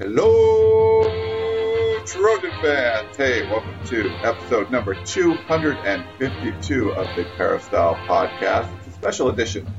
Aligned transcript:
Hello, 0.00 1.04
Trojan 2.04 2.50
fans. 2.60 3.16
Hey, 3.16 3.48
welcome 3.48 3.76
to 3.86 4.10
episode 4.24 4.68
number 4.68 4.96
252 5.04 6.90
of 6.90 7.06
the 7.14 7.22
Peristyle 7.36 7.94
Podcast. 8.08 8.76
It's 8.78 8.88
a 8.88 8.90
special 8.90 9.28
edition 9.28 9.72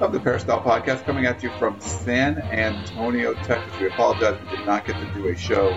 of 0.00 0.10
the 0.10 0.18
Peristyle 0.18 0.60
Podcast 0.60 1.04
coming 1.04 1.26
at 1.26 1.44
you 1.44 1.52
from 1.60 1.80
San 1.80 2.38
Antonio, 2.38 3.34
Texas. 3.34 3.78
We 3.78 3.86
apologize 3.86 4.36
we 4.50 4.56
did 4.56 4.66
not 4.66 4.84
get 4.84 4.96
to 4.96 5.14
do 5.14 5.28
a 5.28 5.36
show 5.36 5.70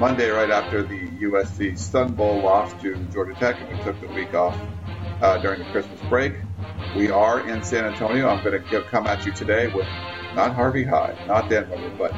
Monday 0.00 0.30
right 0.30 0.50
after 0.50 0.82
the 0.82 1.06
USC 1.22 1.78
Sun 1.78 2.14
Bowl 2.14 2.40
loss 2.40 2.72
to 2.82 2.96
Georgia 3.12 3.34
Tech, 3.38 3.60
and 3.60 3.78
we 3.78 3.84
took 3.84 4.00
the 4.00 4.08
week 4.08 4.34
off 4.34 4.58
uh, 5.22 5.38
during 5.38 5.60
the 5.60 5.70
Christmas 5.70 6.00
break. 6.08 6.34
We 6.96 7.12
are 7.12 7.48
in 7.48 7.62
San 7.62 7.84
Antonio. 7.84 8.28
I'm 8.28 8.42
going 8.42 8.60
to 8.60 8.82
come 8.90 9.06
at 9.06 9.24
you 9.24 9.30
today 9.30 9.68
with 9.68 9.86
not 10.34 10.56
Harvey 10.56 10.82
Hyde, 10.82 11.16
not 11.28 11.48
Dan 11.48 11.94
but 11.96 12.12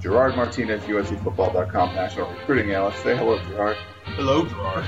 Gerard 0.00 0.36
Martinez, 0.36 0.82
USCFootball.com 0.84 1.94
national 1.94 2.30
recruiting 2.30 2.70
analyst. 2.72 3.02
Say 3.02 3.16
hello, 3.16 3.38
Gerard. 3.44 3.76
Hello, 4.04 4.46
Gerard. 4.46 4.84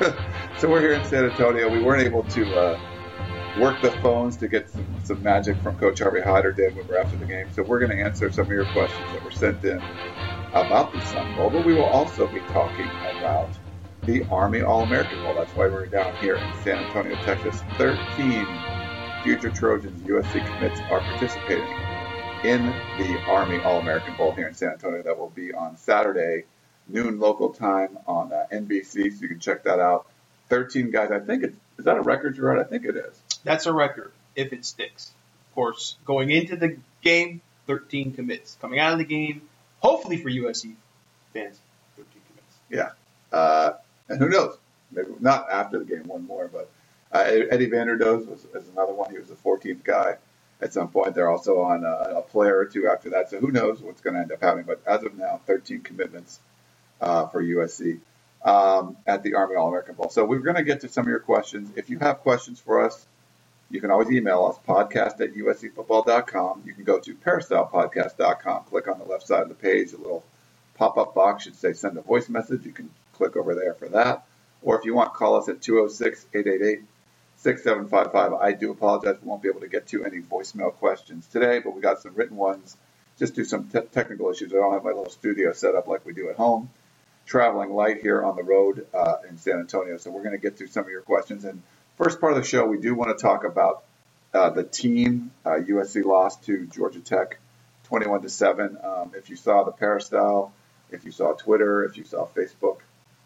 so 0.58 0.70
we're 0.70 0.80
here 0.80 0.92
in 0.92 1.04
San 1.04 1.24
Antonio. 1.24 1.68
We 1.68 1.82
weren't 1.82 2.02
able 2.02 2.22
to 2.24 2.56
uh, 2.56 2.80
work 3.60 3.80
the 3.82 3.90
phones 4.02 4.36
to 4.38 4.48
get 4.48 4.70
some, 4.70 4.86
some 5.04 5.22
magic 5.22 5.56
from 5.58 5.78
Coach 5.78 6.00
Harvey 6.00 6.20
Hyde 6.20 6.46
or 6.46 6.52
Dan 6.52 6.74
Weber 6.76 6.96
after 6.96 7.16
the 7.16 7.26
game. 7.26 7.48
So 7.52 7.62
we're 7.62 7.78
going 7.78 7.96
to 7.96 8.02
answer 8.02 8.30
some 8.30 8.46
of 8.46 8.52
your 8.52 8.66
questions 8.72 9.04
that 9.12 9.24
were 9.24 9.30
sent 9.30 9.64
in 9.64 9.78
about 10.52 10.92
the 10.92 11.00
Sun 11.00 11.36
Bowl, 11.36 11.50
but 11.50 11.66
we 11.66 11.74
will 11.74 11.84
also 11.84 12.26
be 12.26 12.40
talking 12.52 12.86
about 12.86 13.50
the 14.02 14.24
Army 14.24 14.62
All-American 14.62 15.22
Bowl. 15.22 15.34
That's 15.34 15.54
why 15.56 15.66
we're 15.66 15.86
down 15.86 16.14
here 16.16 16.36
in 16.36 16.52
San 16.62 16.84
Antonio, 16.84 17.16
Texas. 17.24 17.62
13 17.78 18.46
future 19.22 19.50
Trojans 19.50 20.02
USC 20.02 20.46
commits 20.46 20.78
are 20.90 21.00
participating 21.00 21.66
in 22.44 22.66
the 22.98 23.18
Army 23.26 23.58
All 23.62 23.80
American 23.80 24.14
Bowl 24.16 24.30
here 24.32 24.46
in 24.46 24.52
San 24.52 24.72
Antonio 24.72 25.02
that 25.02 25.18
will 25.18 25.30
be 25.30 25.54
on 25.54 25.78
Saturday, 25.78 26.44
noon 26.86 27.18
local 27.18 27.54
time 27.54 27.98
on 28.06 28.34
uh, 28.34 28.44
NBC. 28.52 29.14
So 29.14 29.22
you 29.22 29.28
can 29.28 29.40
check 29.40 29.64
that 29.64 29.80
out. 29.80 30.06
13 30.50 30.90
guys. 30.90 31.10
I 31.10 31.20
think 31.20 31.42
it's, 31.42 31.56
is 31.78 31.86
that 31.86 31.96
a 31.96 32.02
record, 32.02 32.36
Gerard? 32.36 32.58
I 32.58 32.64
think 32.64 32.84
it 32.84 32.96
is. 32.96 33.18
That's 33.44 33.64
a 33.64 33.72
record 33.72 34.12
if 34.36 34.52
it 34.52 34.66
sticks. 34.66 35.10
Of 35.48 35.54
course, 35.54 35.96
going 36.04 36.30
into 36.30 36.56
the 36.56 36.76
game, 37.00 37.40
13 37.66 38.12
commits. 38.12 38.58
Coming 38.60 38.78
out 38.78 38.92
of 38.92 38.98
the 38.98 39.06
game, 39.06 39.48
hopefully 39.78 40.18
for 40.18 40.28
USC 40.28 40.74
fans, 41.32 41.58
13 41.96 42.12
commits. 42.28 42.56
Yeah. 42.68 42.90
Uh, 43.32 43.72
and 44.10 44.18
who 44.18 44.28
knows? 44.28 44.58
Maybe 44.92 45.08
not 45.18 45.50
after 45.50 45.78
the 45.78 45.86
game, 45.86 46.04
one 46.06 46.26
more, 46.26 46.50
but 46.52 46.68
uh, 47.10 47.20
Eddie 47.20 47.70
Vanderdoes 47.70 48.28
was, 48.28 48.46
was 48.52 48.68
another 48.68 48.92
one. 48.92 49.10
He 49.10 49.18
was 49.18 49.28
the 49.28 49.34
14th 49.34 49.82
guy 49.82 50.16
at 50.60 50.72
some 50.72 50.88
point. 50.88 51.14
They're 51.14 51.30
also 51.30 51.60
on 51.60 51.84
a, 51.84 52.18
a 52.18 52.22
player 52.22 52.58
or 52.58 52.64
two 52.64 52.88
after 52.88 53.10
that, 53.10 53.30
so 53.30 53.38
who 53.40 53.50
knows 53.50 53.80
what's 53.80 54.00
going 54.00 54.14
to 54.14 54.20
end 54.20 54.32
up 54.32 54.40
happening. 54.40 54.64
But 54.66 54.82
as 54.86 55.02
of 55.02 55.16
now, 55.16 55.40
13 55.46 55.80
commitments 55.82 56.40
uh, 57.00 57.26
for 57.28 57.42
USC 57.42 58.00
um, 58.44 58.96
at 59.06 59.22
the 59.22 59.34
Army 59.34 59.56
All 59.56 59.68
American 59.68 59.94
Bowl. 59.94 60.10
So 60.10 60.24
we're 60.24 60.38
going 60.38 60.56
to 60.56 60.64
get 60.64 60.80
to 60.82 60.88
some 60.88 61.04
of 61.04 61.08
your 61.08 61.20
questions. 61.20 61.70
If 61.76 61.90
you 61.90 61.98
have 61.98 62.20
questions 62.20 62.60
for 62.60 62.84
us, 62.84 63.06
you 63.70 63.80
can 63.80 63.90
always 63.90 64.10
email 64.10 64.44
us, 64.44 64.58
podcast 64.68 65.20
at 65.20 65.34
uscfootball.com. 65.34 66.62
You 66.66 66.74
can 66.74 66.84
go 66.84 66.98
to 67.00 67.14
peristylepodcast.com, 67.14 68.64
click 68.64 68.88
on 68.88 68.98
the 68.98 69.04
left 69.04 69.26
side 69.26 69.42
of 69.42 69.48
the 69.48 69.54
page, 69.54 69.92
a 69.92 69.96
little 69.96 70.22
pop 70.74 70.98
up 70.98 71.14
box 71.14 71.44
should 71.44 71.56
say 71.56 71.72
send 71.72 71.96
a 71.96 72.02
voice 72.02 72.28
message. 72.28 72.64
You 72.64 72.72
can 72.72 72.90
click 73.14 73.36
over 73.36 73.54
there 73.54 73.74
for 73.74 73.88
that. 73.90 74.26
Or 74.62 74.78
if 74.78 74.84
you 74.84 74.94
want, 74.94 75.14
call 75.14 75.36
us 75.36 75.48
at 75.48 75.60
206 75.60 76.26
888 76.34 76.82
6755. 77.44 78.32
I 78.40 78.52
do 78.52 78.70
apologize. 78.70 79.16
We 79.20 79.28
won't 79.28 79.42
be 79.42 79.50
able 79.50 79.60
to 79.60 79.68
get 79.68 79.86
to 79.88 80.02
any 80.02 80.20
voicemail 80.20 80.72
questions 80.72 81.26
today, 81.26 81.58
but 81.58 81.74
we 81.74 81.82
got 81.82 82.00
some 82.00 82.14
written 82.14 82.38
ones 82.38 82.78
just 83.18 83.34
due 83.34 83.42
to 83.42 83.48
some 83.48 83.68
te- 83.68 83.82
technical 83.92 84.30
issues. 84.30 84.50
I 84.54 84.56
don't 84.56 84.72
have 84.72 84.82
my 84.82 84.92
little 84.92 85.10
studio 85.10 85.52
set 85.52 85.74
up 85.74 85.86
like 85.86 86.06
we 86.06 86.14
do 86.14 86.30
at 86.30 86.36
home. 86.36 86.70
Traveling 87.26 87.74
light 87.74 88.00
here 88.00 88.22
on 88.22 88.36
the 88.36 88.42
road 88.42 88.86
uh, 88.94 89.16
in 89.28 89.36
San 89.36 89.58
Antonio. 89.58 89.98
So 89.98 90.10
we're 90.10 90.22
going 90.22 90.34
to 90.34 90.40
get 90.40 90.56
through 90.56 90.68
some 90.68 90.84
of 90.84 90.90
your 90.90 91.02
questions. 91.02 91.44
And 91.44 91.62
first 91.98 92.18
part 92.18 92.32
of 92.32 92.38
the 92.38 92.48
show, 92.48 92.64
we 92.64 92.78
do 92.78 92.94
want 92.94 93.16
to 93.16 93.22
talk 93.22 93.44
about 93.44 93.84
uh, 94.32 94.48
the 94.48 94.64
team. 94.64 95.30
Uh, 95.44 95.58
USC 95.68 96.02
lost 96.02 96.44
to 96.44 96.66
Georgia 96.66 97.00
Tech 97.00 97.38
21 97.84 98.22
to 98.22 98.30
7. 98.30 98.78
Um, 98.82 99.12
if 99.14 99.28
you 99.28 99.36
saw 99.36 99.64
the 99.64 99.72
peristyle, 99.72 100.50
if 100.90 101.04
you 101.04 101.10
saw 101.10 101.34
Twitter, 101.34 101.84
if 101.84 101.98
you 101.98 102.04
saw 102.04 102.26
Facebook, 102.26 102.78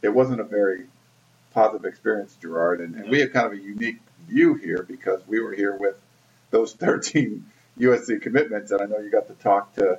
it 0.03 0.09
wasn't 0.09 0.41
a 0.41 0.45
very 0.45 0.87
positive 1.55 1.84
experience, 1.84 2.37
Gerard. 2.43 2.81
And, 2.81 2.97
and 2.97 3.09
we 3.09 3.21
have 3.21 3.33
kind 3.33 3.47
of 3.47 3.53
a 3.53 3.62
unique 3.62 4.01
view 4.28 4.55
here 4.55 4.84
because 4.87 5.21
we 5.27 5.41
were 5.41 5.53
here 5.53 5.77
with 5.77 5.97
those 6.50 6.72
13 6.75 7.44
USC 7.78 8.21
commitments, 8.21 8.71
and 8.71 8.83
I 8.83 8.87
know 8.87 8.99
you 8.99 9.11
got 9.11 9.28
to 9.28 9.34
talk 9.34 9.75
to 9.77 9.99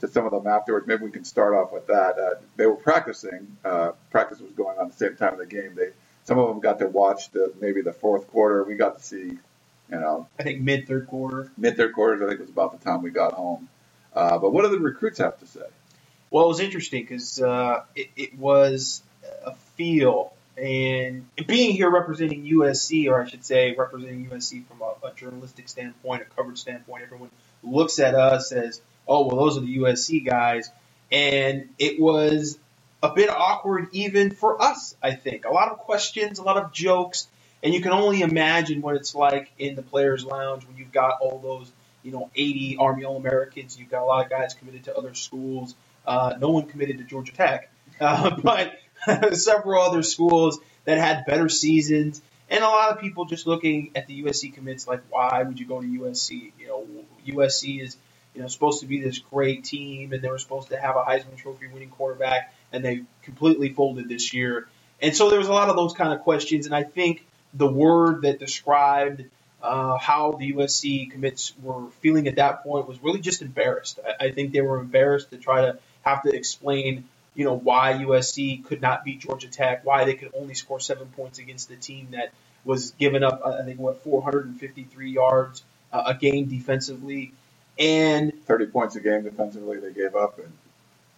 to 0.00 0.08
some 0.08 0.24
of 0.24 0.32
them 0.32 0.46
afterwards. 0.46 0.86
Maybe 0.86 1.04
we 1.04 1.10
can 1.10 1.24
start 1.24 1.54
off 1.54 1.72
with 1.72 1.86
that. 1.88 2.18
Uh, 2.18 2.40
they 2.56 2.66
were 2.66 2.76
practicing. 2.76 3.56
Uh, 3.64 3.92
practice 4.10 4.40
was 4.40 4.50
going 4.52 4.78
on 4.78 4.86
at 4.86 4.92
the 4.92 4.98
same 4.98 5.16
time 5.16 5.34
of 5.34 5.38
the 5.38 5.46
game. 5.46 5.74
They 5.74 5.90
some 6.24 6.38
of 6.38 6.48
them 6.48 6.60
got 6.60 6.78
to 6.78 6.86
watch 6.86 7.30
the 7.30 7.52
maybe 7.60 7.82
the 7.82 7.92
fourth 7.92 8.28
quarter. 8.28 8.64
We 8.64 8.74
got 8.74 8.98
to 8.98 9.04
see, 9.04 9.24
you 9.24 9.38
know, 9.90 10.26
I 10.38 10.42
think 10.42 10.60
mid 10.60 10.86
third 10.86 11.06
quarter. 11.06 11.50
Mid 11.56 11.76
third 11.76 11.92
quarters, 11.92 12.22
I 12.22 12.28
think 12.28 12.40
was 12.40 12.50
about 12.50 12.78
the 12.78 12.84
time 12.84 13.02
we 13.02 13.10
got 13.10 13.32
home. 13.32 13.68
Uh, 14.14 14.38
but 14.38 14.52
what 14.52 14.62
do 14.62 14.70
the 14.70 14.78
recruits 14.78 15.18
have 15.18 15.38
to 15.40 15.46
say? 15.46 15.66
Well, 16.30 16.44
it 16.44 16.48
was 16.48 16.60
interesting 16.60 17.02
because 17.02 17.40
uh, 17.40 17.84
it, 17.94 18.10
it 18.16 18.38
was 18.38 19.02
a 19.44 19.54
feel 19.76 20.32
and 20.56 21.26
being 21.46 21.72
here 21.72 21.90
representing 21.90 22.44
USC, 22.44 23.08
or 23.08 23.22
I 23.22 23.28
should 23.28 23.44
say 23.44 23.74
representing 23.76 24.28
USC 24.28 24.66
from 24.66 24.82
a, 24.82 25.06
a, 25.06 25.14
journalistic 25.14 25.68
standpoint, 25.68 26.22
a 26.22 26.24
coverage 26.24 26.58
standpoint, 26.58 27.04
everyone 27.04 27.30
looks 27.62 27.98
at 27.98 28.14
us 28.14 28.52
as, 28.52 28.80
oh, 29.08 29.26
well, 29.26 29.36
those 29.36 29.56
are 29.56 29.60
the 29.60 29.78
USC 29.78 30.24
guys. 30.24 30.70
And 31.10 31.70
it 31.78 32.00
was 32.00 32.58
a 33.02 33.12
bit 33.12 33.30
awkward 33.30 33.88
even 33.92 34.30
for 34.30 34.60
us, 34.60 34.94
I 35.02 35.12
think. 35.12 35.44
A 35.44 35.50
lot 35.50 35.70
of 35.70 35.78
questions, 35.78 36.38
a 36.38 36.42
lot 36.42 36.56
of 36.56 36.72
jokes, 36.72 37.28
and 37.62 37.72
you 37.72 37.80
can 37.80 37.92
only 37.92 38.22
imagine 38.22 38.82
what 38.82 38.96
it's 38.96 39.14
like 39.14 39.50
in 39.58 39.74
the 39.74 39.82
players' 39.82 40.24
lounge 40.24 40.66
when 40.66 40.76
you've 40.76 40.92
got 40.92 41.20
all 41.20 41.38
those, 41.38 41.70
you 42.02 42.12
know, 42.12 42.30
80 42.34 42.76
Army 42.78 43.04
All 43.04 43.16
Americans. 43.16 43.78
You've 43.78 43.90
got 43.90 44.02
a 44.02 44.06
lot 44.06 44.24
of 44.24 44.30
guys 44.30 44.54
committed 44.54 44.84
to 44.84 44.96
other 44.96 45.14
schools. 45.14 45.74
Uh, 46.06 46.34
no 46.38 46.50
one 46.50 46.66
committed 46.66 46.98
to 46.98 47.04
Georgia 47.04 47.32
Tech, 47.32 47.70
uh, 48.00 48.30
but 48.42 48.79
several 49.32 49.82
other 49.82 50.02
schools 50.02 50.58
that 50.84 50.98
had 50.98 51.24
better 51.26 51.48
seasons, 51.48 52.22
and 52.48 52.64
a 52.64 52.66
lot 52.66 52.90
of 52.90 53.00
people 53.00 53.24
just 53.24 53.46
looking 53.46 53.92
at 53.94 54.06
the 54.06 54.22
USC 54.22 54.52
commits 54.52 54.86
like, 54.86 55.02
why 55.10 55.42
would 55.42 55.60
you 55.60 55.66
go 55.66 55.80
to 55.80 55.86
USC? 55.86 56.52
You 56.58 56.66
know, 56.66 56.86
USC 57.26 57.82
is 57.82 57.96
you 58.34 58.42
know 58.42 58.48
supposed 58.48 58.80
to 58.80 58.86
be 58.86 59.00
this 59.00 59.18
great 59.18 59.64
team, 59.64 60.12
and 60.12 60.22
they 60.22 60.28
were 60.28 60.38
supposed 60.38 60.68
to 60.68 60.76
have 60.76 60.96
a 60.96 61.02
Heisman 61.02 61.36
Trophy 61.36 61.68
winning 61.68 61.90
quarterback, 61.90 62.52
and 62.72 62.84
they 62.84 63.02
completely 63.22 63.70
folded 63.70 64.08
this 64.08 64.32
year. 64.32 64.68
And 65.02 65.16
so 65.16 65.30
there 65.30 65.38
was 65.38 65.48
a 65.48 65.52
lot 65.52 65.70
of 65.70 65.76
those 65.76 65.94
kind 65.94 66.12
of 66.12 66.20
questions, 66.20 66.66
and 66.66 66.74
I 66.74 66.82
think 66.82 67.24
the 67.54 67.66
word 67.66 68.22
that 68.22 68.38
described 68.38 69.24
uh, 69.62 69.98
how 69.98 70.32
the 70.32 70.52
USC 70.52 71.10
commits 71.10 71.52
were 71.62 71.90
feeling 72.00 72.28
at 72.28 72.36
that 72.36 72.62
point 72.62 72.88
was 72.88 73.02
really 73.02 73.20
just 73.20 73.42
embarrassed. 73.42 73.98
I, 74.04 74.26
I 74.26 74.30
think 74.30 74.52
they 74.52 74.60
were 74.60 74.78
embarrassed 74.78 75.30
to 75.30 75.38
try 75.38 75.62
to 75.62 75.78
have 76.02 76.22
to 76.22 76.30
explain 76.30 77.04
you 77.40 77.46
know, 77.46 77.56
why 77.56 77.94
USC 77.94 78.62
could 78.66 78.82
not 78.82 79.02
beat 79.02 79.20
Georgia 79.20 79.48
Tech, 79.48 79.82
why 79.82 80.04
they 80.04 80.12
could 80.12 80.30
only 80.38 80.52
score 80.52 80.78
seven 80.78 81.06
points 81.08 81.38
against 81.38 81.70
the 81.70 81.76
team 81.76 82.08
that 82.10 82.34
was 82.66 82.90
giving 82.98 83.22
up, 83.22 83.40
I 83.42 83.62
think, 83.62 83.80
what, 83.80 84.04
453 84.04 85.10
yards 85.10 85.62
uh, 85.90 86.02
a 86.08 86.14
game 86.14 86.48
defensively. 86.50 87.32
And 87.78 88.44
30 88.44 88.66
points 88.66 88.94
a 88.96 89.00
game 89.00 89.22
defensively 89.22 89.80
they 89.80 89.90
gave 89.90 90.14
up. 90.14 90.38
And 90.38 90.52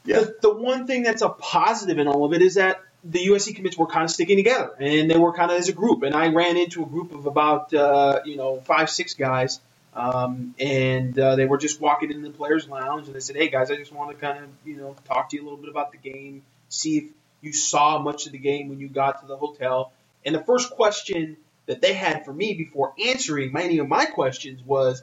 yeah. 0.04 0.20
The, 0.20 0.36
the 0.42 0.54
one 0.54 0.86
thing 0.86 1.02
that's 1.02 1.22
a 1.22 1.28
positive 1.28 1.98
in 1.98 2.06
all 2.06 2.24
of 2.24 2.32
it 2.34 2.40
is 2.40 2.54
that 2.54 2.80
the 3.02 3.26
USC 3.26 3.56
commits 3.56 3.76
were 3.76 3.88
kind 3.88 4.04
of 4.04 4.10
sticking 4.12 4.36
together 4.36 4.70
and 4.78 5.10
they 5.10 5.18
were 5.18 5.32
kind 5.32 5.50
of 5.50 5.58
as 5.58 5.68
a 5.68 5.72
group. 5.72 6.04
And 6.04 6.14
I 6.14 6.28
ran 6.28 6.56
into 6.56 6.84
a 6.84 6.86
group 6.86 7.12
of 7.12 7.26
about, 7.26 7.74
uh, 7.74 8.20
you 8.24 8.36
know, 8.36 8.60
five, 8.60 8.90
six 8.90 9.14
guys 9.14 9.58
um, 9.94 10.54
and 10.58 11.18
uh, 11.18 11.36
they 11.36 11.44
were 11.44 11.58
just 11.58 11.80
walking 11.80 12.10
in 12.10 12.22
the 12.22 12.30
players' 12.30 12.68
lounge, 12.68 13.06
and 13.06 13.14
they 13.14 13.20
said, 13.20 13.36
"Hey 13.36 13.48
guys, 13.48 13.70
I 13.70 13.76
just 13.76 13.92
want 13.92 14.10
to 14.10 14.16
kind 14.16 14.44
of 14.44 14.50
you 14.64 14.76
know 14.76 14.96
talk 15.04 15.30
to 15.30 15.36
you 15.36 15.42
a 15.42 15.44
little 15.44 15.58
bit 15.58 15.68
about 15.68 15.92
the 15.92 15.98
game, 15.98 16.42
see 16.68 16.98
if 16.98 17.04
you 17.40 17.52
saw 17.52 17.98
much 17.98 18.26
of 18.26 18.32
the 18.32 18.38
game 18.38 18.68
when 18.68 18.80
you 18.80 18.88
got 18.88 19.20
to 19.20 19.26
the 19.26 19.36
hotel." 19.36 19.92
And 20.24 20.34
the 20.34 20.42
first 20.44 20.70
question 20.70 21.36
that 21.66 21.80
they 21.80 21.94
had 21.94 22.24
for 22.24 22.32
me 22.32 22.54
before 22.54 22.94
answering 23.04 23.52
many 23.52 23.78
of 23.78 23.88
my 23.88 24.06
questions 24.06 24.62
was, 24.64 25.02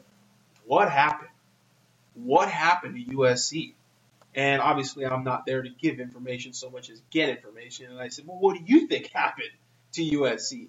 "What 0.65 0.91
happened? 0.91 1.29
What 2.15 2.49
happened 2.49 2.95
to 2.95 3.15
USC?" 3.17 3.73
And 4.35 4.61
obviously, 4.61 5.05
I'm 5.05 5.23
not 5.23 5.45
there 5.45 5.61
to 5.61 5.69
give 5.69 5.99
information 5.99 6.53
so 6.53 6.69
much 6.69 6.89
as 6.89 7.01
get 7.09 7.29
information. 7.29 7.91
And 7.91 7.99
I 7.99 8.09
said, 8.09 8.27
well, 8.27 8.37
what 8.39 8.57
do 8.57 8.63
you 8.65 8.87
think 8.87 9.07
happened 9.13 9.49
to 9.93 10.01
USC? 10.01 10.67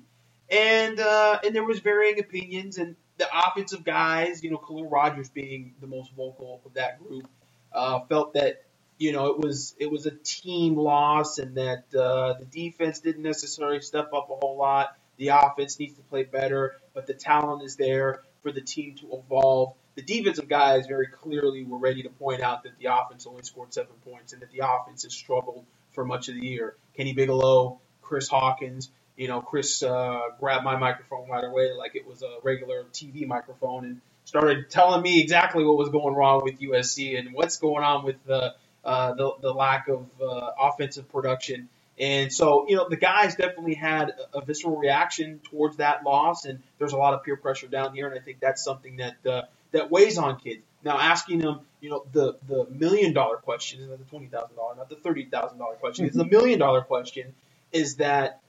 And 0.50 0.98
uh, 0.98 1.38
and 1.44 1.54
there 1.54 1.62
was 1.62 1.78
varying 1.78 2.18
opinions, 2.18 2.78
and 2.78 2.96
the 3.20 3.28
offensive 3.32 3.84
guys, 3.84 4.42
you 4.42 4.50
know, 4.50 4.56
Khaliel 4.56 4.90
Rodgers 4.90 5.28
being 5.28 5.74
the 5.80 5.86
most 5.86 6.10
vocal 6.16 6.62
of 6.64 6.74
that 6.74 6.98
group, 7.06 7.28
uh, 7.72 8.00
felt 8.08 8.32
that 8.32 8.64
you 8.98 9.12
know 9.12 9.26
it 9.26 9.38
was 9.38 9.76
it 9.78 9.90
was 9.90 10.06
a 10.06 10.10
team 10.10 10.74
loss, 10.76 11.38
and 11.38 11.56
that 11.56 11.84
uh, 11.94 12.34
the 12.38 12.46
defense 12.46 13.00
didn't 13.00 13.22
necessarily 13.22 13.80
step 13.82 14.12
up 14.14 14.30
a 14.30 14.36
whole 14.36 14.56
lot. 14.58 14.96
The 15.18 15.28
offense 15.28 15.78
needs 15.78 15.94
to 15.96 16.02
play 16.02 16.24
better, 16.24 16.76
but 16.94 17.06
the 17.06 17.12
talent 17.12 17.62
is 17.62 17.76
there 17.76 18.22
for 18.42 18.52
the 18.52 18.62
team 18.62 18.94
to 18.96 19.12
evolve. 19.12 19.74
The 19.96 20.02
defensive 20.02 20.48
guys 20.48 20.86
very 20.86 21.08
clearly 21.08 21.62
were 21.64 21.76
ready 21.76 22.02
to 22.04 22.08
point 22.08 22.40
out 22.40 22.62
that 22.62 22.78
the 22.78 22.86
offense 22.86 23.26
only 23.26 23.42
scored 23.42 23.74
seven 23.74 23.92
points 24.02 24.32
and 24.32 24.40
that 24.40 24.50
the 24.50 24.60
offense 24.66 25.02
has 25.02 25.12
struggled 25.12 25.66
for 25.92 26.06
much 26.06 26.28
of 26.30 26.36
the 26.36 26.46
year. 26.46 26.76
Kenny 26.96 27.12
Bigelow, 27.12 27.80
Chris 28.00 28.28
Hawkins, 28.28 28.90
you 29.20 29.28
know, 29.28 29.42
Chris 29.42 29.82
uh, 29.82 30.18
grabbed 30.38 30.64
my 30.64 30.76
microphone 30.76 31.28
right 31.28 31.44
away 31.44 31.72
like 31.76 31.94
it 31.94 32.08
was 32.08 32.22
a 32.22 32.38
regular 32.42 32.84
TV 32.84 33.26
microphone 33.26 33.84
and 33.84 34.00
started 34.24 34.70
telling 34.70 35.02
me 35.02 35.20
exactly 35.20 35.62
what 35.62 35.76
was 35.76 35.90
going 35.90 36.14
wrong 36.14 36.40
with 36.42 36.58
USC 36.58 37.18
and 37.18 37.34
what's 37.34 37.58
going 37.58 37.84
on 37.84 38.02
with 38.02 38.16
the 38.24 38.54
uh, 38.82 39.12
the, 39.12 39.32
the 39.42 39.52
lack 39.52 39.88
of 39.88 40.06
uh, 40.22 40.52
offensive 40.58 41.06
production. 41.12 41.68
And 41.98 42.32
so, 42.32 42.64
you 42.66 42.76
know, 42.76 42.88
the 42.88 42.96
guys 42.96 43.34
definitely 43.34 43.74
had 43.74 44.14
a, 44.32 44.40
visceral 44.40 44.78
reaction 44.78 45.40
towards 45.50 45.76
that 45.76 46.02
loss, 46.02 46.46
and 46.46 46.62
there's 46.78 46.94
a 46.94 46.96
lot 46.96 47.12
of 47.12 47.22
peer 47.22 47.36
pressure 47.36 47.66
down 47.66 47.94
here, 47.94 48.08
and 48.08 48.18
I 48.18 48.22
think 48.22 48.40
that's 48.40 48.64
something 48.64 48.96
that 48.96 49.26
uh, 49.26 49.42
that 49.72 49.90
weighs 49.90 50.16
on 50.16 50.40
kids. 50.40 50.62
Now, 50.82 50.98
asking 50.98 51.40
them, 51.40 51.60
you 51.82 51.90
know, 51.90 52.06
the 52.10 52.38
the 52.48 52.66
million 52.70 53.12
dollar 53.12 53.36
question, 53.36 53.86
not 53.86 53.98
the 53.98 54.04
twenty 54.06 54.28
thousand 54.28 54.56
dollar, 54.56 54.76
not 54.76 54.88
the 54.88 54.96
thirty 54.96 55.26
thousand 55.26 55.58
dollar 55.58 55.74
question, 55.74 56.06
it's 56.06 56.16
the 56.16 56.24
million 56.24 56.58
dollar 56.58 56.80
question, 56.80 57.34
is 57.70 57.96
that 57.96 58.40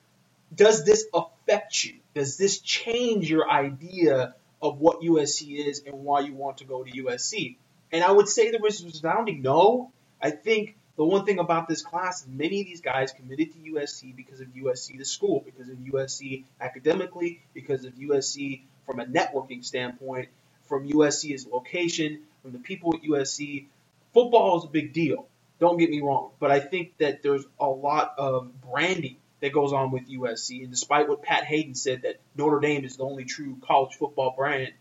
does 0.54 0.86
this 0.86 1.06
affect 1.14 1.84
you? 1.84 1.96
Does 2.14 2.38
this 2.38 2.60
change 2.60 3.30
your 3.30 3.50
idea 3.50 4.36
of 4.62 4.80
what 4.80 5.02
USC 5.02 5.66
is 5.68 5.84
and 5.86 6.04
why 6.04 6.22
you 6.22 6.34
want 6.34 6.58
to 6.58 6.66
go 6.66 6.84
to 6.84 6.92
USC? 6.92 7.56
And 7.92 8.04
I 8.04 8.12
would 8.12 8.28
say 8.28 8.52
there 8.52 8.60
was 8.60 8.84
resounding 8.84 9.42
no. 9.42 9.92
I 10.22 10.32
think 10.32 10.76
the 10.98 11.06
one 11.06 11.26
thing 11.26 11.40
about 11.40 11.68
this 11.68 11.82
class 11.82 12.22
is 12.22 12.28
many 12.28 12.62
of 12.62 12.68
these 12.68 12.82
guys 12.82 13.12
committed 13.12 13.54
to 13.54 13.72
USC 13.72 14.16
because 14.16 14.42
of 14.42 14.48
USC 14.48 14.98
the 14.98 15.06
school, 15.06 15.42
because 15.46 15.70
of 15.70 15.78
USC 15.78 16.44
academically, 16.60 17.42
because 17.54 17.86
of 17.86 17.94
USC 17.94 18.62
from 18.86 19.00
a 19.00 19.06
networking 19.06 19.64
standpoint, 19.64 20.30
from 20.66 20.88
USC's 20.88 21.48
location, 21.48 22.22
from 22.42 22.52
the 22.52 22.60
people 22.60 22.94
at 22.96 23.04
USC. 23.04 23.66
Football 24.14 24.60
is 24.60 24.66
a 24.66 24.68
big 24.68 24.94
deal. 24.94 25.28
Don't 25.60 25.78
get 25.78 25.90
me 25.90 26.02
wrong, 26.02 26.32
but 26.40 26.52
I 26.52 26.60
think 26.60 26.98
that 26.98 27.22
there's 27.22 27.46
a 27.60 27.68
lot 27.68 28.16
of 28.18 28.50
branding 28.62 29.18
that 29.42 29.52
goes 29.52 29.74
on 29.74 29.92
with 29.92 30.10
USC. 30.10 30.62
And 30.62 30.72
despite 30.72 31.10
what 31.10 31.24
Pat 31.24 31.44
Haden 31.44 31.76
said 31.76 32.04
that 32.04 32.20
Notre 32.36 32.60
Dame 32.60 32.86
is 32.86 32.98
the 32.98 33.04
only 33.04 33.26
true 33.26 33.58
college 33.62 33.96
football 33.96 34.34
brand, 34.38 34.72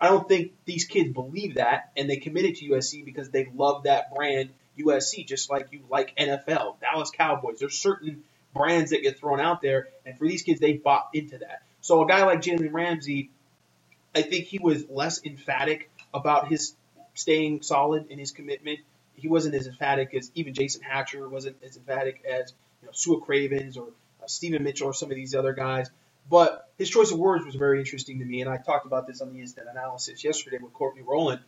I 0.00 0.08
don't 0.08 0.28
think 0.28 0.52
these 0.64 0.84
kids 0.84 1.12
believe 1.12 1.54
that, 1.54 1.90
and 1.96 2.08
they 2.08 2.16
committed 2.16 2.56
to 2.56 2.68
USC 2.70 3.04
because 3.04 3.30
they 3.30 3.48
love 3.54 3.84
that 3.84 4.14
brand 4.14 4.50
USC, 4.78 5.26
just 5.26 5.50
like 5.50 5.68
you 5.72 5.80
like 5.90 6.16
NFL, 6.16 6.80
Dallas 6.80 7.10
Cowboys. 7.10 7.58
There's 7.58 7.78
certain 7.78 8.22
brands 8.54 8.90
that 8.90 9.02
get 9.02 9.18
thrown 9.18 9.40
out 9.40 9.62
there, 9.62 9.88
and 10.04 10.18
for 10.18 10.26
these 10.26 10.42
kids, 10.42 10.60
they 10.60 10.74
bought 10.74 11.08
into 11.14 11.38
that. 11.38 11.62
So 11.80 12.02
a 12.02 12.06
guy 12.06 12.24
like 12.24 12.42
Jalen 12.42 12.72
Ramsey, 12.72 13.30
I 14.14 14.22
think 14.22 14.46
he 14.46 14.58
was 14.58 14.84
less 14.88 15.24
emphatic 15.24 15.90
about 16.12 16.48
his 16.48 16.74
staying 17.14 17.62
solid 17.62 18.10
in 18.10 18.18
his 18.18 18.32
commitment. 18.32 18.80
He 19.14 19.28
wasn't 19.28 19.54
as 19.54 19.66
emphatic 19.66 20.14
as 20.14 20.30
even 20.34 20.52
Jason 20.52 20.82
Hatcher 20.82 21.26
wasn't 21.28 21.56
as 21.64 21.76
emphatic 21.76 22.22
as 22.28 22.52
you 22.86 23.08
know 23.10 23.16
Su'a 23.18 23.24
Cravens 23.24 23.76
or 23.76 23.88
uh, 24.22 24.26
Steven 24.26 24.62
Mitchell 24.62 24.88
or 24.88 24.94
some 24.94 25.10
of 25.10 25.16
these 25.16 25.34
other 25.34 25.52
guys. 25.52 25.90
But 26.28 26.68
his 26.76 26.90
choice 26.90 27.12
of 27.12 27.18
words 27.18 27.44
was 27.44 27.54
very 27.54 27.78
interesting 27.78 28.18
to 28.18 28.24
me, 28.24 28.40
and 28.40 28.50
I 28.50 28.56
talked 28.56 28.86
about 28.86 29.06
this 29.06 29.20
on 29.20 29.32
the 29.32 29.40
instant 29.40 29.68
analysis 29.70 30.24
yesterday 30.24 30.58
with 30.60 30.72
Courtney 30.72 31.02
Rowland. 31.02 31.40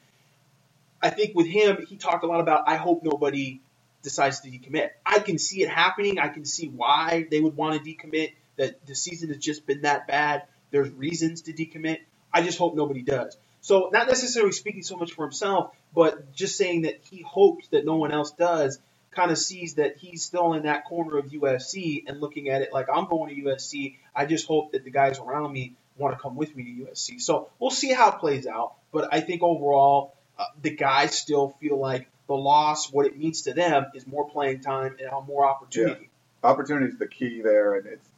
I 1.02 1.10
think 1.10 1.34
with 1.34 1.46
him, 1.46 1.84
he 1.88 1.96
talked 1.96 2.24
a 2.24 2.26
lot 2.26 2.40
about 2.40 2.68
I 2.68 2.76
hope 2.76 3.02
nobody 3.02 3.60
decides 4.02 4.40
to 4.40 4.50
decommit. 4.50 4.90
I 5.04 5.18
can 5.18 5.38
see 5.38 5.62
it 5.62 5.68
happening. 5.68 6.18
I 6.18 6.28
can 6.28 6.44
see 6.44 6.68
why 6.68 7.26
they 7.30 7.40
would 7.40 7.56
want 7.56 7.82
to 7.82 7.90
decommit. 7.90 8.32
That 8.56 8.84
the 8.86 8.94
season 8.94 9.28
has 9.28 9.38
just 9.38 9.66
been 9.66 9.82
that 9.82 10.08
bad. 10.08 10.44
There's 10.70 10.90
reasons 10.90 11.42
to 11.42 11.52
decommit. 11.52 11.98
I 12.32 12.42
just 12.42 12.58
hope 12.58 12.74
nobody 12.74 13.02
does. 13.02 13.36
So 13.60 13.90
not 13.92 14.06
necessarily 14.08 14.52
speaking 14.52 14.82
so 14.82 14.96
much 14.96 15.12
for 15.12 15.24
himself, 15.24 15.74
but 15.94 16.32
just 16.32 16.56
saying 16.56 16.82
that 16.82 17.00
he 17.10 17.22
hopes 17.22 17.68
that 17.68 17.84
no 17.84 17.96
one 17.96 18.12
else 18.12 18.32
does. 18.32 18.78
Kind 19.10 19.30
of 19.30 19.38
sees 19.38 19.74
that 19.74 19.96
he's 19.96 20.22
still 20.24 20.52
in 20.52 20.64
that 20.64 20.84
corner 20.84 21.18
of 21.18 21.26
USC 21.26 22.04
and 22.06 22.20
looking 22.20 22.48
at 22.50 22.62
it 22.62 22.72
like 22.72 22.86
I'm 22.92 23.06
going 23.08 23.34
to 23.34 23.42
USC. 23.42 23.96
I 24.14 24.26
just 24.26 24.46
hope 24.46 24.72
that 24.72 24.84
the 24.84 24.90
guys 24.90 25.18
around 25.18 25.52
me 25.52 25.74
want 25.96 26.16
to 26.16 26.22
come 26.22 26.36
with 26.36 26.54
me 26.54 26.64
to 26.64 26.90
USC. 26.90 27.20
So 27.20 27.48
we'll 27.58 27.70
see 27.70 27.92
how 27.92 28.10
it 28.10 28.18
plays 28.18 28.46
out. 28.46 28.74
But 28.92 29.12
I 29.12 29.20
think 29.20 29.42
overall, 29.42 30.14
uh, 30.38 30.44
the 30.62 30.70
guys 30.70 31.16
still 31.16 31.56
feel 31.60 31.78
like 31.78 32.08
the 32.28 32.34
loss, 32.34 32.92
what 32.92 33.06
it 33.06 33.18
means 33.18 33.42
to 33.42 33.54
them, 33.54 33.86
is 33.94 34.06
more 34.06 34.28
playing 34.28 34.60
time 34.60 34.96
and 35.00 35.26
more 35.26 35.46
opportunity. 35.46 36.10
Yeah. 36.42 36.50
Opportunity 36.50 36.92
is 36.92 36.98
the 36.98 37.08
key 37.08 37.40
there, 37.42 37.74
and 37.74 37.86
it's 37.86 38.08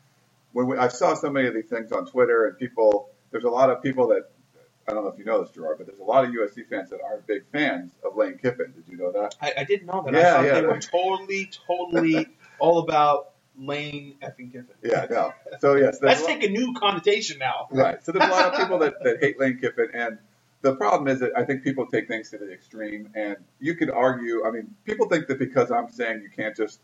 when 0.52 0.66
we, 0.66 0.76
I 0.76 0.88
saw 0.88 1.14
so 1.14 1.30
many 1.30 1.48
of 1.48 1.54
these 1.54 1.68
things 1.68 1.90
on 1.92 2.06
Twitter, 2.06 2.46
and 2.46 2.58
people, 2.58 3.08
there's 3.30 3.44
a 3.44 3.50
lot 3.50 3.70
of 3.70 3.82
people 3.82 4.08
that 4.08 4.28
I 4.88 4.92
don't 4.92 5.04
know 5.04 5.10
if 5.10 5.18
you 5.18 5.24
know 5.24 5.42
this, 5.42 5.50
Gerard, 5.52 5.78
but 5.78 5.86
there's 5.86 6.00
a 6.00 6.04
lot 6.04 6.24
of 6.24 6.30
USC 6.30 6.68
fans 6.68 6.90
that 6.90 7.00
aren't 7.04 7.26
big 7.26 7.44
fans 7.52 7.92
of 8.04 8.16
Lane 8.16 8.38
Kiffin. 8.38 8.72
Did 8.74 8.84
you 8.88 8.96
know 8.96 9.12
that? 9.12 9.36
I, 9.40 9.52
I 9.58 9.64
didn't 9.64 9.86
know 9.86 10.02
that. 10.04 10.14
Yeah, 10.14 10.20
I 10.20 10.32
thought 10.32 10.44
yeah. 10.44 10.60
they 10.60 10.66
were 10.66 10.78
totally, 10.78 11.50
totally 11.66 12.26
all 12.58 12.78
about 12.78 13.32
Lane 13.58 14.16
effing 14.22 14.52
Kiffin. 14.52 14.74
Yeah, 14.82 15.06
no. 15.10 15.32
So 15.60 15.74
yes, 15.76 15.98
that's 16.00 16.24
take 16.24 16.42
a 16.42 16.48
new 16.48 16.74
connotation 16.74 17.38
now. 17.38 17.68
Right. 17.70 18.04
So 18.04 18.12
there's 18.12 18.28
a 18.28 18.32
lot 18.32 18.52
of 18.52 18.58
people 18.60 18.78
that, 18.78 18.94
that 19.04 19.18
hate 19.20 19.38
Lane 19.38 19.58
Kiffin, 19.60 19.88
and 19.94 20.18
the 20.62 20.74
problem 20.76 21.08
is 21.08 21.20
that 21.20 21.32
I 21.36 21.44
think 21.44 21.62
people 21.62 21.86
take 21.86 22.08
things 22.08 22.30
to 22.30 22.38
the 22.38 22.50
extreme, 22.52 23.10
and 23.14 23.36
you 23.60 23.74
could 23.74 23.90
argue. 23.90 24.44
I 24.46 24.50
mean, 24.50 24.74
people 24.84 25.08
think 25.08 25.26
that 25.28 25.38
because 25.38 25.70
I'm 25.70 25.90
saying 25.90 26.22
you 26.22 26.30
can't 26.30 26.56
just 26.56 26.80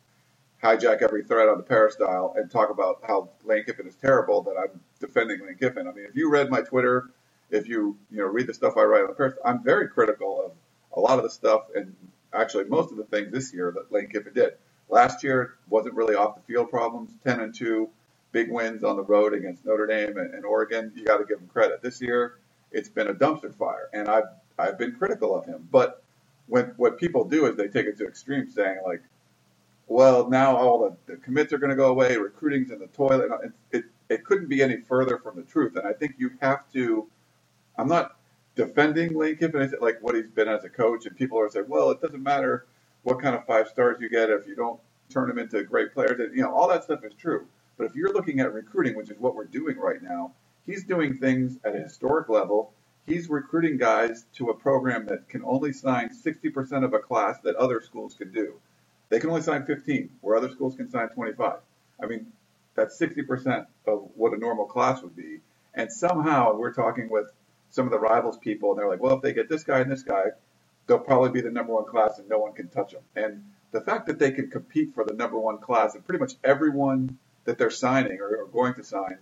hijack 0.62 1.02
every 1.02 1.22
thread 1.22 1.48
on 1.48 1.58
the 1.58 1.62
peristyle 1.62 2.34
and 2.36 2.50
talk 2.50 2.70
about 2.70 3.02
how 3.06 3.30
Lane 3.44 3.64
Kiffin 3.64 3.86
is 3.86 3.96
terrible, 3.96 4.42
that 4.42 4.54
I'm 4.58 4.80
defending 5.00 5.40
Lane 5.44 5.56
Kiffin. 5.56 5.86
I 5.86 5.92
mean, 5.92 6.06
if 6.08 6.16
you 6.16 6.30
read 6.30 6.50
my 6.50 6.62
Twitter, 6.62 7.10
if 7.50 7.68
you 7.68 7.96
you 8.10 8.18
know 8.18 8.26
read 8.26 8.46
the 8.46 8.54
stuff 8.54 8.76
I 8.76 8.82
write 8.84 9.02
on 9.02 9.08
the 9.08 9.14
peristyle, 9.14 9.42
I'm 9.44 9.62
very 9.62 9.88
critical 9.88 10.42
of 10.44 10.52
a 10.96 11.00
lot 11.00 11.18
of 11.18 11.24
the 11.24 11.30
stuff, 11.30 11.62
and 11.74 11.94
actually 12.32 12.64
most 12.64 12.90
of 12.90 12.98
the 12.98 13.04
things 13.04 13.32
this 13.32 13.52
year 13.52 13.72
that 13.76 13.92
Lane 13.92 14.08
Kiffin 14.08 14.32
did. 14.34 14.54
Last 14.88 15.24
year 15.24 15.54
wasn't 15.68 15.94
really 15.94 16.14
off 16.14 16.36
the 16.36 16.42
field 16.42 16.70
problems, 16.70 17.10
10 17.24 17.40
and 17.40 17.54
2, 17.54 17.88
big 18.32 18.50
wins 18.52 18.84
on 18.84 18.96
the 18.96 19.02
road 19.02 19.34
against 19.34 19.64
Notre 19.64 19.86
Dame 19.86 20.16
and, 20.18 20.34
and 20.34 20.44
Oregon. 20.44 20.92
You 20.94 21.04
got 21.04 21.18
to 21.18 21.24
give 21.24 21.40
him 21.40 21.48
credit. 21.48 21.82
This 21.82 22.00
year 22.00 22.38
it's 22.72 22.88
been 22.88 23.08
a 23.08 23.14
dumpster 23.14 23.54
fire, 23.54 23.88
and 23.92 24.08
I've 24.08 24.24
I've 24.58 24.78
been 24.78 24.92
critical 24.92 25.34
of 25.34 25.46
him. 25.46 25.68
But 25.70 26.02
when 26.46 26.66
what 26.76 26.98
people 26.98 27.24
do 27.24 27.46
is 27.46 27.56
they 27.56 27.68
take 27.68 27.86
it 27.86 27.98
to 27.98 28.06
extreme, 28.06 28.50
saying 28.50 28.78
like, 28.86 29.02
well, 29.88 30.28
now 30.28 30.56
all 30.56 30.80
the, 31.06 31.12
the 31.14 31.18
commits 31.20 31.52
are 31.52 31.58
going 31.58 31.70
to 31.70 31.76
go 31.76 31.88
away, 31.88 32.16
recruiting's 32.16 32.70
in 32.70 32.78
the 32.80 32.88
toilet. 32.88 33.30
It, 33.44 33.52
it 33.78 33.84
it 34.08 34.24
couldn't 34.24 34.48
be 34.48 34.62
any 34.62 34.78
further 34.78 35.18
from 35.18 35.36
the 35.36 35.42
truth, 35.42 35.76
and 35.76 35.86
I 35.86 35.92
think 35.92 36.16
you 36.18 36.32
have 36.40 36.70
to. 36.72 37.08
I'm 37.78 37.88
not 37.88 38.16
defending 38.54 39.16
Lane 39.16 39.36
Kiffin, 39.36 39.72
like 39.80 39.98
what 40.00 40.14
he's 40.14 40.30
been 40.30 40.48
as 40.48 40.64
a 40.64 40.68
coach, 40.68 41.06
and 41.06 41.16
people 41.16 41.38
are 41.38 41.48
saying, 41.48 41.66
well, 41.68 41.90
it 41.90 42.00
doesn't 42.00 42.22
matter 42.22 42.66
what 43.02 43.20
kind 43.20 43.36
of 43.36 43.44
five 43.46 43.68
stars 43.68 43.98
you 44.00 44.08
get 44.08 44.30
if 44.30 44.46
you 44.46 44.56
don't 44.56 44.80
turn 45.10 45.28
them 45.28 45.38
into 45.38 45.62
great 45.62 45.92
players. 45.92 46.18
And, 46.18 46.36
you 46.36 46.42
know, 46.42 46.52
all 46.52 46.68
that 46.68 46.84
stuff 46.84 47.04
is 47.04 47.12
true. 47.14 47.46
But 47.76 47.84
if 47.84 47.94
you're 47.94 48.12
looking 48.12 48.40
at 48.40 48.52
recruiting, 48.52 48.96
which 48.96 49.10
is 49.10 49.18
what 49.18 49.34
we're 49.34 49.44
doing 49.44 49.76
right 49.78 50.02
now, 50.02 50.32
He's 50.66 50.84
doing 50.84 51.16
things 51.16 51.58
at 51.64 51.76
a 51.76 51.78
historic 51.78 52.28
level. 52.28 52.72
He's 53.06 53.30
recruiting 53.30 53.78
guys 53.78 54.26
to 54.34 54.50
a 54.50 54.54
program 54.54 55.06
that 55.06 55.28
can 55.28 55.44
only 55.44 55.72
sign 55.72 56.10
60% 56.10 56.84
of 56.84 56.92
a 56.92 56.98
class 56.98 57.38
that 57.44 57.54
other 57.54 57.80
schools 57.80 58.14
can 58.14 58.32
do. 58.32 58.54
They 59.08 59.20
can 59.20 59.30
only 59.30 59.42
sign 59.42 59.64
15, 59.64 60.10
where 60.20 60.36
other 60.36 60.50
schools 60.50 60.74
can 60.74 60.90
sign 60.90 61.08
25. 61.10 61.58
I 62.02 62.06
mean, 62.06 62.32
that's 62.74 62.98
60% 62.98 63.66
of 63.86 64.10
what 64.16 64.34
a 64.34 64.36
normal 64.36 64.66
class 64.66 65.02
would 65.02 65.14
be. 65.14 65.38
And 65.72 65.92
somehow 65.92 66.56
we're 66.56 66.72
talking 66.72 67.08
with 67.08 67.30
some 67.76 67.84
of 67.84 67.92
the 67.92 67.98
rivals 67.98 68.38
people, 68.38 68.70
and 68.70 68.78
they're 68.78 68.88
like, 68.88 69.02
well, 69.02 69.16
if 69.16 69.22
they 69.22 69.34
get 69.34 69.50
this 69.50 69.62
guy 69.62 69.80
and 69.80 69.92
this 69.92 70.02
guy, 70.02 70.24
they'll 70.86 70.98
probably 70.98 71.30
be 71.30 71.42
the 71.42 71.50
number 71.50 71.74
one 71.74 71.84
class 71.84 72.18
and 72.18 72.26
no 72.26 72.38
one 72.38 72.54
can 72.54 72.68
touch 72.68 72.92
them. 72.92 73.02
And 73.14 73.44
the 73.70 73.82
fact 73.82 74.06
that 74.06 74.18
they 74.18 74.30
can 74.30 74.50
compete 74.50 74.94
for 74.94 75.04
the 75.04 75.12
number 75.12 75.38
one 75.38 75.58
class 75.58 75.94
and 75.94 76.04
pretty 76.04 76.18
much 76.18 76.32
everyone 76.42 77.18
that 77.44 77.58
they're 77.58 77.70
signing 77.70 78.18
or, 78.18 78.34
or 78.34 78.46
going 78.46 78.74
to 78.74 78.82
sign 78.82 79.18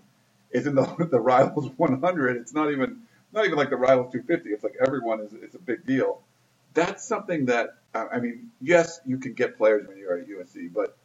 is 0.52 0.68
in 0.68 0.76
the, 0.76 0.84
the 1.10 1.18
rivals 1.18 1.68
100. 1.76 2.36
It's 2.36 2.54
not 2.54 2.70
even 2.70 3.02
not 3.32 3.44
even 3.44 3.58
like 3.58 3.70
the 3.70 3.76
rivals 3.76 4.12
250. 4.12 4.50
It's 4.50 4.62
like 4.62 4.76
everyone 4.86 5.20
is 5.20 5.32
is 5.32 5.56
a 5.56 5.58
big 5.58 5.84
deal. 5.84 6.22
That's 6.74 7.04
something 7.04 7.46
that 7.46 7.70
I 7.92 8.20
mean, 8.20 8.50
yes, 8.60 9.00
you 9.04 9.18
can 9.18 9.34
get 9.34 9.56
players 9.56 9.86
when 9.88 9.96
you're 9.96 10.16
at 10.16 10.28
USC, 10.28 10.72
but 10.72 10.96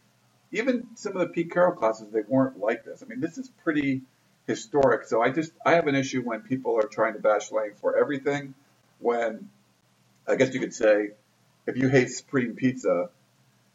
even 0.51 0.88
some 0.96 1.13
of 1.15 1.20
the 1.20 1.34
Pete 1.34 1.51
Carroll 1.51 1.75
classes, 1.75 2.08
they 2.12 2.22
weren't 2.27 2.60
like 2.60 2.86
this. 2.86 3.03
I 3.03 3.08
mean, 3.08 3.20
this 3.20 3.38
is 3.38 3.50
pretty 3.63 4.01
historic. 4.50 5.06
So 5.06 5.22
I 5.22 5.29
just 5.29 5.53
I 5.65 5.74
have 5.74 5.88
an 5.88 5.96
issue 5.96 6.22
when 6.22 6.41
people 6.41 6.75
are 6.77 6.88
trying 6.88 7.13
to 7.13 7.20
bash 7.20 7.51
Lane 7.51 7.74
for 7.75 7.98
everything. 7.98 8.56
When 9.00 9.50
I 10.27 10.36
guess 10.36 10.53
you 10.53 10.60
could 10.60 10.74
say 10.74 11.12
if 11.68 11.77
you 11.77 11.88
hate 11.88 12.10
supreme 12.10 12.56
pizza 12.56 13.10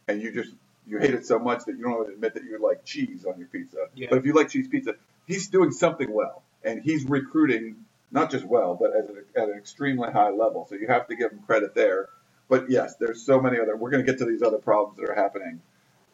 and 0.08 0.20
you 0.20 0.32
just 0.32 0.52
you 0.86 0.98
hate 0.98 1.14
it 1.14 1.24
so 1.24 1.38
much 1.38 1.64
that 1.66 1.78
you 1.78 1.84
don't 1.84 2.12
admit 2.12 2.34
that 2.34 2.44
you 2.44 2.58
like 2.62 2.84
cheese 2.84 3.24
on 3.24 3.38
your 3.38 3.48
pizza. 3.48 3.86
Yeah. 3.94 4.08
But 4.10 4.18
if 4.18 4.26
you 4.26 4.34
like 4.34 4.50
cheese 4.50 4.68
pizza, 4.68 4.96
he's 5.26 5.48
doing 5.48 5.70
something 5.70 6.12
well, 6.12 6.42
and 6.62 6.82
he's 6.82 7.04
recruiting 7.06 7.76
not 8.10 8.30
just 8.30 8.44
well, 8.44 8.74
but 8.74 8.94
an, 8.94 9.24
at 9.36 9.48
an 9.48 9.56
extremely 9.56 10.10
high 10.10 10.30
level. 10.30 10.66
So 10.68 10.74
you 10.74 10.88
have 10.88 11.06
to 11.08 11.16
give 11.16 11.32
him 11.32 11.40
credit 11.46 11.74
there. 11.74 12.08
But 12.48 12.68
yes, 12.68 12.96
there's 12.96 13.22
so 13.22 13.40
many 13.40 13.58
other. 13.58 13.76
We're 13.76 13.90
going 13.90 14.04
to 14.04 14.10
get 14.10 14.18
to 14.18 14.26
these 14.26 14.42
other 14.42 14.58
problems 14.58 14.98
that 14.98 15.08
are 15.08 15.14
happening 15.14 15.62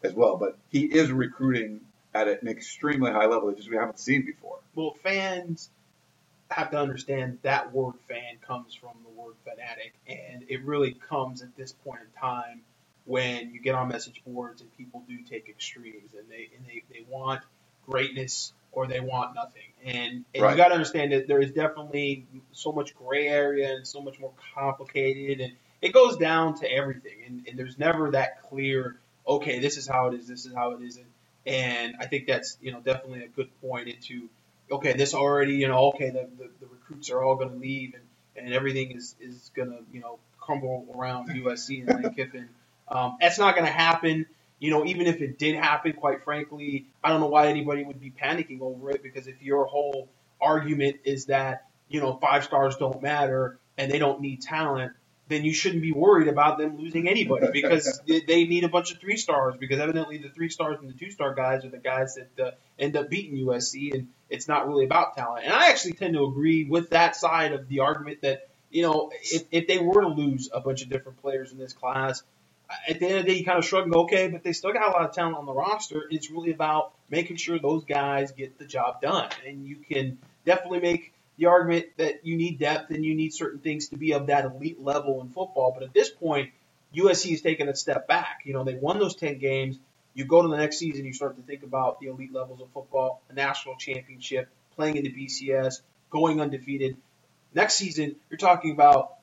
as 0.04 0.12
well. 0.14 0.36
But 0.36 0.56
he 0.68 0.82
is 0.84 1.10
recruiting 1.10 1.80
at 2.14 2.28
an 2.28 2.48
extremely 2.48 3.10
high 3.12 3.26
level 3.26 3.48
that 3.48 3.56
just 3.58 3.70
we 3.70 3.76
haven't 3.76 4.00
seen 4.00 4.26
before. 4.26 4.58
Well, 4.74 4.94
fans 5.02 5.70
have 6.50 6.70
to 6.72 6.78
understand 6.78 7.38
that 7.42 7.72
word 7.72 7.94
fan 8.08 8.38
comes 8.46 8.74
from 8.74 8.92
the 9.04 9.10
word 9.22 9.34
fanatic, 9.44 9.94
and 10.08 10.44
it 10.48 10.64
really 10.64 10.92
comes 11.08 11.42
at 11.42 11.56
this 11.56 11.72
point 11.72 12.00
in 12.02 12.20
time 12.20 12.62
when 13.06 13.52
you 13.52 13.60
get 13.60 13.74
on 13.74 13.88
message 13.88 14.22
boards 14.26 14.60
and 14.62 14.76
people 14.76 15.02
do 15.08 15.18
take 15.22 15.48
extremes 15.48 16.14
and 16.18 16.28
they 16.30 16.50
and 16.56 16.66
they, 16.66 16.82
they 16.92 17.04
want 17.08 17.42
greatness 17.88 18.52
or 18.72 18.86
they 18.88 19.00
want 19.00 19.34
nothing. 19.34 19.62
And, 19.84 20.24
and 20.34 20.46
Right. 20.46 20.50
you 20.50 20.56
got 20.56 20.68
to 20.68 20.74
understand 20.74 21.12
that 21.12 21.28
there 21.28 21.40
is 21.40 21.52
definitely 21.52 22.26
so 22.52 22.72
much 22.72 22.94
gray 22.96 23.28
area 23.28 23.74
and 23.74 23.86
so 23.86 24.02
much 24.02 24.20
more 24.20 24.32
complicated, 24.54 25.40
and 25.40 25.54
it 25.82 25.92
goes 25.94 26.16
down 26.18 26.58
to 26.60 26.70
everything. 26.72 27.18
And, 27.26 27.46
and 27.48 27.58
there's 27.58 27.78
never 27.78 28.10
that 28.12 28.42
clear, 28.42 28.98
okay, 29.28 29.60
this 29.60 29.78
is 29.78 29.88
how 29.88 30.08
it 30.08 30.14
is, 30.14 30.28
this 30.28 30.46
is 30.46 30.54
how 30.54 30.72
it 30.72 30.82
isn't. 30.82 31.02
And 31.04 31.09
I 31.46 32.06
think 32.06 32.26
that's 32.26 32.58
you 32.60 32.72
know 32.72 32.80
definitely 32.80 33.24
a 33.24 33.28
good 33.28 33.50
point 33.60 33.88
into 33.88 34.28
okay, 34.70 34.92
this 34.94 35.14
already 35.14 35.54
you 35.54 35.68
know 35.68 35.88
okay 35.88 36.10
the, 36.10 36.28
the, 36.38 36.50
the 36.60 36.66
recruits 36.66 37.10
are 37.10 37.22
all 37.22 37.36
going 37.36 37.50
to 37.50 37.56
leave 37.56 37.94
and, 37.94 38.04
and 38.46 38.54
everything 38.54 38.92
is 38.92 39.14
is 39.20 39.50
going 39.54 39.70
to 39.70 39.78
you 39.92 40.00
know 40.00 40.18
crumble 40.38 40.86
around 40.94 41.28
USC 41.28 41.86
and 41.88 42.02
Lane 42.02 42.14
Kiffin. 42.16 42.48
Um, 42.88 43.16
that's 43.20 43.38
not 43.38 43.54
going 43.54 43.66
to 43.66 43.72
happen. 43.72 44.26
You 44.58 44.70
know, 44.70 44.84
even 44.84 45.06
if 45.06 45.20
it 45.22 45.38
did 45.38 45.54
happen, 45.56 45.92
quite 45.94 46.24
frankly, 46.24 46.86
I 47.02 47.08
don't 47.08 47.20
know 47.20 47.28
why 47.28 47.46
anybody 47.46 47.84
would 47.84 48.00
be 48.00 48.10
panicking 48.10 48.60
over 48.60 48.90
it 48.90 49.02
because 49.02 49.26
if 49.26 49.40
your 49.40 49.64
whole 49.64 50.08
argument 50.40 50.96
is 51.04 51.26
that, 51.26 51.66
you 51.88 52.00
know, 52.00 52.18
five 52.20 52.44
stars 52.44 52.76
don't 52.76 53.02
matter 53.02 53.58
and 53.78 53.90
they 53.90 53.98
don't 53.98 54.20
need 54.20 54.42
talent, 54.42 54.92
then 55.30 55.44
you 55.44 55.54
shouldn't 55.54 55.80
be 55.80 55.92
worried 55.92 56.28
about 56.28 56.58
them 56.58 56.76
losing 56.76 57.08
anybody 57.08 57.46
because 57.52 58.02
they 58.06 58.44
need 58.44 58.64
a 58.64 58.68
bunch 58.68 58.92
of 58.92 58.98
three 58.98 59.16
stars 59.16 59.54
because 59.58 59.78
evidently 59.78 60.18
the 60.18 60.28
three 60.28 60.50
stars 60.50 60.78
and 60.80 60.88
the 60.88 60.98
two 60.98 61.10
star 61.10 61.34
guys 61.34 61.64
are 61.64 61.70
the 61.70 61.78
guys 61.78 62.16
that 62.16 62.46
uh, 62.46 62.50
end 62.78 62.96
up 62.96 63.08
beating 63.08 63.38
USC 63.46 63.94
and 63.94 64.08
it's 64.28 64.48
not 64.48 64.68
really 64.68 64.84
about 64.84 65.16
talent. 65.16 65.44
And 65.44 65.54
I 65.54 65.68
actually 65.68 65.94
tend 65.94 66.14
to 66.14 66.24
agree 66.24 66.64
with 66.64 66.90
that 66.90 67.16
side 67.16 67.52
of 67.52 67.68
the 67.68 67.80
argument 67.80 68.22
that, 68.22 68.48
you 68.70 68.82
know, 68.82 69.10
if, 69.22 69.44
if 69.50 69.66
they 69.66 69.78
were 69.78 70.02
to 70.02 70.08
lose 70.08 70.50
a 70.52 70.60
bunch 70.60 70.82
of 70.82 70.88
different 70.88 71.20
players 71.22 71.52
in 71.52 71.58
this 71.58 71.72
class, 71.72 72.22
at 72.88 73.00
the 73.00 73.06
end 73.06 73.18
of 73.18 73.24
the 73.24 73.32
day, 73.32 73.38
you 73.38 73.44
kind 73.44 73.58
of 73.58 73.64
shrug 73.64 73.84
and 73.84 73.92
go, 73.92 74.02
okay, 74.02 74.28
but 74.28 74.44
they 74.44 74.52
still 74.52 74.72
got 74.72 74.88
a 74.88 74.90
lot 74.92 75.04
of 75.04 75.12
talent 75.12 75.36
on 75.36 75.46
the 75.46 75.52
roster. 75.52 76.04
It's 76.10 76.30
really 76.30 76.52
about 76.52 76.92
making 77.08 77.36
sure 77.36 77.58
those 77.58 77.84
guys 77.84 78.30
get 78.32 78.58
the 78.58 78.64
job 78.64 79.00
done. 79.00 79.28
And 79.46 79.66
you 79.66 79.76
can 79.76 80.18
definitely 80.44 80.80
make 80.80 81.12
the 81.40 81.46
argument 81.46 81.86
that 81.96 82.24
you 82.24 82.36
need 82.36 82.58
depth 82.58 82.90
and 82.90 83.02
you 83.02 83.14
need 83.14 83.32
certain 83.32 83.60
things 83.60 83.88
to 83.88 83.96
be 83.96 84.12
of 84.12 84.26
that 84.26 84.44
elite 84.44 84.80
level 84.80 85.22
in 85.22 85.28
football. 85.28 85.72
But 85.72 85.82
at 85.82 85.94
this 85.94 86.10
point, 86.10 86.50
USC 86.94 87.32
is 87.32 87.40
taking 87.40 87.66
a 87.66 87.74
step 87.74 88.06
back. 88.06 88.42
You 88.44 88.52
know, 88.52 88.62
they 88.62 88.74
won 88.74 88.98
those 88.98 89.16
10 89.16 89.38
games. 89.38 89.78
You 90.12 90.26
go 90.26 90.42
to 90.42 90.48
the 90.48 90.58
next 90.58 90.78
season, 90.78 91.06
you 91.06 91.14
start 91.14 91.36
to 91.36 91.42
think 91.42 91.62
about 91.62 91.98
the 91.98 92.08
elite 92.08 92.32
levels 92.32 92.60
of 92.60 92.68
football, 92.74 93.22
a 93.30 93.32
national 93.32 93.76
championship, 93.76 94.48
playing 94.76 94.96
in 94.96 95.04
the 95.04 95.10
BCS, 95.10 95.80
going 96.10 96.42
undefeated. 96.42 96.98
Next 97.54 97.74
season, 97.74 98.16
you're 98.28 98.36
talking 98.36 98.72
about 98.72 99.14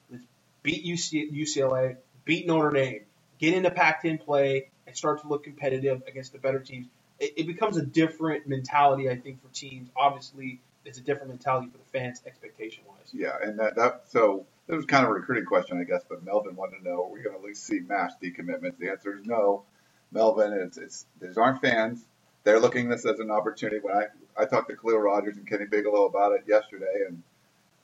beat 0.63 0.86
UC, 0.86 1.31
UCLA, 1.31 1.97
beat 2.25 2.47
Notre 2.47 2.71
Dame, 2.71 3.01
get 3.38 3.53
into 3.53 3.69
Pac-10 3.69 4.21
play, 4.21 4.69
and 4.88 4.97
start 4.97 5.21
to 5.21 5.27
look 5.27 5.43
competitive 5.43 6.01
against 6.07 6.31
the 6.31 6.39
better 6.39 6.59
teams. 6.59 6.88
It 7.19 7.45
becomes 7.45 7.77
a 7.77 7.83
different 7.83 8.47
mentality, 8.47 9.09
I 9.09 9.17
think, 9.17 9.41
for 9.41 9.53
teams. 9.53 9.89
Obviously, 9.95 10.62
it's 10.88 10.98
a 10.98 11.01
different 11.01 11.29
mentality 11.29 11.67
for 11.72 11.77
the 11.77 12.00
fans, 12.00 12.22
expectation-wise. 12.25 13.10
Yeah, 13.13 13.36
and 13.41 13.60
that, 13.60 13.75
that 13.75 14.03
so 14.08 14.46
that 14.67 14.75
was 14.75 14.86
kind 14.86 15.03
of 15.03 15.12
a 15.12 15.13
recruiting 15.13 15.46
question, 15.46 15.79
I 15.79 15.84
guess. 15.84 16.01
But 16.08 16.24
Melvin 16.24 16.56
wanted 16.56 16.77
to 16.79 16.84
know: 16.84 17.03
Are 17.03 17.10
we 17.10 17.22
going 17.22 17.36
to 17.36 17.39
at 17.39 17.46
least 17.46 17.63
see 17.65 17.79
mass 17.79 18.13
decommitments? 18.22 18.77
The 18.79 18.89
answer 18.89 19.15
is 19.17 19.25
no. 19.25 19.63
Melvin, 20.12 20.53
it's, 20.53 20.77
it's 20.77 21.06
these 21.22 21.38
aren't 21.38 21.62
fans. 21.62 22.06
They're 22.46 22.60
looking 22.62 22.86
at 22.86 22.98
this 22.98 23.06
as 23.06 23.20
an 23.20 23.29
opportunity. 23.29 23.79
When 23.82 23.94
I 23.96 24.06
I 24.41 24.46
talked 24.46 24.70
to 24.70 24.75
Khaliel 24.75 25.00
Rodgers 25.00 25.36
and 25.38 25.46
Kenny 25.46 25.65
Bigelow 25.65 26.06
about 26.06 26.32
it 26.34 26.44
yesterday, 26.48 27.03
and 27.08 27.22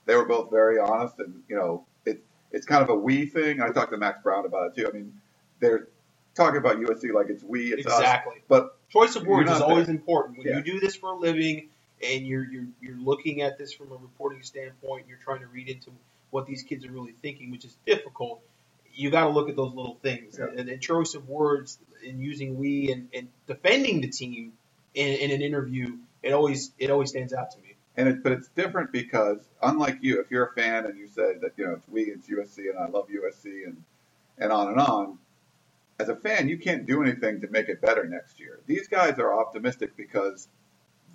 they 0.05 0.15
were 0.15 0.25
both 0.25 0.49
very 0.49 0.79
honest. 0.79 1.19
And 1.19 1.43
you 1.49 1.57
know, 1.57 1.85
it 2.05 2.23
it's 2.51 2.65
kind 2.65 2.81
of 2.81 2.89
a 2.89 2.95
we 2.95 3.25
thing. 3.25 3.61
I 3.61 3.69
talked 3.71 3.91
to 3.91 3.97
Max 3.97 4.19
Browne 4.23 4.45
about 4.45 4.67
it 4.67 4.75
too. 4.81 4.87
I 4.87 4.91
mean, 4.91 5.19
they're 5.59 5.87
talking 6.35 6.57
about 6.57 6.77
USC 6.77 7.13
like 7.13 7.27
it's 7.29 7.43
we, 7.43 7.73
it's 7.73 7.85
us. 7.85 7.99
exactly. 7.99 8.41
But 8.47 8.77
Choice 8.89 9.15
of 9.15 9.25
words 9.27 9.51
is 9.51 9.59
always 9.59 9.87
there. 9.87 9.95
important. 9.95 10.37
When 10.37 10.47
Yeah. 10.47 10.57
you 10.57 10.63
do 10.63 10.79
this 10.79 10.95
for 10.95 11.11
a 11.11 11.15
living 11.17 11.69
and 12.03 12.27
you're, 12.27 12.45
you're 12.45 12.67
you're 12.81 12.97
looking 12.97 13.41
at 13.41 13.57
this 13.57 13.73
from 13.73 13.91
a 13.91 13.95
reporting 13.95 14.43
standpoint, 14.43 15.05
you're 15.07 15.19
trying 15.23 15.39
to 15.39 15.47
read 15.47 15.69
into 15.69 15.91
what 16.29 16.45
these 16.47 16.63
kids 16.63 16.85
are 16.85 16.91
really 16.91 17.13
thinking, 17.21 17.51
which 17.51 17.65
is 17.65 17.75
difficult. 17.85 18.41
You 18.93 19.09
got 19.11 19.25
to 19.25 19.29
look 19.29 19.49
at 19.49 19.55
those 19.55 19.73
little 19.73 19.97
things. 20.01 20.37
Yeah. 20.39 20.47
And, 20.57 20.69
and 20.69 20.81
choice 20.81 21.15
of 21.15 21.27
words 21.29 21.79
and 22.05 22.21
using 22.21 22.57
we 22.57 22.91
and, 22.91 23.09
and 23.13 23.27
defending 23.47 24.01
the 24.01 24.09
team 24.09 24.53
in, 24.93 25.07
in 25.07 25.31
an 25.31 25.41
interview, 25.41 25.97
it 26.21 26.33
always 26.33 26.71
it 26.77 26.89
always 26.89 27.09
stands 27.09 27.33
out 27.33 27.51
to 27.51 27.59
me. 27.59 27.75
And 27.95 28.09
it, 28.09 28.23
but 28.23 28.31
it's 28.31 28.47
different 28.49 28.91
because 28.91 29.37
unlike 29.61 29.99
you, 30.01 30.19
if 30.19 30.31
you're 30.31 30.45
a 30.45 30.53
fan 30.53 30.85
and 30.85 30.97
you 30.97 31.07
say 31.07 31.37
that 31.41 31.51
you 31.57 31.65
know 31.65 31.73
it's 31.73 31.87
we, 31.87 32.03
it's 32.03 32.27
USC, 32.27 32.69
and 32.69 32.79
I 32.79 32.87
love 32.87 33.07
USC, 33.07 33.65
and 33.65 33.83
and 34.37 34.51
on 34.51 34.69
and 34.69 34.79
on, 34.79 35.19
as 35.99 36.09
a 36.09 36.15
fan, 36.15 36.49
you 36.49 36.57
can't 36.57 36.87
do 36.87 37.03
anything 37.03 37.41
to 37.41 37.47
make 37.49 37.69
it 37.69 37.81
better 37.81 38.05
next 38.05 38.39
year. 38.39 38.59
These 38.65 38.87
guys 38.87 39.19
are 39.19 39.39
optimistic 39.39 39.95
because 39.95 40.47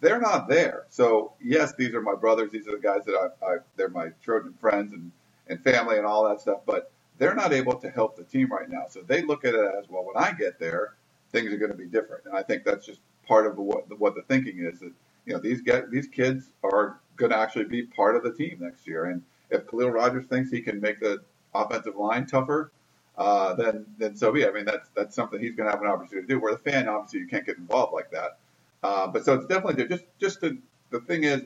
they're 0.00 0.20
not 0.20 0.48
there. 0.48 0.84
So 0.90 1.32
yes, 1.42 1.74
these 1.78 1.94
are 1.94 2.02
my 2.02 2.14
brothers. 2.14 2.50
These 2.52 2.68
are 2.68 2.72
the 2.72 2.82
guys 2.82 3.04
that 3.06 3.32
I, 3.42 3.46
I 3.46 3.56
they're 3.76 3.88
my 3.88 4.08
Trojan 4.22 4.54
friends 4.60 4.92
and 4.92 5.10
and 5.48 5.62
family 5.62 5.96
and 5.98 6.06
all 6.06 6.28
that 6.28 6.40
stuff. 6.40 6.60
But 6.66 6.90
they're 7.18 7.34
not 7.34 7.52
able 7.52 7.74
to 7.74 7.90
help 7.90 8.16
the 8.16 8.24
team 8.24 8.50
right 8.50 8.68
now. 8.68 8.84
So 8.88 9.00
they 9.06 9.22
look 9.22 9.44
at 9.44 9.54
it 9.54 9.72
as 9.78 9.88
well. 9.88 10.04
When 10.04 10.22
I 10.22 10.32
get 10.32 10.58
there, 10.58 10.94
things 11.32 11.52
are 11.52 11.56
going 11.58 11.72
to 11.72 11.76
be 11.76 11.86
different. 11.86 12.24
And 12.26 12.36
I 12.36 12.42
think 12.42 12.64
that's 12.64 12.86
just 12.86 13.00
part 13.26 13.46
of 13.46 13.56
what 13.58 13.88
the, 13.88 13.96
what 13.96 14.14
the 14.14 14.22
thinking 14.22 14.58
is 14.60 14.80
that 14.80 14.92
you 15.26 15.34
know 15.34 15.38
these 15.40 15.60
guys, 15.62 15.84
these 15.90 16.08
kids 16.08 16.50
are 16.64 17.00
going 17.16 17.30
to 17.30 17.38
actually 17.38 17.64
be 17.64 17.82
part 17.82 18.16
of 18.16 18.22
the 18.22 18.32
team 18.32 18.58
next 18.60 18.86
year. 18.86 19.06
And 19.06 19.22
if 19.50 19.66
Khaliel 19.66 19.90
Rodgers 19.90 20.26
thinks 20.26 20.50
he 20.50 20.60
can 20.60 20.80
make 20.80 21.00
the 21.00 21.18
offensive 21.54 21.96
line 21.96 22.26
tougher, 22.26 22.72
uh, 23.16 23.54
then 23.54 23.84
then 23.98 24.16
so 24.16 24.32
be. 24.32 24.46
I 24.46 24.50
mean 24.52 24.64
that's 24.64 24.88
that's 24.94 25.14
something 25.14 25.40
he's 25.40 25.54
going 25.56 25.66
to 25.66 25.72
have 25.72 25.82
an 25.82 25.88
opportunity 25.88 26.26
to 26.26 26.34
do. 26.34 26.40
Where 26.40 26.54
the 26.54 26.70
fan, 26.70 26.88
obviously, 26.88 27.20
you 27.20 27.26
can't 27.26 27.44
get 27.44 27.58
involved 27.58 27.92
like 27.92 28.10
that. 28.12 28.38
Uh, 28.82 29.06
but 29.08 29.24
so 29.24 29.34
it's 29.34 29.46
definitely 29.46 29.86
just 29.86 30.04
just 30.20 30.40
the 30.40 30.58
the 30.90 31.00
thing 31.00 31.24
is 31.24 31.42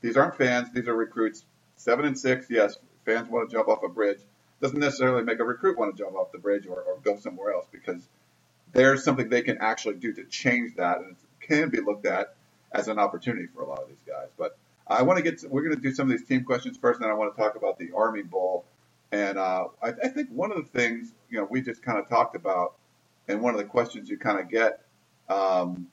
these 0.00 0.16
aren't 0.16 0.36
fans; 0.36 0.68
these 0.72 0.88
are 0.88 0.94
recruits. 0.94 1.44
Seven 1.76 2.04
and 2.04 2.18
six, 2.18 2.46
yes, 2.48 2.76
fans 3.04 3.28
want 3.28 3.48
to 3.48 3.56
jump 3.56 3.68
off 3.68 3.82
a 3.82 3.88
bridge. 3.88 4.20
Doesn't 4.60 4.78
necessarily 4.78 5.24
make 5.24 5.40
a 5.40 5.44
recruit 5.44 5.78
want 5.78 5.96
to 5.96 6.02
jump 6.02 6.14
off 6.14 6.30
the 6.30 6.38
bridge 6.38 6.66
or, 6.66 6.80
or 6.80 6.98
go 7.02 7.16
somewhere 7.16 7.52
else 7.52 7.66
because 7.72 8.06
there's 8.72 9.04
something 9.04 9.28
they 9.28 9.42
can 9.42 9.58
actually 9.58 9.96
do 9.96 10.12
to 10.12 10.24
change 10.24 10.76
that, 10.76 10.98
and 10.98 11.12
it 11.12 11.16
can 11.40 11.70
be 11.70 11.80
looked 11.80 12.06
at 12.06 12.34
as 12.72 12.88
an 12.88 12.98
opportunity 12.98 13.46
for 13.54 13.62
a 13.62 13.68
lot 13.68 13.80
of 13.82 13.88
these 13.88 14.02
guys. 14.06 14.28
But 14.38 14.56
I 14.86 15.02
want 15.02 15.18
to 15.18 15.22
get 15.22 15.38
to, 15.40 15.48
we're 15.48 15.62
going 15.62 15.76
to 15.76 15.80
do 15.80 15.92
some 15.92 16.10
of 16.10 16.16
these 16.16 16.26
team 16.26 16.44
questions 16.44 16.76
first, 16.76 17.00
and 17.00 17.10
I 17.10 17.14
want 17.14 17.34
to 17.34 17.40
talk 17.40 17.56
about 17.56 17.78
the 17.78 17.90
Army 17.96 18.22
Bowl. 18.22 18.64
And 19.10 19.38
uh, 19.38 19.68
I, 19.82 19.88
I 19.88 20.08
think 20.08 20.30
one 20.30 20.52
of 20.52 20.58
the 20.58 20.78
things 20.78 21.12
you 21.30 21.38
know 21.38 21.46
we 21.50 21.60
just 21.60 21.82
kind 21.82 21.98
of 21.98 22.08
talked 22.08 22.34
about, 22.34 22.74
and 23.28 23.42
one 23.42 23.54
of 23.54 23.58
the 23.58 23.66
questions 23.66 24.08
you 24.08 24.18
kind 24.18 24.40
of 24.40 24.48
get 24.48 24.80
um, 25.28 25.88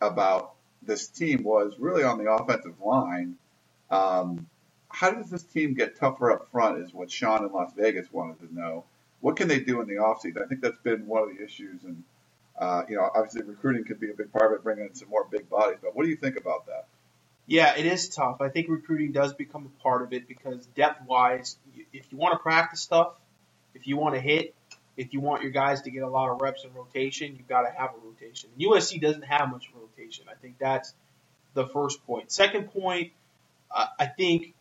about 0.00 0.54
this 0.82 1.06
team 1.06 1.42
was 1.44 1.74
really 1.78 2.02
on 2.02 2.18
the 2.18 2.30
offensive 2.30 2.80
line. 2.80 3.36
Um, 3.90 4.46
how 4.88 5.10
does 5.10 5.30
this 5.30 5.42
team 5.42 5.74
get 5.74 5.96
tougher 5.96 6.30
up 6.30 6.50
front? 6.50 6.78
Is 6.78 6.92
what 6.92 7.10
Sean 7.10 7.44
in 7.44 7.52
Las 7.52 7.72
Vegas 7.76 8.12
wanted 8.12 8.38
to 8.40 8.54
know. 8.54 8.84
What 9.20 9.36
can 9.36 9.48
they 9.48 9.60
do 9.60 9.80
in 9.80 9.88
the 9.88 9.94
offseason? 9.94 10.42
I 10.42 10.46
think 10.46 10.60
that's 10.60 10.78
been 10.78 11.06
one 11.06 11.22
of 11.22 11.36
the 11.36 11.42
issues, 11.42 11.82
and 11.84 12.02
uh, 12.58 12.82
you 12.88 12.96
know, 12.96 13.10
obviously 13.14 13.42
recruiting 13.42 13.84
could 13.84 13.98
be 13.98 14.10
a 14.10 14.14
big 14.14 14.30
part 14.32 14.52
of 14.52 14.58
it, 14.58 14.62
bringing 14.62 14.86
in 14.86 14.94
some 14.94 15.08
more 15.08 15.26
big 15.30 15.48
bodies. 15.48 15.78
But 15.82 15.96
what 15.96 16.04
do 16.04 16.10
you 16.10 16.16
think 16.16 16.36
about 16.36 16.66
that? 16.66 16.86
Yeah, 17.46 17.76
it 17.76 17.86
is 17.86 18.08
tough. 18.08 18.40
I 18.40 18.48
think 18.48 18.68
recruiting 18.68 19.12
does 19.12 19.34
become 19.34 19.66
a 19.66 19.82
part 19.82 20.02
of 20.02 20.12
it 20.12 20.26
because 20.28 20.64
depth 20.68 21.06
wise, 21.06 21.56
if 21.92 22.10
you 22.10 22.16
want 22.16 22.32
to 22.32 22.38
practice 22.38 22.80
stuff, 22.80 23.14
if 23.74 23.86
you 23.86 23.96
want 23.96 24.14
to 24.14 24.20
hit, 24.20 24.54
if 24.96 25.12
you 25.12 25.20
want 25.20 25.42
your 25.42 25.50
guys 25.50 25.82
to 25.82 25.90
get 25.90 26.02
a 26.02 26.08
lot 26.08 26.30
of 26.30 26.40
reps 26.40 26.64
in 26.64 26.72
rotation, 26.74 27.34
you've 27.36 27.48
got 27.48 27.62
to 27.62 27.70
have 27.70 27.90
a 27.90 28.06
rotation. 28.06 28.50
And 28.54 28.70
USC 28.70 29.00
doesn't 29.00 29.24
have 29.24 29.50
much 29.50 29.70
rotation. 29.74 30.26
I 30.30 30.34
think 30.34 30.58
that's 30.58 30.94
the 31.54 31.66
first 31.66 32.04
point. 32.06 32.30
Second 32.30 32.70
point, 32.72 33.12
uh, 33.70 33.86
I 33.98 34.06
think 34.06 34.54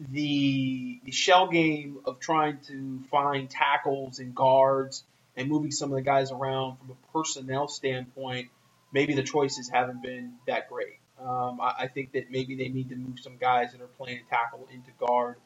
the, 0.00 1.00
the 1.04 1.12
shell 1.12 1.48
game 1.48 1.98
of 2.04 2.18
trying 2.18 2.58
to 2.68 3.00
find 3.10 3.48
tackles 3.48 4.18
and 4.18 4.34
guards 4.34 5.04
and 5.36 5.48
moving 5.48 5.70
some 5.70 5.90
of 5.90 5.96
the 5.96 6.02
guys 6.02 6.32
around 6.32 6.78
from 6.78 6.90
a 6.90 7.12
personnel 7.12 7.68
standpoint, 7.68 8.48
maybe 8.92 9.14
the 9.14 9.22
choices 9.22 9.68
haven't 9.68 10.02
been 10.02 10.34
that 10.46 10.68
great. 10.68 10.98
Um, 11.20 11.60
I, 11.60 11.74
I 11.80 11.88
think 11.88 12.12
that 12.12 12.30
maybe 12.30 12.56
they 12.56 12.68
need 12.68 12.88
to 12.88 12.96
move 12.96 13.20
some 13.20 13.36
guys 13.36 13.72
that 13.72 13.80
are 13.80 13.86
playing 13.86 14.20
tackle 14.28 14.66
into 14.72 14.90
guard, 14.98 15.36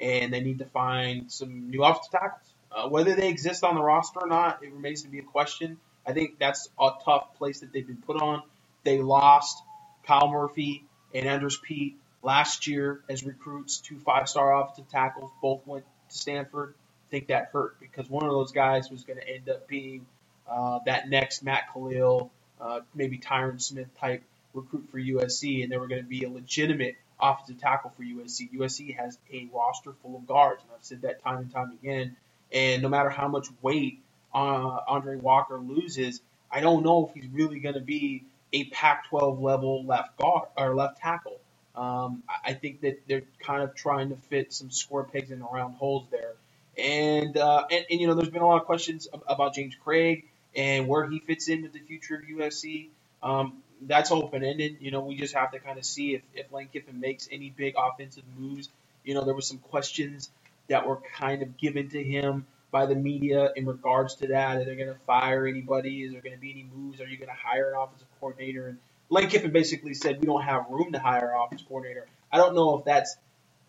and 0.00 0.32
they 0.32 0.40
need 0.40 0.58
to 0.58 0.66
find 0.66 1.30
some 1.30 1.70
new 1.70 1.84
offensive 1.84 2.10
tackles. 2.10 2.55
Uh, 2.76 2.88
whether 2.88 3.14
they 3.14 3.28
exist 3.28 3.64
on 3.64 3.74
the 3.74 3.82
roster 3.82 4.20
or 4.20 4.28
not, 4.28 4.62
it 4.62 4.70
remains 4.70 5.02
to 5.02 5.08
be 5.08 5.18
a 5.18 5.22
question. 5.22 5.78
I 6.06 6.12
think 6.12 6.38
that's 6.38 6.68
a 6.78 6.90
tough 7.04 7.34
place 7.38 7.60
that 7.60 7.72
they've 7.72 7.86
been 7.86 8.02
put 8.06 8.20
on. 8.20 8.42
They 8.84 9.00
lost 9.00 9.62
Kyle 10.06 10.28
Murphy 10.28 10.84
and 11.14 11.26
Andrus 11.26 11.58
Peat 11.60 11.96
last 12.22 12.66
year 12.66 13.00
as 13.08 13.24
recruits, 13.24 13.78
two 13.78 13.98
five-star 13.98 14.60
offensive 14.60 14.90
tackles. 14.90 15.30
Both 15.40 15.66
went 15.66 15.84
to 16.10 16.16
Stanford. 16.16 16.74
I 17.08 17.10
think 17.10 17.28
that 17.28 17.48
hurt 17.52 17.80
because 17.80 18.10
one 18.10 18.24
of 18.24 18.30
those 18.30 18.52
guys 18.52 18.90
was 18.90 19.04
going 19.04 19.20
to 19.20 19.28
end 19.28 19.48
up 19.48 19.66
being 19.66 20.04
uh, 20.48 20.80
that 20.84 21.08
next 21.08 21.42
Matt 21.42 21.72
Kalil, 21.72 22.30
uh, 22.60 22.80
maybe 22.94 23.18
Tyron 23.18 23.60
Smith 23.60 23.88
type 23.98 24.22
recruit 24.52 24.88
for 24.90 24.98
USC, 24.98 25.62
and 25.62 25.72
they 25.72 25.78
were 25.78 25.88
going 25.88 26.02
to 26.02 26.08
be 26.08 26.24
a 26.24 26.30
legitimate 26.30 26.96
offensive 27.20 27.58
tackle 27.58 27.92
for 27.96 28.02
USC. 28.02 28.52
USC 28.52 28.96
has 28.96 29.18
a 29.32 29.48
roster 29.54 29.92
full 30.02 30.16
of 30.16 30.26
guards, 30.26 30.62
and 30.62 30.72
I've 30.76 30.84
said 30.84 31.02
that 31.02 31.22
time 31.22 31.38
and 31.38 31.52
time 31.52 31.72
again. 31.82 32.16
And 32.52 32.82
no 32.82 32.88
matter 32.88 33.10
how 33.10 33.28
much 33.28 33.48
weight 33.62 34.00
uh, 34.34 34.80
Aundrey 34.88 35.20
Walker 35.20 35.58
loses, 35.58 36.20
I 36.50 36.60
don't 36.60 36.84
know 36.84 37.06
if 37.08 37.14
he's 37.14 37.30
really 37.30 37.58
going 37.58 37.74
to 37.74 37.80
be 37.80 38.24
a 38.52 38.64
Pac-12 38.64 39.40
level 39.40 39.84
left 39.84 40.16
guard 40.18 40.48
or 40.56 40.74
left 40.74 40.98
tackle. 40.98 41.38
Um, 41.74 42.22
I 42.44 42.54
think 42.54 42.80
that 42.80 43.02
they're 43.06 43.24
kind 43.40 43.62
of 43.62 43.74
trying 43.74 44.08
to 44.08 44.16
fit 44.16 44.52
some 44.52 44.70
square 44.70 45.04
pegs 45.04 45.30
in 45.30 45.40
the 45.40 45.44
round 45.44 45.76
holes 45.76 46.06
there. 46.10 46.32
And, 46.78 47.36
uh, 47.36 47.64
and, 47.70 47.84
and, 47.90 48.00
you 48.00 48.06
know, 48.06 48.14
there's 48.14 48.30
been 48.30 48.42
a 48.42 48.46
lot 48.46 48.60
of 48.60 48.66
questions 48.66 49.08
about 49.26 49.54
James 49.54 49.74
Cregg 49.84 50.24
and 50.54 50.88
where 50.88 51.06
he 51.06 51.18
fits 51.18 51.48
in 51.48 51.62
with 51.62 51.72
the 51.72 51.80
future 51.80 52.16
of 52.16 52.22
USC. 52.22 52.88
Um, 53.22 53.62
that's 53.82 54.10
open 54.10 54.42
ended. 54.42 54.78
You 54.80 54.90
know, 54.90 55.00
we 55.00 55.16
just 55.16 55.34
have 55.34 55.52
to 55.52 55.58
kind 55.58 55.78
of 55.78 55.84
see 55.84 56.14
if, 56.14 56.22
if 56.34 56.50
Lane 56.52 56.68
Kiffin 56.72 56.98
makes 56.98 57.28
any 57.30 57.50
big 57.50 57.74
offensive 57.76 58.24
moves. 58.38 58.68
You 59.04 59.14
know, 59.14 59.24
there 59.24 59.34
was 59.34 59.46
some 59.46 59.58
questions 59.58 60.30
that 60.68 60.86
were 60.86 61.00
kind 61.16 61.42
of 61.42 61.56
given 61.56 61.88
to 61.90 62.02
him 62.02 62.46
by 62.70 62.86
the 62.86 62.94
media 62.94 63.50
in 63.56 63.66
regards 63.66 64.16
to 64.16 64.28
that. 64.28 64.56
Are 64.56 64.64
they 64.64 64.76
going 64.76 64.88
to 64.88 64.98
fire 65.06 65.46
anybody? 65.46 66.02
Is 66.02 66.12
there 66.12 66.20
going 66.20 66.34
to 66.34 66.40
be 66.40 66.50
any 66.50 66.66
moves? 66.74 67.00
Are 67.00 67.06
you 67.06 67.16
going 67.16 67.28
to 67.28 67.34
hire 67.34 67.70
an 67.70 67.78
offensive 67.78 68.08
coordinator? 68.20 68.68
And 68.68 68.78
Lane 69.08 69.28
Kiffin 69.28 69.52
basically 69.52 69.94
said 69.94 70.20
we 70.20 70.26
don't 70.26 70.42
have 70.42 70.66
room 70.70 70.92
to 70.92 70.98
hire 70.98 71.30
an 71.32 71.40
offensive 71.40 71.68
coordinator. 71.68 72.06
I 72.32 72.38
don't 72.38 72.54
know 72.54 72.78
if 72.78 72.84
that's 72.84 73.16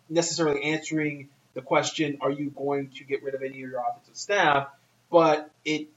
necessarily 0.08 0.62
answering 0.64 1.28
the 1.54 1.62
question, 1.62 2.18
are 2.20 2.30
you 2.30 2.50
going 2.50 2.90
to 2.96 3.04
get 3.04 3.22
rid 3.22 3.34
of 3.34 3.42
any 3.42 3.62
of 3.62 3.70
your 3.70 3.80
offensive 3.80 4.16
staff? 4.16 4.68
But 5.10 5.50
it 5.64 5.88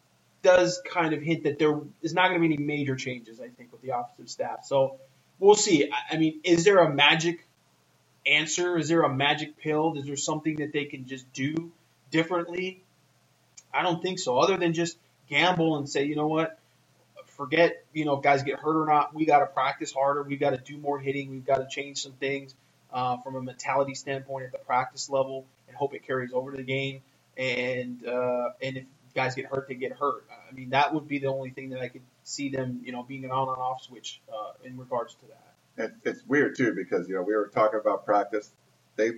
does 0.41 0.81
kind 0.91 1.13
of 1.13 1.21
hint 1.21 1.43
that 1.43 1.59
there 1.59 1.79
is 2.01 2.13
not 2.13 2.29
going 2.29 2.41
to 2.41 2.47
be 2.47 2.53
any 2.53 2.63
major 2.63 2.95
changes, 2.95 3.39
I 3.39 3.49
think, 3.49 3.71
with 3.71 3.81
the 3.81 3.97
offensive 3.97 4.29
staff. 4.29 4.65
So 4.65 4.97
we'll 5.39 5.55
see. 5.55 5.91
I 6.09 6.17
mean, 6.17 6.39
is 6.43 6.63
there 6.63 6.79
a 6.79 6.93
magic 6.93 7.45
answer? 8.25 8.77
Is 8.77 8.87
there 8.87 9.01
a 9.01 9.13
magic 9.13 9.57
pill? 9.57 9.97
Is 9.97 10.05
there 10.05 10.15
something 10.15 10.57
that 10.57 10.73
they 10.73 10.85
can 10.85 11.07
just 11.07 11.31
do 11.33 11.71
differently? 12.11 12.81
I 13.73 13.83
don't 13.83 14.01
think 14.01 14.19
so. 14.19 14.37
Other 14.37 14.57
than 14.57 14.73
just 14.73 14.97
gamble 15.29 15.77
and 15.77 15.89
say, 15.89 16.03
you 16.03 16.15
know 16.15 16.27
what, 16.27 16.59
forget, 17.41 17.83
you 17.93 18.05
know, 18.05 18.17
if 18.17 18.23
guys 18.23 18.43
get 18.43 18.59
hurt 18.59 18.81
or 18.81 18.85
not. 18.85 19.15
We 19.15 19.25
got 19.25 19.39
to 19.39 19.47
practice 19.47 19.91
harder. 19.91 20.23
We've 20.23 20.39
got 20.39 20.51
to 20.51 20.57
do 20.57 20.77
more 20.77 20.99
hitting. 20.99 21.31
We've 21.31 21.45
got 21.45 21.57
to 21.57 21.67
change 21.67 21.97
some 21.97 22.13
things 22.13 22.53
uh, 22.93 23.17
from 23.17 23.35
a 23.35 23.41
mentality 23.41 23.95
standpoint 23.95 24.45
at 24.45 24.51
the 24.51 24.59
practice 24.59 25.09
level 25.09 25.45
and 25.67 25.75
hope 25.75 25.93
it 25.93 26.05
carries 26.05 26.33
over 26.33 26.51
to 26.51 26.57
the 26.57 26.63
game. 26.63 27.01
And 27.37 28.05
uh, 28.05 28.49
and 28.61 28.77
if 28.77 28.83
guys 29.15 29.35
get 29.35 29.45
hurt, 29.45 29.67
they 29.67 29.75
get 29.75 29.93
hurt. 29.93 30.25
I 30.29 30.53
mean, 30.53 30.71
that 30.71 30.93
would 30.93 31.07
be 31.07 31.19
the 31.19 31.27
only 31.27 31.49
thing 31.49 31.69
that 31.69 31.79
I 31.79 31.87
could 31.87 32.01
see 32.23 32.49
them, 32.49 32.81
you 32.83 32.91
know, 32.91 33.03
being 33.03 33.25
an 33.25 33.31
on 33.31 33.47
and 33.47 33.57
off 33.57 33.81
switch 33.83 34.21
uh, 34.31 34.51
in 34.63 34.77
regards 34.77 35.15
to 35.15 35.25
that. 35.27 35.50
It, 35.77 35.93
it's 36.03 36.23
weird 36.25 36.55
too 36.55 36.73
because 36.73 37.07
you 37.07 37.15
know 37.15 37.21
we 37.21 37.35
were 37.35 37.47
talking 37.47 37.79
about 37.79 38.05
practice. 38.05 38.51
They 38.95 39.11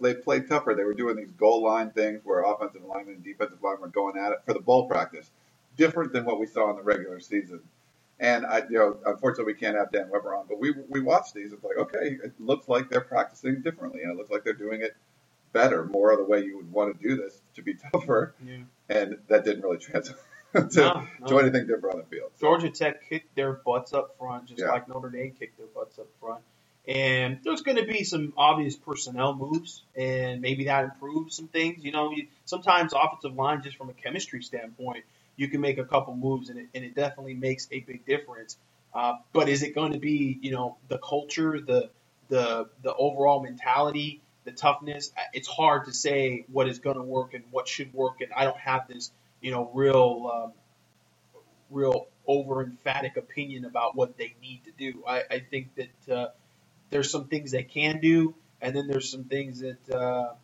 they 0.00 0.14
played 0.14 0.48
tougher. 0.48 0.74
They 0.74 0.84
were 0.84 0.94
doing 0.94 1.16
these 1.16 1.30
goal 1.32 1.62
line 1.62 1.90
things 1.90 2.20
where 2.24 2.42
offensive 2.42 2.82
linemen 2.84 3.16
and 3.16 3.24
defensive 3.24 3.62
linemen 3.62 3.82
were 3.82 3.88
going 3.88 4.16
at 4.16 4.32
it 4.32 4.38
for 4.44 4.54
the 4.54 4.60
bowl 4.60 4.88
practice, 4.88 5.30
different 5.76 6.12
than 6.12 6.24
what 6.24 6.40
we 6.40 6.46
saw 6.46 6.70
in 6.70 6.76
the 6.76 6.82
regular 6.82 7.20
season. 7.20 7.60
And 8.20 8.44
I, 8.46 8.62
you 8.68 8.78
know, 8.78 8.96
unfortunately 9.06 9.52
we 9.52 9.58
can't 9.58 9.76
have 9.76 9.92
Dan 9.92 10.08
Weber 10.10 10.34
on, 10.34 10.46
but 10.48 10.58
we 10.58 10.74
we 10.88 11.00
watched 11.00 11.34
these. 11.34 11.52
It's 11.52 11.62
like 11.62 11.76
okay, 11.76 12.18
it 12.24 12.32
looks 12.40 12.68
like 12.68 12.88
they're 12.88 13.00
practicing 13.00 13.60
differently, 13.62 14.02
and 14.02 14.10
it 14.10 14.16
looks 14.16 14.30
like 14.30 14.44
they're 14.44 14.54
doing 14.54 14.82
it 14.82 14.96
better, 15.52 15.84
more 15.84 16.12
of 16.12 16.18
the 16.18 16.24
way 16.24 16.44
you 16.44 16.56
would 16.56 16.70
want 16.70 16.98
to 16.98 17.08
do 17.08 17.16
this 17.16 17.40
to 17.54 17.62
be 17.62 17.74
tougher. 17.92 18.34
Yeah. 18.44 18.62
And 18.88 19.18
that 19.28 19.44
didn't 19.44 19.62
really 19.62 19.78
translate 19.78 20.18
to, 20.70 20.80
no, 20.80 21.06
no. 21.20 21.26
to 21.26 21.38
anything 21.38 21.66
different 21.66 21.96
on 21.96 22.00
the 22.00 22.16
field. 22.16 22.30
Georgia 22.40 22.70
Tech 22.70 23.08
kicked 23.08 23.34
their 23.34 23.52
butts 23.52 23.92
up 23.92 24.16
front, 24.18 24.46
just 24.46 24.60
yeah. 24.60 24.70
like 24.70 24.88
Notre 24.88 25.10
Dame 25.10 25.34
kicked 25.38 25.58
their 25.58 25.66
butts 25.66 25.98
up 25.98 26.06
front. 26.20 26.40
And 26.86 27.40
there's 27.44 27.60
going 27.60 27.76
to 27.76 27.84
be 27.84 28.02
some 28.02 28.32
obvious 28.36 28.74
personnel 28.74 29.34
moves, 29.34 29.82
and 29.94 30.40
maybe 30.40 30.64
that 30.64 30.84
improves 30.84 31.36
some 31.36 31.48
things. 31.48 31.84
You 31.84 31.92
know, 31.92 32.12
you, 32.12 32.28
sometimes 32.46 32.94
offensive 32.94 33.34
line, 33.34 33.62
just 33.62 33.76
from 33.76 33.90
a 33.90 33.92
chemistry 33.92 34.42
standpoint, 34.42 35.04
you 35.36 35.48
can 35.48 35.60
make 35.60 35.76
a 35.76 35.84
couple 35.84 36.16
moves, 36.16 36.48
and 36.48 36.58
it, 36.58 36.68
and 36.74 36.84
it 36.84 36.94
definitely 36.94 37.34
makes 37.34 37.68
a 37.70 37.80
big 37.80 38.06
difference. 38.06 38.56
Uh, 38.94 39.14
but 39.34 39.50
is 39.50 39.62
it 39.62 39.74
going 39.74 39.92
to 39.92 39.98
be, 39.98 40.38
you 40.40 40.50
know, 40.50 40.76
the 40.88 40.98
culture, 40.98 41.60
the 41.60 41.90
the 42.30 42.68
the 42.82 42.94
overall 42.94 43.42
mentality, 43.42 44.22
the 44.44 44.52
toughness? 44.52 45.12
It's 45.34 45.46
hard 45.46 45.84
to 45.86 45.92
say 45.92 46.46
what 46.50 46.68
is 46.68 46.78
going 46.78 46.96
to 46.96 47.02
work 47.02 47.34
and 47.34 47.44
what 47.50 47.68
should 47.68 47.92
work, 47.92 48.22
and 48.22 48.32
I 48.34 48.44
don't 48.44 48.58
have 48.58 48.88
this, 48.88 49.10
you 49.40 49.50
know, 49.50 49.70
real 49.72 50.30
um, 50.32 50.52
real 51.70 52.08
over 52.26 52.62
emphatic 52.62 53.16
opinion 53.16 53.64
about 53.64 53.96
what 53.96 54.16
they 54.16 54.34
need 54.42 54.62
to 54.64 54.72
do. 54.72 55.02
I, 55.06 55.22
I 55.30 55.38
think 55.40 55.68
that 55.76 56.14
uh, 56.14 56.28
there's 56.90 57.10
some 57.10 57.26
things 57.26 57.50
they 57.52 57.62
can 57.62 58.00
do, 58.00 58.34
and 58.60 58.76
then 58.76 58.86
there's 58.86 59.10
some 59.10 59.24
things 59.24 59.60
that 59.60 59.90
uh, 59.90 60.34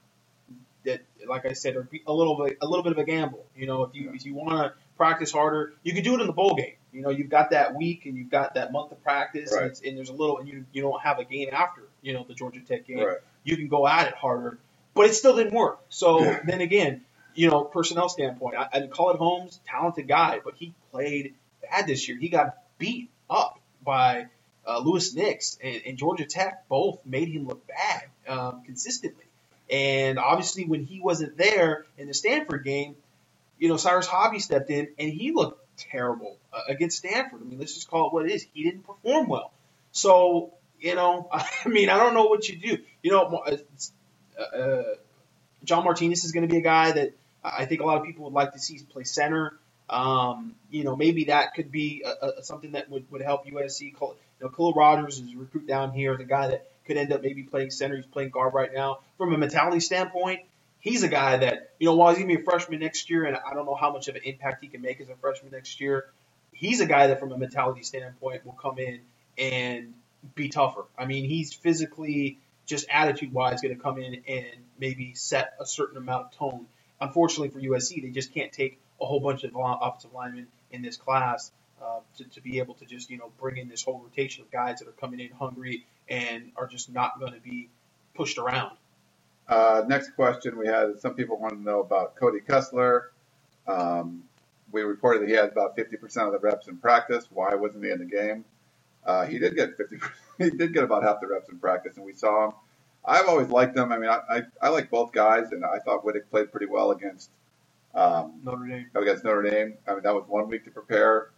that, 0.84 1.02
like 1.26 1.46
I 1.46 1.52
said, 1.52 1.76
are 1.76 1.88
a 2.06 2.12
little 2.12 2.42
bit 2.44 2.58
a 2.62 2.66
little 2.66 2.82
bit 2.82 2.92
of 2.92 2.98
a 2.98 3.04
gamble. 3.04 3.44
You 3.56 3.66
know, 3.66 3.84
if 3.84 3.94
you 3.94 4.12
if 4.14 4.24
you 4.24 4.34
want 4.34 4.50
to 4.50 4.72
practice 4.96 5.32
harder, 5.32 5.74
you 5.82 5.92
can 5.92 6.02
do 6.02 6.14
it 6.14 6.20
in 6.20 6.26
the 6.26 6.32
bowl 6.32 6.54
game. 6.54 6.74
You 6.92 7.02
know, 7.02 7.10
you've 7.10 7.28
got 7.28 7.50
that 7.50 7.74
week 7.74 8.06
and 8.06 8.16
you've 8.16 8.30
got 8.30 8.54
that 8.54 8.70
month 8.70 8.92
of 8.92 9.02
practice, 9.02 9.52
right. 9.52 9.64
and, 9.64 9.80
and, 9.84 9.98
there's 9.98 10.10
a 10.10 10.12
little, 10.12 10.38
and 10.38 10.48
you 10.48 10.64
you 10.72 10.80
don't 10.80 11.02
have 11.02 11.18
a 11.18 11.24
game 11.24 11.48
after 11.52 11.82
you 12.02 12.12
know 12.12 12.24
the 12.26 12.34
Georgia 12.34 12.60
Tech 12.60 12.86
game. 12.86 13.00
Right. 13.00 13.18
You 13.42 13.56
can 13.56 13.68
go 13.68 13.86
at 13.86 14.06
it 14.06 14.14
harder, 14.14 14.58
but 14.94 15.06
it 15.06 15.14
still 15.14 15.36
didn't 15.36 15.54
work. 15.54 15.80
So 15.88 16.22
yeah. 16.22 16.40
then 16.44 16.60
again, 16.60 17.02
you 17.34 17.50
know, 17.50 17.64
personnel 17.64 18.08
standpoint, 18.08 18.56
I, 18.56 18.86
Khaled 18.86 19.16
Holmes, 19.16 19.60
talented 19.66 20.08
guy, 20.08 20.40
but 20.44 20.54
he 20.56 20.74
played 20.92 21.34
bad 21.62 21.86
this 21.86 22.08
year. 22.08 22.18
He 22.18 22.28
got 22.28 22.58
beat 22.78 23.10
up 23.28 23.58
by 23.84 24.26
uh, 24.66 24.78
Louis 24.78 25.14
Nix 25.14 25.58
and, 25.62 25.82
and, 25.86 25.98
Georgia 25.98 26.24
Tech 26.24 26.68
both 26.68 27.04
made 27.04 27.28
him 27.28 27.46
look 27.46 27.66
bad 27.66 28.04
um, 28.26 28.62
consistently. 28.64 29.24
And 29.70 30.18
obviously, 30.18 30.64
when 30.64 30.84
he 30.84 31.00
wasn't 31.00 31.36
there 31.36 31.84
in 31.98 32.08
the 32.08 32.14
Stanford 32.14 32.64
game, 32.64 32.96
you 33.58 33.68
know, 33.68 33.76
Cyrus 33.76 34.06
Hobbi 34.06 34.40
stepped 34.40 34.70
in 34.70 34.88
and 34.98 35.10
he 35.10 35.32
looked 35.32 35.60
terrible 35.76 36.38
uh, 36.52 36.60
against 36.68 36.98
Stanford. 36.98 37.40
I 37.42 37.44
mean, 37.44 37.58
let's 37.58 37.74
just 37.74 37.88
call 37.88 38.08
it 38.08 38.12
what 38.12 38.26
it 38.26 38.32
is. 38.32 38.46
He 38.52 38.64
didn't 38.64 38.86
perform 38.86 39.28
well. 39.28 39.52
So, 39.92 40.52
you 40.80 40.94
know, 40.94 41.28
I 41.32 41.68
mean, 41.68 41.88
I 41.88 41.98
don't 41.98 42.14
know 42.14 42.26
what 42.26 42.48
you 42.48 42.56
do. 42.56 42.78
You 43.02 43.10
know, 43.10 43.42
uh, 44.38 44.42
uh, 44.42 44.82
John 45.64 45.84
Martinez 45.84 46.24
is 46.24 46.32
going 46.32 46.46
to 46.46 46.52
be 46.52 46.58
a 46.58 46.62
guy 46.62 46.92
that 46.92 47.12
I 47.44 47.66
think 47.66 47.80
a 47.80 47.84
lot 47.84 47.98
of 47.98 48.04
people 48.04 48.24
would 48.24 48.32
like 48.32 48.52
to 48.52 48.58
see 48.58 48.80
play 48.90 49.04
center. 49.04 49.58
Um, 49.90 50.54
you 50.70 50.84
know, 50.84 50.96
maybe 50.96 51.24
that 51.24 51.54
could 51.54 51.70
be 51.70 52.04
a, 52.04 52.40
a, 52.40 52.42
something 52.42 52.72
that 52.72 52.90
would, 52.90 53.10
would 53.10 53.20
help 53.20 53.46
USC. 53.46 53.92
You 53.92 54.16
know, 54.40 54.48
Khaliel 54.48 54.74
Rodgers 54.74 55.18
is 55.18 55.32
a 55.32 55.36
recruit 55.36 55.66
down 55.66 55.92
here, 55.92 56.16
the 56.16 56.24
guy 56.24 56.48
that 56.48 56.66
could 56.86 56.96
end 56.96 57.12
up 57.12 57.22
maybe 57.22 57.42
playing 57.42 57.70
center. 57.70 57.96
He's 57.96 58.06
playing 58.06 58.30
guard 58.30 58.54
right 58.54 58.72
now. 58.72 59.00
From 59.18 59.32
a 59.34 59.38
mentality 59.38 59.80
standpoint, 59.80 60.40
he's 60.80 61.02
a 61.02 61.08
guy 61.08 61.38
that, 61.38 61.72
you 61.78 61.86
know, 61.86 61.96
while 61.96 62.10
he's 62.10 62.18
going 62.18 62.28
to 62.30 62.36
be 62.36 62.42
a 62.42 62.44
freshman 62.44 62.80
next 62.80 63.10
year, 63.10 63.24
and 63.24 63.36
I 63.36 63.54
don't 63.54 63.66
know 63.66 63.74
how 63.74 63.92
much 63.92 64.08
of 64.08 64.16
an 64.16 64.22
impact 64.24 64.62
he 64.62 64.68
can 64.68 64.82
make 64.82 65.00
as 65.00 65.08
a 65.08 65.16
freshman 65.16 65.52
next 65.52 65.80
year, 65.80 66.06
he's 66.52 66.80
a 66.80 66.86
guy 66.86 67.08
that, 67.08 67.20
from 67.20 67.32
a 67.32 67.38
mentality 67.38 67.82
standpoint, 67.82 68.44
will 68.44 68.52
come 68.52 68.78
in 68.78 69.00
and 69.38 69.94
be 70.34 70.48
tougher. 70.48 70.84
I 70.98 71.06
mean, 71.06 71.24
he's 71.28 71.52
physically, 71.52 72.38
just 72.66 72.86
attitude 72.90 73.32
wise, 73.32 73.60
going 73.60 73.76
to 73.76 73.82
come 73.82 73.98
in 73.98 74.22
and 74.26 74.46
maybe 74.78 75.14
set 75.14 75.54
a 75.60 75.66
certain 75.66 75.96
amount 75.96 76.26
of 76.26 76.32
tone. 76.32 76.66
Unfortunately 77.00 77.48
for 77.48 77.60
USC, 77.60 78.02
they 78.02 78.10
just 78.10 78.32
can't 78.32 78.52
take 78.52 78.80
a 79.00 79.06
whole 79.06 79.20
bunch 79.20 79.44
of 79.44 79.52
offensive 79.54 80.12
linemen 80.14 80.46
in 80.70 80.82
this 80.82 80.96
class 80.96 81.50
uh, 81.82 82.00
to, 82.18 82.24
to 82.24 82.40
be 82.40 82.58
able 82.58 82.74
to 82.74 82.84
just 82.84 83.10
you 83.10 83.18
know 83.18 83.30
bring 83.40 83.56
in 83.56 83.68
this 83.68 83.82
whole 83.82 84.00
rotation 84.02 84.42
of 84.42 84.50
guys 84.50 84.78
that 84.78 84.88
are 84.88 84.92
coming 84.92 85.20
in 85.20 85.30
hungry 85.30 85.84
and 86.08 86.52
are 86.56 86.66
just 86.66 86.90
not 86.90 87.18
going 87.18 87.32
to 87.32 87.40
be 87.40 87.68
pushed 88.14 88.38
around. 88.38 88.76
Uh, 89.48 89.82
next 89.86 90.10
question 90.10 90.56
we 90.56 90.66
had 90.66 90.98
some 91.00 91.14
people 91.14 91.38
wanted 91.38 91.56
to 91.56 91.62
know 91.62 91.80
about 91.80 92.16
Cody 92.16 92.40
Kessler. 92.40 93.10
Um, 93.66 94.24
we 94.72 94.82
reported 94.82 95.22
that 95.22 95.28
he 95.28 95.34
had 95.34 95.50
about 95.50 95.76
50% 95.76 96.26
of 96.26 96.32
the 96.32 96.38
reps 96.38 96.68
in 96.68 96.78
practice. 96.78 97.26
Why 97.30 97.54
wasn't 97.54 97.84
he 97.84 97.90
in 97.90 97.98
the 97.98 98.04
game? 98.06 98.44
Uh, 99.04 99.26
he 99.26 99.38
did 99.38 99.54
get 99.54 99.76
50. 99.76 99.96
he 100.38 100.50
did 100.50 100.72
get 100.72 100.84
about 100.84 101.02
half 101.02 101.20
the 101.20 101.26
reps 101.26 101.48
in 101.48 101.58
practice, 101.58 101.96
and 101.96 102.04
we 102.04 102.12
saw 102.12 102.46
him. 102.46 102.52
I've 103.04 103.28
always 103.28 103.48
liked 103.48 103.76
him. 103.76 103.92
I 103.92 103.98
mean, 103.98 104.10
I, 104.10 104.20
I, 104.30 104.42
I 104.62 104.68
like 104.70 104.90
both 104.90 105.12
guys, 105.12 105.52
and 105.52 105.64
I 105.64 105.78
thought 105.80 106.04
Wittek 106.04 106.30
played 106.30 106.50
pretty 106.52 106.66
well 106.66 106.92
against 106.92 107.30
um, 107.94 108.40
Notre 108.44 108.66
Dame. 108.66 108.86
Against 108.94 109.24
Notre 109.24 109.42
Dame. 109.42 109.74
I 109.88 109.94
mean, 109.94 110.02
that 110.04 110.14
was 110.14 110.24
one 110.28 110.48
week 110.48 110.64
to 110.64 110.70
prepare. 110.70 111.30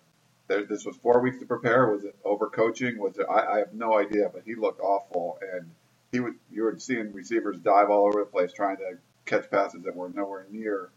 There, 0.48 0.64
this 0.64 0.84
was 0.84 0.96
four 0.98 1.20
weeks 1.20 1.38
to 1.40 1.46
prepare. 1.46 1.88
Was 1.88 2.04
it 2.04 2.16
overcoaching? 2.24 2.98
Was 2.98 3.18
it? 3.18 3.26
I, 3.30 3.54
I 3.54 3.58
have 3.58 3.74
no 3.74 3.98
idea, 3.98 4.30
but 4.32 4.42
he 4.46 4.54
looked 4.54 4.80
awful, 4.80 5.38
and 5.54 5.70
he 6.12 6.20
would. 6.20 6.34
You 6.52 6.64
were 6.64 6.78
seeing 6.78 7.12
receivers 7.12 7.58
dive 7.58 7.90
all 7.90 8.06
over 8.06 8.20
the 8.20 8.26
place 8.26 8.52
trying 8.52 8.78
to 8.78 8.98
catch 9.26 9.50
passes 9.50 9.82
that 9.84 9.96
were 9.96 10.10
nowhere 10.10 10.46
near 10.50 10.90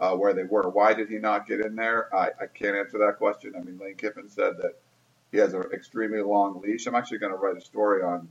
uh, 0.00 0.14
where 0.16 0.34
they 0.34 0.44
were. 0.44 0.68
Why 0.68 0.94
did 0.94 1.08
he 1.08 1.18
not 1.18 1.46
get 1.46 1.60
in 1.60 1.76
there? 1.76 2.14
I, 2.14 2.28
I 2.40 2.46
can't 2.52 2.76
answer 2.76 2.98
that 2.98 3.16
question. 3.18 3.54
I 3.56 3.62
mean, 3.62 3.78
Lane 3.78 3.96
Kiffin 3.96 4.28
said 4.28 4.56
that 4.58 4.74
he 5.32 5.38
has 5.38 5.54
an 5.54 5.64
extremely 5.72 6.22
long 6.22 6.60
leash. 6.60 6.86
I'm 6.86 6.94
actually 6.94 7.18
going 7.18 7.32
to 7.32 7.38
write 7.38 7.56
a 7.56 7.60
story 7.60 8.02
on 8.02 8.28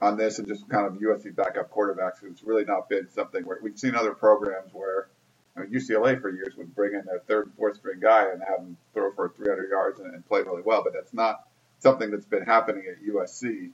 on 0.00 0.16
this 0.16 0.38
and 0.38 0.46
just 0.46 0.68
kind 0.68 0.86
of 0.86 0.94
USC 0.94 1.34
backup 1.34 1.72
quarterbacks. 1.72 2.22
It's 2.22 2.42
really 2.42 2.64
not 2.64 2.88
been 2.88 3.08
something 3.10 3.44
where 3.44 3.58
we've 3.62 3.78
seen 3.78 3.94
other 3.94 4.14
programs 4.14 4.72
where 4.72 5.08
I 5.56 5.60
mean, 5.62 5.70
UCLA 5.70 6.20
for 6.20 6.30
years 6.30 6.54
would 6.56 6.74
bring 6.74 6.94
in 6.94 7.04
their 7.04 7.20
third 7.20 7.46
and 7.46 7.54
fourth 7.56 7.76
string 7.76 7.98
guy 8.00 8.30
and 8.30 8.40
have 8.46 8.60
him 8.60 8.76
throw 8.94 9.12
for 9.12 9.32
300 9.36 9.68
yards 9.68 10.00
and, 10.00 10.14
and 10.14 10.26
play 10.26 10.42
really 10.42 10.62
well, 10.62 10.84
but 10.84 10.92
that's 10.92 11.12
not 11.12 11.48
something 11.80 12.10
that's 12.10 12.26
been 12.26 12.44
happening 12.44 12.84
at 12.88 13.04
USC 13.04 13.70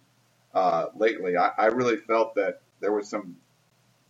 uh, 0.54 0.86
lately. 0.96 1.36
I, 1.36 1.50
I 1.58 1.66
really 1.66 1.96
felt 1.96 2.34
that 2.36 2.60
there 2.80 2.92
was 2.92 3.08
some 3.08 3.36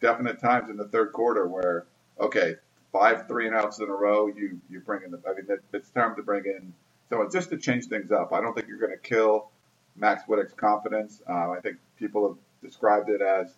definite 0.00 0.40
times 0.40 0.70
in 0.70 0.76
the 0.76 0.86
third 0.86 1.12
quarter 1.12 1.48
where, 1.48 1.86
okay, 2.20 2.54
five 2.92 3.26
three 3.26 3.46
and 3.46 3.56
outs 3.56 3.80
in 3.80 3.88
a 3.88 3.92
row, 3.92 4.28
you 4.28 4.60
you 4.70 4.80
bring 4.80 5.02
in 5.04 5.10
the. 5.10 5.20
I 5.28 5.34
mean, 5.34 5.46
it, 5.48 5.62
it's 5.72 5.90
time 5.90 6.14
to 6.16 6.22
bring 6.22 6.44
in 6.44 6.72
someone 7.08 7.30
just 7.30 7.50
to 7.50 7.56
change 7.56 7.86
things 7.86 8.12
up. 8.12 8.32
I 8.32 8.40
don't 8.40 8.54
think 8.54 8.68
you're 8.68 8.78
going 8.78 8.92
to 8.92 8.98
kill 8.98 9.50
Max 9.96 10.22
Wittek's 10.28 10.54
confidence. 10.54 11.20
Uh, 11.28 11.50
I 11.50 11.58
think 11.62 11.76
people 11.98 12.28
have 12.28 12.38
described 12.62 13.10
it 13.10 13.22
as 13.22 13.54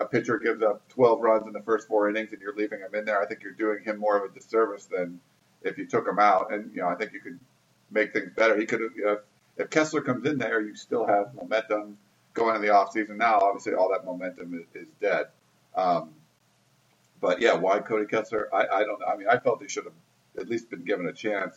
a 0.00 0.06
pitcher 0.06 0.38
gives 0.38 0.62
up 0.62 0.86
12 0.90 1.20
runs 1.22 1.46
in 1.46 1.52
the 1.52 1.62
first 1.62 1.88
four 1.88 2.08
innings 2.10 2.32
and 2.32 2.42
you're 2.42 2.54
leaving 2.56 2.80
him 2.80 2.94
in 2.94 3.04
there. 3.04 3.22
I 3.22 3.26
think 3.26 3.42
you're 3.42 3.52
doing 3.52 3.84
him 3.84 3.98
more 3.98 4.16
of 4.24 4.30
a 4.30 4.34
disservice 4.34 4.86
than 4.86 5.20
if 5.62 5.78
you 5.78 5.86
took 5.86 6.06
him 6.06 6.18
out. 6.18 6.52
And 6.52 6.74
you 6.74 6.82
know, 6.82 6.88
I 6.88 6.94
think 6.96 7.12
you 7.12 7.20
could 7.20 7.38
make 7.90 8.12
things 8.12 8.30
better. 8.36 8.58
He 8.58 8.66
could 8.66 8.80
have. 8.80 8.90
You 8.96 9.04
know, 9.04 9.18
if 9.56 9.70
Kessler 9.70 10.02
comes 10.02 10.26
in 10.26 10.38
there, 10.38 10.60
you 10.60 10.74
still 10.74 11.06
have 11.06 11.34
momentum 11.34 11.98
going 12.34 12.56
in 12.56 12.62
the 12.62 12.70
off 12.70 12.92
season. 12.92 13.18
Now, 13.18 13.38
obviously, 13.42 13.74
all 13.74 13.90
that 13.90 14.04
momentum 14.04 14.54
is, 14.54 14.82
is 14.82 14.88
dead. 15.00 15.26
Um, 15.76 16.10
but 17.20 17.40
yeah, 17.40 17.54
why 17.54 17.80
Cody 17.80 18.06
Kessler? 18.06 18.48
I, 18.52 18.66
I 18.66 18.84
don't 18.84 19.00
know. 19.00 19.06
I 19.06 19.16
mean, 19.16 19.28
I 19.28 19.38
felt 19.38 19.62
he 19.62 19.68
should 19.68 19.84
have 19.84 19.94
at 20.38 20.48
least 20.48 20.70
been 20.70 20.84
given 20.84 21.06
a 21.06 21.12
chance. 21.12 21.56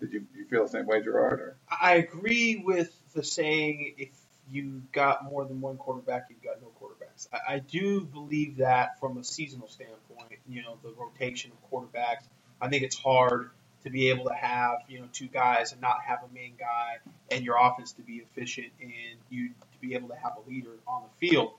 Did 0.00 0.12
you, 0.12 0.26
you 0.36 0.46
feel 0.46 0.64
the 0.64 0.70
same 0.70 0.86
way, 0.86 1.02
Gerard? 1.02 1.40
Or? 1.40 1.56
I 1.70 1.94
agree 1.96 2.62
with 2.64 2.92
the 3.14 3.22
saying 3.24 3.94
if 3.98 4.10
you 4.50 4.82
got 4.92 5.24
more 5.24 5.44
than 5.44 5.60
one 5.60 5.76
quarterback, 5.76 6.26
you've 6.30 6.42
got 6.42 6.60
no 6.60 6.68
quarterbacks. 6.80 7.28
I, 7.32 7.54
I 7.54 7.58
do 7.60 8.02
believe 8.02 8.58
that 8.58 8.98
from 9.00 9.18
a 9.18 9.24
seasonal 9.24 9.68
standpoint, 9.68 10.40
you 10.48 10.62
know, 10.62 10.78
the 10.82 10.92
rotation 10.98 11.52
of 11.52 11.70
quarterbacks, 11.70 12.24
I 12.60 12.68
think 12.68 12.82
it's 12.82 12.96
hard 12.96 13.50
to 13.84 13.90
be 13.90 14.10
able 14.10 14.26
to 14.26 14.34
have, 14.34 14.78
you 14.88 15.00
know, 15.00 15.08
two 15.12 15.26
guys 15.26 15.72
and 15.72 15.80
not 15.80 15.98
have 16.06 16.20
a 16.28 16.34
main 16.34 16.54
guy 16.58 16.98
and 17.30 17.44
your 17.44 17.56
offense 17.60 17.92
to 17.94 18.02
be 18.02 18.16
efficient 18.16 18.68
and 18.80 18.92
you 19.30 19.48
to 19.48 19.78
be 19.80 19.94
able 19.94 20.08
to 20.08 20.16
have 20.16 20.32
a 20.44 20.48
leader 20.50 20.70
on 20.86 21.02
the 21.02 21.28
field. 21.28 21.52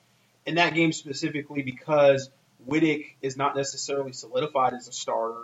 In 0.46 0.56
that 0.56 0.74
game 0.74 0.92
specifically 0.92 1.62
because 1.62 2.30
Wittek 2.68 3.08
is 3.22 3.38
not 3.38 3.56
necessarily 3.56 4.14
solidified 4.14 4.74
as 4.74 4.88
a 4.88 4.92
starter, 4.92 5.44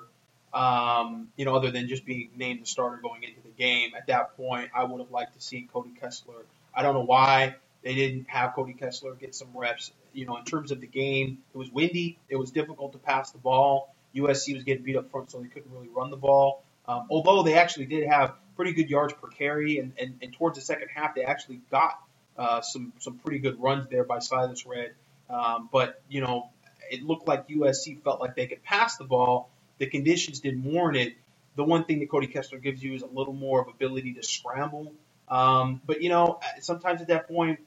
um, 0.54 1.30
you 1.36 1.46
know, 1.46 1.56
other 1.56 1.72
than 1.72 1.88
just 1.88 2.06
being 2.06 2.30
named 2.36 2.62
the 2.62 2.66
starter 2.66 2.98
going 3.02 3.24
into 3.24 3.42
the 3.42 3.50
game. 3.50 3.92
At 3.96 4.08
that 4.08 4.36
point, 4.38 4.72
I 4.76 4.84
would 4.86 5.00
have 5.00 5.12
liked 5.12 5.36
to 5.36 5.42
see 5.42 5.68
Cody 5.72 5.92
Kessler. 6.00 6.46
I 6.80 6.82
don't 6.82 6.94
know 6.94 7.04
why 7.04 7.56
they 7.84 7.94
didn't 7.94 8.30
have 8.30 8.54
Cody 8.54 8.72
Kessler 8.72 9.14
get 9.14 9.36
some 9.36 9.50
reps. 9.54 9.92
You 10.14 10.26
know, 10.26 10.38
in 10.38 10.46
terms 10.46 10.72
of 10.72 10.80
the 10.80 10.88
game, 10.88 11.40
it 11.54 11.58
was 11.58 11.70
windy. 11.70 12.18
It 12.30 12.38
was 12.38 12.52
difficult 12.52 12.94
to 12.94 12.98
pass 12.98 13.32
the 13.32 13.38
ball. 13.38 13.94
USC 14.16 14.54
was 14.54 14.64
getting 14.64 14.86
beat 14.86 14.96
up 14.96 15.12
front, 15.12 15.30
so 15.30 15.42
they 15.42 15.50
couldn't 15.50 15.70
really 15.74 15.90
run 15.90 16.10
the 16.10 16.16
ball. 16.16 16.64
Um, 16.88 17.08
although 17.10 17.44
they 17.44 17.56
actually 17.56 17.88
did 17.88 18.08
have 18.08 18.34
pretty 18.56 18.72
good 18.72 18.90
yards 18.90 19.12
per 19.12 19.28
carry, 19.28 19.80
and, 19.80 19.92
and, 20.00 20.20
and 20.22 20.32
towards 20.32 20.58
the 20.58 20.64
second 20.64 20.88
half, 20.96 21.16
they 21.16 21.24
actually 21.26 21.60
got 21.70 22.00
uh, 22.38 22.62
some 22.62 22.94
some 23.00 23.18
pretty 23.18 23.40
good 23.40 23.62
runs 23.62 23.90
there 23.90 24.06
by 24.06 24.20
Silas 24.20 24.66
Redd. 24.66 24.94
Um, 25.30 25.68
but 25.74 26.02
you 26.08 26.22
know, 26.22 26.50
it 26.90 27.04
looked 27.04 27.28
like 27.28 27.50
USC 27.50 28.02
felt 28.02 28.22
like 28.22 28.36
they 28.36 28.48
could 28.48 28.64
pass 28.64 28.96
the 28.96 29.04
ball. 29.04 29.50
The 29.80 29.88
conditions 29.88 30.40
didn't 30.40 30.64
warrant 30.64 30.96
it. 30.96 31.16
The 31.58 31.66
one 31.66 31.84
thing 31.84 32.00
that 32.00 32.10
Cody 32.10 32.28
Kessler 32.28 32.60
gives 32.60 32.82
you 32.82 32.94
is 32.94 33.02
a 33.02 33.08
little 33.08 33.34
more 33.34 33.62
of 33.62 33.68
ability 33.68 34.14
to 34.14 34.24
scramble. 34.24 34.94
Um, 35.30 35.82
but 35.86 36.02
you 36.02 36.10
know, 36.10 36.40
sometimes 36.62 37.02
at 37.02 37.08
that 37.08 37.28
point, 37.28 37.60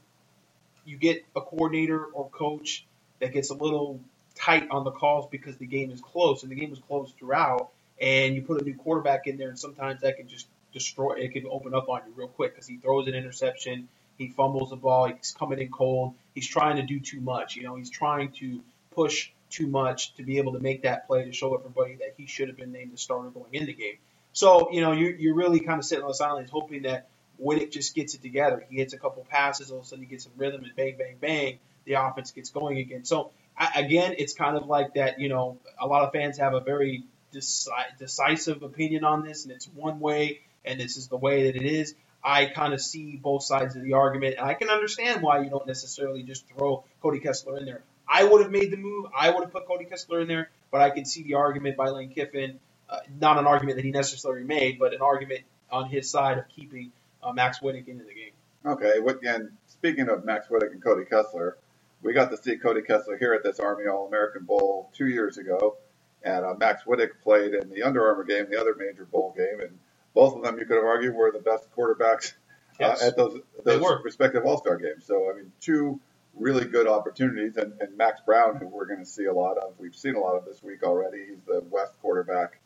you 0.84 0.96
get 0.96 1.24
a 1.36 1.40
coordinator 1.40 2.04
or 2.04 2.28
coach 2.30 2.86
that 3.20 3.32
gets 3.32 3.50
a 3.50 3.54
little 3.54 4.00
tight 4.34 4.68
on 4.70 4.84
the 4.84 4.90
calls 4.90 5.28
because 5.30 5.56
the 5.56 5.66
game 5.66 5.90
is 5.90 6.00
close, 6.00 6.42
and 6.42 6.50
the 6.50 6.56
game 6.56 6.70
was 6.70 6.80
close 6.80 7.12
throughout. 7.18 7.70
And 8.00 8.34
you 8.34 8.42
put 8.42 8.60
a 8.60 8.64
new 8.64 8.74
quarterback 8.74 9.26
in 9.26 9.36
there, 9.36 9.48
and 9.48 9.58
sometimes 9.58 10.00
that 10.00 10.16
can 10.16 10.26
just 10.26 10.48
destroy. 10.72 11.14
It 11.14 11.32
can 11.32 11.46
open 11.48 11.74
up 11.74 11.88
on 11.88 12.00
you 12.06 12.12
real 12.16 12.28
quick 12.28 12.52
because 12.54 12.66
he 12.66 12.78
throws 12.78 13.06
an 13.06 13.14
interception, 13.14 13.88
he 14.18 14.28
fumbles 14.28 14.70
the 14.70 14.76
ball, 14.76 15.06
he's 15.06 15.34
coming 15.38 15.60
in 15.60 15.68
cold, 15.68 16.14
he's 16.34 16.48
trying 16.48 16.76
to 16.76 16.82
do 16.82 16.98
too 16.98 17.20
much. 17.20 17.54
You 17.54 17.62
know, 17.62 17.76
he's 17.76 17.90
trying 17.90 18.32
to 18.40 18.60
push 18.90 19.30
too 19.50 19.66
much 19.66 20.14
to 20.14 20.24
be 20.24 20.38
able 20.38 20.52
to 20.54 20.58
make 20.58 20.82
that 20.82 21.06
play 21.06 21.24
to 21.24 21.32
show 21.32 21.54
everybody 21.54 21.96
that 21.96 22.14
he 22.16 22.26
should 22.26 22.48
have 22.48 22.56
been 22.56 22.72
named 22.72 22.92
the 22.92 22.98
starter 22.98 23.28
going 23.28 23.52
in 23.54 23.66
the 23.66 23.74
game. 23.74 23.98
So, 24.32 24.72
you 24.72 24.80
know, 24.80 24.92
you're, 24.92 25.14
you're 25.14 25.34
really 25.34 25.60
kind 25.60 25.78
of 25.78 25.84
sitting 25.84 26.02
on 26.02 26.08
the 26.08 26.14
sidelines 26.14 26.50
hoping 26.50 26.82
that 26.82 27.08
Wittek 27.42 27.70
just 27.70 27.94
gets 27.94 28.14
it 28.14 28.22
together. 28.22 28.64
He 28.68 28.76
hits 28.76 28.92
a 28.92 28.98
couple 28.98 29.26
passes, 29.28 29.70
all 29.70 29.78
of 29.78 29.84
a 29.84 29.86
sudden 29.86 30.04
he 30.04 30.10
gets 30.10 30.24
some 30.24 30.32
rhythm, 30.36 30.64
and 30.64 30.74
bang, 30.76 30.96
bang, 30.98 31.16
bang, 31.20 31.58
the 31.84 31.94
offense 31.94 32.30
gets 32.32 32.50
going 32.50 32.78
again. 32.78 33.04
So, 33.04 33.30
I, 33.56 33.80
again, 33.80 34.14
it's 34.18 34.34
kind 34.34 34.56
of 34.56 34.66
like 34.66 34.94
that, 34.94 35.20
you 35.20 35.28
know, 35.28 35.58
a 35.78 35.86
lot 35.86 36.04
of 36.04 36.12
fans 36.12 36.38
have 36.38 36.54
a 36.54 36.60
very 36.60 37.04
deci- 37.32 37.98
decisive 37.98 38.62
opinion 38.62 39.04
on 39.04 39.24
this, 39.24 39.44
and 39.44 39.52
it's 39.52 39.66
one 39.66 40.00
way, 40.00 40.40
and 40.64 40.80
this 40.80 40.96
is 40.96 41.08
the 41.08 41.16
way 41.16 41.44
that 41.44 41.56
it 41.56 41.66
is. 41.66 41.94
I 42.24 42.46
kind 42.46 42.72
of 42.72 42.80
see 42.80 43.16
both 43.16 43.42
sides 43.42 43.74
of 43.74 43.82
the 43.82 43.94
argument, 43.94 44.36
and 44.38 44.46
I 44.46 44.54
can 44.54 44.70
understand 44.70 45.22
why 45.22 45.42
you 45.42 45.50
don't 45.50 45.66
necessarily 45.66 46.22
just 46.22 46.46
throw 46.48 46.84
Cody 47.02 47.18
Kessler 47.18 47.58
in 47.58 47.64
there. 47.64 47.82
I 48.08 48.24
would 48.24 48.42
have 48.42 48.50
made 48.50 48.70
the 48.70 48.76
move. 48.76 49.06
I 49.16 49.30
would 49.30 49.42
have 49.42 49.52
put 49.52 49.66
Cody 49.66 49.86
Kessler 49.86 50.20
in 50.20 50.28
there, 50.28 50.50
but 50.70 50.80
I 50.80 50.90
can 50.90 51.04
see 51.04 51.22
the 51.22 51.34
argument 51.34 51.76
by 51.76 51.88
Lane 51.88 52.10
Kiffin. 52.10 52.60
Uh, 52.88 52.98
not 53.18 53.38
an 53.38 53.46
argument 53.46 53.76
that 53.76 53.84
he 53.84 53.90
necessarily 53.90 54.44
made, 54.44 54.78
but 54.78 54.92
an 54.94 55.00
argument 55.00 55.40
on 55.70 55.88
his 55.88 56.10
side 56.10 56.38
of 56.38 56.44
keeping 56.48 56.92
uh, 57.22 57.32
Max 57.32 57.60
Wittek 57.60 57.88
into 57.88 58.04
the 58.04 58.14
game. 58.14 58.32
Okay, 58.64 59.00
and 59.28 59.50
speaking 59.66 60.08
of 60.08 60.24
Max 60.24 60.46
Wittek 60.48 60.72
and 60.72 60.82
Cody 60.82 61.04
Kessler, 61.04 61.58
we 62.02 62.12
got 62.12 62.30
to 62.30 62.36
see 62.36 62.56
Cody 62.56 62.82
Kessler 62.82 63.16
here 63.18 63.34
at 63.34 63.42
this 63.42 63.58
Army 63.58 63.86
All 63.86 64.06
American 64.06 64.44
Bowl 64.44 64.90
two 64.94 65.08
years 65.08 65.38
ago, 65.38 65.76
and 66.22 66.44
uh, 66.44 66.54
Max 66.58 66.84
Wittek 66.84 67.10
played 67.22 67.54
in 67.54 67.70
the 67.70 67.82
Under 67.82 68.06
Armour 68.06 68.24
game, 68.24 68.46
the 68.50 68.60
other 68.60 68.74
major 68.76 69.04
bowl 69.04 69.34
game, 69.36 69.60
and 69.60 69.78
both 70.14 70.36
of 70.36 70.42
them 70.42 70.58
you 70.58 70.66
could 70.66 70.76
have 70.76 70.84
argued 70.84 71.14
were 71.14 71.32
the 71.32 71.40
best 71.40 71.66
quarterbacks 71.76 72.34
uh, 72.80 72.96
at 73.02 73.16
those 73.16 73.40
those 73.64 73.84
respective 74.04 74.44
All 74.44 74.58
Star 74.58 74.76
games. 74.76 75.04
So 75.06 75.30
I 75.30 75.36
mean, 75.36 75.52
two 75.60 76.00
really 76.34 76.64
good 76.64 76.86
opportunities. 76.86 77.56
And, 77.56 77.74
and 77.80 77.96
Max 77.96 78.20
Browne, 78.24 78.56
who 78.56 78.66
we're 78.66 78.86
going 78.86 79.00
to 79.00 79.06
see 79.06 79.24
a 79.24 79.32
lot 79.32 79.58
of, 79.58 79.74
we've 79.78 79.94
seen 79.94 80.14
a 80.14 80.20
lot 80.20 80.36
of 80.36 80.44
this 80.44 80.62
week 80.62 80.82
already. 80.82 81.26
He's 81.28 81.42
the 81.46 81.62
West 81.70 81.92
quarterback 82.00 82.60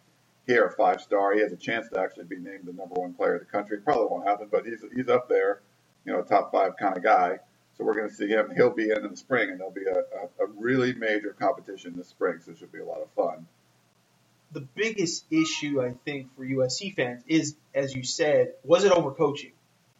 here, 0.47 0.73
five 0.77 1.01
star. 1.01 1.35
He 1.35 1.41
has 1.41 1.53
a 1.53 1.57
chance 1.57 1.89
to 1.93 2.01
actually 2.01 2.25
be 2.25 2.37
named 2.37 2.65
the 2.65 2.73
number 2.73 2.95
one 2.95 3.15
player 3.15 3.35
in 3.35 3.41
the 3.41 3.47
country. 3.47 3.79
Probably 3.79 4.07
won't 4.11 4.27
happen, 4.27 4.49
but 4.51 4.65
he's 4.65 4.85
he's 4.95 5.09
up 5.09 5.29
there, 5.29 5.61
you 6.05 6.13
know, 6.13 6.23
top 6.23 6.53
five 6.53 6.77
kind 6.77 6.97
of 6.97 7.03
guy. 7.03 7.39
So 7.77 7.85
we're 7.85 7.95
going 7.95 8.09
to 8.09 8.15
see 8.15 8.29
him. 8.29 8.51
He'll 8.57 8.75
be 8.75 8.91
in 8.91 9.05
in 9.05 9.11
the 9.11 9.17
spring, 9.17 9.51
and 9.51 9.61
there'll 9.61 9.73
be 9.73 9.85
a, 9.85 10.43
a, 10.43 10.47
a 10.47 10.49
really 10.57 10.95
major 10.95 11.37
competition 11.39 11.95
this 11.97 12.09
spring. 12.09 12.39
So 12.45 12.53
it 12.53 12.59
should 12.59 12.73
be 12.73 12.79
a 12.79 12.85
lot 12.85 13.01
of 13.03 13.11
fun. 13.11 13.47
The 14.53 14.61
biggest 14.61 15.27
issue 15.31 15.83
I 15.83 15.93
think 16.05 16.35
for 16.37 16.47
USC 16.47 16.95
fans 16.95 17.23
is, 17.27 17.57
as 17.75 17.95
you 17.95 18.05
said, 18.05 18.53
was 18.65 18.85
it 18.85 18.93
overcoaching? 18.93 19.53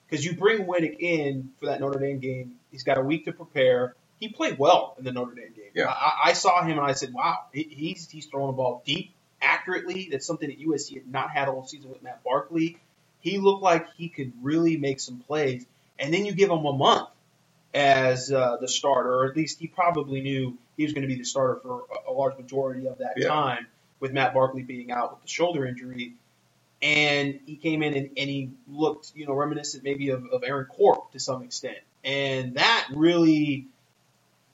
Because 0.09 0.25
you 0.25 0.35
bring 0.37 0.65
Wittek 0.67 0.99
in 1.01 1.51
for 1.59 1.67
that 1.67 1.81
Notre 1.81 1.99
Dame 1.99 2.21
game, 2.21 2.55
he's 2.71 2.85
got 2.85 2.97
a 2.97 3.03
week 3.03 3.25
to 3.25 3.33
prepare. 3.33 3.95
He 4.21 4.29
played 4.29 4.59
well 4.59 4.95
in 4.99 5.05
the 5.05 5.13
Notre 5.13 5.35
Dame 5.35 5.53
game. 5.55 5.73
Yeah. 5.75 5.89
I, 5.89 6.31
I 6.31 6.33
saw 6.33 6.63
him 6.63 6.79
and 6.79 6.87
I 6.87 6.93
said, 6.93 7.13
wow, 7.13 7.41
he, 7.53 7.65
he's 7.65 8.09
he's 8.09 8.27
throwing 8.27 8.47
the 8.47 8.53
ball 8.53 8.83
deep, 8.87 9.13
accurately. 9.41 10.09
That's 10.11 10.27
something 10.27 10.49
that 10.49 10.61
USC 10.61 10.95
had 10.95 11.11
not 11.11 11.31
had 11.31 11.49
all 11.49 11.67
season 11.67 11.91
with 11.91 12.03
Matt 12.03 12.23
Barkley. 12.25 12.79
He 13.21 13.39
looked 13.39 13.63
like 13.63 13.87
he 13.97 14.09
could 14.09 14.33
really 14.43 14.77
make 14.77 15.01
some 15.01 15.19
plays. 15.19 15.67
And 15.99 16.13
then 16.13 16.27
you 16.27 16.33
give 16.33 16.51
him 16.51 16.65
a 16.65 16.73
month 16.73 17.09
as 17.75 18.31
uh, 18.31 18.57
the 18.61 18.69
starter, 18.69 19.13
or 19.13 19.27
at 19.27 19.37
least 19.37 19.59
he 19.59 19.67
probably 19.67 20.21
knew 20.21 20.57
he 20.77 20.85
was 20.85 20.93
going 20.93 21.03
to 21.03 21.09
be 21.09 21.17
the 21.17 21.25
starter 21.25 21.61
for 21.63 21.85
a, 22.07 22.11
a 22.11 22.13
large 22.13 22.37
majority 22.39 22.87
of 22.87 22.99
that 22.99 23.15
yeah. 23.17 23.29
time, 23.29 23.67
with 24.01 24.13
Matt 24.13 24.35
Barkley 24.35 24.63
being 24.63 24.93
out 24.93 25.13
with 25.13 25.23
the 25.23 25.29
shoulder 25.29 25.67
injury 25.67 26.15
and 26.83 27.41
he 27.47 27.57
came 27.57 27.83
in 27.83 27.95
and, 27.95 28.11
and 28.17 28.31
he 28.31 28.51
looked, 28.69 29.13
you 29.15 29.27
know, 29.27 29.35
reminiscent 29.35 29.83
maybe 29.83 30.11
of, 30.11 30.27
of 30.27 30.45
Aaron 30.45 30.67
Corp 30.67 31.13
to 31.13 31.19
some 31.19 31.43
extent. 31.43 31.79
And 32.05 32.55
that 32.55 32.89
really, 32.95 33.67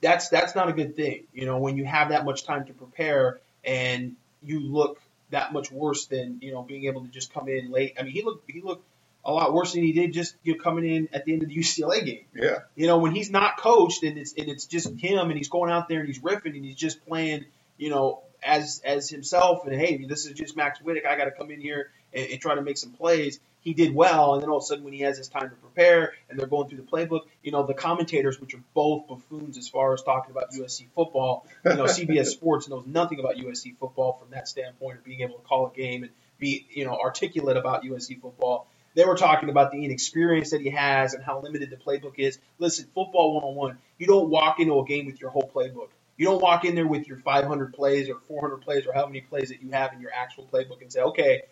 that's 0.01 0.29
that's 0.29 0.55
not 0.55 0.69
a 0.69 0.73
good 0.73 0.97
thing, 0.97 1.25
you 1.33 1.47
know, 1.47 1.59
when 1.59 1.77
you 1.77 1.85
have 1.85 2.11
that 2.11 2.25
much 2.25 2.45
time 2.45 2.65
to 2.67 2.73
prepare 2.73 3.41
and 3.65 4.17
you 4.45 4.61
look 4.61 5.01
that 5.31 5.53
much 5.53 5.71
worse 5.71 6.07
than 6.07 6.39
you 6.41 6.53
know 6.53 6.63
being 6.63 6.85
able 6.85 7.03
to 7.03 7.09
just 7.09 7.33
come 7.33 7.49
in 7.49 7.71
late. 7.71 7.95
I 7.99 8.03
mean, 8.03 8.13
he 8.13 8.23
looked 8.23 8.51
he 8.51 8.61
looked 8.61 8.87
a 9.25 9.33
lot 9.33 9.53
worse 9.53 9.73
than 9.73 9.83
he 9.83 9.93
did 9.93 10.13
just 10.13 10.35
you 10.43 10.57
know, 10.57 10.63
coming 10.63 10.85
in 10.85 11.09
at 11.13 11.25
the 11.25 11.33
end 11.33 11.43
of 11.43 11.49
the 11.49 11.57
UCLA 11.59 12.05
game. 12.05 12.25
Yeah. 12.35 12.59
You 12.75 12.87
know, 12.87 12.99
when 12.99 13.15
he's 13.15 13.31
not 13.31 13.59
coached 13.59 14.03
and 14.03 14.19
it's 14.19 14.35
and 14.37 14.49
it's 14.49 14.67
just 14.67 14.89
him 14.99 15.31
and 15.31 15.37
he's 15.37 15.49
going 15.49 15.71
out 15.71 15.89
there 15.89 16.01
and 16.01 16.09
he's 16.09 16.21
riffing 16.21 16.55
and 16.55 16.65
he's 16.65 16.77
just 16.77 17.05
playing, 17.07 17.47
you 17.77 17.91
know, 17.91 18.23
as 18.43 18.83
as 18.85 19.09
himself 19.09 19.67
and 19.67 19.75
hey, 19.75 20.05
this 20.05 20.27
is 20.27 20.33
just 20.33 20.57
Max 20.57 20.81
Wittek. 20.81 21.07
I 21.07 21.17
got 21.17 21.25
to 21.25 21.31
come 21.33 21.51
in 21.51 21.61
here 21.61 21.91
and, 22.13 22.31
and 22.33 22.41
try 22.41 22.55
to 22.55 22.63
make 22.63 22.79
some 22.79 22.93
plays. 22.93 23.41
He 23.63 23.75
did 23.75 23.95
well, 23.95 24.35
and 24.35 24.43
then 24.43 24.51
all 24.51 24.59
of 24.59 24.63
a 24.65 24.67
sudden 24.67 24.85
when 24.85 24.93
he 24.93 25.01
has 25.01 25.17
his 25.17 25.29
time 25.29 25.49
to 25.49 25.57
prepare 25.57 26.15
and 26.29 26.39
they're 26.39 26.49
going 26.49 26.69
through 26.69 26.79
the 26.79 26.85
playbook, 26.85 27.23
you 27.43 27.53
know, 27.53 27.65
the 27.65 27.75
commentators, 27.75 28.41
which 28.41 28.55
are 28.55 28.63
both 28.75 29.07
buffoons 29.07 29.57
as 29.57 29.69
far 29.69 29.95
as 29.95 30.03
talking 30.03 30.33
about 30.33 30.51
USC 30.53 30.87
football, 30.95 31.47
you 31.65 31.75
know, 31.75 31.85
CBS 31.85 32.27
Sports 32.33 32.69
knows 32.69 32.85
nothing 32.87 33.21
about 33.21 33.37
USC 33.37 33.77
football 33.79 34.19
from 34.21 34.31
that 34.31 34.49
standpoint 34.49 34.99
of 34.99 35.05
being 35.05 35.21
able 35.21 35.37
to 35.37 35.43
call 35.43 35.69
a 35.69 35.77
game 35.77 36.03
and 36.03 36.13
be, 36.39 36.67
you 36.71 36.85
know, 36.85 36.99
articulate 36.99 37.57
about 37.57 37.85
USC 37.85 38.21
football. 38.21 38.67
They 38.95 39.05
were 39.05 39.17
talking 39.17 39.49
about 39.49 39.71
the 39.71 39.85
inexperience 39.85 40.51
that 40.51 40.61
he 40.61 40.71
has 40.71 41.15
and 41.15 41.23
how 41.23 41.41
limited 41.41 41.71
the 41.71 41.77
playbook 41.77 42.19
is. 42.19 42.39
Listen, 42.59 42.87
football 42.95 43.35
101, 43.35 43.79
you 43.99 44.09
don't 44.09 44.29
walk 44.29 44.59
into 44.59 44.79
a 44.81 44.85
game 44.85 45.07
with 45.07 45.21
your 45.21 45.31
whole 45.31 45.51
playbook. 45.55 45.89
You 46.17 46.27
don't 46.27 46.43
walk 46.43 46.65
in 46.65 46.75
there 46.75 46.87
with 46.87 47.07
your 47.07 47.19
500 47.19 47.73
plays 47.73 48.09
or 48.09 48.17
400 48.29 48.59
plays 48.59 48.87
or 48.87 48.93
how 48.93 49.07
many 49.07 49.23
plays 49.23 49.49
that 49.49 49.63
you 49.63 49.71
have 49.71 49.93
in 49.93 50.01
your 50.01 50.11
actual 50.13 50.47
playbook 50.53 50.83
and 50.83 50.93
say, 50.93 51.01
okay, 51.01 51.43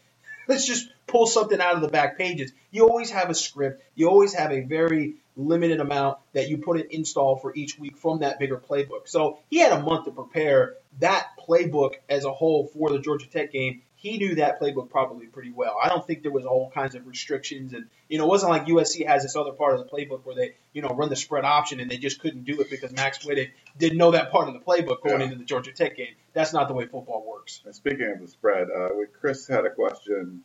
let's 0.50 0.66
just 0.66 0.88
pull 1.06 1.26
something 1.26 1.60
out 1.60 1.76
of 1.76 1.80
the 1.80 1.88
back 1.88 2.18
pages. 2.18 2.52
You 2.72 2.88
always 2.88 3.10
have 3.10 3.30
a 3.30 3.34
script. 3.34 3.82
You 3.94 4.08
always 4.08 4.34
have 4.34 4.50
a 4.50 4.60
very 4.60 5.14
limited 5.36 5.80
amount 5.80 6.18
that 6.32 6.48
you 6.48 6.58
put 6.58 6.80
in 6.80 6.88
install 6.90 7.36
for 7.36 7.54
each 7.54 7.78
week 7.78 7.96
from 7.96 8.18
that 8.20 8.40
bigger 8.40 8.58
playbook. 8.58 9.06
So 9.06 9.38
he 9.48 9.58
had 9.58 9.72
a 9.72 9.80
month 9.80 10.06
to 10.06 10.10
prepare 10.10 10.74
that 10.98 11.28
playbook 11.48 11.94
as 12.08 12.24
a 12.24 12.32
whole 12.32 12.66
for 12.66 12.90
the 12.90 12.98
Georgia 12.98 13.28
Tech 13.28 13.52
game 13.52 13.82
he 14.00 14.16
knew 14.16 14.36
that 14.36 14.58
playbook 14.58 14.88
probably 14.88 15.26
pretty 15.26 15.50
well. 15.50 15.76
I 15.82 15.90
don't 15.90 16.06
think 16.06 16.22
there 16.22 16.32
was 16.32 16.46
all 16.46 16.70
kinds 16.70 16.94
of 16.94 17.06
restrictions, 17.06 17.74
and 17.74 17.84
you 18.08 18.16
know, 18.16 18.24
it 18.24 18.28
wasn't 18.28 18.50
like 18.50 18.64
USC 18.64 19.06
has 19.06 19.22
this 19.22 19.36
other 19.36 19.52
part 19.52 19.78
of 19.78 19.80
the 19.80 19.90
playbook 19.90 20.24
where 20.24 20.34
they, 20.34 20.54
you 20.72 20.80
know, 20.80 20.88
run 20.88 21.10
the 21.10 21.16
spread 21.16 21.44
option 21.44 21.80
and 21.80 21.90
they 21.90 21.98
just 21.98 22.18
couldn't 22.18 22.44
do 22.44 22.62
it 22.62 22.70
because 22.70 22.92
Max 22.92 23.18
Wittek 23.26 23.50
didn't 23.76 23.98
know 23.98 24.12
that 24.12 24.32
part 24.32 24.48
of 24.48 24.54
the 24.54 24.60
playbook 24.60 25.02
going 25.02 25.20
yeah. 25.20 25.26
into 25.26 25.36
the 25.36 25.44
Georgia 25.44 25.72
Tech 25.72 25.98
game. 25.98 26.14
That's 26.32 26.52
not 26.52 26.68
the 26.68 26.74
way 26.74 26.86
football 26.86 27.24
works. 27.26 27.60
And 27.64 27.74
speaking 27.74 28.10
of 28.12 28.20
the 28.20 28.28
spread, 28.28 28.68
uh, 28.70 28.88
Chris 29.20 29.48
had 29.48 29.66
a 29.66 29.70
question 29.70 30.42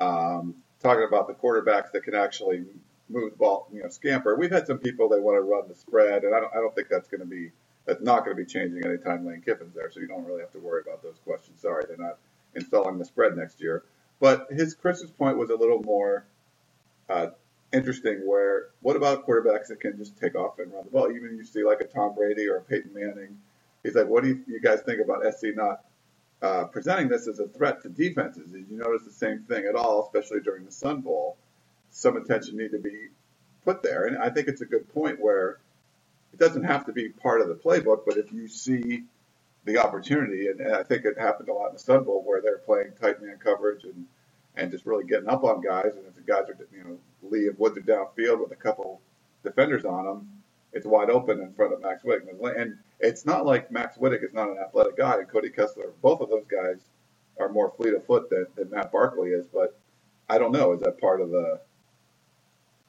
um, 0.00 0.56
talking 0.82 1.04
about 1.06 1.28
the 1.28 1.34
quarterbacks 1.34 1.92
that 1.92 2.02
can 2.04 2.14
actually 2.14 2.64
move 3.08 3.32
the 3.32 3.36
ball, 3.36 3.68
you 3.72 3.82
know, 3.82 3.88
scamper. 3.88 4.36
We've 4.36 4.50
had 4.50 4.66
some 4.66 4.78
people 4.78 5.08
that 5.10 5.22
want 5.22 5.36
to 5.36 5.40
run 5.40 5.68
the 5.68 5.74
spread, 5.74 6.24
and 6.24 6.34
I 6.34 6.40
don't, 6.40 6.52
I 6.54 6.56
don't 6.56 6.74
think 6.74 6.88
that's 6.88 7.08
going 7.08 7.20
to 7.20 7.26
be 7.26 7.50
that's 7.86 8.02
not 8.02 8.24
going 8.24 8.36
to 8.36 8.42
be 8.42 8.50
changing 8.50 8.84
anytime 8.84 9.26
Lane 9.26 9.42
Kiffin's 9.44 9.74
there, 9.74 9.90
so 9.90 10.00
you 10.00 10.06
don't 10.06 10.24
really 10.24 10.40
have 10.40 10.52
to 10.52 10.58
worry 10.58 10.82
about 10.86 11.02
those 11.02 11.18
questions. 11.24 11.60
Sorry, 11.60 11.84
they're 11.86 11.98
not 11.98 12.18
installing 12.54 12.98
the 12.98 13.04
spread 13.04 13.36
next 13.36 13.60
year. 13.60 13.84
But 14.20 14.46
his 14.50 14.74
Chris's 14.74 15.10
point 15.10 15.36
was 15.36 15.50
a 15.50 15.54
little 15.56 15.82
more 15.82 16.24
uh, 17.10 17.28
interesting. 17.72 18.26
Where 18.26 18.68
what 18.80 18.96
about 18.96 19.26
quarterbacks 19.26 19.68
that 19.68 19.80
can 19.80 19.98
just 19.98 20.16
take 20.18 20.34
off 20.34 20.58
and 20.58 20.72
run 20.72 20.84
the 20.84 20.90
ball? 20.90 21.10
Even 21.10 21.36
you 21.36 21.44
see 21.44 21.64
like 21.64 21.80
a 21.80 21.84
Tom 21.84 22.14
Brady 22.14 22.48
or 22.48 22.56
a 22.56 22.62
Peyton 22.62 22.92
Manning. 22.94 23.38
He's 23.84 23.94
like, 23.94 24.08
what 24.08 24.24
do 24.24 24.30
you, 24.30 24.44
you 24.48 24.60
guys 24.60 24.80
think 24.80 25.00
about 25.00 25.22
SC 25.34 25.48
not 25.54 25.84
uh, 26.42 26.64
presenting 26.64 27.08
this 27.08 27.28
as 27.28 27.38
a 27.38 27.46
threat 27.46 27.82
to 27.82 27.88
defenses? 27.88 28.50
Did 28.50 28.66
you 28.68 28.78
notice 28.78 29.04
the 29.04 29.12
same 29.12 29.40
thing 29.44 29.66
at 29.66 29.76
all, 29.76 30.04
especially 30.04 30.40
during 30.40 30.64
the 30.64 30.72
Sun 30.72 31.02
Bowl? 31.02 31.36
Some 31.90 32.16
attention 32.16 32.56
need 32.56 32.72
to 32.72 32.78
be 32.78 33.08
put 33.64 33.82
there, 33.82 34.06
and 34.06 34.18
I 34.18 34.30
think 34.30 34.48
it's 34.48 34.62
a 34.62 34.66
good 34.66 34.92
point 34.92 35.20
where 35.20 35.58
it 36.32 36.40
doesn't 36.40 36.64
have 36.64 36.86
to 36.86 36.92
be 36.92 37.10
part 37.10 37.40
of 37.40 37.48
the 37.48 37.54
playbook, 37.54 38.00
but 38.06 38.16
if 38.16 38.32
you 38.32 38.48
see 38.48 39.04
the 39.64 39.78
opportunity, 39.78 40.48
and, 40.48 40.60
and 40.60 40.74
I 40.74 40.82
think 40.82 41.04
it 41.04 41.18
happened 41.18 41.48
a 41.48 41.54
lot 41.54 41.68
in 41.68 41.74
the 41.74 41.78
Sun 41.78 42.04
Bowl 42.04 42.22
where 42.26 42.40
they're 42.42 42.58
playing 42.58 42.92
tight 43.00 43.22
man 43.22 43.38
coverage 43.38 43.84
and 43.84 44.06
and 44.56 44.70
just 44.70 44.86
really 44.86 45.04
getting 45.04 45.28
up 45.28 45.42
on 45.42 45.60
guys, 45.60 45.92
and 45.96 46.06
if 46.06 46.14
the 46.14 46.22
guys 46.22 46.44
are 46.48 46.56
you 46.72 46.84
know 46.84 46.98
Lee 47.22 47.48
and 47.48 47.58
Woods 47.58 47.76
are 47.76 47.80
downfield 47.80 48.40
with 48.40 48.52
a 48.52 48.56
couple 48.56 49.00
defenders 49.42 49.84
on 49.84 50.04
them, 50.04 50.28
it's 50.74 50.86
wide 50.86 51.10
open 51.10 51.40
in 51.40 51.52
front 51.54 51.72
of 51.72 51.80
Max 51.80 52.02
Wittek. 52.02 52.28
And 52.60 52.78
it's 53.00 53.24
not 53.24 53.46
like 53.46 53.70
Max 53.70 53.96
Wittek 53.96 54.24
is 54.24 54.34
not 54.34 54.48
an 54.50 54.58
athletic 54.58 54.96
guy, 54.96 55.18
and 55.18 55.28
Cody 55.28 55.50
Kessler, 55.50 55.92
both 56.02 56.20
of 56.20 56.28
those 56.28 56.46
guys 56.46 56.80
are 57.38 57.48
more 57.48 57.72
fleet 57.76 57.94
of 57.94 58.04
foot 58.06 58.30
than, 58.30 58.46
than 58.56 58.70
Matt 58.70 58.92
Barkley 58.92 59.30
is. 59.30 59.46
But 59.46 59.78
I 60.28 60.38
don't 60.38 60.52
know, 60.52 60.72
is 60.72 60.80
that 60.80 61.00
part 61.00 61.20
of 61.20 61.30
the? 61.30 61.60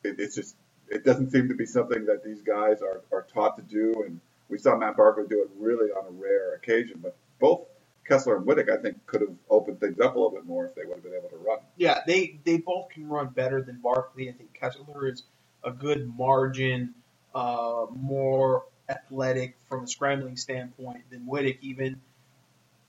It, 0.04 0.20
it's 0.20 0.36
just 0.36 0.56
it 0.90 1.04
doesn't 1.04 1.32
seem 1.32 1.48
to 1.48 1.56
be 1.56 1.66
something 1.66 2.06
that 2.06 2.24
these 2.24 2.42
guys 2.42 2.82
are, 2.82 3.02
are 3.12 3.26
taught 3.34 3.56
to 3.58 3.64
do, 3.64 4.04
and 4.06 4.20
we 4.50 4.58
saw 4.58 4.76
Matt 4.78 4.98
Barkley 4.98 5.26
do 5.28 5.42
it 5.42 5.50
really 5.58 5.92
on 5.92 6.06
a 6.08 6.12
rare 6.12 6.54
occasion, 6.54 7.00
but 7.02 7.16
both 7.40 7.62
Kessler 8.08 8.38
and 8.38 8.46
Wittek, 8.46 8.72
I 8.72 8.82
think, 8.82 9.04
could 9.08 9.22
have 9.22 9.34
opened 9.50 9.80
things 9.80 10.00
up 10.00 10.16
a 10.16 10.20
little 10.20 10.32
bit 10.32 10.46
more 10.46 10.68
if 10.68 10.76
they 10.76 10.86
would 10.86 10.96
have 10.96 11.04
been 11.04 11.16
able 11.16 11.30
to 11.30 11.38
run. 11.38 11.60
Yeah, 11.78 12.02
they 12.06 12.40
they 12.44 12.58
both 12.58 12.90
can 12.90 13.08
run 13.08 13.30
better 13.30 13.62
than 13.62 13.80
Barkley. 13.82 14.30
I 14.30 14.34
think 14.34 14.54
Kessler 14.54 15.08
is 15.08 15.24
a 15.64 15.72
good 15.72 16.16
margin, 16.16 16.94
uh, 17.36 17.88
more 17.92 18.64
athletic 18.90 19.58
from 19.70 19.84
a 19.84 19.88
scrambling 19.88 20.38
standpoint 20.38 21.04
than 21.12 21.28
Wittek. 21.28 21.60
Even 21.62 22.02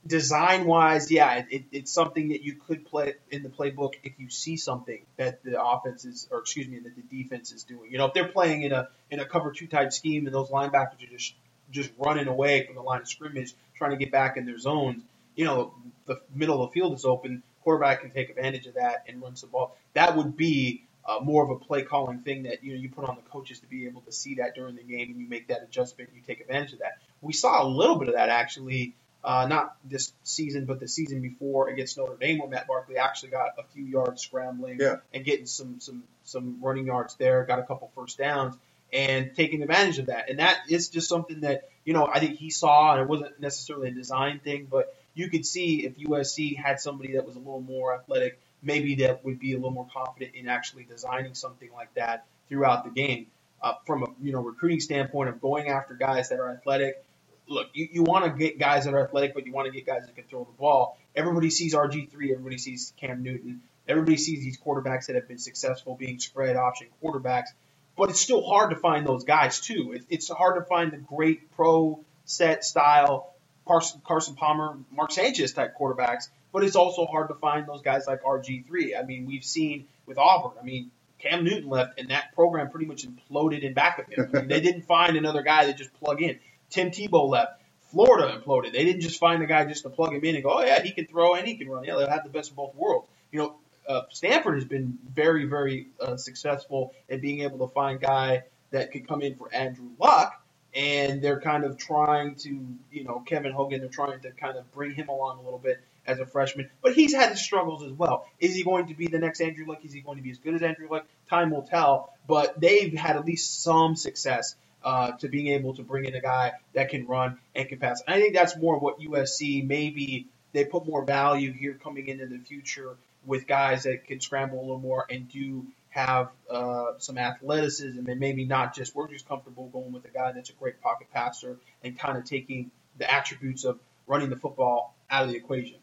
design 0.07 0.67
wise, 0.67 1.11
yeah, 1.11 1.45
it, 1.51 1.65
it's 1.73 1.93
something 1.93 2.29
that 2.29 2.43
you 2.43 2.55
could 2.55 2.87
play 2.87 3.15
in 3.31 3.43
the 3.43 3.49
playbook 3.49 3.95
if 4.05 4.15
you 4.19 4.31
see 4.31 4.57
something 4.57 5.03
that 5.17 5.43
the 5.43 5.63
offense 5.63 6.05
is, 6.05 6.29
or 6.31 6.39
excuse 6.41 6.69
me, 6.69 6.79
that 6.81 6.95
the 6.97 7.23
defense 7.23 7.53
is 7.53 7.65
doing. 7.65 7.91
You 7.91 7.99
know, 7.99 8.07
if 8.07 8.15
they're 8.15 8.29
playing 8.29 8.63
in 8.63 8.73
a 8.73 8.89
in 9.11 9.21
a 9.21 9.27
cover 9.27 9.53
two 9.53 9.67
type 9.67 9.93
scheme 9.93 10.27
and 10.27 10.35
those 10.35 10.51
linebackers 10.51 11.03
are 11.03 11.11
just 11.11 11.35
just 11.71 11.91
running 11.99 12.29
away 12.29 12.65
from 12.65 12.77
the 12.77 12.83
line 12.83 13.01
of 13.01 13.09
scrimmage, 13.09 13.53
trying 13.77 13.91
to 13.91 13.97
get 13.97 14.13
back 14.13 14.37
in 14.37 14.47
their 14.47 14.59
zones. 14.59 15.03
You 15.35 15.45
know, 15.45 15.75
the 16.07 16.21
middle 16.35 16.63
of 16.63 16.71
the 16.71 16.81
field 16.81 16.95
is 16.95 17.05
open. 17.05 17.43
Quarterback 17.65 18.03
can 18.03 18.13
take 18.13 18.31
advantage 18.31 18.67
of 18.67 18.75
that 18.75 19.05
and 19.09 19.21
run 19.21 19.35
some 19.37 19.51
ball. 19.51 19.77
That 19.95 20.17
would 20.17 20.37
be 20.37 20.86
uh, 21.09 21.21
more 21.23 21.45
of 21.45 21.51
a 21.51 21.57
play 21.57 21.83
calling 21.83 22.21
thing 22.21 22.45
that 22.45 22.65
you 22.65 22.75
know 22.75 22.81
you 22.81 22.91
put 22.91 23.09
on 23.09 23.17
the 23.17 23.31
coaches 23.31 23.61
to 23.61 23.67
be 23.67 23.87
able 23.87 24.01
to 24.03 24.13
see 24.13 24.37
that 24.37 24.55
during 24.55 24.77
the 24.77 24.83
game 24.83 25.11
and 25.11 25.21
you 25.21 25.29
make 25.29 25.49
that 25.49 25.63
adjustment. 25.63 26.11
And 26.11 26.19
you 26.19 26.23
take 26.27 26.41
advantage 26.41 26.73
of 26.75 26.81
that. 26.81 26.99
We 27.21 27.33
saw 27.33 27.63
a 27.63 27.67
little 27.67 27.97
bit 27.97 28.09
of 28.09 28.15
that 28.15 28.29
actually. 28.29 28.95
Uh, 29.25 29.45
not 29.49 29.77
this 29.85 30.13
season, 30.23 30.67
but 30.67 30.79
the 30.79 30.87
season 30.87 31.21
before 31.21 31.69
against 31.69 31.99
Notre 31.99 32.15
Dame, 32.15 32.39
where 32.39 32.49
Matt 32.49 32.69
Barkley 32.69 32.97
actually 32.97 33.31
got 33.31 33.55
a 33.59 33.65
few 33.75 33.83
yards 33.85 34.23
scrambling 34.23 34.79
yeah. 34.81 34.97
and 35.13 35.25
getting 35.25 35.47
some 35.47 35.81
some 35.81 36.05
some 36.23 36.59
running 36.63 36.87
yards 36.87 37.17
there, 37.17 37.45
got 37.45 37.59
a 37.59 37.65
couple 37.65 37.91
first 37.97 38.19
downs 38.19 38.57
and 38.93 39.35
taking 39.35 39.63
advantage 39.63 39.99
of 39.99 40.07
that. 40.07 40.31
And 40.31 40.39
that 40.39 40.59
is 40.69 40.89
just 40.89 41.09
something 41.09 41.41
that, 41.41 41.69
you 41.85 41.93
know, 41.93 42.07
I 42.07 42.21
think 42.21 42.39
he 42.39 42.51
saw, 42.51 42.93
and 42.93 43.01
it 43.01 43.09
wasn't 43.09 43.41
necessarily 43.41 43.89
a 43.89 43.93
design 43.93 44.41
thing, 44.43 44.69
but 44.71 44.95
you 45.15 45.29
could 45.29 45.47
see 45.47 45.85
if 45.85 45.97
USC 45.97 46.57
had 46.57 46.81
somebody 46.81 47.15
that 47.15 47.27
was 47.27 47.37
a 47.37 47.39
little 47.39 47.61
more 47.61 47.95
athletic, 47.95 48.39
maybe 48.63 48.97
that 48.97 49.25
would 49.25 49.39
be 49.39 49.53
a 49.53 49.57
little 49.57 49.71
more 49.71 49.89
confident 49.93 50.35
in 50.35 50.49
actually 50.49 50.85
designing 50.85 51.35
something 51.35 51.71
like 51.75 51.93
that 51.95 52.27
throughout 52.49 52.85
the 52.85 52.91
game. 52.91 53.27
Uh, 53.63 53.73
from 53.87 54.03
a 54.03 54.07
you 54.23 54.33
know 54.33 54.41
recruiting 54.41 54.81
standpoint 54.81 55.31
of 55.31 55.41
going 55.41 55.69
after 55.69 55.95
guys 55.95 56.29
that 56.29 56.39
are 56.39 56.51
athletic, 56.51 57.03
look, 57.49 57.69
you, 57.73 57.89
you 57.91 58.03
want 58.03 58.25
to 58.25 58.31
get 58.31 58.59
guys 58.59 58.85
that 58.85 58.93
are 58.93 59.05
athletic, 59.05 59.35
but 59.35 59.47
you 59.47 59.53
want 59.53 59.67
to 59.67 59.73
get 59.73 59.87
guys 59.87 60.05
that 60.05 60.15
can 60.15 60.25
throw 60.25 60.45
the 60.45 60.59
ball. 60.59 60.99
Everybody 61.15 61.49
sees 61.49 61.75
RG3, 61.75 62.33
everybody 62.33 62.59
sees 62.59 62.93
Cam 62.99 63.23
Newton, 63.23 63.63
everybody 63.89 64.19
sees 64.19 64.41
these 64.41 64.59
quarterbacks 64.59 65.07
that 65.07 65.17
have 65.17 65.27
been 65.27 65.39
successful 65.39 65.97
being 65.97 66.19
spread 66.19 66.57
option 66.57 66.89
quarterbacks 67.03 67.49
but 67.97 68.11
it's 68.11 68.21
still 68.21 68.45
hard 68.45 68.71
to 68.71 68.77
find 68.77 69.07
those 69.07 69.25
guys 69.25 69.61
too. 69.61 69.93
It, 69.93 70.05
it's 70.11 70.29
hard 70.29 70.57
to 70.57 70.69
find 70.69 70.93
the 70.93 70.99
great 70.99 71.51
pro 71.53 71.99
set 72.27 72.65
style 72.65 73.33
Carson, 73.67 74.01
Carson 74.07 74.37
Palmer, 74.37 74.79
Mark 74.93 75.11
Sanchez 75.11 75.53
type 75.53 75.75
quarterbacks, 75.79 76.29
but 76.53 76.65
it's 76.65 76.77
also 76.77 77.07
hard 77.07 77.29
to 77.29 77.35
find 77.35 77.67
those 77.67 77.83
guys 77.83 78.07
like 78.07 78.23
RG3. 78.23 78.99
I 78.99 79.05
mean, 79.05 79.27
we've 79.27 79.45
seen 79.45 79.87
with 80.07 80.19
Auburn. 80.19 80.53
I 80.61 80.65
mean, 80.65 80.91
Cam 81.19 81.45
Newton 81.45 81.69
left, 81.69 81.99
and 81.99 82.11
that 82.11 82.35
program 82.35 82.71
pretty 82.71 82.87
much 82.87 83.07
imploded 83.07 83.63
in 83.63 83.75
back 83.75 83.99
of 83.99 84.07
him. 84.07 84.31
I 84.33 84.39
mean, 84.39 84.49
they 84.49 84.61
didn't 84.61 84.83
find 84.87 85.17
another 85.17 85.43
guy 85.43 85.67
that 85.67 85.77
just 85.77 85.93
plug 85.95 86.23
in. 86.23 86.39
Tim 86.71 86.91
Tebow 86.91 87.29
left. 87.29 87.63
Florida 87.91 88.39
imploded. 88.39 88.73
They 88.73 88.85
didn't 88.85 89.03
just 89.03 89.19
find 89.19 89.43
a 89.43 89.47
guy 89.47 89.65
just 89.65 89.85
to 89.85 89.91
plug 89.91 90.13
him 90.13 90.25
in 90.25 90.35
and 90.35 90.45
go, 90.45 90.59
oh 90.59 90.65
yeah, 90.65 90.83
he 90.83 90.91
can 90.91 91.07
throw 91.07 91.35
and 91.35 91.47
he 91.47 91.57
can 91.57 91.69
run. 91.69 91.85
Yeah, 91.85 91.97
they'll 91.97 92.11
have 92.11 92.25
the 92.25 92.31
best 92.31 92.51
of 92.51 92.57
both 92.57 92.75
worlds. 92.75 93.07
You 93.31 93.39
know, 93.39 93.55
uh, 93.89 94.03
Stanford 94.11 94.55
has 94.55 94.65
been 94.65 94.99
very, 95.15 95.45
very 95.45 95.87
uh, 96.01 96.17
successful 96.17 96.95
at 97.09 97.21
being 97.21 97.41
able 97.41 97.67
to 97.67 97.73
find 97.73 98.01
guy 98.01 98.43
that 98.71 98.91
could 98.91 99.07
come 99.07 99.23
in 99.23 99.37
for 99.37 99.53
Andrew 99.55 99.91
Luck, 100.01 100.43
and 100.75 101.23
they're 101.23 101.41
kind 101.41 101.65
of 101.65 101.79
trying 101.79 102.35
to, 102.37 102.67
you 102.91 103.05
know, 103.05 103.21
Kevin 103.21 103.53
Hogan, 103.53 103.81
they're 103.81 103.89
trying 103.89 104.21
to 104.21 104.33
kind 104.33 104.59
of 104.59 104.71
bring 104.73 104.93
him 104.93 105.09
along 105.09 105.39
a 105.39 105.43
little 105.43 105.59
bit 105.59 105.81
as 106.07 106.19
a 106.19 106.27
freshman, 106.27 106.71
but 106.83 106.95
he's 106.95 107.15
had 107.15 107.31
his 107.31 107.43
struggles 107.43 107.83
as 107.83 107.93
well. 107.93 108.27
Is 108.39 108.55
he 108.55 108.63
going 108.63 108.89
to 108.89 108.95
be 108.95 109.07
the 109.07 109.19
next 109.19 109.41
Andrew 109.41 109.67
Luck? 109.67 109.85
Is 109.85 109.93
he 109.93 110.01
going 110.01 110.19
to 110.19 110.23
be 110.23 110.31
as 110.31 110.39
good 110.39 110.55
as 110.55 110.63
Andrew 110.63 110.89
Luck? 110.91 111.07
Time 111.29 111.51
will 111.51 111.63
tell, 111.63 112.13
but 112.27 112.61
they've 112.61 112.95
had 112.95 113.17
at 113.17 113.25
least 113.25 113.63
some 113.63 113.97
success 113.97 114.57
uh, 114.85 115.13
to 115.13 115.29
being 115.29 115.49
able 115.49 115.75
to 115.75 115.83
bring 115.83 116.05
in 116.05 116.15
a 116.15 116.21
guy 116.21 116.53
that 116.75 116.91
can 116.91 117.07
run 117.07 117.39
and 117.55 117.69
can 117.69 117.79
pass. 117.79 118.03
And 118.07 118.15
I 118.15 118.21
think 118.21 118.35
that's 118.35 118.57
more 118.57 118.79
what 118.79 119.01
USC 119.01 119.67
maybe 119.67 120.29
they 120.53 120.65
put 120.65 120.87
more 120.87 121.05
value 121.05 121.53
here 121.53 121.75
coming 121.75 122.07
into 122.07 122.27
the 122.27 122.39
future 122.39 122.97
with 123.27 123.47
guys 123.47 123.83
that 123.83 124.07
can 124.07 124.21
scramble 124.21 124.61
a 124.61 124.63
little 124.63 124.79
more 124.79 125.05
and 125.11 125.29
do 125.29 125.67
have 125.91 126.31
uh, 126.51 126.93
some 126.99 127.19
athleticism 127.19 128.07
and 128.07 128.21
maybe 128.21 128.45
not 128.45 128.75
just 128.75 128.95
we're 128.95 129.09
just 129.09 129.27
comfortable 129.27 129.69
going 129.69 129.93
with 129.93 130.05
a 130.05 130.11
guy 130.11 130.31
that's 130.33 130.51
a 130.51 130.53
great 130.53 130.81
pocket 130.81 131.09
passer 131.13 131.57
and 131.83 131.99
kind 131.99 132.17
of 132.19 132.25
taking 132.25 132.71
the 132.99 133.11
attributes 133.13 133.65
of 133.65 133.79
running 134.07 134.31
the 134.31 134.37
football 134.37 134.95
out 135.11 135.25
of 135.25 135.31
the 135.31 135.37
equation. 135.37 135.79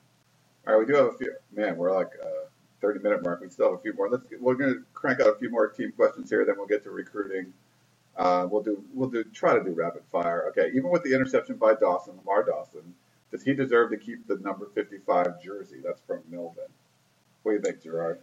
All 0.65 0.73
right, 0.73 0.79
we 0.79 0.85
do 0.91 0.97
have 0.97 1.07
a 1.13 1.17
few. 1.17 1.33
Man, 1.53 1.75
we're 1.75 1.93
like 1.93 2.11
uh, 2.23 2.47
30 2.81 3.01
minute 3.01 3.23
mark. 3.23 3.41
We 3.41 3.49
still 3.49 3.71
have 3.71 3.79
a 3.79 3.81
few 3.81 3.93
more. 3.93 4.09
Let's. 4.09 4.25
Get, 4.27 4.41
we're 4.41 4.55
going 4.55 4.73
to 4.73 4.83
crank 4.93 5.19
out 5.19 5.27
a 5.27 5.35
few 5.35 5.49
more 5.49 5.67
team 5.67 5.91
questions 5.91 6.29
here. 6.29 6.45
Then 6.45 6.55
we'll 6.57 6.67
get 6.67 6.83
to 6.85 6.91
recruiting. 6.91 7.53
Uh, 8.15 8.47
we'll 8.49 8.63
do. 8.63 8.83
We'll 8.93 9.09
do. 9.09 9.23
Try 9.25 9.57
to 9.57 9.63
do 9.63 9.71
rapid 9.71 10.03
fire. 10.11 10.45
Okay. 10.49 10.71
Even 10.75 10.89
with 10.89 11.03
the 11.03 11.13
interception 11.13 11.57
by 11.57 11.73
Dawson, 11.75 12.15
Lamar 12.17 12.45
Dawson, 12.45 12.93
does 13.31 13.43
he 13.43 13.53
deserve 13.53 13.91
to 13.91 13.97
keep 13.97 14.25
the 14.27 14.37
number 14.37 14.67
55 14.73 15.41
jersey? 15.43 15.81
That's 15.83 16.01
from 16.07 16.21
Melvin. 16.29 16.63
What 17.43 17.51
do 17.51 17.55
you 17.57 17.61
think, 17.61 17.83
Gerard? 17.83 18.21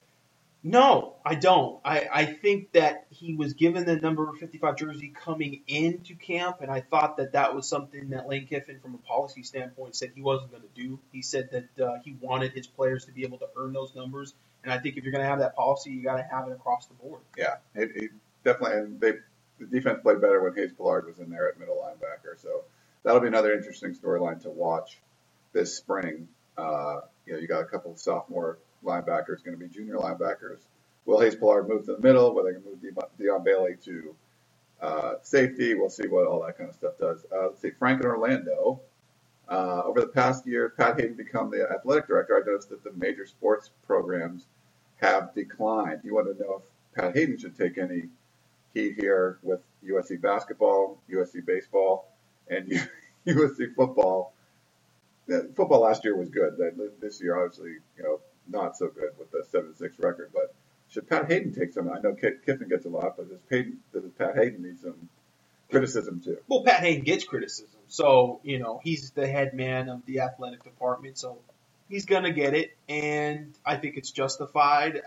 No, 0.62 1.16
I 1.24 1.36
don't. 1.36 1.80
I, 1.86 2.06
I 2.12 2.26
think 2.26 2.72
that 2.72 3.06
he 3.10 3.34
was 3.34 3.54
given 3.54 3.86
the 3.86 3.96
number 3.96 4.30
55 4.34 4.76
jersey 4.76 5.08
coming 5.16 5.62
into 5.68 6.16
camp, 6.16 6.58
and 6.60 6.70
I 6.70 6.82
thought 6.82 7.16
that 7.16 7.32
that 7.32 7.56
was 7.56 7.66
something 7.66 8.10
that 8.10 8.28
Lane 8.28 8.46
Kiffin, 8.46 8.78
from 8.82 8.94
a 8.94 8.98
policy 8.98 9.42
standpoint, 9.42 9.96
said 9.96 10.12
he 10.14 10.22
wasn't 10.22 10.50
going 10.52 10.64
to 10.64 10.68
do. 10.82 11.00
He 11.12 11.22
said 11.22 11.50
that 11.52 11.84
uh, 11.84 11.98
he 12.04 12.18
wanted 12.20 12.52
his 12.52 12.66
players 12.66 13.06
to 13.06 13.12
be 13.12 13.24
able 13.24 13.38
to 13.38 13.48
earn 13.56 13.72
those 13.72 13.94
numbers, 13.94 14.34
and 14.62 14.72
I 14.72 14.78
think 14.78 14.98
if 14.98 15.04
you're 15.04 15.14
going 15.14 15.24
to 15.24 15.30
have 15.30 15.38
that 15.38 15.56
policy, 15.56 15.92
you 15.92 16.04
got 16.04 16.18
to 16.18 16.24
have 16.30 16.48
it 16.48 16.52
across 16.52 16.86
the 16.88 16.94
board. 16.94 17.22
Yeah, 17.38 17.56
it, 17.74 17.92
it 17.96 18.10
definitely. 18.44 18.78
And 18.80 19.00
they 19.00 19.12
the 19.60 19.66
defense 19.66 20.00
played 20.02 20.20
better 20.20 20.42
when 20.42 20.54
Hayes 20.56 20.72
Pullard 20.76 21.06
was 21.06 21.20
in 21.20 21.30
there 21.30 21.48
at 21.48 21.58
middle 21.58 21.76
linebacker. 21.76 22.40
So 22.40 22.64
that'll 23.02 23.20
be 23.20 23.28
another 23.28 23.54
interesting 23.54 23.94
storyline 23.94 24.42
to 24.42 24.50
watch 24.50 24.98
this 25.54 25.74
spring. 25.74 26.28
Uh, 26.58 27.00
you 27.26 27.32
know, 27.34 27.38
you 27.38 27.48
got 27.48 27.62
a 27.62 27.66
couple 27.66 27.92
of 27.92 27.98
sophomore 27.98 28.58
linebackers 28.84 29.44
going 29.44 29.56
to 29.58 29.64
be 29.64 29.68
junior 29.68 29.96
linebackers. 29.96 30.60
Will 31.04 31.20
Hayes 31.20 31.34
Pullard 31.34 31.68
move 31.68 31.86
to 31.86 31.96
the 31.96 32.02
middle? 32.02 32.34
Will 32.34 32.44
they 32.44 32.52
move 32.52 32.80
Dion 33.18 33.42
Bailey 33.42 33.76
to 33.84 34.14
uh, 34.80 35.12
safety? 35.22 35.74
We'll 35.74 35.90
see 35.90 36.06
what 36.06 36.26
all 36.26 36.44
that 36.46 36.56
kind 36.56 36.68
of 36.70 36.76
stuff 36.76 36.94
does. 36.98 37.24
Uh, 37.32 37.48
let's 37.48 37.60
see, 37.60 37.70
Frank 37.70 38.00
and 38.02 38.10
Orlando. 38.10 38.80
Uh, 39.48 39.82
over 39.84 40.00
the 40.00 40.06
past 40.06 40.46
year, 40.46 40.68
Pat 40.76 41.00
Haden 41.00 41.14
become 41.14 41.50
the 41.50 41.68
athletic 41.70 42.06
director. 42.06 42.36
I 42.36 42.48
noticed 42.48 42.68
that 42.70 42.84
the 42.84 42.92
major 42.92 43.26
sports 43.26 43.70
programs 43.86 44.46
have 45.00 45.34
declined. 45.34 46.02
You 46.04 46.14
want 46.14 46.28
to 46.28 46.40
know 46.40 46.62
if 46.62 46.94
Pat 46.94 47.16
Haden 47.16 47.38
should 47.38 47.56
take 47.56 47.76
any 47.76 48.04
heat 48.74 48.94
here 49.00 49.38
with 49.42 49.60
USC 49.84 50.20
basketball, 50.20 51.02
USC 51.12 51.44
baseball, 51.44 52.12
and 52.48 52.70
USC 53.26 53.74
football. 53.74 54.34
Football 55.56 55.80
last 55.80 56.04
year 56.04 56.16
was 56.16 56.28
good. 56.28 56.56
This 57.00 57.20
year, 57.20 57.36
obviously, 57.36 57.76
you 57.96 58.02
know, 58.02 58.20
not 58.50 58.76
so 58.76 58.88
good 58.88 59.10
with 59.18 59.30
the 59.30 59.44
seven 59.50 59.74
six 59.76 59.98
record. 59.98 60.30
But 60.32 60.54
should 60.90 61.08
Pat 61.08 61.30
Haden 61.30 61.54
take 61.54 61.72
some? 61.72 61.90
I 61.90 62.00
know 62.00 62.14
Kiffin 62.14 62.68
gets 62.68 62.84
a 62.84 62.88
lot, 62.88 63.16
but 63.16 63.28
does, 63.28 63.40
Payton, 63.48 63.78
does 63.92 64.02
Pat 64.18 64.36
Haden 64.36 64.62
need 64.62 64.80
some 64.80 65.08
criticism 65.70 66.20
too? 66.20 66.38
Well, 66.48 66.62
Pat 66.64 66.80
Haden 66.80 67.04
gets 67.04 67.24
criticism, 67.24 67.80
so 67.88 68.40
you 68.42 68.58
know 68.58 68.80
he's 68.82 69.10
the 69.12 69.26
head 69.26 69.54
man 69.54 69.88
of 69.88 70.04
the 70.06 70.20
athletic 70.20 70.64
department, 70.64 71.18
so 71.18 71.38
he's 71.88 72.06
gonna 72.06 72.32
get 72.32 72.54
it, 72.54 72.76
and 72.88 73.54
I 73.64 73.76
think 73.76 73.96
it's 73.96 74.10
justified. 74.10 74.96
Uh, 74.96 75.00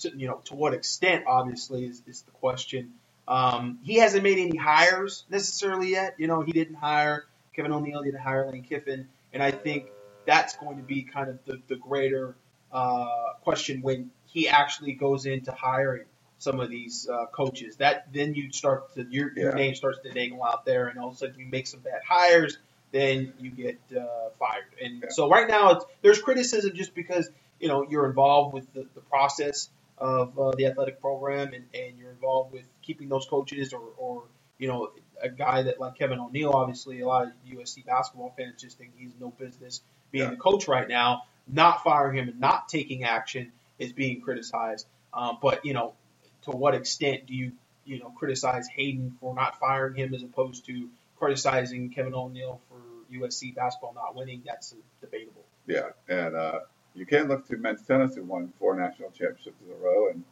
to, 0.00 0.16
you 0.16 0.26
know, 0.26 0.40
to 0.44 0.54
what 0.54 0.74
extent, 0.74 1.24
obviously, 1.26 1.84
is, 1.84 2.02
is 2.06 2.22
the 2.22 2.32
question. 2.32 2.92
Um, 3.28 3.78
he 3.82 3.96
hasn't 3.96 4.24
made 4.24 4.38
any 4.38 4.56
hires 4.56 5.24
necessarily 5.30 5.90
yet. 5.90 6.16
You 6.18 6.26
know, 6.26 6.40
he 6.42 6.52
didn't 6.52 6.74
hire 6.74 7.26
Kevin 7.54 7.72
O'Neill, 7.72 8.02
didn't 8.02 8.20
hire 8.20 8.50
Lane 8.50 8.62
Kiffin, 8.62 9.08
and 9.32 9.42
I 9.42 9.52
think 9.52 9.86
that's 10.26 10.56
going 10.56 10.76
to 10.76 10.82
be 10.82 11.02
kind 11.02 11.30
of 11.30 11.44
the, 11.44 11.60
the 11.68 11.76
greater 11.76 12.34
uh, 12.72 13.34
question 13.42 13.82
when 13.82 14.10
he 14.26 14.48
actually 14.48 14.92
goes 14.92 15.26
into 15.26 15.52
hiring 15.52 16.04
some 16.38 16.58
of 16.58 16.70
these 16.70 17.08
uh, 17.08 17.26
coaches. 17.26 17.76
That 17.76 18.12
then 18.12 18.34
you 18.34 18.52
start 18.52 18.94
to 18.94 19.06
your, 19.08 19.32
your 19.36 19.54
name 19.54 19.74
starts 19.74 19.98
to 20.04 20.10
dangle 20.10 20.42
out 20.42 20.64
there, 20.64 20.88
and 20.88 20.98
all 20.98 21.08
of 21.08 21.14
a 21.14 21.16
sudden 21.18 21.38
you 21.38 21.46
make 21.46 21.66
some 21.66 21.80
bad 21.80 22.00
hires, 22.06 22.58
then 22.92 23.34
you 23.38 23.50
get 23.50 23.78
uh, 23.96 24.30
fired. 24.38 24.64
And 24.82 25.02
yeah. 25.02 25.08
so 25.10 25.28
right 25.28 25.48
now 25.48 25.72
it's, 25.72 25.84
there's 26.02 26.20
criticism 26.20 26.72
just 26.74 26.94
because 26.94 27.30
you 27.60 27.68
know 27.68 27.86
you're 27.88 28.06
involved 28.06 28.54
with 28.54 28.72
the, 28.72 28.86
the 28.94 29.00
process 29.02 29.68
of 29.98 30.38
uh, 30.38 30.52
the 30.56 30.66
athletic 30.66 31.00
program, 31.00 31.52
and, 31.52 31.64
and 31.74 31.98
you're 31.98 32.10
involved 32.10 32.52
with 32.52 32.64
keeping 32.82 33.08
those 33.08 33.26
coaches, 33.26 33.74
or, 33.74 33.82
or 33.98 34.22
you 34.58 34.68
know 34.68 34.90
a 35.22 35.28
guy 35.28 35.62
that 35.64 35.78
like 35.78 35.96
Kevin 35.96 36.18
O'Neill, 36.18 36.52
obviously 36.54 37.00
a 37.00 37.06
lot 37.06 37.26
of 37.26 37.32
USC 37.52 37.84
basketball 37.84 38.32
fans 38.36 38.62
just 38.62 38.78
think 38.78 38.92
he's 38.96 39.12
no 39.20 39.28
business 39.30 39.82
being 40.10 40.24
yeah. 40.24 40.30
the 40.30 40.36
coach 40.36 40.66
right 40.66 40.88
now 40.88 41.24
not 41.52 41.82
firing 41.82 42.16
him 42.16 42.28
and 42.28 42.40
not 42.40 42.68
taking 42.68 43.04
action 43.04 43.52
is 43.78 43.92
being 43.92 44.20
criticized. 44.20 44.86
Um, 45.12 45.38
but 45.42 45.64
you 45.64 45.74
know, 45.74 45.94
to 46.42 46.50
what 46.50 46.74
extent 46.74 47.26
do 47.26 47.34
you 47.34 47.52
you 47.84 47.98
know 47.98 48.10
criticize 48.10 48.68
Haden 48.68 49.16
for 49.20 49.34
not 49.34 49.58
firing 49.58 49.94
him 49.94 50.14
as 50.14 50.22
opposed 50.22 50.66
to 50.66 50.88
criticizing 51.16 51.90
Kevin 51.90 52.14
O'Neill 52.14 52.60
for 52.68 52.76
USC 53.14 53.54
basketball 53.54 53.94
not 53.94 54.14
winning? 54.14 54.42
That's 54.46 54.74
debatable. 55.00 55.44
Yeah, 55.66 55.90
and 56.08 56.34
uh, 56.34 56.60
you 56.94 57.06
can 57.06 57.28
look 57.28 57.46
to 57.48 57.56
men's 57.56 57.82
tennis 57.82 58.14
who 58.14 58.24
won 58.24 58.52
four 58.58 58.78
national 58.78 59.10
championships 59.10 59.56
in 59.66 59.72
a 59.72 59.76
row, 59.76 60.08
and 60.10 60.24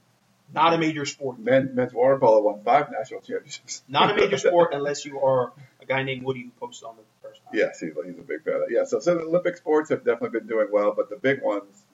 not 0.55 0.75
a 0.75 0.79
major 0.79 1.05
sport. 1.05 1.39
Men, 1.39 1.75
men's 1.75 1.93
water 1.93 2.19
polo 2.19 2.41
won 2.43 2.63
five 2.65 2.91
national 2.91 3.21
championships. 3.21 3.83
not 3.89 4.11
a 4.11 4.15
major 4.15 4.39
sport 4.39 4.71
unless 4.73 5.05
you 5.05 5.21
are 5.21 5.53
a 5.81 5.87
guy 5.87 6.03
named 6.03 6.23
Woody 6.23 6.43
who 6.43 6.51
posts 6.59 6.83
on 6.83 6.97
the 6.97 7.03
Yes, 7.53 7.81
he's, 7.81 7.93
he's 8.05 8.19
a 8.19 8.23
big 8.23 8.45
fan 8.45 8.55
of 8.55 8.61
that. 8.61 8.69
Yeah, 8.71 8.85
so, 8.85 9.01
so 9.01 9.15
the 9.15 9.23
Olympic 9.23 9.57
sports 9.57 9.91
have 9.91 10.05
definitely 10.05 10.39
been 10.39 10.49
doing 10.49 10.69
well, 10.71 10.93
but 10.95 11.09
the 11.09 11.17
big 11.17 11.43
ones 11.43 11.85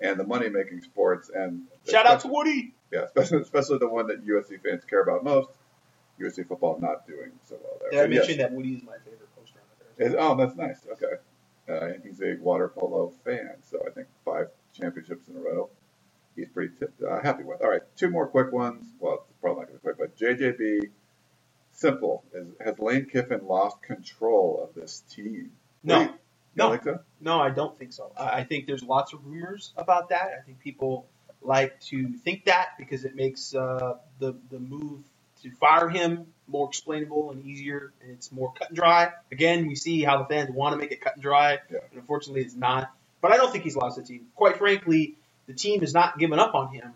and 0.00 0.18
the 0.18 0.24
money 0.24 0.48
making 0.48 0.82
sports 0.82 1.30
and 1.34 1.62
shout 1.88 2.06
out 2.06 2.20
to 2.20 2.28
Woody. 2.28 2.74
Yeah, 2.92 3.02
especially 3.02 3.40
especially 3.40 3.78
the 3.78 3.88
one 3.88 4.06
that 4.08 4.26
USC 4.26 4.62
fans 4.62 4.84
care 4.84 5.02
about 5.02 5.24
most. 5.24 5.50
USC 6.20 6.46
football 6.48 6.78
not 6.80 7.06
doing 7.06 7.30
so 7.44 7.56
well 7.62 7.78
there. 7.80 7.90
Did 7.90 8.00
I 8.00 8.06
mention 8.16 8.38
yes. 8.38 8.48
that 8.48 8.52
Woody 8.52 8.74
is 8.74 8.82
my 8.82 8.96
favorite 9.04 9.28
poster 9.36 9.60
on 9.60 10.10
the 10.10 10.18
Oh, 10.18 10.34
that's 10.36 10.56
nice. 10.56 10.80
Okay, 10.92 11.14
uh, 11.68 11.94
and 11.94 12.02
he's 12.04 12.20
a 12.22 12.36
water 12.40 12.68
polo 12.68 13.12
fan, 13.24 13.54
so 13.62 13.82
I 13.86 13.90
think 13.90 14.08
five 14.24 14.48
championships 14.72 15.28
in 15.28 15.36
a 15.36 15.40
row. 15.40 15.70
He's 16.34 16.48
pretty 16.48 16.72
t- 16.78 16.86
uh, 17.08 17.20
happy 17.20 17.44
with. 17.44 17.60
All 17.62 17.70
right, 17.70 17.82
two 17.96 18.10
more 18.10 18.26
quick 18.26 18.52
ones. 18.52 18.86
Well, 19.00 19.26
it's 19.28 19.38
probably 19.40 19.62
not 19.62 19.68
going 19.68 19.78
to 19.78 19.86
be 19.86 19.94
quick, 19.94 19.98
but 19.98 20.16
JJB 20.16 20.90
simple. 21.78 22.24
Is, 22.34 22.46
has 22.60 22.78
Lane 22.78 23.06
Kiffin 23.06 23.46
lost 23.46 23.80
control 23.82 24.60
of 24.62 24.74
this 24.74 25.02
team? 25.10 25.52
No. 25.82 26.02
You, 26.02 26.14
no, 26.56 26.68
like 26.70 26.84
no, 27.20 27.40
I 27.40 27.50
don't 27.50 27.78
think 27.78 27.92
so. 27.92 28.10
I 28.16 28.42
think 28.42 28.66
there's 28.66 28.82
lots 28.82 29.12
of 29.12 29.24
rumors 29.24 29.72
about 29.76 30.08
that. 30.08 30.30
I 30.38 30.42
think 30.44 30.58
people 30.58 31.06
like 31.40 31.78
to 31.82 32.12
think 32.24 32.46
that 32.46 32.70
because 32.76 33.04
it 33.04 33.14
makes 33.14 33.54
uh, 33.54 33.94
the 34.18 34.34
the 34.50 34.58
move 34.58 35.04
to 35.42 35.52
fire 35.52 35.88
him 35.88 36.26
more 36.48 36.68
explainable 36.68 37.30
and 37.30 37.44
easier, 37.44 37.92
and 38.02 38.10
it's 38.10 38.32
more 38.32 38.52
cut 38.58 38.70
and 38.70 38.76
dry. 38.76 39.12
Again, 39.30 39.68
we 39.68 39.76
see 39.76 40.02
how 40.02 40.18
the 40.18 40.24
fans 40.24 40.50
want 40.50 40.72
to 40.72 40.78
make 40.78 40.90
it 40.90 41.00
cut 41.00 41.14
and 41.14 41.22
dry, 41.22 41.58
yeah. 41.70 41.78
and 41.92 42.00
unfortunately, 42.00 42.40
it's 42.42 42.56
not. 42.56 42.90
But 43.20 43.30
I 43.30 43.36
don't 43.36 43.52
think 43.52 43.62
he's 43.62 43.76
lost 43.76 43.96
the 43.96 44.02
team. 44.02 44.26
Quite 44.34 44.56
frankly, 44.56 45.14
the 45.46 45.54
team 45.54 45.80
has 45.82 45.94
not 45.94 46.18
given 46.18 46.40
up 46.40 46.56
on 46.56 46.72
him 46.72 46.92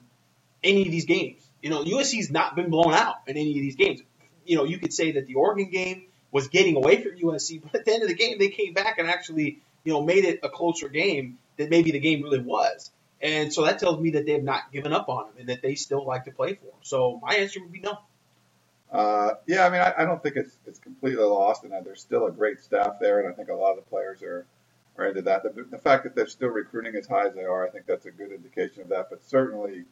any 0.65 0.83
of 0.83 0.91
these 0.91 1.05
games. 1.05 1.41
You 1.61 1.71
know, 1.71 1.85
USC's 1.85 2.33
not 2.33 2.57
been 2.57 2.71
blown 2.71 2.95
out 2.95 3.17
in 3.29 3.37
any 3.37 3.51
of 3.51 3.63
these 3.63 3.77
games 3.77 4.01
you 4.45 4.57
know, 4.57 4.65
you 4.65 4.79
could 4.79 4.93
say 4.93 5.13
that 5.13 5.27
the 5.27 5.35
Oregon 5.35 5.71
game 5.71 6.05
was 6.31 6.49
getting 6.49 6.77
away 6.77 7.03
from 7.03 7.13
USC, 7.13 7.63
but 7.73 7.75
at 7.75 7.85
the 7.85 7.93
end 7.93 8.03
of 8.03 8.09
the 8.09 8.15
game, 8.15 8.39
they 8.39 8.49
came 8.49 8.73
back 8.73 8.99
and 8.99 9.09
actually, 9.09 9.61
you 9.85 9.93
know, 9.93 10.03
made 10.03 10.25
it 10.25 10.41
a 10.43 10.49
closer 10.49 10.89
game 10.89 11.39
than 11.57 11.69
maybe 11.69 11.91
the 11.91 12.01
game 12.01 12.23
really 12.23 12.41
was. 12.41 12.91
And 13.21 13.53
so 13.53 13.65
that 13.65 13.79
tells 13.79 14.01
me 14.01 14.11
that 14.13 14.27
they 14.27 14.33
have 14.33 14.43
not 14.43 14.73
given 14.73 14.93
up 14.93 15.09
on 15.09 15.29
him 15.29 15.35
and 15.39 15.49
that 15.49 15.63
they 15.63 15.77
still 15.77 16.05
like 16.05 16.25
to 16.25 16.33
play 16.33 16.55
for 16.55 16.65
him. 16.65 16.81
So 16.83 17.21
my 17.23 17.37
answer 17.37 17.61
would 17.61 17.71
be 17.71 17.81
no. 17.81 17.99
Uh, 18.91 19.35
yeah, 19.47 19.65
I 19.65 19.71
mean, 19.71 19.81
I, 19.81 19.95
I, 19.99 20.05
don't 20.05 20.23
think 20.23 20.37
it's 20.37 20.55
it's 20.67 20.79
completely 20.79 21.25
lost, 21.25 21.65
and 21.65 21.73
there's 21.87 22.03
still 22.03 22.27
a 22.27 22.31
great 22.31 22.61
staff 22.61 22.99
there, 23.01 23.21
and 23.21 23.29
I 23.29 23.33
think 23.33 23.49
a 23.49 23.55
lot 23.55 23.71
of 23.71 23.77
the 23.77 23.89
players 23.89 24.23
are 24.23 24.45
are 24.99 25.07
into 25.07 25.23
that. 25.23 25.43
The, 25.43 25.63
the 25.63 25.79
fact 25.79 26.05
that 26.05 26.15
they're 26.15 26.27
still 26.27 26.51
recruiting 26.51 26.95
as 26.97 27.07
high 27.07 27.27
as 27.27 27.35
they 27.35 27.45
are, 27.45 27.67
I 27.67 27.71
think 27.71 27.87
that's 27.87 28.05
a 28.05 28.11
good 28.11 28.33
indication 28.33 28.83
of 28.83 28.91
that. 28.91 29.09
But 29.09 29.25
certainly, 29.25 29.85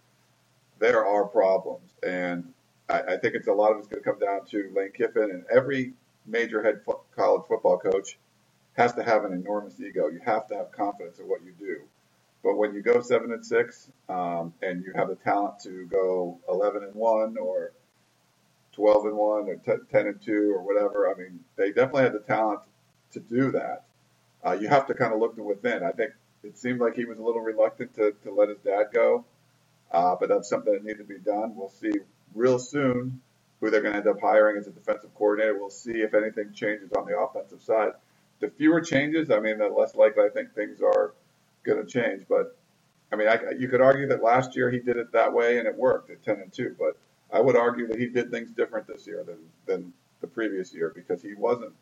there 0.79 1.07
are 1.07 1.25
problems, 1.25 1.91
and 2.03 2.53
I, 2.91 3.15
I 3.15 3.19
think 3.19 3.37
it's 3.37 3.49
a 3.49 3.55
lot 3.55 3.73
of 3.73 3.79
it's 3.79 3.89
going 3.89 4.03
to 4.05 4.11
come 4.11 4.21
down 4.21 4.47
to 4.49 4.73
Lane 4.77 4.93
Kiffin 4.97 5.25
and 5.33 5.45
every 5.55 5.95
major 6.27 6.63
head 6.63 6.83
fo- 6.87 7.03
college 7.17 7.45
football 7.49 7.79
coach 7.79 8.19
has 8.75 8.95
to 8.95 9.03
have 9.05 9.25
an 9.25 9.33
enormous 9.33 9.81
ego. 9.81 10.09
You 10.09 10.21
have 10.25 10.49
to 10.49 10.57
have 10.57 10.73
confidence 10.73 11.19
in 11.21 11.27
what 11.29 11.43
you 11.45 11.53
do. 11.59 11.79
But 12.45 12.57
when 12.57 12.75
you 12.75 12.83
go 12.83 13.01
seven 13.03 13.33
and 13.33 13.45
six, 13.45 13.91
um, 14.09 14.55
and 14.63 14.85
you 14.85 14.93
have 14.95 15.09
the 15.09 15.17
talent 15.17 15.61
to 15.65 15.87
go 15.87 16.39
eleven 16.49 16.85
and 16.85 16.95
one 16.95 17.37
or 17.39 17.73
twelve 18.73 19.07
and 19.07 19.17
one 19.17 19.49
or 19.49 19.57
t- 19.57 19.83
ten 19.93 20.07
and 20.09 20.23
two 20.23 20.55
or 20.57 20.63
whatever, 20.63 21.11
I 21.11 21.19
mean, 21.19 21.41
they 21.57 21.69
definitely 21.73 22.05
had 22.05 22.15
the 22.15 22.21
talent 22.21 22.61
to 23.13 23.21
do 23.21 23.53
that. 23.53 23.85
Uh, 24.47 24.53
you 24.53 24.69
have 24.69 24.87
to 24.89 24.95
kind 24.95 25.13
of 25.15 25.21
look 25.21 25.37
to 25.37 25.43
within. 25.43 25.85
I 25.85 25.93
think 25.93 26.13
it 26.45 26.59
seemed 26.59 26.81
like 26.81 26.97
he 26.97 27.05
was 27.07 27.19
a 27.19 27.23
little 27.23 27.43
reluctant 27.43 27.95
to, 27.97 28.13
to 28.25 28.33
let 28.33 28.49
his 28.51 28.59
dad 28.59 28.87
go, 28.93 29.25
uh, 29.93 30.17
but 30.21 30.29
that's 30.31 30.49
something 30.49 30.73
that 30.73 30.85
needed 30.85 30.99
to 30.99 31.05
be 31.05 31.19
done. 31.21 31.55
We'll 31.57 31.71
see 31.71 31.93
real 32.35 32.59
soon 32.59 33.21
who 33.61 33.71
they're 33.71 33.83
going 33.83 33.93
to 33.93 33.99
end 33.99 34.09
up 34.09 34.21
hiring 34.21 34.57
as 34.59 34.67
a 34.67 34.71
defensive 34.71 35.15
coordinator. 35.15 35.59
We'll 35.59 35.71
see 35.71 35.93
if 36.01 36.15
anything 36.15 36.53
changes 36.55 36.93
on 36.93 37.07
the 37.07 37.19
offensive 37.19 37.63
side. 37.63 37.93
The 38.41 38.51
fewer 38.51 38.81
changes, 38.81 39.31
I 39.31 39.41
mean, 39.41 39.59
the 39.59 39.69
less 39.69 39.95
likely 39.95 40.25
I 40.25 40.29
think 40.31 40.55
things 40.55 40.81
are 40.81 41.15
going 41.65 41.85
to 41.85 41.91
change. 41.91 42.25
But 42.29 42.57
I 43.13 43.17
mean, 43.17 43.29
I, 43.29 43.39
you 43.59 43.69
could 43.69 43.81
argue 43.83 44.09
that 44.09 44.23
last 44.23 44.57
year 44.57 44.71
he 44.71 44.79
did 44.79 44.97
it 44.97 45.13
that 45.13 45.33
way 45.33 45.59
and 45.59 45.67
it 45.69 45.77
worked 45.77 46.11
at 46.11 46.25
10 46.25 46.41
and 46.41 46.53
2. 46.53 46.77
But 46.79 46.97
I 47.33 47.41
would 47.41 47.57
argue 47.57 47.87
that 47.89 47.99
he 47.99 48.07
did 48.07 48.31
things 48.31 48.51
different 48.51 48.87
this 48.87 49.07
year 49.07 49.25
than 49.25 49.39
than 49.67 49.93
the 50.21 50.27
previous 50.27 50.73
year 50.75 50.93
because 50.95 51.23
he 51.23 51.35
wasn't 51.35 51.73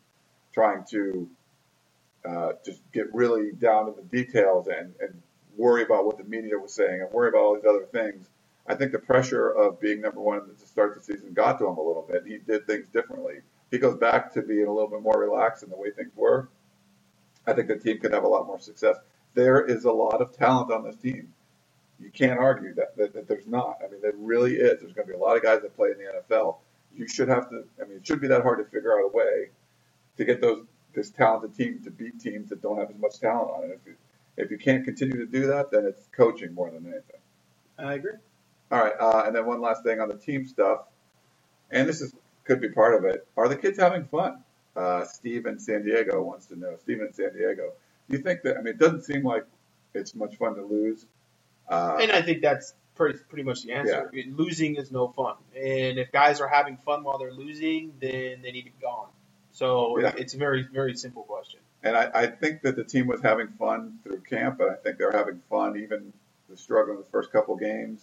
trying 0.53 0.83
to 0.91 1.29
uh, 2.25 2.53
just 2.65 2.81
get 2.93 3.13
really 3.13 3.51
down 3.53 3.85
to 3.85 3.93
the 3.93 4.03
details 4.03 4.67
and, 4.67 4.93
and 4.99 5.21
worry 5.57 5.83
about 5.83 6.05
what 6.05 6.17
the 6.17 6.23
media 6.25 6.57
was 6.57 6.73
saying 6.73 7.01
and 7.01 7.11
worry 7.11 7.29
about 7.29 7.39
all 7.39 7.55
these 7.55 7.65
other 7.65 7.85
things 7.91 8.27
I 8.69 8.75
think 8.75 8.91
the 8.91 8.99
pressure 8.99 9.49
of 9.49 9.81
being 9.81 10.01
number 10.01 10.21
one 10.21 10.41
to 10.47 10.67
start 10.67 10.93
the 10.95 11.01
season 11.01 11.33
got 11.33 11.57
to 11.57 11.65
him 11.65 11.77
a 11.77 11.81
little 11.81 12.07
bit. 12.07 12.23
He 12.27 12.37
did 12.37 12.67
things 12.67 12.87
differently. 12.87 13.39
He 13.71 13.79
goes 13.79 13.97
back 13.97 14.31
to 14.33 14.43
being 14.43 14.67
a 14.67 14.71
little 14.71 14.87
bit 14.87 15.01
more 15.01 15.19
relaxed 15.19 15.63
in 15.63 15.71
the 15.71 15.75
way 15.75 15.89
things 15.89 16.11
were. 16.15 16.49
I 17.47 17.53
think 17.53 17.67
the 17.67 17.77
team 17.77 17.97
could 17.99 18.13
have 18.13 18.23
a 18.23 18.27
lot 18.27 18.45
more 18.45 18.59
success. 18.59 18.97
There 19.33 19.65
is 19.65 19.85
a 19.85 19.91
lot 19.91 20.21
of 20.21 20.37
talent 20.37 20.71
on 20.71 20.83
this 20.83 20.95
team. 20.97 21.33
you 21.99 22.11
can't 22.11 22.39
argue 22.39 22.75
that, 22.75 22.95
that, 22.95 23.13
that 23.13 23.27
there's 23.27 23.47
not. 23.47 23.79
I 23.83 23.89
mean, 23.91 24.01
there 24.01 24.13
really 24.15 24.55
is. 24.55 24.81
There's 24.81 24.93
going 24.93 25.07
to 25.07 25.13
be 25.13 25.17
a 25.17 25.21
lot 25.21 25.35
of 25.35 25.41
guys 25.41 25.61
that 25.63 25.75
play 25.75 25.89
in 25.89 25.97
the 25.97 26.35
NFL. 26.35 26.57
You 26.95 27.07
should 27.07 27.27
have 27.27 27.49
to. 27.49 27.63
I 27.81 27.87
mean, 27.87 27.97
it 27.97 28.07
should 28.07 28.21
be 28.21 28.27
that 28.27 28.43
hard 28.43 28.59
to 28.59 28.65
figure 28.65 28.93
out 28.93 29.03
a 29.03 29.07
way 29.07 29.49
to 30.17 30.25
get 30.25 30.41
those 30.41 30.65
this 30.93 31.09
talented 31.09 31.55
team 31.55 31.81
to 31.83 31.91
beat 31.91 32.19
teams 32.19 32.49
that 32.49 32.61
don't 32.61 32.77
have 32.77 32.89
as 32.89 32.97
much 32.97 33.19
talent 33.19 33.51
on 33.51 33.63
it. 33.63 33.79
If 33.81 33.87
you, 33.87 33.95
if 34.37 34.51
you 34.51 34.57
can't 34.57 34.83
continue 34.83 35.17
to 35.17 35.25
do 35.25 35.47
that, 35.47 35.71
then 35.71 35.85
it's 35.85 36.07
coaching 36.15 36.53
more 36.53 36.71
than 36.71 36.85
anything. 36.85 37.21
I 37.77 37.93
agree. 37.93 38.13
All 38.71 38.79
right, 38.79 38.93
uh, 38.99 39.23
and 39.25 39.35
then 39.35 39.45
one 39.45 39.61
last 39.61 39.83
thing 39.83 39.99
on 39.99 40.09
the 40.09 40.15
team 40.17 40.45
stuff, 40.45 40.81
and 41.71 41.87
this 41.89 42.01
is 42.01 42.13
could 42.43 42.61
be 42.61 42.69
part 42.69 42.95
of 42.95 43.05
it. 43.05 43.27
Are 43.37 43.47
the 43.47 43.55
kids 43.55 43.77
having 43.79 44.05
fun? 44.05 44.43
Uh, 44.75 45.03
Steve 45.05 45.45
in 45.45 45.59
San 45.59 45.83
Diego 45.83 46.21
wants 46.23 46.47
to 46.47 46.55
know. 46.55 46.75
Steve 46.81 47.01
in 47.01 47.11
San 47.13 47.33
Diego, 47.33 47.73
do 48.09 48.17
you 48.17 48.23
think 48.23 48.41
that? 48.43 48.57
I 48.57 48.61
mean, 48.61 48.73
it 48.75 48.79
doesn't 48.79 49.03
seem 49.03 49.23
like 49.23 49.45
it's 49.93 50.15
much 50.15 50.37
fun 50.37 50.55
to 50.55 50.63
lose. 50.63 51.05
Uh, 51.67 51.97
And 52.01 52.11
I 52.11 52.21
think 52.21 52.41
that's 52.41 52.73
pretty, 52.95 53.19
pretty 53.29 53.43
much 53.43 53.63
the 53.63 53.73
answer. 53.73 54.11
Losing 54.27 54.75
is 54.75 54.91
no 54.91 55.07
fun. 55.09 55.35
And 55.55 55.97
if 55.99 56.11
guys 56.11 56.41
are 56.41 56.47
having 56.47 56.77
fun 56.77 57.03
while 57.03 57.17
they're 57.17 57.33
losing, 57.33 57.93
then 57.99 58.41
they 58.41 58.51
need 58.51 58.63
to 58.63 58.71
be 58.71 58.81
gone. 58.81 59.09
So 59.51 59.99
Yeah. 59.99 60.13
it's 60.17 60.33
a 60.33 60.37
very, 60.37 60.63
very 60.71 60.95
simple 60.95 61.23
question. 61.23 61.59
And 61.83 61.95
I, 61.95 62.09
I 62.13 62.27
think 62.27 62.61
that 62.63 62.75
the 62.75 62.83
team 62.83 63.07
was 63.07 63.21
having 63.21 63.47
fun 63.49 63.99
through 64.03 64.21
camp, 64.21 64.59
and 64.59 64.69
I 64.69 64.75
think 64.75 64.97
they're 64.97 65.11
having 65.11 65.41
fun 65.49 65.77
even 65.77 66.11
the 66.49 66.57
struggle 66.57 66.95
in 66.95 66.99
the 66.99 67.07
first 67.07 67.31
couple 67.31 67.55
games. 67.55 68.01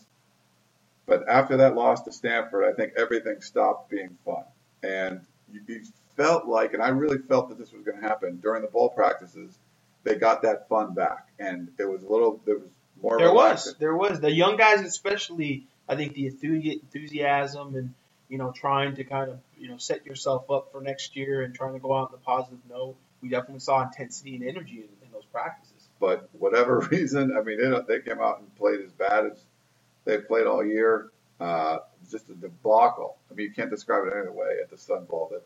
But 1.06 1.28
after 1.28 1.56
that 1.58 1.74
loss 1.76 2.02
to 2.04 2.12
Stanford, 2.12 2.64
I 2.64 2.74
think 2.74 2.94
everything 2.96 3.40
stopped 3.42 3.90
being 3.90 4.16
fun. 4.24 4.44
And 4.82 5.22
you, 5.52 5.62
you 5.68 5.82
felt 6.16 6.46
like, 6.46 6.74
and 6.74 6.82
I 6.82 6.88
really 6.90 7.18
felt 7.18 7.48
that 7.50 7.58
this 7.58 7.72
was 7.72 7.84
going 7.84 8.00
to 8.00 8.06
happen 8.08 8.38
during 8.42 8.62
the 8.62 8.68
bowl 8.68 8.90
practices, 8.90 9.58
they 10.04 10.16
got 10.16 10.42
that 10.42 10.68
fun 10.68 10.94
back. 10.94 11.28
And 11.40 11.70
it 11.78 11.88
was 11.90 12.04
a 12.04 12.08
little, 12.08 12.40
there 12.46 12.56
was 12.58 12.70
more 13.02 13.18
There 13.18 13.28
relaxed. 13.28 13.66
was, 13.66 13.76
there 13.76 13.96
was 13.96 14.20
the 14.20 14.32
young 14.32 14.56
guys, 14.56 14.82
especially. 14.82 15.66
I 15.88 15.96
think 15.96 16.14
the 16.14 16.26
enthusiasm 16.28 17.76
and 17.76 17.94
you 18.28 18.38
know 18.38 18.52
trying 18.52 18.96
to 18.96 19.04
kind 19.04 19.30
of 19.30 19.40
you 19.58 19.68
know 19.68 19.78
set 19.78 20.06
yourself 20.06 20.50
up 20.50 20.72
for 20.72 20.80
next 20.82 21.16
year 21.16 21.42
and 21.42 21.54
trying 21.54 21.74
to 21.74 21.80
go 21.80 21.94
out 21.94 22.10
on 22.12 22.14
a 22.14 22.24
positive 22.24 22.60
note. 22.70 22.96
We 23.22 23.30
definitely 23.30 23.60
saw 23.60 23.82
intensity 23.82 24.36
and 24.36 24.44
energy 24.48 24.78
in, 24.78 25.06
in 25.06 25.12
those 25.12 25.26
practices. 25.32 25.88
but 26.00 26.28
whatever 26.32 26.80
reason, 26.92 27.36
I 27.36 27.42
mean, 27.42 27.58
they, 27.60 27.80
they 27.98 28.02
came 28.02 28.20
out 28.20 28.40
and 28.40 28.54
played 28.56 28.80
as 28.82 28.92
bad 28.92 29.26
as 29.26 29.45
they've 30.06 30.26
played 30.26 30.46
all 30.46 30.64
year. 30.64 31.10
Uh, 31.38 31.78
just 32.10 32.30
a 32.30 32.34
debacle. 32.34 33.18
I 33.30 33.34
mean, 33.34 33.48
you 33.48 33.52
can't 33.52 33.68
describe 33.68 34.06
it 34.06 34.12
any 34.12 34.22
other 34.22 34.32
way 34.32 34.56
at 34.62 34.70
the 34.70 34.78
Sun 34.78 35.04
Bowl. 35.04 35.28
That 35.30 35.42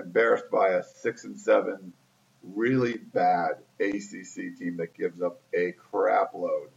embarrassed 0.00 0.50
by 0.50 0.68
a 0.68 0.84
six 0.84 1.24
and 1.24 1.38
seven, 1.38 1.92
really 2.42 2.98
bad 2.98 3.56
ACC 3.80 4.56
team 4.56 4.76
that 4.76 4.94
gives 4.96 5.20
up 5.20 5.40
a 5.52 5.72
crap 5.72 6.34
load 6.34 6.68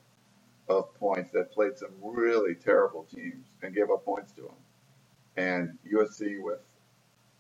of 0.68 0.94
points 0.96 1.32
that 1.34 1.52
played 1.52 1.78
some 1.78 1.92
really 2.02 2.56
terrible 2.56 3.06
teams 3.14 3.46
and 3.62 3.76
gave 3.76 3.92
up 3.92 4.04
points 4.06 4.32
to 4.34 4.42
them. 4.42 4.56
And 5.38 5.78
USC 5.94 6.42
with 6.42 6.60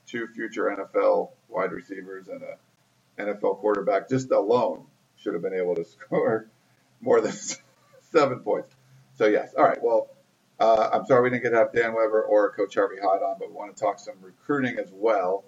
two 0.05 0.28
future 0.28 0.65
NFL 0.65 1.32
wide 1.49 1.72
receivers 1.72 2.28
and 2.28 2.43
a 2.43 2.57
NFL 3.22 3.59
quarterback 3.59 4.09
just 4.09 4.32
alone 4.32 4.86
should 5.17 5.34
have 5.34 5.41
been 5.41 5.53
able 5.53 5.76
to 5.76 5.86
score 6.05 6.47
more 7.01 7.22
than 7.22 7.34
seven 8.11 8.39
points. 8.39 8.76
So 9.22 9.28
yes, 9.28 9.53
all 9.55 9.65
right. 9.65 9.78
Well, 9.84 10.09
uh, 10.59 10.89
I'm 10.91 11.05
sorry 11.05 11.22
we 11.22 11.30
didn't 11.30 11.43
get 11.43 11.51
to 11.51 11.57
have 11.57 11.72
Dan 11.72 11.93
Weber 11.93 12.24
or 12.24 12.53
Coach 12.53 12.74
Harvey 12.74 12.95
Hyde 12.95 13.22
on, 13.22 13.36
but 13.38 13.49
we 13.49 13.53
want 13.53 13.78
to 13.78 13.80
talk 13.80 13.99
some 13.99 14.15
recruiting 14.19 14.80
as 14.80 14.89
well. 14.91 15.43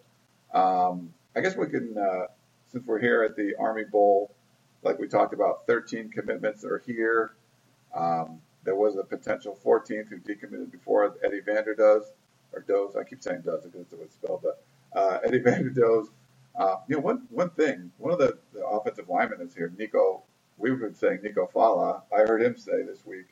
Um, 0.53 1.11
I 1.35 1.41
guess 1.41 1.55
we 1.57 1.65
can, 1.65 1.97
uh, 1.97 2.27
since 2.67 2.85
we're 2.85 2.99
here 2.99 3.23
at 3.23 3.35
the 3.35 3.55
Army 3.57 3.85
Bowl, 3.91 4.29
like 4.83 4.99
we 4.99 5.07
talked 5.07 5.33
about, 5.33 5.65
13 5.65 6.11
commitments 6.11 6.63
are 6.63 6.83
here. 6.85 7.33
Um, 7.95 8.41
there 8.63 8.75
was 8.75 8.95
a 8.95 9.03
potential 9.03 9.57
14th 9.65 10.07
who 10.07 10.19
decommitted 10.19 10.71
before 10.71 11.15
Eddie 11.25 11.41
Vander 11.41 11.73
does, 11.73 12.13
or 12.51 12.59
Does. 12.59 12.95
I 12.95 13.03
keep 13.03 13.23
saying 13.23 13.41
does 13.41 13.63
because 13.63 13.87
the 13.87 13.95
way 13.95 14.03
it's 14.03 14.13
spelled, 14.13 14.43
but 14.43 14.63
uh, 14.95 15.17
Eddie 15.25 15.39
Vander 15.43 15.71
does. 15.71 16.11
Uh, 16.55 16.75
you 16.87 16.97
know, 16.97 17.01
one 17.01 17.23
one 17.31 17.49
thing, 17.49 17.91
one 17.97 18.13
of 18.13 18.19
the, 18.19 18.37
the 18.53 18.63
offensive 18.63 19.09
linemen 19.09 19.41
is 19.41 19.55
here, 19.55 19.73
Nico. 19.79 20.21
We've 20.59 20.79
been 20.79 20.93
saying 20.93 21.21
Nico 21.23 21.49
Falah. 21.51 22.03
I 22.15 22.19
heard 22.19 22.43
him 22.43 22.55
say 22.55 22.83
this 22.83 23.03
week, 23.03 23.25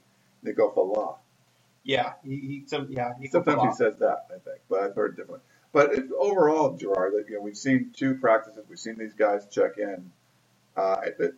Falah. 0.45 1.17
Yeah, 1.83 2.13
he, 2.23 2.35
he 2.35 2.63
some 2.67 2.87
yeah. 2.89 3.13
He 3.19 3.27
Sometimes 3.27 3.61
he 3.63 3.71
says 3.71 3.97
that, 3.99 4.27
I 4.29 4.39
think, 4.39 4.61
but 4.69 4.81
I've 4.81 4.95
heard 4.95 5.15
differently. 5.15 5.45
But 5.73 5.93
it, 5.93 6.05
overall, 6.17 6.75
Gerard, 6.77 7.13
you 7.29 7.35
know, 7.35 7.41
we've 7.41 7.57
seen 7.57 7.91
two 7.95 8.15
practices. 8.15 8.65
We've 8.69 8.77
seen 8.77 8.97
these 8.97 9.13
guys 9.13 9.47
check 9.49 9.77
in. 9.77 10.11
Uh, 10.75 10.97
it, 11.05 11.35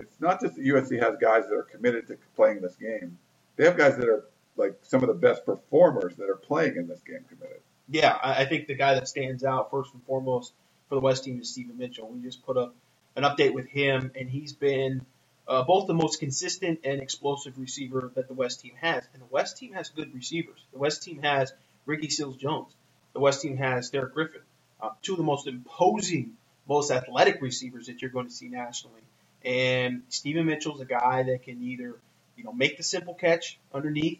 it's 0.00 0.20
not 0.20 0.40
just 0.40 0.56
that 0.56 0.64
USC 0.64 1.00
has 1.00 1.16
guys 1.20 1.44
that 1.48 1.54
are 1.54 1.62
committed 1.62 2.06
to 2.08 2.16
playing 2.34 2.62
this 2.62 2.74
game. 2.76 3.18
They 3.56 3.64
have 3.64 3.76
guys 3.76 3.96
that 3.96 4.08
are 4.08 4.24
like 4.56 4.78
some 4.82 5.02
of 5.02 5.08
the 5.08 5.14
best 5.14 5.44
performers 5.44 6.16
that 6.16 6.28
are 6.28 6.36
playing 6.36 6.76
in 6.76 6.88
this 6.88 7.00
game 7.00 7.24
committed. 7.28 7.60
yeah, 7.88 8.16
I, 8.22 8.42
I 8.42 8.44
think 8.46 8.66
the 8.66 8.74
guy 8.74 8.94
that 8.94 9.08
stands 9.08 9.44
out 9.44 9.70
first 9.70 9.92
and 9.92 10.02
foremost 10.04 10.52
for 10.88 10.94
the 10.94 11.00
West 11.00 11.24
team 11.24 11.40
is 11.40 11.50
Steven 11.50 11.76
Mitchell. 11.76 12.08
We 12.08 12.20
just 12.22 12.44
put 12.44 12.56
up 12.56 12.74
an 13.14 13.24
update 13.24 13.52
with 13.52 13.66
him, 13.66 14.10
and 14.18 14.28
he's 14.28 14.52
been 14.52 15.04
uh, 15.48 15.62
both 15.62 15.86
the 15.86 15.94
most 15.94 16.18
consistent 16.20 16.80
and 16.84 17.00
explosive 17.00 17.58
receiver 17.58 18.10
that 18.14 18.28
the 18.28 18.34
West 18.34 18.60
team 18.60 18.72
has. 18.80 19.04
And 19.12 19.22
the 19.22 19.26
West 19.30 19.56
team 19.56 19.72
has 19.72 19.88
good 19.88 20.14
receivers. 20.14 20.58
The 20.72 20.78
West 20.78 21.02
team 21.02 21.22
has 21.22 21.52
Ricky 21.84 22.10
Seals 22.10 22.36
Jones. 22.36 22.72
The 23.12 23.20
West 23.20 23.42
team 23.42 23.56
has 23.56 23.90
Derek 23.90 24.12
Griffin, 24.12 24.42
uh, 24.80 24.90
two 25.02 25.12
of 25.12 25.18
the 25.18 25.24
most 25.24 25.46
imposing, 25.46 26.32
most 26.68 26.90
athletic 26.90 27.40
receivers 27.40 27.86
that 27.86 28.02
you're 28.02 28.10
going 28.10 28.26
to 28.26 28.32
see 28.32 28.48
nationally. 28.48 29.00
And 29.44 30.02
Steven 30.08 30.44
Mitchell's 30.44 30.80
a 30.80 30.84
guy 30.84 31.22
that 31.22 31.44
can 31.44 31.62
either, 31.62 31.94
you 32.36 32.44
know, 32.44 32.52
make 32.52 32.76
the 32.76 32.82
simple 32.82 33.14
catch 33.14 33.58
underneath, 33.72 34.18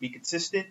be 0.00 0.08
consistent, 0.08 0.66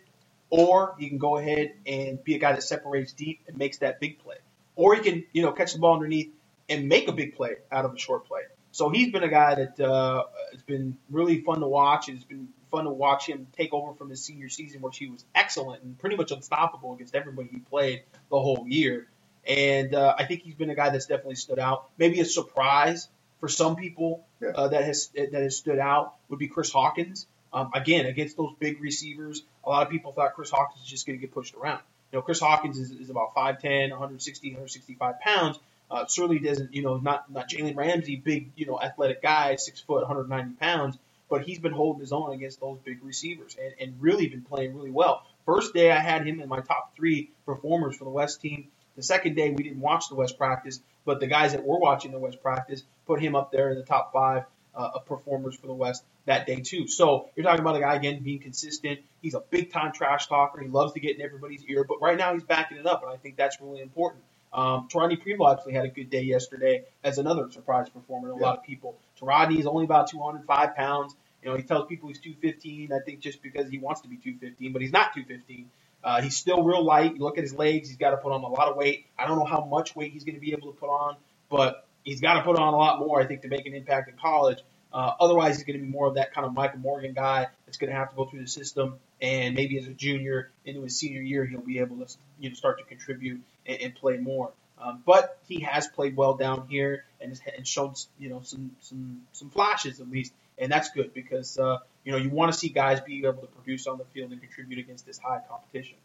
or 0.49 0.95
he 0.99 1.07
can 1.07 1.17
go 1.17 1.37
ahead 1.37 1.73
and 1.85 2.21
be 2.23 2.35
a 2.35 2.39
guy 2.39 2.51
that 2.53 2.63
separates 2.63 3.13
deep 3.13 3.41
and 3.47 3.57
makes 3.57 3.77
that 3.77 3.99
big 3.99 4.19
play. 4.19 4.35
Or 4.75 4.95
he 4.95 5.01
can, 5.01 5.23
you 5.31 5.43
know, 5.43 5.51
catch 5.51 5.73
the 5.73 5.79
ball 5.79 5.93
underneath 5.93 6.33
and 6.67 6.89
make 6.89 7.07
a 7.07 7.11
big 7.11 7.35
play 7.35 7.55
out 7.71 7.85
of 7.85 7.93
a 7.93 7.97
short 7.97 8.25
play. 8.27 8.41
So 8.71 8.89
he's 8.89 9.11
been 9.11 9.23
a 9.23 9.29
guy 9.29 9.55
that 9.55 9.79
uh, 9.79 10.23
it's 10.53 10.63
been 10.63 10.97
really 11.09 11.41
fun 11.41 11.59
to 11.59 11.67
watch. 11.67 12.09
It's 12.09 12.23
been 12.23 12.49
fun 12.71 12.85
to 12.85 12.89
watch 12.89 13.27
him 13.27 13.47
take 13.57 13.73
over 13.73 13.93
from 13.93 14.09
his 14.09 14.23
senior 14.23 14.49
season, 14.49 14.81
where 14.81 14.91
he 14.91 15.07
was 15.07 15.25
excellent 15.35 15.83
and 15.83 15.97
pretty 15.99 16.15
much 16.15 16.31
unstoppable 16.31 16.93
against 16.93 17.13
everybody 17.15 17.49
he 17.51 17.59
played 17.59 18.03
the 18.29 18.39
whole 18.39 18.65
year. 18.67 19.07
And 19.45 19.93
uh, 19.95 20.15
I 20.17 20.25
think 20.25 20.43
he's 20.43 20.55
been 20.55 20.69
a 20.69 20.75
guy 20.75 20.89
that's 20.89 21.07
definitely 21.07 21.35
stood 21.35 21.59
out. 21.59 21.89
Maybe 21.97 22.19
a 22.21 22.25
surprise 22.25 23.09
for 23.39 23.49
some 23.49 23.75
people 23.75 24.23
Yeah. 24.39 24.49
uh, 24.55 24.67
that 24.69 24.83
has 24.85 25.09
that 25.15 25.33
has 25.33 25.57
stood 25.57 25.79
out 25.79 26.13
would 26.29 26.39
be 26.39 26.47
Chris 26.47 26.71
Hawkins. 26.71 27.27
Um, 27.51 27.71
again, 27.73 28.05
against 28.05 28.37
those 28.37 28.53
big 28.59 28.81
receivers, 28.81 29.43
a 29.65 29.69
lot 29.69 29.85
of 29.85 29.91
people 29.91 30.13
thought 30.13 30.35
Chris 30.35 30.51
Hawkins 30.51 30.79
was 30.81 30.89
just 30.89 31.05
going 31.05 31.19
to 31.19 31.21
get 31.21 31.33
pushed 31.33 31.55
around. 31.55 31.81
You 32.13 32.19
know, 32.19 32.21
Chris 32.21 32.39
Hawkins 32.39 32.77
is, 32.77 32.91
is 32.91 33.09
about 33.09 33.35
5'10", 33.35 33.89
160, 33.89 34.49
165 34.49 35.19
pounds. 35.19 35.59
Uh, 35.91 36.05
certainly 36.07 36.39
doesn't, 36.39 36.73
you 36.73 36.81
know, 36.81 36.97
not 36.97 37.29
not 37.29 37.49
Jalen 37.49 37.75
Ramsey, 37.75 38.15
big, 38.15 38.51
you 38.55 38.65
know, 38.65 38.79
athletic 38.81 39.21
guy, 39.21 39.57
six 39.57 39.81
foot, 39.81 40.07
190 40.07 40.55
pounds, 40.55 40.97
but 41.29 41.41
he's 41.41 41.59
been 41.59 41.73
holding 41.73 41.99
his 41.99 42.13
own 42.13 42.31
against 42.33 42.61
those 42.61 42.77
big 42.85 43.03
receivers 43.03 43.57
and, 43.61 43.73
and 43.79 44.01
really 44.01 44.27
been 44.27 44.41
playing 44.41 44.73
really 44.73 44.89
well. 44.89 45.23
First 45.45 45.73
day 45.73 45.91
I 45.91 45.99
had 45.99 46.25
him 46.25 46.39
in 46.39 46.47
my 46.47 46.61
top 46.61 46.95
three 46.95 47.31
performers 47.45 47.97
for 47.97 48.05
the 48.05 48.09
West 48.09 48.39
team. 48.39 48.69
The 48.95 49.03
second 49.03 49.35
day 49.35 49.51
we 49.51 49.63
didn't 49.63 49.81
watch 49.81 50.07
the 50.07 50.15
West 50.15 50.37
practice, 50.37 50.79
but 51.03 51.19
the 51.19 51.27
guys 51.27 51.51
that 51.51 51.63
were 51.65 51.77
watching 51.77 52.11
the 52.11 52.19
West 52.19 52.41
practice 52.41 52.83
put 53.05 53.21
him 53.21 53.35
up 53.35 53.51
there 53.51 53.69
in 53.71 53.77
the 53.77 53.83
top 53.83 54.13
five 54.13 54.45
uh, 54.73 54.91
of 54.95 55.05
performers 55.05 55.55
for 55.57 55.67
the 55.67 55.73
West 55.73 56.05
that 56.25 56.45
day 56.47 56.61
too. 56.61 56.87
So 56.87 57.29
you're 57.35 57.43
talking 57.43 57.61
about 57.61 57.75
a 57.75 57.81
guy 57.81 57.95
again 57.95 58.23
being 58.23 58.39
consistent. 58.39 58.99
He's 59.21 59.33
a 59.33 59.41
big 59.41 59.73
time 59.73 59.91
trash 59.91 60.27
talker. 60.27 60.61
He 60.61 60.69
loves 60.69 60.93
to 60.93 61.01
get 61.01 61.17
in 61.17 61.21
everybody's 61.21 61.63
ear, 61.65 61.83
but 61.83 62.01
right 62.01 62.17
now 62.17 62.33
he's 62.33 62.43
backing 62.43 62.77
it 62.77 62.85
up, 62.85 63.03
and 63.03 63.11
I 63.11 63.17
think 63.17 63.35
that's 63.35 63.59
really 63.59 63.81
important. 63.81 64.23
Um, 64.53 64.87
Tarani 64.89 65.21
Primo 65.21 65.49
actually 65.49 65.73
had 65.73 65.85
a 65.85 65.89
good 65.89 66.09
day 66.09 66.23
yesterday 66.23 66.83
as 67.03 67.17
another 67.17 67.49
surprise 67.51 67.89
performer 67.89 68.29
to 68.29 68.33
a 68.33 68.35
lot 68.35 68.57
of 68.57 68.63
people. 68.63 68.97
Tarani 69.19 69.59
is 69.59 69.65
only 69.65 69.85
about 69.85 70.09
205 70.09 70.75
pounds. 70.75 71.15
You 71.41 71.49
know, 71.49 71.57
he 71.57 71.63
tells 71.63 71.87
people 71.87 72.09
he's 72.09 72.19
215. 72.19 72.91
I 72.91 72.99
think 72.99 73.21
just 73.21 73.41
because 73.41 73.69
he 73.69 73.77
wants 73.77 74.01
to 74.01 74.07
be 74.07 74.17
215, 74.17 74.73
but 74.73 74.81
he's 74.81 74.91
not 74.91 75.13
215. 75.13 75.69
Uh, 76.03 76.21
he's 76.21 76.35
still 76.35 76.63
real 76.63 76.83
light. 76.83 77.15
You 77.15 77.21
look 77.21 77.37
at 77.37 77.43
his 77.43 77.53
legs; 77.53 77.87
he's 77.87 77.97
got 77.97 78.11
to 78.11 78.17
put 78.17 78.31
on 78.31 78.43
a 78.43 78.47
lot 78.47 78.67
of 78.67 78.75
weight. 78.75 79.05
I 79.17 79.27
don't 79.27 79.37
know 79.37 79.45
how 79.45 79.65
much 79.65 79.95
weight 79.95 80.11
he's 80.11 80.23
going 80.23 80.35
to 80.35 80.41
be 80.41 80.51
able 80.51 80.71
to 80.71 80.77
put 80.77 80.89
on, 80.89 81.15
but 81.49 81.87
he's 82.03 82.21
got 82.21 82.35
to 82.35 82.41
put 82.41 82.57
on 82.57 82.73
a 82.73 82.77
lot 82.77 82.99
more, 82.99 83.21
I 83.21 83.25
think, 83.25 83.43
to 83.43 83.47
make 83.47 83.65
an 83.65 83.73
impact 83.73 84.09
in 84.09 84.15
college. 84.17 84.59
Uh, 84.93 85.13
otherwise, 85.19 85.55
he's 85.55 85.63
going 85.63 85.79
to 85.79 85.85
be 85.85 85.89
more 85.89 86.07
of 86.07 86.15
that 86.15 86.33
kind 86.33 86.45
of 86.45 86.53
Michael 86.53 86.79
Morgan 86.79 87.13
guy 87.13 87.47
that's 87.65 87.77
going 87.77 87.89
to 87.89 87.95
have 87.95 88.09
to 88.09 88.15
go 88.15 88.25
through 88.25 88.41
the 88.41 88.47
system, 88.47 88.99
and 89.21 89.55
maybe 89.55 89.77
as 89.77 89.87
a 89.87 89.91
junior 89.91 90.51
into 90.65 90.81
his 90.81 90.97
senior 90.97 91.21
year, 91.21 91.45
he'll 91.45 91.61
be 91.61 91.79
able 91.79 91.97
to 92.05 92.13
you 92.39 92.49
know 92.49 92.55
start 92.55 92.79
to 92.79 92.83
contribute 92.83 93.41
and, 93.65 93.81
and 93.81 93.95
play 93.95 94.17
more. 94.17 94.51
Um, 94.81 95.03
but 95.05 95.37
he 95.47 95.61
has 95.61 95.87
played 95.87 96.15
well 96.15 96.35
down 96.35 96.67
here 96.67 97.05
and, 97.19 97.39
and 97.55 97.67
shown 97.67 97.93
you 98.19 98.29
know 98.29 98.41
some 98.43 98.71
some 98.81 99.21
some 99.31 99.49
flashes 99.49 99.99
at 99.99 100.09
least, 100.09 100.33
and 100.57 100.71
that's 100.71 100.89
good 100.89 101.13
because 101.13 101.57
uh, 101.59 101.77
you 102.03 102.11
know 102.11 102.17
you 102.17 102.29
want 102.29 102.51
to 102.51 102.57
see 102.57 102.69
guys 102.69 102.99
be 103.01 103.19
able 103.25 103.41
to 103.41 103.47
produce 103.47 103.85
on 103.85 103.99
the 103.99 104.05
field 104.05 104.31
and 104.31 104.41
contribute 104.41 104.79
against 104.79 105.05
this 105.05 105.19
high 105.19 105.41
competition. 105.47 105.97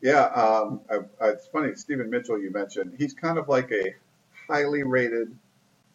Yeah, 0.00 0.24
um, 0.26 0.80
I, 0.90 0.96
I, 1.20 1.28
it's 1.30 1.46
funny. 1.48 1.74
Steven 1.74 2.08
Mitchell, 2.08 2.40
you 2.40 2.50
mentioned, 2.50 2.94
he's 2.98 3.14
kind 3.14 3.36
of 3.36 3.48
like 3.48 3.72
a 3.72 3.94
highly 4.46 4.84
rated, 4.84 5.36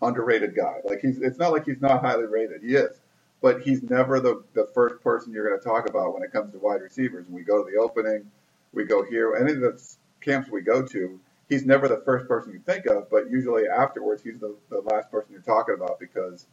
underrated 0.01 0.55
guy. 0.55 0.81
Like 0.83 0.99
he's, 0.99 1.19
it's 1.19 1.39
not 1.39 1.51
like 1.51 1.65
he's 1.65 1.81
not 1.81 2.01
highly 2.01 2.25
rated. 2.25 2.61
He 2.61 2.75
is, 2.75 2.99
but 3.41 3.61
he's 3.61 3.81
never 3.81 4.19
the, 4.19 4.43
the 4.53 4.67
first 4.73 5.01
person 5.01 5.31
you're 5.31 5.47
going 5.47 5.59
to 5.59 5.65
talk 5.65 5.89
about 5.89 6.13
when 6.13 6.21
it 6.21 6.33
comes 6.33 6.51
to 6.51 6.59
wide 6.59 6.81
receivers. 6.81 7.25
When 7.27 7.35
we 7.35 7.43
go 7.43 7.63
to 7.63 7.71
the 7.71 7.77
opening, 7.77 8.29
we 8.73 8.83
go 8.83 9.03
here, 9.03 9.35
any 9.35 9.53
of 9.53 9.61
the 9.61 9.81
camps 10.23 10.49
we 10.49 10.61
go 10.61 10.85
to, 10.87 11.19
he's 11.49 11.65
never 11.65 11.87
the 11.87 12.01
first 12.05 12.27
person 12.27 12.53
you 12.53 12.59
think 12.59 12.85
of, 12.85 13.09
but 13.09 13.29
usually 13.29 13.67
afterwards, 13.67 14.23
he's 14.23 14.39
the, 14.39 14.55
the 14.69 14.81
last 14.81 15.11
person 15.11 15.31
you're 15.31 15.41
talking 15.41 15.75
about 15.75 15.99
because 15.99 16.45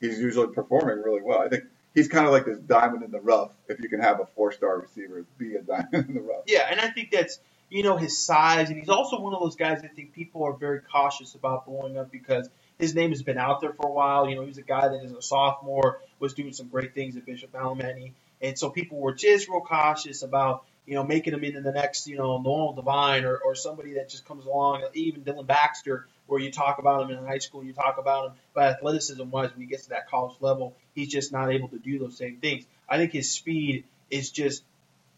he's 0.00 0.18
usually 0.18 0.52
performing 0.52 1.02
really 1.02 1.22
well. 1.22 1.40
I 1.40 1.48
think 1.48 1.64
he's 1.94 2.08
kind 2.08 2.26
of 2.26 2.32
like 2.32 2.44
this 2.44 2.58
diamond 2.58 3.02
in 3.02 3.10
the 3.10 3.20
rough. 3.20 3.50
If 3.68 3.80
you 3.80 3.88
can 3.88 4.00
have 4.00 4.20
a 4.20 4.26
four 4.26 4.52
star 4.52 4.78
receiver, 4.78 5.24
be 5.38 5.56
a 5.56 5.62
diamond 5.62 6.08
in 6.08 6.14
the 6.14 6.20
rough. 6.20 6.44
Yeah, 6.46 6.68
and 6.70 6.80
I 6.80 6.88
think 6.90 7.10
that's 7.10 7.40
you 7.68 7.82
know 7.82 7.96
his 7.96 8.16
size, 8.16 8.70
and 8.70 8.78
he's 8.78 8.88
also 8.88 9.20
one 9.20 9.34
of 9.34 9.40
those 9.40 9.56
guys 9.56 9.82
I 9.82 9.88
think 9.88 10.12
people 10.12 10.44
are 10.44 10.52
very 10.52 10.80
cautious 10.80 11.34
about 11.34 11.66
blowing 11.66 11.98
up 11.98 12.12
because 12.12 12.48
his 12.78 12.94
name 12.94 13.10
has 13.10 13.22
been 13.22 13.38
out 13.38 13.60
there 13.60 13.72
for 13.72 13.88
a 13.88 13.92
while. 13.92 14.28
You 14.28 14.36
know, 14.36 14.44
he's 14.44 14.58
a 14.58 14.62
guy 14.62 14.88
that 14.88 15.02
is 15.02 15.12
a 15.12 15.22
sophomore, 15.22 16.00
was 16.20 16.34
doing 16.34 16.52
some 16.52 16.68
great 16.68 16.94
things 16.94 17.16
at 17.16 17.26
Bishop 17.26 17.52
Alemany, 17.52 18.12
and 18.40 18.56
so 18.56 18.70
people 18.70 18.98
were 18.98 19.14
just 19.14 19.48
real 19.48 19.62
cautious 19.62 20.22
about 20.22 20.64
you 20.86 20.94
know 20.94 21.04
making 21.04 21.34
him 21.34 21.44
into 21.44 21.60
the 21.60 21.72
next 21.72 22.06
you 22.06 22.16
know 22.16 22.38
Noel 22.40 22.72
Devine 22.74 23.24
or, 23.24 23.36
or 23.38 23.54
somebody 23.54 23.94
that 23.94 24.08
just 24.08 24.26
comes 24.26 24.46
along, 24.46 24.84
even 24.94 25.22
Dillon 25.22 25.46
Baxter, 25.46 26.06
where 26.26 26.40
you 26.40 26.50
talk 26.50 26.78
about 26.78 27.10
him 27.10 27.16
in 27.16 27.24
high 27.24 27.38
school, 27.38 27.64
you 27.64 27.72
talk 27.72 27.98
about 27.98 28.26
him, 28.26 28.32
but 28.54 28.64
athleticism 28.76 29.28
wise, 29.30 29.50
when 29.52 29.60
he 29.60 29.66
gets 29.66 29.84
to 29.84 29.90
that 29.90 30.08
college 30.08 30.36
level, 30.40 30.74
he's 30.94 31.08
just 31.08 31.32
not 31.32 31.52
able 31.52 31.68
to 31.68 31.78
do 31.78 31.98
those 31.98 32.16
same 32.16 32.36
things. 32.38 32.64
I 32.88 32.96
think 32.98 33.12
his 33.12 33.30
speed 33.30 33.84
is 34.10 34.30
just 34.30 34.62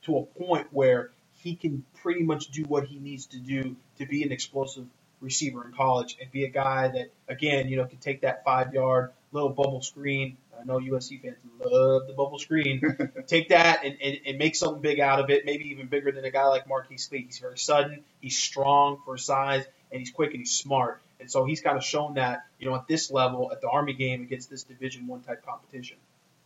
to 0.03 0.19
a 0.19 0.23
point 0.25 0.69
where 0.73 1.11
he 1.37 1.55
can 1.55 1.85
pretty 2.03 2.23
much 2.23 2.49
do 2.49 2.63
what 2.65 2.85
he 2.85 2.99
needs 2.99 3.27
to 3.27 3.39
do 3.39 3.77
to 3.99 4.07
be 4.07 4.23
an 4.23 4.33
explosive 4.33 4.87
receiver 5.21 5.65
in 5.67 5.73
college 5.73 6.17
and 6.21 6.31
be 6.31 6.45
a 6.45 6.51
guy 6.51 6.89
that, 6.89 7.11
again, 7.29 7.69
you 7.69 7.77
know, 7.77 7.85
can 7.85 7.99
take 7.99 8.23
that 8.23 8.45
five 8.45 8.75
yard 8.75 9.11
little 9.33 9.51
bubble 9.51 9.83
screen. 9.83 10.37
I 10.61 10.65
know 10.65 10.79
USC 10.79 11.21
fans 11.21 11.37
love 11.61 12.07
the 12.07 12.15
bubble 12.15 12.39
screen. 12.39 12.81
take 13.27 13.51
that 13.51 13.85
and, 13.85 13.97
and, 14.03 14.19
and 14.27 14.39
make 14.39 14.57
something 14.57 14.83
big 14.83 15.01
out 15.01 15.21
of 15.21 15.31
it, 15.31 15.45
maybe 15.45 15.71
even 15.71 15.87
bigger 15.87 16.13
than 16.13 16.25
a 16.25 16.31
guy 16.31 16.47
like 16.47 16.69
Marquise 16.69 17.09
Lee. 17.13 17.25
He's 17.27 17.39
very 17.39 17.59
sudden, 17.59 18.05
he's 18.21 18.37
strong 18.37 19.01
for 19.05 19.17
his 19.17 19.25
size, 19.25 19.65
and 19.93 20.01
he's 20.01 20.11
quick 20.11 20.31
and 20.31 20.41
he's 20.41 20.53
smart. 20.53 21.01
And 21.21 21.31
so 21.31 21.45
he's 21.45 21.61
kind 21.61 21.77
of 21.77 21.85
shown 21.85 22.15
that, 22.15 22.45
you 22.59 22.69
know, 22.69 22.75
at 22.75 22.87
this 22.87 23.11
level, 23.11 23.51
at 23.53 23.61
the 23.61 23.69
Army 23.69 23.93
game 23.93 24.23
against 24.23 24.51
this 24.51 24.63
Division 24.65 25.07
One 25.07 25.21
type 25.21 25.45
competition. 25.45 25.97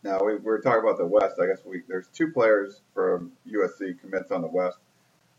Now 0.03 0.19
we, 0.23 0.35
we're 0.35 0.61
talking 0.61 0.81
about 0.83 0.97
the 0.97 1.05
West. 1.05 1.35
I 1.41 1.47
guess 1.47 1.59
we 1.65 1.83
there's 1.87 2.07
two 2.07 2.31
players 2.31 2.81
from 2.93 3.31
USC 3.49 3.99
commits 4.01 4.31
on 4.31 4.41
the 4.41 4.47
West. 4.47 4.77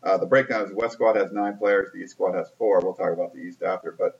Uh, 0.01 0.17
the 0.17 0.25
breakdown 0.25 0.63
is 0.63 0.69
the 0.69 0.75
West 0.75 0.93
squad 0.93 1.15
has 1.15 1.31
nine 1.31 1.57
players, 1.57 1.91
the 1.93 1.99
East 1.99 2.11
squad 2.11 2.33
has 2.35 2.49
four. 2.57 2.79
We'll 2.79 2.93
talk 2.93 3.11
about 3.11 3.33
the 3.33 3.39
East 3.39 3.61
after, 3.63 3.91
but 3.91 4.19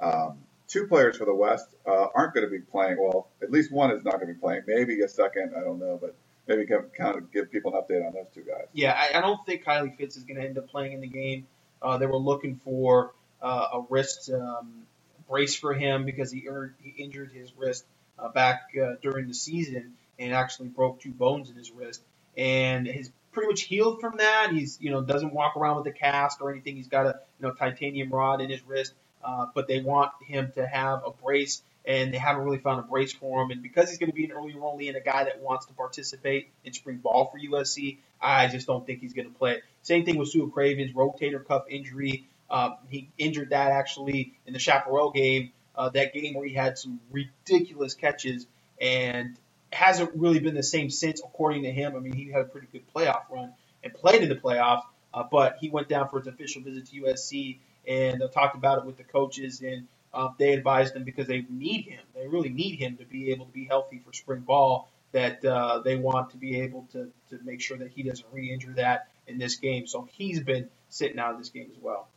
um, 0.00 0.38
two 0.68 0.86
players 0.86 1.16
for 1.16 1.24
the 1.24 1.34
West 1.34 1.66
uh, 1.86 2.06
aren't 2.14 2.34
going 2.34 2.44
to 2.44 2.50
be 2.50 2.60
playing. 2.60 2.96
Well, 2.98 3.28
at 3.42 3.50
least 3.50 3.72
one 3.72 3.90
is 3.90 4.04
not 4.04 4.14
going 4.14 4.28
to 4.28 4.34
be 4.34 4.40
playing. 4.40 4.62
Maybe 4.66 5.00
a 5.00 5.08
second, 5.08 5.52
I 5.56 5.60
don't 5.60 5.78
know, 5.78 5.98
but 6.00 6.16
maybe 6.46 6.66
can 6.66 6.84
kind 6.96 7.16
of 7.16 7.32
give 7.32 7.50
people 7.50 7.74
an 7.74 7.82
update 7.82 8.06
on 8.06 8.12
those 8.12 8.26
two 8.34 8.42
guys. 8.42 8.66
Yeah, 8.72 8.92
I, 8.92 9.18
I 9.18 9.20
don't 9.20 9.44
think 9.46 9.64
Kylie 9.64 9.96
Fitts 9.96 10.16
is 10.16 10.24
going 10.24 10.40
to 10.40 10.46
end 10.46 10.58
up 10.58 10.68
playing 10.68 10.92
in 10.92 11.00
the 11.00 11.08
game. 11.08 11.46
Uh, 11.82 11.98
they 11.98 12.06
were 12.06 12.16
looking 12.16 12.60
for 12.64 13.12
uh, 13.42 13.68
a 13.74 13.84
wrist 13.88 14.30
um, 14.30 14.82
brace 15.28 15.54
for 15.54 15.74
him 15.74 16.04
because 16.04 16.30
he, 16.30 16.48
he 16.82 17.02
injured 17.02 17.32
his 17.32 17.52
wrist 17.56 17.84
uh, 18.18 18.28
back 18.28 18.62
uh, 18.80 18.94
during 19.02 19.28
the 19.28 19.34
season 19.34 19.94
and 20.18 20.32
actually 20.32 20.68
broke 20.68 21.00
two 21.00 21.12
bones 21.12 21.50
in 21.50 21.56
his 21.56 21.70
wrist. 21.70 22.02
And 22.36 22.86
his 22.86 23.10
pretty 23.36 23.48
much 23.48 23.62
healed 23.62 24.00
from 24.00 24.16
that. 24.16 24.48
He's 24.50 24.78
you 24.80 24.90
know 24.90 25.02
doesn't 25.02 25.32
walk 25.32 25.56
around 25.56 25.76
with 25.76 25.86
a 25.86 25.92
cast 25.92 26.40
or 26.40 26.50
anything. 26.50 26.76
He's 26.76 26.88
got 26.88 27.06
a 27.06 27.20
you 27.38 27.46
know 27.46 27.52
titanium 27.52 28.10
rod 28.10 28.40
in 28.40 28.50
his 28.50 28.62
wrist, 28.66 28.94
uh, 29.24 29.46
but 29.54 29.68
they 29.68 29.80
want 29.80 30.12
him 30.26 30.52
to 30.54 30.66
have 30.66 31.02
a 31.04 31.10
brace, 31.10 31.62
and 31.84 32.12
they 32.12 32.18
haven't 32.18 32.44
really 32.44 32.58
found 32.58 32.80
a 32.80 32.82
brace 32.82 33.12
for 33.12 33.42
him. 33.42 33.50
And 33.50 33.62
because 33.62 33.88
he's 33.90 33.98
going 33.98 34.10
to 34.10 34.16
be 34.16 34.24
an 34.24 34.32
early 34.32 34.52
enrollee 34.52 34.88
and 34.88 34.96
a 34.96 35.00
guy 35.00 35.24
that 35.24 35.40
wants 35.40 35.66
to 35.66 35.72
participate 35.74 36.50
in 36.64 36.72
spring 36.72 36.98
ball 36.98 37.30
for 37.30 37.38
USC, 37.38 37.98
I 38.20 38.48
just 38.48 38.66
don't 38.66 38.86
think 38.86 39.00
he's 39.00 39.12
going 39.12 39.30
to 39.30 39.38
play. 39.38 39.62
Same 39.82 40.04
thing 40.04 40.16
with 40.16 40.32
Su'a 40.32 40.52
Cravens, 40.52 40.92
rotator 40.92 41.44
cuff 41.44 41.64
injury. 41.68 42.26
Um, 42.50 42.76
he 42.88 43.10
injured 43.18 43.50
that 43.50 43.72
actually 43.72 44.34
in 44.46 44.52
the 44.52 44.58
Chaparral 44.58 45.10
game, 45.10 45.52
uh, 45.74 45.90
that 45.90 46.12
game 46.12 46.34
where 46.34 46.46
he 46.46 46.54
had 46.54 46.78
some 46.78 47.00
ridiculous 47.10 47.94
catches 47.94 48.46
and 48.80 49.36
hasn't 49.72 50.10
really 50.14 50.38
been 50.38 50.54
the 50.54 50.62
same 50.62 50.90
since, 50.90 51.20
according 51.20 51.64
to 51.64 51.72
him. 51.72 51.96
I 51.96 51.98
mean, 51.98 52.12
he 52.12 52.30
had 52.30 52.42
a 52.42 52.44
pretty 52.44 52.68
good 52.72 52.82
playoff 52.94 53.22
run 53.30 53.52
and 53.82 53.92
played 53.92 54.22
in 54.22 54.28
the 54.28 54.36
playoffs, 54.36 54.82
uh, 55.12 55.24
but 55.30 55.56
he 55.60 55.68
went 55.68 55.88
down 55.88 56.08
for 56.08 56.18
his 56.18 56.26
official 56.26 56.62
visit 56.62 56.86
to 56.86 57.02
USC 57.02 57.58
and 57.86 58.22
talked 58.32 58.56
about 58.56 58.78
it 58.78 58.84
with 58.84 58.96
the 58.96 59.04
coaches, 59.04 59.60
and 59.60 59.86
uh, 60.12 60.28
they 60.38 60.52
advised 60.52 60.96
him 60.96 61.04
because 61.04 61.26
they 61.26 61.44
need 61.48 61.84
him. 61.84 62.00
They 62.14 62.26
really 62.26 62.48
need 62.48 62.76
him 62.76 62.96
to 62.96 63.04
be 63.04 63.30
able 63.30 63.46
to 63.46 63.52
be 63.52 63.66
healthy 63.66 64.00
for 64.04 64.12
spring 64.12 64.40
ball. 64.40 64.88
That 65.12 65.44
uh, 65.44 65.80
they 65.80 65.96
want 65.96 66.30
to 66.30 66.36
be 66.36 66.60
able 66.60 66.86
to 66.92 67.10
to 67.30 67.38
make 67.44 67.60
sure 67.60 67.78
that 67.78 67.90
he 67.90 68.02
doesn't 68.02 68.26
re-injure 68.32 68.72
that 68.72 69.08
in 69.26 69.38
this 69.38 69.56
game. 69.56 69.86
So 69.86 70.08
he's 70.12 70.40
been 70.40 70.68
sitting 70.90 71.18
out 71.18 71.32
of 71.32 71.38
this 71.38 71.48
game 71.48 71.70
as 71.74 71.82
well. 71.82 72.08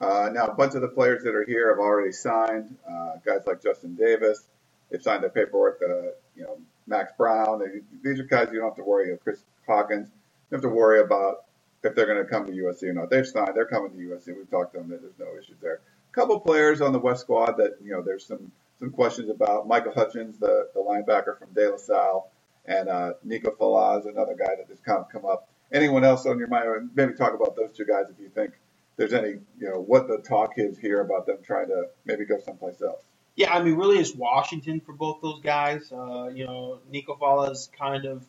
Uh, 0.00 0.30
now, 0.32 0.46
a 0.46 0.54
bunch 0.54 0.74
of 0.74 0.80
the 0.80 0.88
players 0.88 1.22
that 1.24 1.34
are 1.34 1.44
here 1.44 1.68
have 1.68 1.78
already 1.78 2.12
signed. 2.12 2.76
Uh, 2.88 3.16
guys 3.24 3.42
like 3.46 3.62
Justin 3.62 3.94
Davis, 3.94 4.42
they've 4.90 5.02
signed 5.02 5.22
their 5.22 5.30
paperwork. 5.30 5.80
Uh, 5.82 6.12
you 6.34 6.42
know, 6.42 6.58
Max 6.86 7.12
Browne. 7.16 7.60
They, 7.60 7.80
these 8.02 8.18
are 8.18 8.24
guys 8.24 8.48
you 8.52 8.58
don't 8.58 8.68
have 8.68 8.76
to 8.76 8.84
worry 8.84 9.10
about. 9.10 9.22
Chris 9.22 9.42
Hawkins. 9.66 10.08
You 10.08 10.56
don't 10.56 10.62
have 10.62 10.70
to 10.70 10.74
worry 10.74 11.00
about 11.00 11.44
if 11.82 11.94
they're 11.94 12.06
going 12.06 12.24
to 12.24 12.30
come 12.30 12.46
to 12.46 12.52
USC 12.52 12.84
or 12.84 12.92
not. 12.92 13.10
They've 13.10 13.26
signed. 13.26 13.52
They're 13.54 13.66
coming 13.66 13.90
to 13.92 13.96
USC. 13.96 14.36
We've 14.36 14.50
talked 14.50 14.74
to 14.74 14.80
them. 14.80 14.88
There's 14.90 15.18
no 15.18 15.38
issues 15.38 15.56
there. 15.60 15.80
A 16.10 16.14
couple 16.14 16.38
players 16.40 16.80
on 16.80 16.92
the 16.92 16.98
West 16.98 17.22
squad 17.22 17.52
that 17.58 17.76
you 17.82 17.92
know 17.92 18.02
there's 18.02 18.26
some 18.26 18.50
some 18.78 18.90
questions 18.90 19.30
about. 19.30 19.66
Michael 19.66 19.92
Hutchings, 19.92 20.38
the 20.38 20.68
the 20.74 20.80
linebacker 20.80 21.38
from 21.38 21.52
De 21.54 21.70
La 21.70 21.76
Salle, 21.76 22.30
and 22.66 22.88
uh, 22.88 23.12
Nico 23.24 23.50
Falah's, 23.52 24.06
another 24.06 24.34
guy 24.34 24.56
that 24.56 24.66
has 24.68 24.80
kind 24.80 24.98
of 24.98 25.08
come 25.10 25.24
up. 25.24 25.48
Anyone 25.72 26.04
else 26.04 26.26
on 26.26 26.38
your 26.38 26.48
mind? 26.48 26.90
Maybe 26.94 27.14
talk 27.14 27.34
about 27.34 27.56
those 27.56 27.70
two 27.76 27.84
guys 27.84 28.06
if 28.10 28.18
you 28.18 28.28
think 28.28 28.52
there's 28.96 29.12
any, 29.14 29.38
you 29.58 29.68
know, 29.68 29.80
what 29.80 30.08
the 30.08 30.18
talk 30.18 30.54
is 30.56 30.76
here 30.76 31.00
about 31.00 31.26
them 31.26 31.38
trying 31.42 31.68
to 31.68 31.84
maybe 32.04 32.26
go 32.26 32.38
someplace 32.44 32.82
else. 32.82 33.00
Yeah, 33.34 33.54
I 33.54 33.62
mean, 33.62 33.76
really, 33.76 33.98
it's 33.98 34.14
Washington 34.14 34.80
for 34.80 34.92
both 34.92 35.22
those 35.22 35.40
guys. 35.40 35.90
Uh, 35.90 36.28
you 36.34 36.44
know, 36.44 36.80
Nico 36.90 37.16
Falah's 37.16 37.70
kind 37.78 38.04
of 38.04 38.26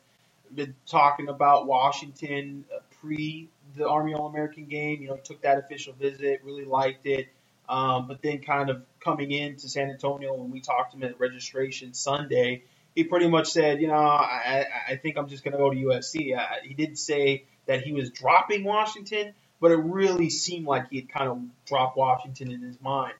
been 0.54 0.76
talking 0.86 1.28
about 1.28 1.68
Washington 1.68 2.64
pre 3.02 3.50
the 3.76 3.88
Army 3.88 4.14
All 4.14 4.28
American 4.28 4.66
game. 4.66 5.02
You 5.02 5.10
know, 5.10 5.18
took 5.18 5.42
that 5.42 5.58
official 5.58 5.94
visit, 5.94 6.42
really 6.44 6.66
liked 6.66 7.06
it. 7.06 7.28
Um, 7.70 8.08
but 8.08 8.22
then, 8.22 8.40
kind 8.40 8.70
of 8.70 8.84
coming 9.04 9.32
into 9.32 9.70
San 9.70 9.90
Antonio 9.90 10.34
when 10.34 10.52
we 10.52 10.62
talked 10.62 10.92
to 10.92 10.98
him 10.98 11.04
at 11.04 11.20
registration 11.20 11.94
Sunday, 11.94 12.64
he 12.96 13.04
pretty 13.06 13.28
much 13.30 13.50
said, 13.52 13.82
you 13.82 13.88
know, 13.88 13.96
I, 13.96 14.66
I 14.90 14.96
think 14.98 15.18
I'm 15.18 15.28
just 15.30 15.44
going 15.44 15.54
to 15.54 15.58
go 15.58 15.70
to 15.70 15.78
USC. 15.78 16.38
I, 16.38 16.60
he 16.64 16.74
didn't 16.74 16.98
say 16.98 17.46
that 17.68 17.82
he 17.82 17.94
was 17.94 18.10
dropping 18.10 18.64
Washington, 18.64 19.34
but 19.62 19.72
it 19.72 19.78
really 19.78 20.30
seemed 20.30 20.66
like 20.66 20.90
he 20.90 20.98
had 20.98 21.10
kind 21.10 21.30
of 21.30 21.40
dropped 21.66 21.96
Washington 21.96 22.52
in 22.52 22.62
his 22.62 22.80
mind. 22.82 23.14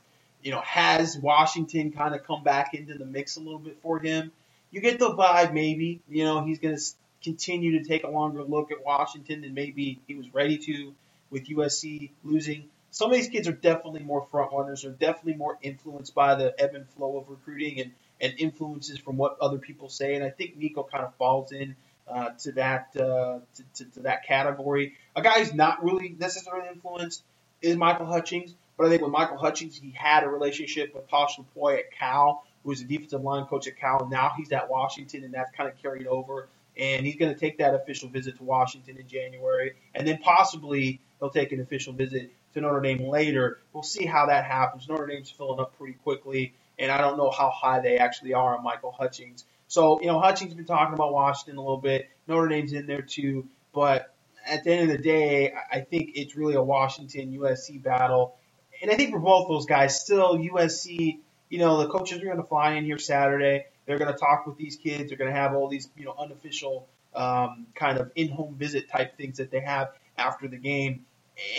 You 0.44 0.52
know, 0.52 0.62
has 0.62 1.18
Washington 1.18 1.92
kind 1.92 2.16
of 2.16 2.26
come 2.26 2.44
back 2.44 2.74
into 2.74 2.98
the 2.98 3.06
mix 3.06 3.38
a 3.38 3.40
little 3.40 3.60
bit 3.60 3.78
for 3.82 4.00
him? 4.00 4.32
You 4.72 4.82
get 4.82 5.00
the 5.00 5.12
vibe, 5.12 5.54
maybe. 5.54 6.02
You 6.10 6.24
know, 6.26 6.44
he's 6.44 6.60
going 6.60 6.76
to 6.76 6.82
continue 7.24 7.80
to 7.80 7.88
take 7.88 8.04
a 8.04 8.10
longer 8.10 8.44
look 8.44 8.72
at 8.72 8.84
Washington 8.84 9.42
than 9.42 9.54
maybe 9.54 10.00
he 10.08 10.16
was 10.16 10.34
ready 10.34 10.58
to 10.58 10.94
with 11.30 11.48
USC 11.48 12.12
losing. 12.24 12.66
Some 12.92 13.10
of 13.10 13.18
these 13.18 13.30
kids 13.30 13.48
are 13.48 13.54
definitely 13.54 14.02
more 14.02 14.26
front 14.30 14.52
runners, 14.52 14.84
are 14.84 14.92
definitely 14.92 15.36
more 15.36 15.58
influenced 15.62 16.14
by 16.14 16.36
the 16.36 16.54
ebb 16.60 16.76
and 16.76 16.88
flow 16.90 17.18
of 17.18 17.30
recruiting 17.30 17.80
and, 17.80 17.92
and 18.20 18.34
influences 18.38 18.98
from 18.98 19.16
what 19.18 19.38
other 19.40 19.58
people 19.58 19.88
say. 19.88 20.16
And 20.16 20.24
I 20.24 20.30
think 20.30 20.58
Nico 20.58 20.84
kind 20.84 21.06
of 21.06 21.16
falls 21.16 21.54
in 21.54 21.76
uh, 22.08 22.32
to 22.40 22.52
that 22.54 22.90
uh, 22.98 23.40
to, 23.56 23.64
to, 23.76 23.86
to, 23.92 24.00
that 24.02 24.26
category. 24.26 24.96
A 25.16 25.22
guy 25.22 25.40
who's 25.40 25.54
not 25.54 25.84
really 25.84 26.16
necessarily 26.20 26.68
influenced 26.68 27.24
is 27.62 27.78
Michael 27.78 28.08
Hutchings, 28.08 28.54
but 28.78 28.88
I 28.88 28.90
think 28.90 29.02
with 29.02 29.12
Michael 29.12 29.38
Hutchings, 29.38 29.78
he 29.78 29.92
had 29.92 30.24
a 30.24 30.28
relationship 30.28 30.94
with 30.94 31.10
Tosh 31.10 31.38
Lupoi 31.38 31.80
at 31.80 31.92
Cal, 31.98 32.44
who 32.64 32.70
was 32.70 32.82
a 32.82 32.86
defensive 32.86 33.22
line 33.22 33.46
coach 33.46 33.68
at 33.68 33.78
Cal. 33.78 34.08
Now 34.10 34.34
he's 34.36 34.52
at 34.52 34.70
Washington, 34.70 35.24
and 35.24 35.34
that's 35.34 35.52
kind 35.52 35.70
of 35.70 35.82
carried 35.82 36.08
over. 36.08 36.50
And 36.78 37.06
he's 37.06 37.18
going 37.18 37.34
to 37.34 37.40
take 37.40 37.58
that 37.58 37.74
official 37.74 38.10
visit 38.10 38.38
to 38.38 38.44
Washington 38.44 38.98
in 38.98 39.08
January, 39.08 39.74
and 39.94 40.08
then 40.08 40.20
possibly 40.20 41.00
he'll 41.20 41.30
take 41.30 41.52
an 41.52 41.60
official 41.60 41.94
visit 41.94 42.32
to 42.54 42.62
Notre 42.62 42.82
Dame 42.82 43.08
later. 43.08 43.60
We'll 43.74 43.84
see 43.84 44.06
how 44.06 44.28
that 44.28 44.46
happens. 44.46 44.88
Notre 44.88 45.08
Dame's 45.08 45.30
filling 45.30 45.60
up 45.60 45.78
pretty 45.78 45.94
quickly, 46.04 46.54
and 46.80 46.92
I 46.92 47.00
don't 47.00 47.18
know 47.18 47.30
how 47.30 47.50
high 47.50 47.82
they 47.82 47.98
actually 47.98 48.34
are 48.34 48.58
on 48.58 48.64
Michael 48.64 48.92
Hutchings. 48.92 49.44
So, 49.68 50.02
you 50.02 50.08
know, 50.08 50.20
Hutchings 50.20 50.54
been 50.54 50.66
talking 50.66 50.94
about 50.94 51.14
Washington 51.14 51.58
a 51.58 51.62
little 51.62 51.78
bit. 51.78 52.10
Notre 52.28 52.48
Dame's 52.48 52.74
in 52.74 52.88
there 52.88 53.02
too. 53.02 53.48
But 53.74 54.14
at 54.46 54.64
the 54.64 54.74
end 54.74 54.92
of 54.92 54.98
the 54.98 55.02
day, 55.02 55.54
I 55.72 55.80
think 55.80 56.12
it's 56.16 56.36
really 56.36 56.56
a 56.56 56.62
Washington 56.62 57.32
USC 57.32 57.82
battle. 57.82 58.36
And 58.82 58.92
I 58.92 58.96
think 58.96 59.12
for 59.12 59.20
both 59.20 59.48
those 59.48 59.66
guys, 59.66 60.02
still 60.02 60.38
USC, 60.38 61.20
you 61.50 61.60
know, 61.60 61.78
the 61.78 61.88
coaches 61.88 62.20
are 62.22 62.26
going 62.26 62.38
to 62.38 62.44
fly 62.44 62.74
in 62.74 62.84
here 62.84 62.98
Saturday. 62.98 63.66
They're 63.86 63.98
going 63.98 64.12
to 64.14 64.20
talk 64.20 64.46
with 64.46 64.58
these 64.58 64.76
kids. 64.76 65.10
They're 65.10 65.18
going 65.18 65.34
to 65.34 65.40
have 65.40 65.54
all 65.54 65.68
these, 65.68 65.90
you 65.98 66.06
know, 66.06 66.16
unofficial 66.18 66.88
um, 67.16 67.68
kind 67.76 67.98
of 67.98 68.12
in-home 68.16 68.56
visit 68.56 68.90
type 68.90 69.18
things 69.18 69.38
that 69.38 69.52
they 69.52 69.60
have 69.62 69.92
after 70.18 70.48
the 70.48 70.58
game. 70.58 71.06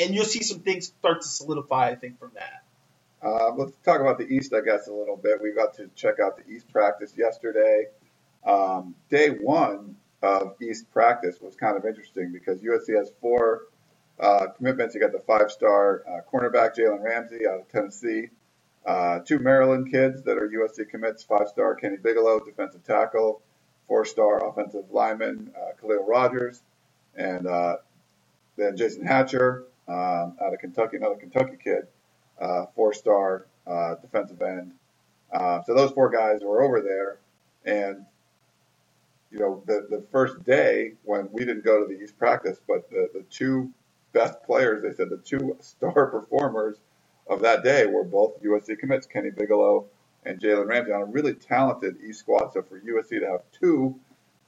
And 0.00 0.14
you'll 0.14 0.24
see 0.24 0.42
some 0.42 0.60
things 0.60 0.86
start 0.86 1.22
to 1.22 1.28
solidify, 1.28 1.90
I 1.90 1.94
think, 1.96 2.18
from 2.18 2.32
that. 2.34 2.62
Uh, 3.22 3.52
let's 3.56 3.72
talk 3.84 4.00
about 4.00 4.18
the 4.18 4.26
East, 4.26 4.52
I 4.52 4.60
guess, 4.60 4.88
a 4.88 4.92
little 4.92 5.16
bit. 5.16 5.40
We 5.42 5.52
got 5.52 5.74
to 5.74 5.88
check 5.94 6.18
out 6.20 6.36
the 6.36 6.52
East 6.52 6.68
practice 6.72 7.14
yesterday. 7.16 7.86
Um, 8.44 8.94
day 9.10 9.28
one 9.30 9.96
of 10.22 10.56
East 10.60 10.90
practice 10.92 11.40
was 11.40 11.54
kind 11.54 11.76
of 11.76 11.84
interesting 11.84 12.32
because 12.32 12.60
USC 12.60 12.96
has 12.96 13.12
four 13.20 13.62
uh, 14.18 14.48
commitments. 14.56 14.94
You 14.94 15.00
got 15.00 15.12
the 15.12 15.20
five-star 15.20 16.02
uh, 16.08 16.20
cornerback 16.32 16.76
Jalen 16.76 17.02
Ramsey 17.02 17.46
out 17.46 17.60
of 17.60 17.68
Tennessee, 17.68 18.28
uh, 18.86 19.20
two 19.20 19.38
Maryland 19.38 19.90
kids 19.90 20.22
that 20.24 20.38
are 20.38 20.48
USC 20.48 20.88
commits, 20.88 21.22
five-star 21.22 21.76
Kenny 21.76 21.96
Bigelow, 21.96 22.40
defensive 22.40 22.84
tackle, 22.84 23.40
four-star 23.86 24.46
offensive 24.48 24.84
lineman 24.90 25.52
uh, 25.56 25.76
Khaliel 25.80 26.06
Rodgers, 26.06 26.62
and 27.16 27.46
uh, 27.46 27.76
then 28.56 28.76
Jason 28.76 29.04
Hatcher 29.04 29.64
um, 29.88 30.36
out 30.42 30.52
of 30.52 30.58
Kentucky, 30.60 30.96
another 30.96 31.16
Kentucky 31.16 31.56
kid, 31.62 31.86
uh, 32.40 32.66
four-star 32.74 33.46
uh, 33.66 33.94
defensive 33.96 34.42
end. 34.42 34.72
So 35.66 35.74
those 35.74 35.92
four 35.92 36.10
guys 36.10 36.40
were 36.42 36.62
over 36.62 36.80
there, 36.80 37.18
and 37.64 38.04
you 39.30 39.38
know 39.38 39.62
the 39.66 39.86
the 39.88 40.04
first 40.12 40.42
day 40.44 40.92
when 41.04 41.28
we 41.32 41.44
didn't 41.44 41.64
go 41.64 41.80
to 41.80 41.86
the 41.86 42.00
East 42.02 42.18
practice, 42.18 42.58
but 42.66 42.88
the 42.90 43.08
the 43.14 43.24
two 43.30 43.70
best 44.12 44.42
players, 44.44 44.82
they 44.82 44.92
said 44.92 45.08
the 45.10 45.16
two 45.18 45.56
star 45.60 46.06
performers 46.06 46.78
of 47.32 47.40
that 47.42 47.64
day 47.64 47.86
were 47.86 48.04
both 48.04 48.42
USC 48.42 48.78
commits, 48.78 49.06
Kenny 49.06 49.30
Bigelow 49.30 49.86
and 50.24 50.40
Jalen 50.40 50.66
Ramsey, 50.66 50.92
on 50.92 51.02
a 51.02 51.06
really 51.06 51.34
talented 51.34 51.96
East 52.06 52.20
squad. 52.20 52.52
So 52.52 52.62
for 52.62 52.80
USC 52.80 53.20
to 53.20 53.26
have 53.26 53.42
two, 53.58 53.98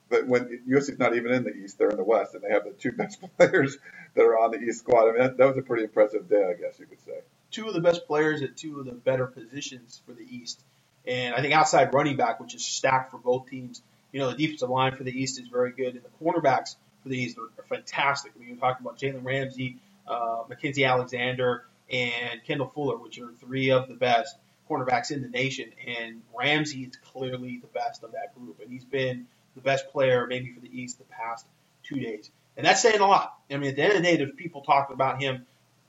but 0.09 0.27
when 0.27 0.61
USC's 0.69 0.99
not 0.99 1.17
even 1.17 1.33
in 1.33 1.45
the 1.45 1.55
East, 1.55 1.79
they're 1.79 1.91
in 1.91 1.97
the 1.97 2.05
West, 2.05 2.35
and 2.35 2.43
they 2.43 2.51
have 2.51 2.65
the 2.65 2.73
two 2.73 2.93
best 2.97 3.21
players 3.37 3.79
that 4.15 4.23
are 4.23 4.39
on 4.39 4.51
the 4.51 4.59
East 4.59 4.81
squad. 4.81 5.09
I 5.09 5.13
mean, 5.13 5.21
that, 5.21 5.37
that 5.39 5.47
was 5.47 5.57
a 5.57 5.63
pretty 5.63 5.85
impressive 5.85 6.29
day, 6.29 6.45
I 6.45 6.61
guess 6.61 6.79
you 6.79 6.87
could 6.87 7.01
say. 7.05 7.21
Two 7.51 7.69
of 7.69 7.75
the 7.75 7.81
best 7.81 8.07
players 8.07 8.43
at 8.43 8.57
two 8.57 8.81
of 8.81 8.87
the 8.87 8.93
better 8.93 9.27
positions 9.27 10.01
for 10.07 10.13
the 10.13 10.27
East. 10.29 10.61
And 11.07 11.35
I 11.35 11.41
think 11.41 11.53
outside 11.53 11.93
running 11.93 12.17
back, 12.17 12.41
which 12.41 12.55
is 12.55 12.65
stacked 12.65 13.11
for 13.11 13.19
both 13.19 13.49
teams, 13.49 13.83
you 14.13 14.21
know, 14.21 14.31
the 14.31 14.37
defensive 14.37 14.71
line 14.71 14.97
for 14.97 15.05
the 15.05 15.13
East 15.13 15.41
is 15.41 15.49
very 15.49 15.73
good, 15.73 15.95
and 15.95 16.03
the 16.03 16.25
cornerbacks 16.25 16.77
for 17.03 17.09
the 17.09 17.19
East 17.19 17.37
are, 17.39 17.51
are 17.61 17.67
fantastic. 17.69 18.33
I 18.35 18.39
mean, 18.39 18.49
you're 18.51 18.59
talking 18.59 18.85
about 18.85 18.99
Jalen 18.99 19.25
Ramsey, 19.25 19.77
uh, 20.07 20.45
Mackensie 20.51 20.89
Alexander, 20.89 21.65
and 21.91 22.43
Kendall 22.45 22.69
Fuller, 22.75 22.97
which 22.97 23.19
are 23.19 23.33
three 23.41 23.71
of 23.71 23.89
the 23.89 23.95
best 23.95 24.37
cornerbacks 24.71 25.11
in 25.11 25.23
the 25.23 25.29
nation. 25.29 25.71
And 25.87 26.23
Ramsey 26.37 26.85
is 26.85 26.97
clearly 26.97 27.59
the 27.59 27.69
best 27.69 28.03
of 28.05 28.13
that 28.13 28.35
group, 28.35 28.61
and 28.61 28.71
he's 28.71 28.85
been 28.85 29.27
the 29.55 29.61
best 29.61 29.89
player 29.91 30.27
maybe 30.27 30.53
for 30.53 30.61
the 30.61 30.81
East 30.81 30.99
the 30.99 31.05
past 31.05 31.47
two 31.83 32.01
days. 32.01 32.31
And 32.57 32.67
that's 32.67 32.83
saying 32.83 33.01
a 33.01 33.07
lot. 33.07 33.35
I 33.51 33.57
mean, 33.57 33.71
at 33.71 33.77
the 33.77 33.83
end 33.83 33.93
of 33.93 33.99
the 33.99 34.05
day, 34.05 34.17
there's 34.17 34.33
people 34.33 34.63
talking 34.63 34.95
about 34.95 35.21
him, 35.21 35.47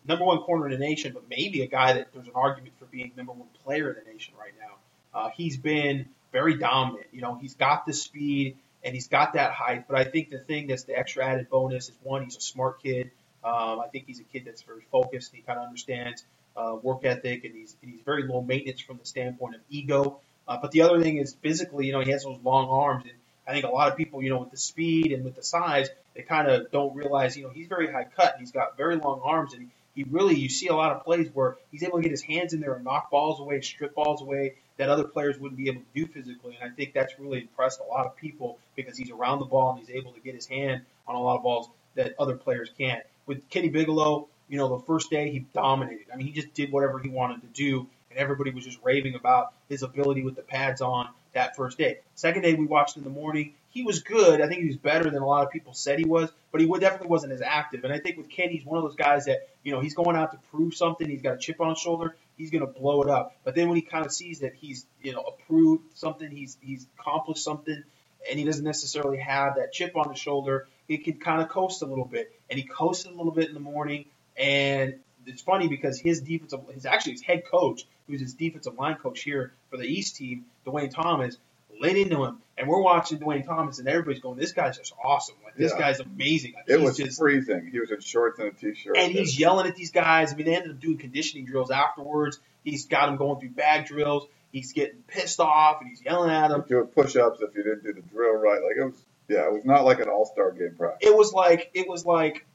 number 0.08 0.26
one 0.26 0.40
corner 0.40 0.66
in 0.68 0.72
the 0.74 0.80
nation, 0.80 1.14
but 1.14 1.30
maybe 1.30 1.62
a 1.62 1.68
guy 1.68 1.94
that 1.94 2.14
there's 2.14 2.28
an 2.28 2.34
argument 2.36 2.74
for 2.80 2.86
being 2.86 3.12
number 3.16 3.34
one 3.34 3.48
player 3.64 3.90
in 3.90 3.96
the 4.04 4.12
nation 4.12 4.34
right 4.40 4.54
now. 4.60 4.76
Uh, 5.20 5.30
he's 5.36 5.58
been 5.58 6.08
very 6.32 6.56
dominant. 6.58 7.08
You 7.12 7.22
know, 7.22 7.36
he's 7.36 7.56
got 7.56 7.86
the 7.86 7.94
speed 7.94 8.58
and 8.84 8.94
he's 8.94 9.08
got 9.08 9.34
that 9.34 9.52
height. 9.52 9.88
But 9.88 9.98
I 9.98 10.04
think 10.06 10.30
the 10.30 10.40
thing 10.40 10.68
that's 10.68 10.84
the 10.84 10.98
extra 10.98 11.26
added 11.26 11.50
bonus 11.50 11.90
is 11.90 11.96
one, 12.04 12.24
he's 12.24 12.38
a 12.38 12.42
smart 12.42 12.84
kid. 12.84 13.12
Um, 13.46 13.80
I 13.80 13.88
think 13.92 14.06
he's 14.08 14.20
a 14.20 14.24
kid 14.24 14.44
that's 14.46 14.64
very 14.64 14.82
focused. 14.92 15.34
He 15.34 15.42
kind 15.42 15.60
of 15.60 15.66
understands 15.66 16.26
uh, 16.58 16.78
work 16.82 17.06
ethic, 17.06 17.46
and 17.46 17.54
he's 17.54 17.76
and 17.82 17.92
he's 17.92 18.02
very 18.02 18.24
low 18.24 18.42
maintenance 18.42 18.82
from 18.82 18.98
the 18.98 19.06
standpoint 19.06 19.56
of 19.56 19.62
ego. 19.70 20.20
Uh, 20.48 20.58
but 20.62 20.72
the 20.72 20.82
other 20.82 21.02
thing 21.02 21.18
is 21.18 21.36
physically, 21.42 21.86
you 21.88 21.92
know, 21.92 22.02
he 22.02 22.12
has 22.12 22.24
those 22.24 22.40
long 22.44 22.70
arms, 22.70 23.04
and 23.04 23.14
I 23.48 23.54
think 23.54 23.66
a 23.66 23.70
lot 23.70 23.92
of 23.92 23.98
people, 23.98 24.24
you 24.24 24.30
know, 24.32 24.40
with 24.40 24.52
the 24.52 24.58
speed 24.58 25.12
and 25.12 25.24
with 25.24 25.36
the 25.36 25.44
size, 25.44 25.90
they 26.16 26.24
kind 26.24 26.48
of 26.48 26.72
don't 26.72 26.96
realize, 26.96 27.38
you 27.38 27.44
know, 27.44 27.50
he's 27.50 27.68
very 27.68 27.92
high 27.92 28.06
cut. 28.06 28.34
And 28.34 28.42
he's 28.42 28.52
got 28.52 28.78
very 28.78 28.96
long 28.96 29.22
arms, 29.24 29.54
and 29.54 29.70
he 29.94 30.04
really, 30.04 30.36
you 30.36 30.50
see 30.50 30.68
a 30.68 30.76
lot 30.76 30.92
of 30.92 31.04
plays 31.04 31.30
where 31.34 31.56
he's 31.72 31.84
able 31.84 31.98
to 32.00 32.04
get 32.04 32.12
his 32.12 32.22
hands 32.22 32.54
in 32.54 32.60
there 32.60 32.74
and 32.74 32.84
knock 32.84 33.12
balls 33.12 33.40
away, 33.40 33.62
strip 33.62 33.96
balls 33.96 34.22
away 34.22 34.56
that 34.78 34.90
other 34.90 35.06
players 35.06 35.40
wouldn't 35.40 35.58
be 35.58 35.70
able 35.70 35.82
to 35.82 35.88
do 35.94 36.06
physically. 36.06 36.58
And 36.60 36.72
I 36.72 36.76
think 36.76 36.94
that's 36.94 37.18
really 37.18 37.42
impressed 37.42 37.80
a 37.80 37.84
lot 37.84 38.06
of 38.06 38.16
people 38.18 38.58
because 38.76 38.98
he's 38.98 39.10
around 39.10 39.40
the 39.40 39.46
ball 39.46 39.72
and 39.72 39.80
he's 39.80 39.96
able 39.96 40.12
to 40.12 40.20
get 40.20 40.36
his 40.36 40.48
hand 40.48 40.82
on 41.08 41.16
a 41.16 41.22
lot 41.22 41.38
of 41.38 41.44
balls 41.44 41.70
that 41.96 42.14
other 42.20 42.36
players 42.36 42.70
can't. 42.78 43.04
With 43.26 43.50
Kenny 43.50 43.70
Bigelow, 43.70 44.28
you 44.48 44.58
know, 44.58 44.78
the 44.78 44.84
first 44.86 45.10
day 45.10 45.32
he 45.32 45.40
dominated. 45.54 46.06
I 46.14 46.16
mean, 46.16 46.28
he 46.28 46.34
just 46.34 46.54
did 46.54 46.72
whatever 46.72 47.00
he 47.00 47.10
wanted 47.10 47.42
to 47.42 47.48
do, 47.48 47.88
and 48.10 48.20
everybody 48.20 48.52
was 48.52 48.66
just 48.66 48.80
raving 48.84 49.16
about 49.16 49.54
his 49.70 49.84
ability 49.84 50.24
with 50.24 50.36
the 50.36 50.44
pads 50.44 50.82
on 50.82 51.10
that 51.34 51.56
first 51.56 51.78
day. 51.78 52.00
Second 52.16 52.44
day 52.44 52.54
we 52.54 52.66
watched 52.66 52.98
in 52.98 53.04
the 53.04 53.10
morning. 53.10 53.54
He 53.70 53.84
was 53.84 54.02
good. 54.04 54.40
I 54.42 54.48
think 54.48 54.62
he 54.62 54.68
was 54.68 54.78
better 54.78 55.10
than 55.10 55.22
a 55.22 55.26
lot 55.26 55.46
of 55.46 55.52
people 55.52 55.74
said 55.74 56.00
he 56.00 56.06
was, 56.06 56.32
but 56.52 56.62
he 56.62 56.68
definitely 56.80 57.10
wasn't 57.10 57.34
as 57.34 57.42
active. 57.42 57.84
And 57.84 57.92
I 57.92 58.00
think 58.00 58.18
with 58.18 58.30
Kenny, 58.30 58.54
he's 58.54 58.66
one 58.66 58.78
of 58.78 58.86
those 58.86 58.96
guys 58.96 59.26
that, 59.26 59.50
you 59.64 59.74
know, 59.74 59.82
he's 59.82 59.96
going 59.96 60.16
out 60.16 60.32
to 60.32 60.38
prove 60.50 60.74
something. 60.74 61.10
He's 61.10 61.22
got 61.22 61.34
a 61.34 61.38
chip 61.38 61.60
on 61.60 61.70
his 61.70 61.80
shoulder. 61.80 62.16
He's 62.38 62.52
going 62.52 62.66
to 62.66 62.80
blow 62.80 63.02
it 63.02 63.10
up. 63.10 63.36
But 63.44 63.56
then 63.56 63.68
when 63.68 63.76
he 63.76 63.82
kind 63.82 64.06
of 64.06 64.14
sees 64.14 64.40
that 64.40 64.56
he's, 64.56 64.86
you 65.02 65.12
know, 65.14 65.22
approved 65.22 65.98
something, 65.98 66.30
he's 66.32 66.58
he's 66.62 66.88
accomplished 66.98 67.44
something, 67.44 67.84
and 68.30 68.40
he 68.40 68.46
doesn't 68.46 68.64
necessarily 68.64 69.18
have 69.18 69.56
that 69.56 69.74
chip 69.74 69.98
on 69.98 70.10
his 70.10 70.20
shoulder, 70.20 70.68
he 70.88 70.98
can 70.98 71.14
kind 71.14 71.42
of 71.42 71.50
coast 71.50 71.82
a 71.82 71.86
little 71.86 72.06
bit. 72.06 72.32
And 72.50 72.60
he 72.60 72.66
coasted 72.66 73.12
a 73.12 73.16
little 73.16 73.32
bit 73.32 73.48
in 73.48 73.54
the 73.54 73.60
morning. 73.60 74.06
And 74.38 74.96
it's 75.26 75.42
funny 75.42 75.68
because 75.68 76.00
his 76.00 76.22
defensive, 76.22 76.62
his 76.74 76.86
actually 76.86 77.14
his 77.14 77.22
head 77.22 77.44
coach, 77.50 77.86
who's 78.08 78.22
his 78.22 78.34
defensive 78.34 78.78
line 78.78 78.96
coach 78.96 79.22
here 79.24 79.54
for 79.70 79.78
the 79.78 79.86
East 79.86 80.16
team, 80.18 80.46
Dwayne 80.66 80.92
Thomas, 80.94 81.38
laid 81.80 81.98
into 81.98 82.24
him. 82.24 82.38
And 82.58 82.68
we're 82.70 82.82
watching 82.82 83.20
Dwayne 83.20 83.46
Thomas, 83.46 83.80
and 83.80 83.88
everybody's 83.88 84.22
going, 84.22 84.38
"This 84.38 84.54
guy's 84.54 84.78
just 84.78 84.94
awesome! 85.04 85.36
Like 85.44 85.56
this 85.56 85.72
Yeah. 85.74 85.80
guy's 85.80 86.00
amazing!" 86.00 86.54
Like, 86.54 86.66
It 86.70 86.80
was 86.80 86.96
just, 86.96 87.20
freezing. 87.20 87.68
He 87.72 87.80
was 87.80 87.92
in 87.92 88.00
shorts 88.00 88.40
and 88.40 88.48
a 88.50 88.52
t-shirt. 88.52 88.96
and 88.98 89.12
he's 89.12 89.38
yelling 89.38 89.68
at 89.68 89.76
these 89.76 89.92
guys. 89.92 90.32
I 90.32 90.36
mean, 90.38 90.46
they 90.46 90.56
ended 90.56 90.72
up 90.72 90.80
doing 90.80 90.98
conditioning 90.98 91.46
drills 91.46 91.72
afterwards. 91.72 92.40
He's 92.64 92.86
got 92.86 93.08
them 93.08 93.18
going 93.18 93.40
through 93.42 93.50
bag 93.50 93.88
drills. 93.88 94.28
He's 94.54 94.72
getting 94.72 95.00
pissed 95.08 95.42
off, 95.42 95.82
and 95.82 95.90
he's 95.90 96.02
yelling 96.02 96.32
at 96.32 96.48
them. 96.50 96.64
doing 96.68 96.88
push-ups 96.88 97.42
if 97.42 97.54
you 97.56 97.64
didn't 97.64 97.84
do 97.84 97.92
the 97.94 98.02
drill 98.04 98.36
right. 98.36 98.62
Like 98.64 98.78
it 98.78 98.86
was, 98.86 99.04
yeah, 99.28 99.48
it 99.48 99.54
was 99.54 99.66
not 99.66 99.86
like 99.86 100.00
an 100.00 100.10
all-star 100.10 100.52
game 100.52 100.76
practice. 100.78 101.08
It 101.10 101.16
was 101.16 101.34
like 101.34 101.72
it 101.74 101.88
was 101.88 102.06
like 102.06 102.46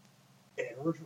Ed 0.58 0.76
Orgeron. 0.82 1.04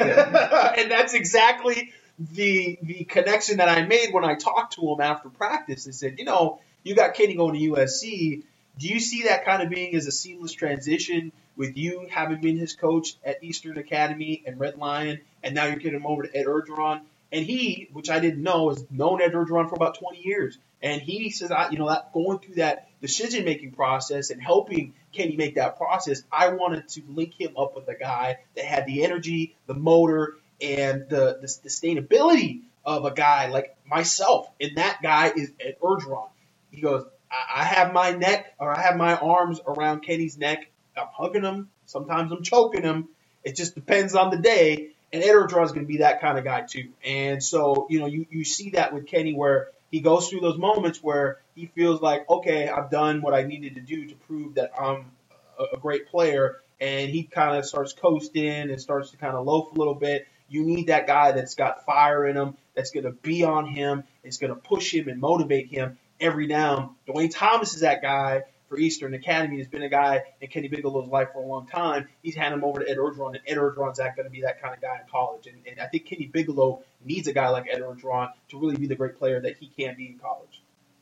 Yeah. 0.00 0.74
and 0.78 0.90
that's 0.90 1.14
exactly 1.14 1.92
the 2.18 2.78
the 2.82 3.04
connection 3.04 3.58
that 3.58 3.68
I 3.68 3.84
made 3.84 4.12
when 4.12 4.24
I 4.24 4.34
talked 4.34 4.74
to 4.74 4.92
him 4.92 5.00
after 5.00 5.28
practice. 5.28 5.86
I 5.86 5.90
said, 5.90 6.18
you 6.18 6.24
know, 6.24 6.60
you 6.82 6.94
got 6.94 7.14
Kenny 7.14 7.34
going 7.34 7.54
to 7.54 7.70
USC. 7.72 8.42
Do 8.78 8.88
you 8.88 9.00
see 9.00 9.24
that 9.24 9.44
kind 9.44 9.62
of 9.62 9.70
being 9.70 9.94
as 9.94 10.06
a 10.06 10.12
seamless 10.12 10.52
transition 10.52 11.32
with 11.56 11.76
you 11.76 12.06
having 12.10 12.40
been 12.40 12.58
his 12.58 12.74
coach 12.74 13.16
at 13.24 13.42
Eastern 13.42 13.78
Academy 13.78 14.42
and 14.46 14.60
Red 14.60 14.76
Lion, 14.76 15.20
and 15.42 15.54
now 15.54 15.64
you're 15.64 15.76
getting 15.76 16.00
him 16.00 16.06
over 16.06 16.22
to 16.22 16.36
Ed 16.36 16.46
Orgeron? 16.46 17.00
And 17.32 17.44
he, 17.44 17.88
which 17.92 18.08
I 18.08 18.20
didn't 18.20 18.42
know, 18.42 18.68
has 18.68 18.84
known 18.90 19.20
Ed 19.20 19.32
Orgeron 19.32 19.68
for 19.68 19.74
about 19.74 19.98
20 19.98 20.20
years. 20.22 20.58
And 20.82 21.00
he 21.00 21.30
says, 21.30 21.50
I, 21.50 21.70
you 21.70 21.78
know, 21.78 21.88
that 21.88 22.12
going 22.12 22.38
through 22.38 22.56
that 22.56 22.85
decision 23.00 23.44
making 23.44 23.72
process 23.72 24.30
and 24.30 24.42
helping 24.42 24.94
Kenny 25.12 25.36
make 25.36 25.56
that 25.56 25.76
process, 25.76 26.22
I 26.30 26.48
wanted 26.48 26.88
to 26.90 27.02
link 27.08 27.38
him 27.38 27.56
up 27.56 27.76
with 27.76 27.88
a 27.88 27.94
guy 27.94 28.38
that 28.54 28.64
had 28.64 28.86
the 28.86 29.04
energy, 29.04 29.56
the 29.66 29.74
motor, 29.74 30.36
and 30.60 31.08
the, 31.08 31.38
the 31.40 31.46
sustainability 31.46 32.62
of 32.84 33.04
a 33.04 33.10
guy 33.12 33.48
like 33.48 33.76
myself. 33.86 34.48
And 34.60 34.76
that 34.76 35.00
guy 35.02 35.32
is 35.36 35.52
Ed 35.60 35.76
Orgeron. 35.80 36.28
He 36.70 36.80
goes, 36.80 37.04
I, 37.30 37.62
I 37.62 37.64
have 37.64 37.92
my 37.92 38.12
neck 38.12 38.54
or 38.58 38.74
I 38.74 38.80
have 38.80 38.96
my 38.96 39.16
arms 39.16 39.60
around 39.66 40.00
Kenny's 40.00 40.38
neck. 40.38 40.70
I'm 40.96 41.08
hugging 41.12 41.42
him. 41.42 41.68
Sometimes 41.86 42.32
I'm 42.32 42.42
choking 42.42 42.82
him. 42.82 43.08
It 43.44 43.56
just 43.56 43.74
depends 43.74 44.14
on 44.14 44.30
the 44.30 44.38
day. 44.38 44.90
And 45.12 45.22
Ed 45.22 45.34
is 45.34 45.52
going 45.52 45.80
to 45.80 45.84
be 45.84 45.98
that 45.98 46.20
kind 46.20 46.38
of 46.38 46.44
guy 46.44 46.62
too. 46.62 46.90
And 47.04 47.42
so, 47.42 47.86
you 47.90 48.00
know, 48.00 48.06
you, 48.06 48.26
you 48.30 48.44
see 48.44 48.70
that 48.70 48.92
with 48.92 49.06
Kenny 49.06 49.34
where 49.34 49.68
he 49.90 50.00
goes 50.00 50.28
through 50.28 50.40
those 50.40 50.58
moments 50.58 51.02
where 51.02 51.38
he 51.56 51.66
feels 51.66 52.00
like, 52.00 52.28
okay, 52.30 52.68
I've 52.68 52.90
done 52.90 53.22
what 53.22 53.34
I 53.34 53.42
needed 53.42 53.74
to 53.74 53.80
do 53.80 54.06
to 54.06 54.14
prove 54.14 54.54
that 54.54 54.70
I'm 54.78 55.10
a, 55.58 55.76
a 55.76 55.78
great 55.78 56.06
player. 56.08 56.58
And 56.80 57.10
he 57.10 57.24
kind 57.24 57.56
of 57.56 57.64
starts 57.64 57.94
coasting 57.94 58.70
and 58.70 58.80
starts 58.80 59.10
to 59.10 59.16
kind 59.16 59.34
of 59.34 59.46
loaf 59.46 59.72
a 59.74 59.78
little 59.78 59.94
bit. 59.94 60.28
You 60.48 60.62
need 60.62 60.88
that 60.88 61.06
guy 61.06 61.32
that's 61.32 61.54
got 61.54 61.86
fire 61.86 62.26
in 62.26 62.36
him, 62.36 62.56
that's 62.74 62.90
going 62.90 63.04
to 63.04 63.12
be 63.12 63.42
on 63.42 63.66
him, 63.66 64.04
is 64.22 64.36
going 64.36 64.54
to 64.54 64.60
push 64.60 64.94
him 64.94 65.08
and 65.08 65.18
motivate 65.18 65.68
him 65.68 65.98
every 66.20 66.46
down. 66.46 66.94
Dwayne 67.08 67.34
Thomas 67.34 67.74
is 67.74 67.80
that 67.80 68.02
guy 68.02 68.42
for 68.68 68.78
Eastern 68.78 69.14
Academy. 69.14 69.56
He's 69.56 69.66
been 69.66 69.82
a 69.82 69.88
guy 69.88 70.24
in 70.40 70.48
Kenny 70.48 70.68
Bigelow's 70.68 71.08
life 71.08 71.28
for 71.32 71.42
a 71.42 71.46
long 71.46 71.66
time. 71.66 72.08
He's 72.22 72.34
handed 72.34 72.58
him 72.58 72.64
over 72.64 72.80
to 72.80 72.88
Ed 72.88 72.98
Orgeron, 72.98 73.30
and 73.30 73.40
Ed 73.46 73.56
Orgeron's 73.56 73.98
that 73.98 74.14
going 74.14 74.26
to 74.26 74.30
be 74.30 74.42
that 74.42 74.60
kind 74.60 74.74
of 74.74 74.80
guy 74.80 74.98
in 75.00 75.10
college. 75.10 75.46
And, 75.46 75.56
and 75.66 75.80
I 75.80 75.86
think 75.86 76.06
Kenny 76.06 76.26
Bigelow 76.26 76.82
needs 77.04 77.26
a 77.26 77.32
guy 77.32 77.48
like 77.48 77.66
Ed 77.70 77.80
Orgeron 77.80 78.30
to 78.50 78.60
really 78.60 78.76
be 78.76 78.86
the 78.86 78.96
great 78.96 79.18
player 79.18 79.40
that 79.40 79.56
he 79.58 79.68
can 79.68 79.96
be 79.96 80.08
in 80.08 80.18
college. 80.18 80.55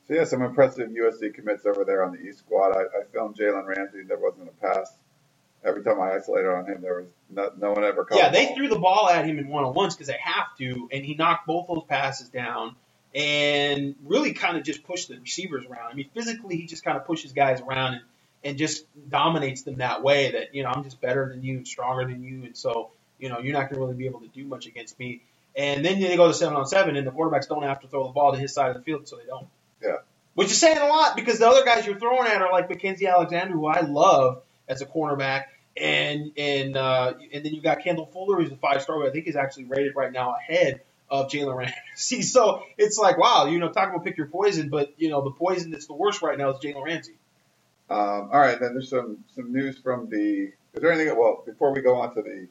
So 0.07 0.13
yeah, 0.13 0.23
some 0.25 0.41
impressive 0.41 0.89
USC 0.89 1.33
commits 1.33 1.65
over 1.65 1.83
there 1.83 2.03
on 2.03 2.11
the 2.11 2.19
East 2.19 2.39
squad. 2.39 2.75
I, 2.75 2.81
I 2.81 3.03
filmed 3.11 3.35
Jalen 3.35 3.65
Ramsey. 3.65 4.03
There 4.03 4.19
wasn't 4.19 4.49
a 4.49 4.51
pass. 4.65 4.93
Every 5.63 5.83
time 5.83 5.99
I 5.99 6.13
isolated 6.13 6.47
on 6.47 6.67
him, 6.67 6.81
there 6.81 7.01
was 7.01 7.07
no, 7.29 7.51
no 7.57 7.71
one 7.71 7.83
ever 7.83 8.05
caught. 8.05 8.19
Yeah, 8.19 8.29
the 8.29 8.37
they 8.37 8.53
threw 8.53 8.67
the 8.67 8.77
ball 8.77 9.09
at 9.09 9.25
him 9.25 9.39
in 9.39 9.47
one 9.47 9.63
on 9.63 9.73
ones 9.73 9.95
because 9.95 10.07
they 10.07 10.19
have 10.21 10.55
to, 10.59 10.89
and 10.91 11.03
he 11.03 11.15
knocked 11.15 11.47
both 11.47 11.67
those 11.67 11.83
passes 11.89 12.29
down 12.29 12.75
and 13.15 13.95
really 14.05 14.33
kind 14.33 14.57
of 14.57 14.63
just 14.63 14.83
pushed 14.83 15.07
the 15.07 15.17
receivers 15.19 15.65
around. 15.65 15.91
I 15.91 15.95
mean, 15.95 16.09
physically, 16.13 16.57
he 16.57 16.67
just 16.67 16.83
kind 16.83 16.97
of 16.97 17.05
pushes 17.05 17.31
guys 17.31 17.61
around 17.61 17.95
and, 17.95 18.03
and 18.43 18.57
just 18.59 18.85
dominates 19.09 19.63
them 19.63 19.77
that 19.77 20.03
way 20.03 20.33
that, 20.33 20.53
you 20.53 20.61
know, 20.61 20.69
I'm 20.69 20.83
just 20.83 21.01
better 21.01 21.29
than 21.29 21.41
you 21.41 21.57
and 21.57 21.67
stronger 21.67 22.05
than 22.05 22.21
you. 22.21 22.43
And 22.43 22.55
so, 22.55 22.91
you 23.17 23.29
know, 23.29 23.39
you're 23.39 23.53
not 23.53 23.69
going 23.69 23.75
to 23.75 23.79
really 23.79 23.95
be 23.95 24.05
able 24.05 24.19
to 24.19 24.27
do 24.27 24.45
much 24.45 24.67
against 24.67 24.99
me. 24.99 25.23
And 25.55 25.83
then 25.83 25.99
they 26.01 26.17
go 26.17 26.27
to 26.27 26.33
seven 26.33 26.55
on 26.57 26.67
seven, 26.67 26.97
and 26.97 27.07
the 27.07 27.11
quarterbacks 27.11 27.47
don't 27.47 27.63
have 27.63 27.79
to 27.79 27.87
throw 27.87 28.05
the 28.05 28.13
ball 28.13 28.33
to 28.33 28.37
his 28.37 28.53
side 28.53 28.69
of 28.69 28.75
the 28.75 28.83
field, 28.83 29.07
so 29.07 29.15
they 29.15 29.25
don't. 29.25 29.47
Which 30.35 30.51
is 30.51 30.59
saying 30.59 30.77
a 30.77 30.87
lot 30.87 31.15
because 31.15 31.39
the 31.39 31.47
other 31.47 31.65
guys 31.65 31.85
you're 31.85 31.99
throwing 31.99 32.27
at 32.27 32.41
are 32.41 32.51
like 32.51 32.69
Mackensie 32.69 33.09
Alexander, 33.09 33.53
who 33.53 33.65
I 33.65 33.81
love 33.81 34.43
as 34.67 34.81
a 34.81 34.85
cornerback, 34.85 35.45
and 35.75 36.31
and 36.37 36.77
uh, 36.77 37.13
and 37.33 37.45
then 37.45 37.53
you 37.53 37.61
got 37.61 37.83
Kendall 37.83 38.05
Fuller, 38.07 38.41
who's 38.41 38.51
a 38.51 38.57
five 38.57 38.81
star, 38.81 38.97
who 38.97 39.07
I 39.07 39.11
think 39.11 39.27
is 39.27 39.35
actually 39.35 39.65
rated 39.65 39.95
right 39.95 40.11
now 40.11 40.35
ahead 40.35 40.81
of 41.09 41.29
Jalen 41.29 41.55
Ramsey. 41.55 42.21
So 42.23 42.63
it's 42.77 42.97
like, 42.97 43.17
wow, 43.17 43.45
you 43.45 43.59
know, 43.59 43.69
talk 43.69 43.89
about 43.89 44.03
pick 44.03 44.17
your 44.17 44.27
poison, 44.27 44.69
but 44.69 44.93
you 44.97 45.09
know, 45.09 45.23
the 45.23 45.31
poison 45.31 45.71
that's 45.71 45.87
the 45.87 45.93
worst 45.93 46.21
right 46.21 46.37
now 46.37 46.49
is 46.51 46.57
Jalen 46.57 46.83
Ramsey. 46.83 47.15
Um, 47.89 48.29
all 48.33 48.39
right, 48.39 48.59
then 48.59 48.73
there's 48.73 48.89
some 48.89 49.23
some 49.35 49.53
news 49.53 49.77
from 49.77 50.09
the. 50.09 50.51
Is 50.73 50.81
there 50.81 50.91
anything? 50.91 51.17
Well, 51.17 51.43
before 51.45 51.73
we 51.73 51.81
go 51.81 51.95
on 51.95 52.13
to 52.15 52.21
the, 52.21 52.47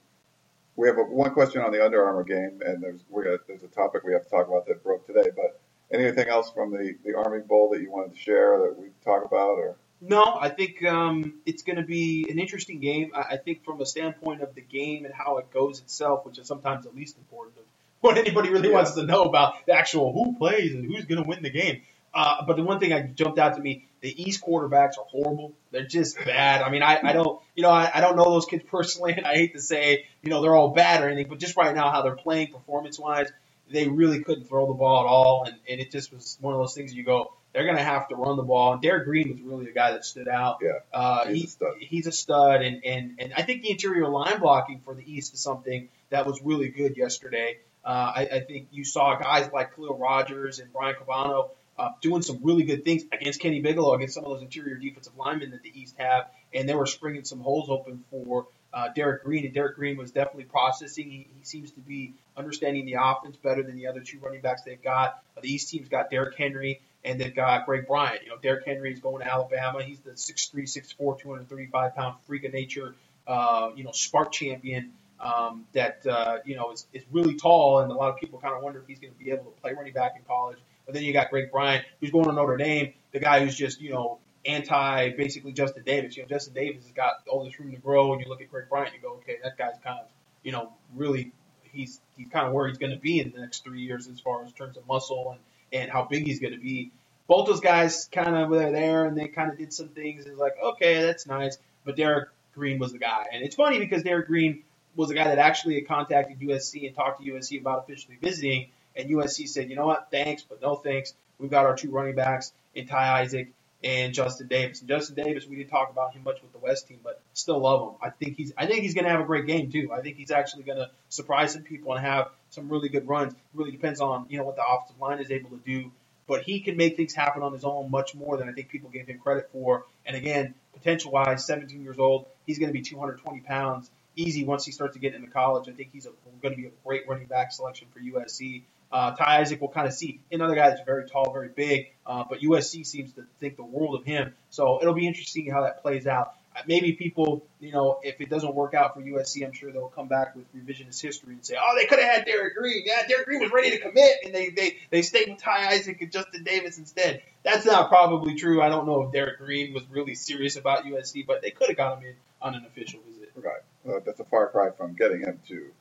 we 0.76 0.88
have 0.88 0.96
a, 0.96 1.02
one 1.02 1.32
question 1.32 1.60
on 1.60 1.72
the 1.72 1.84
Under 1.84 2.02
Armour 2.02 2.24
game, 2.24 2.62
and 2.64 2.82
there's 2.82 3.00
we 3.10 3.24
got, 3.24 3.40
there's 3.46 3.62
a 3.62 3.68
topic 3.68 4.04
we 4.04 4.12
have 4.12 4.24
to 4.24 4.30
talk 4.30 4.48
about 4.48 4.66
that 4.66 4.82
broke 4.82 5.06
today. 5.06 5.28
But 5.34 5.60
anything 6.00 6.28
else 6.28 6.50
from 6.50 6.70
the 6.72 6.94
the 7.04 7.14
Army 7.16 7.40
Bowl 7.40 7.70
that 7.72 7.80
you 7.80 7.90
wanted 7.90 8.14
to 8.14 8.18
share 8.20 8.58
that 8.60 8.76
we 8.78 8.88
talk 9.04 9.24
about, 9.24 9.58
or 9.58 9.76
No, 10.00 10.22
I 10.40 10.48
think 10.48 10.84
um, 10.84 11.34
it's 11.46 11.62
going 11.62 11.76
to 11.76 11.82
be 11.84 12.26
an 12.30 12.38
interesting 12.38 12.80
game. 12.80 13.12
I, 13.14 13.20
I 13.34 13.36
think 13.36 13.64
from 13.64 13.80
a 13.80 13.86
standpoint 13.86 14.42
of 14.42 14.54
the 14.54 14.60
game 14.60 15.04
and 15.04 15.14
how 15.14 15.38
it 15.38 15.50
goes 15.52 15.80
itself, 15.80 16.24
which 16.26 16.38
is 16.38 16.46
sometimes 16.46 16.84
the 16.84 16.90
least 16.90 17.16
important 17.18 17.58
of 17.58 17.64
what 18.00 18.18
anybody 18.18 18.50
really 18.50 18.68
Yeah. 18.68 18.74
wants 18.74 18.92
to 18.92 19.02
know 19.04 19.22
about 19.24 19.64
the 19.66 19.72
actual 19.72 20.12
who 20.12 20.36
plays 20.36 20.74
and 20.74 20.84
who's 20.84 21.04
going 21.06 21.22
to 21.22 21.28
win 21.28 21.42
the 21.42 21.50
game. 21.50 21.82
Uh, 22.12 22.44
but 22.46 22.56
the 22.56 22.62
one 22.62 22.78
thing 22.78 22.90
that 22.90 23.14
jumped 23.16 23.38
out 23.40 23.56
to 23.56 23.60
me, 23.60 23.88
the 24.00 24.22
East 24.22 24.40
quarterbacks 24.40 24.98
are 24.98 25.04
horrible. 25.08 25.52
They're 25.72 25.86
just 25.86 26.16
bad. 26.24 26.62
I 26.62 26.70
mean, 26.70 26.82
I, 26.82 27.00
I 27.02 27.12
don't, 27.12 27.40
you 27.56 27.62
know, 27.64 27.70
I, 27.70 27.90
I 27.92 28.00
don't 28.00 28.14
know 28.16 28.24
those 28.24 28.46
kids 28.46 28.62
personally, 28.70 29.14
and 29.14 29.26
I 29.26 29.34
hate 29.34 29.54
to 29.54 29.60
say, 29.60 30.06
you 30.22 30.30
know, 30.30 30.40
they're 30.40 30.54
all 30.54 30.68
bad 30.68 31.02
or 31.02 31.08
anything, 31.08 31.28
but 31.28 31.40
just 31.40 31.56
right 31.56 31.74
now 31.74 31.90
how 31.90 32.02
they're 32.02 32.14
playing 32.14 32.52
performance 32.52 33.00
wise, 33.00 33.32
they 33.70 33.88
really 33.88 34.22
couldn't 34.22 34.44
throw 34.44 34.66
the 34.66 34.74
ball 34.74 35.00
at 35.00 35.06
all, 35.06 35.44
and, 35.46 35.56
and 35.68 35.80
it 35.80 35.90
just 35.90 36.12
was 36.12 36.38
one 36.40 36.54
of 36.54 36.60
those 36.60 36.74
things 36.74 36.94
you 36.94 37.04
go, 37.04 37.32
they're 37.52 37.64
going 37.64 37.76
to 37.76 37.82
have 37.82 38.08
to 38.08 38.16
run 38.16 38.36
the 38.36 38.42
ball. 38.42 38.72
And 38.72 38.82
Derrick 38.82 39.04
Green 39.04 39.30
was 39.30 39.40
really 39.40 39.70
a 39.70 39.72
guy 39.74 39.92
that 39.92 40.04
stood 40.04 40.28
out. 40.28 40.58
Yeah, 40.60 40.70
uh, 40.92 41.26
he's 41.26 41.36
he- 41.36 41.44
a 41.44 41.48
stud. 41.48 41.74
He's 41.80 42.06
a 42.06 42.12
stud, 42.12 42.62
and, 42.62 42.84
and, 42.84 43.14
and 43.18 43.32
I 43.34 43.42
think 43.42 43.62
the 43.62 43.70
interior 43.70 44.08
line 44.08 44.38
blocking 44.40 44.80
for 44.84 44.94
the 44.94 45.04
East 45.10 45.34
is 45.34 45.40
something 45.40 45.88
that 46.10 46.26
was 46.26 46.40
really 46.42 46.68
good 46.68 46.96
yesterday. 46.96 47.58
Uh, 47.84 48.12
I, 48.16 48.28
I 48.32 48.40
think 48.40 48.68
you 48.72 48.84
saw 48.84 49.16
guys 49.16 49.50
like 49.52 49.74
Khaliel 49.74 49.98
Rodgers 49.98 50.58
and 50.58 50.72
Brian 50.72 50.94
Cabano 50.94 51.50
uh, 51.78 51.90
doing 52.00 52.22
some 52.22 52.40
really 52.42 52.64
good 52.64 52.84
things 52.84 53.02
against 53.12 53.40
Kenny 53.40 53.60
Bigelow, 53.60 53.94
against 53.94 54.14
some 54.14 54.24
of 54.24 54.30
those 54.30 54.42
interior 54.42 54.76
defensive 54.76 55.12
linemen 55.16 55.50
that 55.50 55.62
the 55.62 55.72
East 55.74 55.94
have, 55.98 56.26
and 56.52 56.68
they 56.68 56.74
were 56.74 56.86
springing 56.86 57.24
some 57.24 57.40
holes 57.40 57.68
open 57.68 58.04
for 58.10 58.46
uh, 58.74 58.88
Derrick 58.94 59.24
Green. 59.24 59.44
And 59.44 59.54
Derrick 59.54 59.76
Green 59.76 59.96
was 59.96 60.10
definitely 60.10 60.44
processing. 60.44 61.10
He, 61.10 61.28
he 61.38 61.44
seems 61.44 61.70
to 61.72 61.80
be 61.80 62.14
understanding 62.36 62.84
the 62.84 62.96
offense 63.00 63.36
better 63.36 63.62
than 63.62 63.76
the 63.76 63.86
other 63.86 64.00
two 64.00 64.18
running 64.18 64.40
backs 64.40 64.62
they've 64.62 64.82
got. 64.82 65.22
Uh, 65.36 65.40
the 65.42 65.52
East 65.52 65.70
team's 65.70 65.88
got 65.88 66.10
Derrick 66.10 66.36
Henry 66.36 66.80
and 67.04 67.20
they've 67.20 67.34
got 67.34 67.66
Greg 67.66 67.86
Bryant. 67.86 68.22
You 68.24 68.30
know, 68.30 68.38
Derrick 68.38 68.64
Henry 68.66 68.92
is 68.92 68.98
going 68.98 69.22
to 69.22 69.30
Alabama. 69.30 69.82
He's 69.82 70.00
the 70.00 70.12
6'3", 70.12 70.64
6'4", 70.64 70.96
235 71.20 71.94
pound 71.94 72.16
freak 72.26 72.44
of 72.44 72.52
nature, 72.52 72.94
uh, 73.26 73.70
you 73.76 73.84
know, 73.84 73.90
SPARQ 73.90 74.32
champion 74.32 74.92
um, 75.20 75.66
that 75.72 76.06
uh, 76.06 76.38
you 76.44 76.56
know 76.56 76.72
is, 76.72 76.86
is 76.92 77.02
really 77.10 77.36
tall, 77.36 77.80
and 77.80 77.90
a 77.90 77.94
lot 77.94 78.10
of 78.10 78.16
people 78.16 78.38
kind 78.38 78.54
of 78.54 78.62
wonder 78.62 78.80
if 78.80 78.86
he's 78.86 78.98
going 78.98 79.12
to 79.12 79.18
be 79.18 79.30
able 79.30 79.44
to 79.44 79.60
play 79.60 79.72
running 79.72 79.92
back 79.92 80.14
in 80.16 80.22
college. 80.24 80.58
But 80.86 80.94
then 80.94 81.02
you 81.02 81.12
got 81.12 81.30
Greg 81.30 81.50
Bryant, 81.50 81.84
who's 82.00 82.10
going 82.10 82.26
to 82.26 82.32
Notre 82.32 82.56
Dame, 82.56 82.92
the 83.12 83.20
guy 83.20 83.44
who's 83.44 83.56
just 83.56 83.80
you 83.80 83.90
know 83.90 84.18
anti 84.46 85.10
basically 85.10 85.52
Justin 85.52 85.82
Davis. 85.84 86.16
You 86.16 86.22
know, 86.22 86.28
Justin 86.28 86.54
Davis 86.54 86.84
has 86.84 86.92
got 86.92 87.14
all 87.28 87.44
this 87.44 87.58
room 87.58 87.70
to 87.72 87.78
grow, 87.78 88.12
and 88.12 88.22
you 88.22 88.28
look 88.28 88.40
at 88.40 88.50
Greg 88.50 88.68
Bryant, 88.68 88.94
you 88.94 89.00
go, 89.00 89.14
okay, 89.14 89.38
that 89.42 89.56
guy's 89.56 89.76
kind 89.82 89.98
of 90.00 90.06
you 90.42 90.52
know 90.52 90.72
really 90.94 91.32
he's 91.62 92.00
he's 92.16 92.28
kind 92.28 92.46
of 92.46 92.52
where 92.52 92.68
he's 92.68 92.78
going 92.78 92.92
to 92.92 92.98
be 92.98 93.20
in 93.20 93.32
the 93.32 93.40
next 93.40 93.64
three 93.64 93.82
years 93.82 94.08
as 94.08 94.20
far 94.20 94.44
as 94.44 94.52
terms 94.52 94.76
of 94.76 94.86
muscle 94.86 95.32
and 95.32 95.40
and 95.72 95.90
how 95.90 96.04
big 96.04 96.24
he's 96.26 96.40
going 96.40 96.52
to 96.52 96.60
be. 96.60 96.92
Both 97.26 97.46
those 97.46 97.60
guys 97.60 98.08
kind 98.12 98.36
of 98.36 98.50
were 98.50 98.70
there, 98.70 99.06
and 99.06 99.16
they 99.16 99.28
kind 99.28 99.50
of 99.50 99.58
did 99.58 99.72
some 99.72 99.88
things. 99.88 100.26
It's 100.26 100.38
like, 100.38 100.54
okay, 100.62 101.02
that's 101.02 101.26
nice. 101.26 101.56
But 101.84 101.96
Derrick 101.96 102.28
Green 102.54 102.78
was 102.78 102.92
the 102.92 102.98
guy, 102.98 103.26
and 103.32 103.42
it's 103.42 103.56
funny 103.56 103.78
because 103.78 104.02
Derrick 104.02 104.26
Green 104.26 104.62
was 104.94 105.08
the 105.08 105.14
guy 105.14 105.24
that 105.24 105.38
actually 105.38 105.74
had 105.74 105.88
contacted 105.88 106.38
USC 106.38 106.86
and 106.86 106.94
talked 106.94 107.22
to 107.22 107.32
USC 107.32 107.60
about 107.60 107.84
officially 107.84 108.18
visiting, 108.20 108.68
and 108.94 109.10
USC 109.10 109.48
said, 109.48 109.70
you 109.70 109.76
know 109.76 109.86
what, 109.86 110.08
thanks, 110.10 110.42
but 110.42 110.62
no 110.62 110.76
thanks. 110.76 111.14
We've 111.38 111.50
got 111.50 111.66
our 111.66 111.76
two 111.76 111.90
running 111.90 112.14
backs 112.14 112.52
in 112.74 112.86
Ty 112.86 113.22
Isaac 113.22 113.52
and 113.84 114.14
Justin 114.14 114.48
Davis. 114.48 114.80
And 114.80 114.88
Justin 114.88 115.14
Davis, 115.14 115.46
we 115.46 115.56
didn't 115.56 115.68
talk 115.68 115.90
about 115.90 116.14
him 116.14 116.24
much 116.24 116.40
with 116.42 116.52
the 116.52 116.58
West 116.58 116.88
team, 116.88 117.00
but 117.04 117.20
still 117.34 117.60
love 117.60 117.82
him. 117.82 117.96
I 118.02 118.10
think 118.10 118.36
he's 118.36 118.52
I 118.56 118.66
think 118.66 118.82
he's 118.82 118.94
going 118.94 119.04
to 119.04 119.10
have 119.10 119.20
a 119.20 119.24
great 119.24 119.46
game 119.46 119.70
too. 119.70 119.90
I 119.92 120.00
think 120.00 120.16
he's 120.16 120.30
actually 120.30 120.64
going 120.64 120.78
to 120.78 120.90
surprise 121.10 121.52
some 121.52 121.62
people 121.62 121.92
and 121.92 122.04
have 122.04 122.30
some 122.48 122.70
really 122.70 122.88
good 122.88 123.06
runs. 123.06 123.34
It 123.34 123.38
really 123.52 123.70
depends 123.70 124.00
on 124.00 124.26
you 124.30 124.38
know 124.38 124.44
what 124.44 124.56
the 124.56 124.64
offensive 124.66 124.98
line 124.98 125.20
is 125.20 125.30
able 125.30 125.50
to 125.50 125.60
do. 125.64 125.92
But 126.26 126.42
he 126.42 126.60
can 126.60 126.78
make 126.78 126.96
things 126.96 127.14
happen 127.14 127.42
on 127.42 127.52
his 127.52 127.64
own 127.64 127.90
much 127.90 128.14
more 128.14 128.38
than 128.38 128.48
I 128.48 128.52
think 128.52 128.70
people 128.70 128.88
gave 128.88 129.06
him 129.06 129.18
credit 129.18 129.50
for. 129.52 129.84
And 130.06 130.16
again, 130.16 130.54
potential 130.72 131.12
wise, 131.12 131.46
17 131.46 131.82
years 131.82 131.98
old, 131.98 132.24
he's 132.46 132.58
going 132.58 132.70
to 132.70 132.72
be 132.72 132.80
220 132.80 133.40
pounds 133.40 133.90
easy 134.16 134.44
once 134.44 134.64
he 134.64 134.72
starts 134.72 134.94
to 134.94 135.00
get 135.00 135.14
into 135.14 135.28
college. 135.28 135.68
I 135.68 135.72
think 135.72 135.90
he's 135.92 136.06
going 136.40 136.54
to 136.54 136.60
be 136.60 136.66
a 136.66 136.70
great 136.84 137.06
running 137.08 137.26
back 137.26 137.52
selection 137.52 137.88
for 137.92 138.00
USC. 138.00 138.62
Uh, 138.94 139.10
Ty 139.16 139.40
Isaac 139.40 139.60
will 139.60 139.70
kind 139.70 139.88
of 139.88 139.92
see 139.92 140.20
another 140.30 140.54
guy 140.54 140.68
that's 140.70 140.82
very 140.86 141.08
tall, 141.08 141.32
very 141.32 141.48
big, 141.48 141.90
uh, 142.06 142.22
but 142.30 142.38
USC 142.42 142.86
seems 142.86 143.12
to 143.14 143.26
think 143.40 143.56
the 143.56 143.64
world 143.64 143.96
of 143.96 144.04
him. 144.04 144.32
So 144.50 144.78
it'll 144.80 144.94
be 144.94 145.08
interesting 145.08 145.50
how 145.50 145.62
that 145.62 145.82
plays 145.82 146.06
out. 146.06 146.34
Uh, 146.54 146.60
Maybe 146.68 146.92
people, 146.92 147.44
you 147.58 147.72
know, 147.72 147.98
if 148.04 148.20
it 148.20 148.30
doesn't 148.30 148.54
work 148.54 148.72
out 148.72 148.94
for 148.94 149.00
USC, 149.00 149.44
I'm 149.44 149.50
sure 149.52 149.72
they'll 149.72 149.88
come 149.88 150.06
back 150.06 150.36
with 150.36 150.44
revisionist 150.54 151.02
history 151.02 151.32
and 151.32 151.44
say, 151.44 151.56
"Oh, 151.60 151.74
they 151.76 151.86
could 151.86 151.98
have 151.98 152.18
had 152.18 152.24
Derrick 152.24 152.54
Green. 152.54 152.84
Yeah, 152.86 153.04
Derrick 153.08 153.26
Green 153.26 153.40
was 153.40 153.50
ready 153.50 153.70
to 153.72 153.80
commit, 153.80 154.12
and 154.26 154.32
they 154.32 154.50
they 154.50 154.76
they 154.90 155.02
stayed 155.02 155.28
with 155.28 155.38
Ty 155.42 155.70
Isaac 155.72 156.00
and 156.00 156.12
Justin 156.12 156.44
Davis 156.44 156.78
instead." 156.78 157.20
That's 157.42 157.66
not 157.66 157.88
probably 157.88 158.36
true. 158.36 158.62
I 158.62 158.68
don't 158.68 158.86
know 158.86 159.02
if 159.02 159.12
Derrick 159.12 159.38
Green 159.38 159.74
was 159.74 159.82
really 159.90 160.14
serious 160.14 160.54
about 160.54 160.84
USC, 160.84 161.26
but 161.26 161.42
they 161.42 161.50
could 161.50 161.66
have 161.66 161.76
got 161.76 161.98
him 161.98 162.04
in 162.10 162.14
on 162.40 162.54
an 162.54 162.64
official 162.64 163.00
visit. 163.10 163.32
Right. 163.34 163.92
Uh, 163.92 163.98
that's 164.06 164.20
a 164.20 164.24
far 164.24 164.50
cry 164.50 164.70
from 164.70 164.94
getting 164.94 165.22
him 165.22 165.40
to 165.48 165.72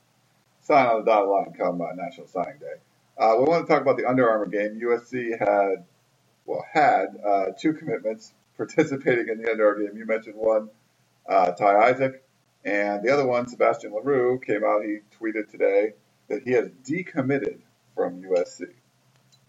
sign 0.62 0.86
on 0.86 1.04
the 1.04 1.04
dotted 1.04 1.28
line 1.28 1.54
come 1.56 1.80
uh, 1.80 1.92
National 1.94 2.26
Signing 2.26 2.58
Day. 2.58 2.74
Uh, 3.18 3.34
we 3.38 3.44
want 3.44 3.66
to 3.66 3.72
talk 3.72 3.82
about 3.82 3.96
the 3.96 4.06
Under 4.06 4.28
Armour 4.28 4.46
game. 4.46 4.80
USC 4.82 5.38
had, 5.38 5.84
well, 6.46 6.64
had 6.72 7.06
uh, 7.24 7.46
two 7.58 7.72
commitments 7.72 8.32
participating 8.56 9.28
in 9.28 9.40
the 9.40 9.50
Under 9.50 9.68
Armour 9.68 9.86
game. 9.88 9.96
You 9.96 10.06
mentioned 10.06 10.36
one, 10.36 10.70
uh, 11.28 11.52
Ty 11.52 11.90
Isaac, 11.90 12.22
and 12.64 13.02
the 13.04 13.10
other 13.12 13.26
one, 13.26 13.46
Sebastian 13.48 13.92
LaRue, 13.92 14.40
came 14.40 14.64
out. 14.64 14.82
He 14.84 14.98
tweeted 15.20 15.50
today 15.50 15.92
that 16.28 16.42
he 16.42 16.52
has 16.52 16.68
decommitted 16.84 17.58
from 17.94 18.22
USC. 18.22 18.62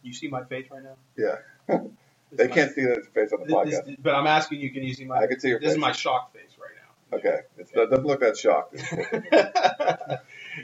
You 0.03 0.13
see 0.13 0.27
my 0.27 0.43
face 0.43 0.67
right 0.71 0.83
now? 0.83 0.95
Yeah. 1.17 1.77
They 2.31 2.47
can't 2.49 2.73
see 2.73 2.81
that 2.81 3.05
face 3.13 3.31
on 3.31 3.47
the 3.47 3.53
podcast. 3.53 3.85
this- 3.85 3.95
but 3.99 4.13
I'm 4.13 4.27
asking 4.27 4.59
you, 4.59 4.69
can 4.71 4.83
you 4.83 4.93
see 4.93 5.05
my? 5.05 5.17
I 5.19 5.27
can 5.27 5.39
see 5.39 5.49
your 5.49 5.59
face. 5.59 5.67
This 5.67 5.73
face. 5.73 5.77
is 5.77 5.81
my 5.81 5.91
shocked 5.93 6.35
face 6.35 6.49
right 6.59 6.71
now. 6.75 7.17
Okay. 7.17 7.41
It's, 7.57 7.71
it 7.71 7.89
doesn't 7.89 8.05
look 8.05 8.19
that 8.21 8.35
shocked. 8.35 8.75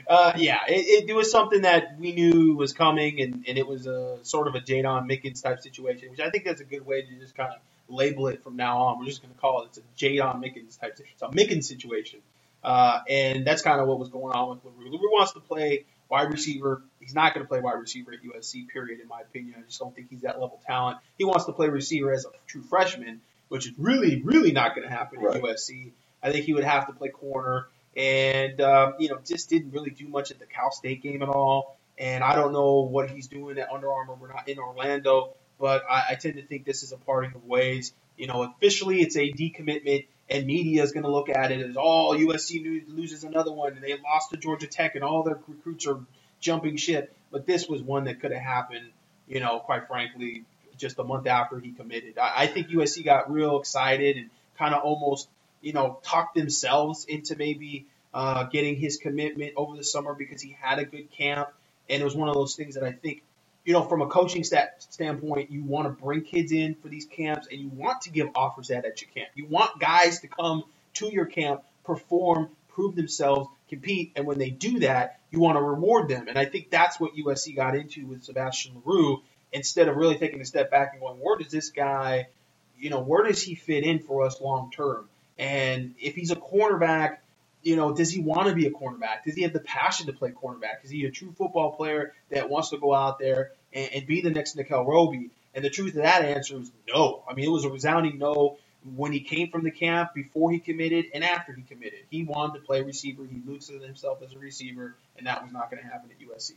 uh, 0.08 0.32
yeah, 0.36 0.58
it, 0.68 1.08
it 1.10 1.14
was 1.14 1.30
something 1.30 1.62
that 1.62 1.98
we 1.98 2.12
knew 2.12 2.56
was 2.56 2.72
coming, 2.72 3.20
and, 3.20 3.44
and 3.48 3.58
it 3.58 3.66
was 3.66 3.86
a 3.86 4.18
sort 4.22 4.48
of 4.48 4.54
a 4.54 4.60
Jaydon 4.60 5.06
Mickens 5.08 5.42
type 5.42 5.60
situation, 5.60 6.10
which 6.10 6.20
I 6.20 6.30
think 6.30 6.44
that's 6.44 6.60
a 6.60 6.64
good 6.64 6.86
way 6.86 7.02
to 7.02 7.14
just 7.18 7.34
kind 7.34 7.52
of 7.52 7.58
label 7.88 8.28
it 8.28 8.42
from 8.42 8.56
now 8.56 8.78
on. 8.78 8.98
We're 8.98 9.06
just 9.06 9.22
going 9.22 9.34
to 9.34 9.40
call 9.40 9.62
it 9.62 9.66
it's 9.68 9.78
a 9.78 9.82
Jaydon 10.04 10.42
Mickens 10.42 10.78
type. 10.80 10.98
It's 10.98 11.22
a 11.22 11.28
Mickens 11.28 11.64
situation, 11.64 12.20
uh, 12.64 13.00
and 13.08 13.46
that's 13.46 13.62
kind 13.62 13.80
of 13.80 13.88
what 13.88 13.98
was 13.98 14.08
going 14.08 14.34
on 14.34 14.50
with 14.50 14.64
Larue. 14.64 14.90
Larue 14.92 15.12
wants 15.12 15.32
to 15.32 15.40
play 15.40 15.84
wide 16.08 16.30
receiver. 16.32 16.82
He's 17.00 17.14
not 17.14 17.34
going 17.34 17.44
to 17.44 17.48
play 17.48 17.60
wide 17.60 17.80
receiver 17.80 18.12
at 18.12 18.22
USC. 18.22 18.68
Period. 18.68 19.00
In 19.00 19.08
my 19.08 19.20
opinion, 19.20 19.54
I 19.58 19.62
just 19.62 19.78
don't 19.80 19.94
think 19.94 20.08
he's 20.10 20.22
that 20.22 20.40
level 20.40 20.60
talent. 20.66 20.98
He 21.18 21.24
wants 21.24 21.46
to 21.46 21.52
play 21.52 21.68
receiver 21.68 22.12
as 22.12 22.24
a 22.24 22.28
true 22.46 22.62
freshman, 22.62 23.20
which 23.48 23.66
is 23.66 23.72
really, 23.78 24.22
really 24.22 24.52
not 24.52 24.74
going 24.74 24.86
to 24.88 24.94
happen 24.94 25.20
Right. 25.20 25.36
at 25.36 25.42
USC. 25.42 25.92
I 26.22 26.30
think 26.30 26.44
he 26.44 26.54
would 26.54 26.64
have 26.64 26.86
to 26.86 26.92
play 26.92 27.08
corner 27.08 27.66
and 27.96 28.60
um, 28.60 28.94
you 28.98 29.08
know 29.08 29.18
just 29.24 29.50
didn't 29.50 29.72
really 29.72 29.90
do 29.90 30.08
much 30.08 30.30
at 30.30 30.38
the 30.38 30.46
Cal 30.46 30.70
State 30.72 31.02
game 31.02 31.22
at 31.22 31.28
all. 31.28 31.76
And 31.98 32.24
I 32.24 32.34
don't 32.34 32.52
know 32.52 32.80
what 32.80 33.10
he's 33.10 33.28
doing 33.28 33.58
at 33.58 33.70
Under 33.70 33.92
Armour. 33.92 34.14
We're 34.14 34.28
not 34.32 34.48
in 34.48 34.58
Orlando, 34.58 35.34
but 35.60 35.84
I, 35.88 36.06
I 36.10 36.14
tend 36.14 36.36
to 36.36 36.42
think 36.42 36.64
this 36.64 36.82
is 36.82 36.92
a 36.92 36.96
parting 36.96 37.32
of 37.34 37.44
ways. 37.44 37.92
You 38.16 38.26
know, 38.26 38.42
officially 38.42 39.00
it's 39.00 39.16
a 39.16 39.30
decommitment, 39.32 40.06
and 40.28 40.46
media 40.46 40.82
is 40.82 40.92
going 40.92 41.04
to 41.04 41.10
look 41.10 41.28
at 41.28 41.52
it 41.52 41.60
as 41.60 41.76
oh 41.78 42.16
USC 42.18 42.64
lo- 42.64 42.96
loses 42.96 43.24
another 43.24 43.52
one, 43.52 43.74
and 43.74 43.82
they 43.82 43.96
lost 44.02 44.30
to 44.30 44.36
Georgia 44.36 44.66
Tech, 44.66 44.94
and 44.94 45.04
all 45.04 45.22
their 45.22 45.38
recruits 45.46 45.86
are 45.86 46.00
jumping 46.40 46.76
ship. 46.76 47.14
But 47.30 47.46
this 47.46 47.68
was 47.68 47.82
one 47.82 48.04
that 48.04 48.20
could 48.20 48.32
have 48.32 48.42
happened. 48.42 48.90
You 49.28 49.40
know, 49.40 49.60
quite 49.60 49.86
frankly, 49.86 50.44
just 50.76 50.98
a 50.98 51.04
month 51.04 51.26
after 51.26 51.58
he 51.58 51.72
committed. 51.72 52.18
I, 52.18 52.42
I 52.42 52.46
think 52.46 52.68
USC 52.68 53.04
got 53.04 53.30
real 53.30 53.58
excited 53.60 54.16
and 54.16 54.30
kind 54.58 54.74
of 54.74 54.82
almost 54.82 55.28
you 55.62 55.72
know, 55.72 56.00
talked 56.02 56.34
themselves 56.34 57.06
into 57.06 57.36
maybe 57.36 57.86
uh, 58.14 58.44
getting 58.44 58.76
his 58.76 58.98
commitment 58.98 59.54
over 59.56 59.76
the 59.76 59.84
summer 59.84 60.14
because 60.14 60.42
he 60.42 60.56
had 60.60 60.78
a 60.78 60.84
good 60.84 61.10
camp. 61.10 61.48
And 61.88 62.02
it 62.02 62.04
was 62.04 62.14
one 62.14 62.28
of 62.28 62.34
those 62.34 62.54
things 62.54 62.74
that 62.74 62.84
I 62.84 62.92
think, 62.92 63.22
you 63.64 63.72
know, 63.72 63.82
from 63.82 64.02
a 64.02 64.06
coaching 64.08 64.44
stat 64.44 64.84
standpoint, 64.90 65.50
you 65.50 65.62
want 65.64 65.86
to 65.86 66.02
bring 66.04 66.22
kids 66.22 66.52
in 66.52 66.74
for 66.74 66.88
these 66.88 67.06
camps 67.06 67.48
and 67.50 67.60
you 67.60 67.68
want 67.68 68.02
to 68.02 68.10
give 68.10 68.28
offers 68.34 68.70
at 68.70 68.84
at 68.84 69.00
your 69.00 69.10
camp. 69.14 69.28
You 69.34 69.46
want 69.46 69.78
guys 69.80 70.20
to 70.20 70.28
come 70.28 70.64
to 70.94 71.12
your 71.12 71.26
camp, 71.26 71.62
perform, 71.84 72.50
prove 72.70 72.96
themselves, 72.96 73.48
compete, 73.68 74.12
and 74.16 74.26
when 74.26 74.38
they 74.38 74.50
do 74.50 74.80
that, 74.80 75.20
you 75.30 75.40
want 75.40 75.56
to 75.56 75.62
reward 75.62 76.08
them. 76.08 76.28
And 76.28 76.38
I 76.38 76.44
think 76.44 76.70
that's 76.70 77.00
what 77.00 77.14
USC 77.14 77.56
got 77.56 77.74
into 77.76 78.06
with 78.06 78.24
Sebastian 78.24 78.82
LaRue. 78.84 79.22
instead 79.52 79.88
of 79.88 79.96
really 79.96 80.16
taking 80.18 80.40
a 80.40 80.44
step 80.44 80.70
back 80.70 80.92
and 80.92 81.00
going, 81.00 81.16
where 81.18 81.38
does 81.38 81.52
this 81.52 81.70
guy, 81.70 82.28
you 82.78 82.90
know, 82.90 83.00
where 83.00 83.24
does 83.24 83.42
he 83.42 83.54
fit 83.54 83.84
in 83.84 84.00
for 84.00 84.24
us 84.24 84.40
long 84.40 84.70
term? 84.70 85.08
And 85.42 85.96
if 85.98 86.14
he's 86.14 86.30
a 86.30 86.36
cornerback, 86.36 87.16
you 87.64 87.74
know, 87.74 87.92
does 87.92 88.12
he 88.12 88.20
want 88.20 88.46
to 88.48 88.54
be 88.54 88.66
a 88.66 88.70
cornerback? 88.70 89.24
Does 89.24 89.34
he 89.34 89.42
have 89.42 89.52
the 89.52 89.58
passion 89.58 90.06
to 90.06 90.12
play 90.12 90.30
cornerback? 90.30 90.84
Is 90.84 90.90
he 90.90 91.04
a 91.04 91.10
true 91.10 91.32
football 91.36 91.72
player 91.72 92.12
that 92.30 92.48
wants 92.48 92.70
to 92.70 92.78
go 92.78 92.94
out 92.94 93.18
there 93.18 93.50
and, 93.72 93.90
and 93.92 94.06
be 94.06 94.20
the 94.20 94.30
next 94.30 94.54
Nickell 94.54 94.84
Robey? 94.84 95.30
And 95.52 95.64
the 95.64 95.70
truth 95.70 95.96
of 95.96 96.04
that 96.04 96.24
answer 96.24 96.60
is 96.60 96.70
no. 96.88 97.24
I 97.28 97.34
mean, 97.34 97.44
it 97.44 97.50
was 97.50 97.64
a 97.64 97.70
resounding 97.70 98.18
no 98.18 98.58
when 98.94 99.10
he 99.10 99.18
came 99.18 99.50
from 99.50 99.64
the 99.64 99.72
camp, 99.72 100.14
before 100.14 100.52
he 100.52 100.60
committed, 100.60 101.06
and 101.12 101.24
after 101.24 101.52
he 101.52 101.62
committed. 101.62 102.00
He 102.08 102.22
wanted 102.22 102.60
to 102.60 102.64
play 102.64 102.82
receiver. 102.82 103.24
He 103.24 103.42
looked 103.44 103.68
at 103.68 103.82
himself 103.82 104.22
as 104.22 104.32
a 104.32 104.38
receiver, 104.38 104.94
and 105.16 105.26
that 105.26 105.42
was 105.42 105.52
not 105.52 105.72
going 105.72 105.82
to 105.82 105.88
happen 105.88 106.10
at 106.10 106.24
USC. 106.24 106.52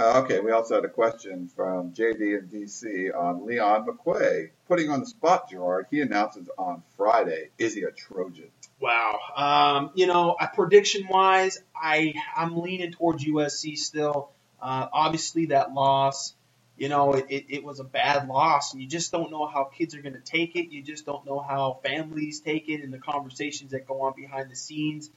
Uh, 0.00 0.22
okay, 0.24 0.40
we 0.40 0.50
also 0.50 0.76
had 0.76 0.84
a 0.86 0.88
question 0.88 1.46
from 1.54 1.92
JD 1.92 2.38
in 2.38 2.48
DC 2.50 3.14
on 3.14 3.44
Leon 3.44 3.86
McQuay. 3.86 4.48
Putting 4.66 4.88
on 4.88 5.00
the 5.00 5.06
spot, 5.06 5.50
Gerard, 5.50 5.88
he 5.90 6.00
announces 6.00 6.48
on 6.56 6.82
Friday, 6.96 7.50
is 7.58 7.74
he 7.74 7.82
a 7.82 7.90
Trojan? 7.90 8.48
Wow. 8.80 9.18
Um, 9.36 9.90
you 9.94 10.06
know, 10.06 10.36
uh, 10.40 10.46
prediction 10.54 11.06
wise, 11.06 11.58
I 11.76 12.14
I'm 12.34 12.56
leaning 12.62 12.92
towards 12.92 13.26
USC 13.26 13.76
still. 13.76 14.30
Uh, 14.58 14.86
obviously, 14.90 15.46
that 15.46 15.74
loss, 15.74 16.34
you 16.78 16.88
know, 16.88 17.12
it, 17.12 17.26
it, 17.28 17.44
it, 17.50 17.64
was 17.64 17.78
a 17.78 17.84
bad 17.84 18.26
loss, 18.26 18.72
and 18.72 18.80
you 18.80 18.88
just 18.88 19.12
don't 19.12 19.30
know 19.30 19.46
how 19.46 19.64
kids 19.64 19.94
are 19.94 20.00
going 20.00 20.14
to 20.14 20.20
take 20.20 20.56
it. 20.56 20.72
You 20.72 20.80
just 20.80 21.04
don't 21.04 21.26
know 21.26 21.40
how 21.40 21.78
families 21.84 22.40
take 22.40 22.70
it 22.70 22.82
and 22.82 22.90
the 22.90 22.98
conversations 22.98 23.72
that 23.72 23.86
go 23.86 24.00
on 24.00 24.14
behind 24.16 24.50
the 24.50 24.56
scenes. 24.56 25.10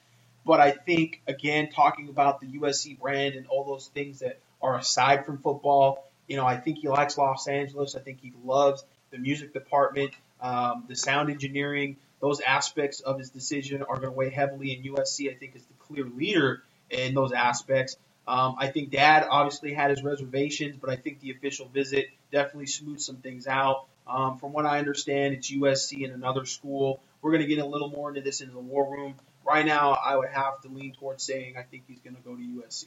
But 0.46 0.60
I 0.60 0.72
think, 0.72 1.22
again, 1.26 1.70
talking 1.70 2.10
about 2.10 2.42
the 2.42 2.48
USC 2.48 3.00
brand 3.00 3.36
and 3.36 3.48
all 3.48 3.64
those 3.64 3.88
things 3.88 4.20
that 4.20 4.40
are 4.64 4.78
aside 4.78 5.26
from 5.26 5.38
football, 5.38 6.10
you 6.28 6.38
know, 6.38 6.46
I 6.46 6.58
think 6.58 6.80
he 6.80 6.88
likes 6.88 7.18
Los 7.18 7.48
Angeles. 7.48 7.96
I 7.96 8.00
think 8.00 8.22
he 8.22 8.34
loves 8.44 8.84
the 9.12 9.20
music 9.20 9.54
department, 9.54 10.12
um, 10.42 10.86
the 10.88 10.96
sound 10.96 11.30
engineering 11.30 11.98
those 12.24 12.40
aspects 12.40 13.02
of 13.02 13.20
his 13.20 13.32
decision 13.32 13.82
are 13.82 13.98
going 13.98 14.08
to 14.08 14.12
weigh 14.12 14.30
heavily 14.30 14.72
in 14.72 14.94
USC. 14.94 15.30
I 15.30 15.36
think 15.36 15.58
is 15.58 15.66
the 15.66 15.74
clear 15.74 16.06
leader 16.06 16.64
in 16.90 17.14
those 17.14 17.34
aspects. 17.34 17.98
Um, 18.26 18.56
I 18.58 18.68
think 18.68 18.92
Dad 18.92 19.28
obviously 19.30 19.74
had 19.74 19.90
his 19.90 20.02
reservations, 20.02 20.78
but 20.80 20.90
I 20.90 20.96
think 20.96 21.20
the 21.20 21.32
official 21.32 21.68
visit 21.68 22.06
definitely 22.32 22.68
smoothed 22.68 23.02
some 23.02 23.18
things 23.18 23.46
out. 23.46 23.88
Um, 24.08 24.38
from 24.38 24.54
what 24.54 24.66
I 24.66 24.80
understand, 24.80 25.34
it's 25.34 25.52
USC 25.52 26.06
and 26.06 26.14
another 26.14 26.46
school. 26.46 27.02
We're 27.22 27.32
going 27.32 27.42
to 27.42 27.48
get 27.48 27.60
a 27.60 27.66
little 27.66 27.90
more 27.90 28.08
into 28.08 28.22
this 28.22 28.40
in 28.40 28.54
the 28.54 28.60
war 28.60 28.90
room. 28.90 29.16
Right 29.46 29.66
now, 29.66 29.92
I 29.92 30.16
would 30.16 30.30
have 30.30 30.62
to 30.62 30.70
lean 30.70 30.94
towards 30.94 31.26
saying 31.26 31.58
I 31.58 31.64
think 31.64 31.84
he's 31.90 32.00
going 32.00 32.16
to 32.16 32.22
go 32.22 32.38
to 32.38 32.42
USC. 32.42 32.86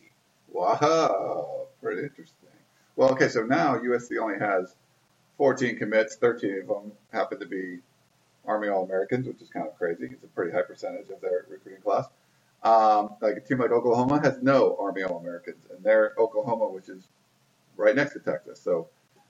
Wow, 0.53 1.67
pretty 1.83 2.03
interesting. 2.03 2.49
Well, 2.97 3.11
okay, 3.11 3.29
so 3.29 3.43
now 3.43 3.77
USC 3.77 4.19
only 4.19 4.39
has 4.39 4.75
14 5.39 5.79
commits, 5.79 6.17
13 6.17 6.61
of 6.63 6.69
them 6.69 6.93
happen 7.13 7.39
to 7.41 7.47
be 7.47 7.79
Army 8.47 8.69
All 8.69 8.85
Americans, 8.85 9.27
which 9.27 9.43
is 9.43 9.49
kind 9.49 9.67
of 9.67 9.77
crazy. 9.77 10.09
It's 10.11 10.25
a 10.25 10.29
pretty 10.29 10.53
high 10.53 10.63
percentage 10.63 11.11
of 11.11 11.21
their 11.21 11.45
recruiting 11.49 11.83
class. 11.83 12.07
Um, 12.63 13.11
like 13.21 13.37
a 13.37 13.41
team 13.41 13.59
like 13.59 13.71
Oklahoma 13.71 14.21
has 14.23 14.43
no 14.43 14.77
Army 14.81 15.03
All 15.03 15.19
Americans, 15.19 15.65
and 15.71 15.85
they're 15.85 16.15
Oklahoma, 16.19 16.69
which 16.69 16.89
is 16.89 17.05
right 17.77 17.95
next 17.95 18.15
to 18.15 18.21
Texas. 18.21 18.61
So, 18.61 18.89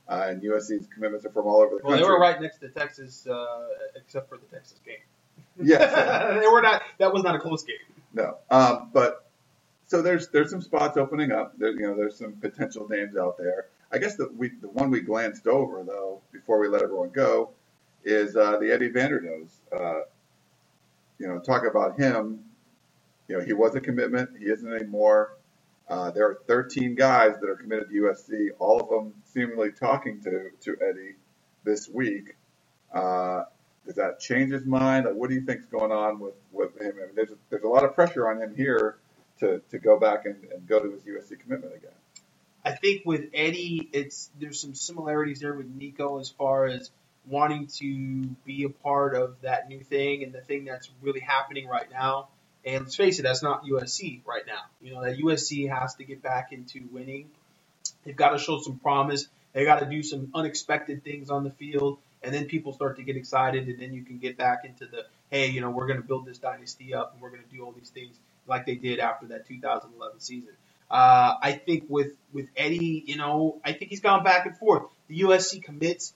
uh, 0.08 0.26
and 0.28 0.40
USC's 0.42 0.86
commitments 0.86 1.26
are 1.26 1.30
from 1.30 1.46
all 1.46 1.56
over 1.56 1.76
the 1.76 1.82
well, 1.82 1.92
country. 1.92 1.94
Well, 1.94 1.98
they 1.98 2.04
were 2.04 2.20
right 2.20 2.40
next 2.40 2.58
to 2.58 2.68
Texas, 2.68 3.26
uh, 3.26 3.66
except 3.96 4.28
for 4.28 4.38
the 4.38 4.46
Texas 4.46 4.78
game. 4.86 4.96
Yes, 5.60 6.40
they 6.40 6.46
were 6.46 6.62
not. 6.62 6.82
That 6.98 7.12
was 7.12 7.24
not 7.24 7.34
a 7.34 7.40
close 7.40 7.64
game. 7.64 7.76
No, 8.14 8.36
um, 8.50 8.90
but 8.92 9.25
so 9.87 10.03
there's 10.03 10.28
there's 10.28 10.51
some 10.51 10.61
spots 10.61 10.97
opening 10.97 11.32
up. 11.32 11.57
There, 11.59 11.70
you 11.70 11.87
know, 11.87 11.97
there's 11.97 12.16
some 12.16 12.32
potential 12.34 12.89
names 12.89 13.16
out 13.16 13.39
there. 13.39 13.66
I 13.93 13.99
guess 13.99 14.16
the 14.16 14.28
we 14.37 14.51
the 14.61 14.68
one 14.68 14.91
we 14.91 15.01
glanced 15.01 15.47
over 15.47 15.82
though 15.84 16.20
before 16.32 16.59
we 16.61 16.68
let 16.68 16.82
everyone 16.82 17.11
go 17.11 17.51
is 18.05 18.37
uh, 18.37 18.59
the 18.59 18.72
Eddie 18.72 18.91
Vanderdoes. 18.91 19.49
Uh, 19.72 20.01
you 21.18 21.28
know, 21.28 21.39
talk 21.39 21.64
about 21.64 21.99
him. 21.99 22.41
You 23.28 23.39
know, 23.39 23.45
he 23.45 23.53
was 23.53 23.74
a 23.74 23.80
commitment. 23.80 24.30
He 24.39 24.47
isn't 24.47 24.72
anymore. 24.72 25.34
Uh, 25.89 26.11
there 26.11 26.26
are 26.26 26.39
13 26.47 26.97
guys 26.97 27.37
that 27.41 27.49
are 27.49 27.57
committed 27.57 27.89
to 27.89 27.95
USC. 27.95 28.49
All 28.59 28.80
of 28.80 28.89
them 28.89 29.14
seemingly 29.24 29.70
talking 29.70 30.20
to 30.22 30.51
to 30.62 30.76
Eddie 30.82 31.14
this 31.64 31.89
week. 31.89 32.34
Uh, 32.93 33.45
does 33.87 33.95
that 33.95 34.18
change 34.18 34.51
his 34.51 34.64
mind? 34.66 35.07
Like, 35.07 35.14
what 35.14 35.28
do 35.28 35.37
you 35.37 35.43
think's 35.43 35.66
going 35.66 35.93
on 35.93 36.18
with 36.18 36.34
with 36.51 36.76
him? 36.80 36.95
I 37.01 37.07
mean, 37.07 37.14
there's 37.14 37.30
there's 37.51 37.62
a 37.62 37.68
lot 37.68 37.84
of 37.84 37.95
pressure 37.95 38.28
on 38.28 38.43
him 38.43 38.53
here 38.57 38.99
to 39.41 39.61
to 39.70 39.78
go 39.78 39.99
back 39.99 40.24
and, 40.26 40.37
and 40.53 40.66
go 40.66 40.80
to 40.80 40.91
his 40.91 41.03
USC 41.03 41.39
commitment 41.41 41.74
again. 41.74 41.91
I 42.64 42.72
think 42.72 43.03
with 43.05 43.30
Eddie, 43.32 43.89
it's 43.93 44.28
there's 44.41 44.61
some 44.61 44.74
similarities 44.74 45.41
there 45.41 45.55
with 45.55 45.66
Nico 45.66 46.18
as 46.18 46.30
far 46.30 46.66
as 46.66 46.91
wanting 47.28 47.66
to 47.66 48.22
be 48.45 48.64
a 48.64 48.68
part 48.68 49.14
of 49.14 49.41
that 49.43 49.68
new 49.68 49.80
thing 49.80 50.22
and 50.22 50.32
the 50.32 50.41
thing 50.41 50.64
that's 50.64 50.91
really 51.03 51.20
happening 51.20 51.66
right 51.66 51.91
now. 51.91 52.28
And 52.64 52.84
let's 52.84 52.97
face 52.97 53.18
it, 53.18 53.22
that's 53.22 53.43
not 53.43 53.64
USC 53.64 54.20
right 54.26 54.45
now. 54.47 54.62
You 54.80 54.95
know, 54.95 55.05
that 55.05 55.18
USC 55.18 55.68
has 55.70 55.95
to 55.97 56.05
get 56.05 56.22
back 56.22 56.53
into 56.53 56.80
winning. 56.91 57.30
They've 58.05 58.16
got 58.16 58.30
to 58.30 58.39
show 58.39 58.61
some 58.61 58.78
promise. 58.78 59.28
They 59.53 59.64
got 59.64 59.80
to 59.80 59.87
do 59.87 60.03
some 60.03 60.30
unexpected 60.34 61.05
things 61.05 61.30
on 61.30 61.45
the 61.45 61.51
field, 61.51 61.99
and 62.22 62.34
then 62.34 62.47
people 62.47 62.72
start 62.72 62.97
to 62.97 63.03
get 63.03 63.16
excited, 63.16 63.68
and 63.68 63.78
then 63.78 63.95
you 63.95 64.03
can 64.03 64.18
get 64.18 64.37
back 64.37 64.64
into 64.64 64.87
the 64.87 65.07
hey, 65.30 65.49
you 65.49 65.61
know, 65.61 65.70
we're 65.70 65.87
going 65.87 66.01
to 66.01 66.07
build 66.07 66.26
this 66.26 66.39
dynasty 66.39 66.95
up, 66.95 67.12
and 67.12 67.22
we're 67.22 67.30
going 67.30 67.43
to 67.43 67.57
do 67.57 67.64
all 67.64 67.72
these 67.72 67.91
things 67.91 68.16
like 68.49 68.66
they 68.66 68.74
did 68.74 68.99
after 68.99 69.26
that 69.28 69.47
2011 69.47 70.20
season. 70.20 70.55
Uh, 70.90 71.34
I 71.42 71.53
think 71.53 71.84
with 71.88 72.12
with 72.32 72.49
Eddie, 72.57 73.05
you 73.07 73.16
know, 73.16 73.61
I 73.64 73.72
think 73.72 73.90
he's 73.90 74.01
gone 74.01 74.22
back 74.22 74.47
and 74.47 74.57
forth. 74.57 74.84
The 75.09 75.20
USC 75.20 75.62
commits 75.62 76.14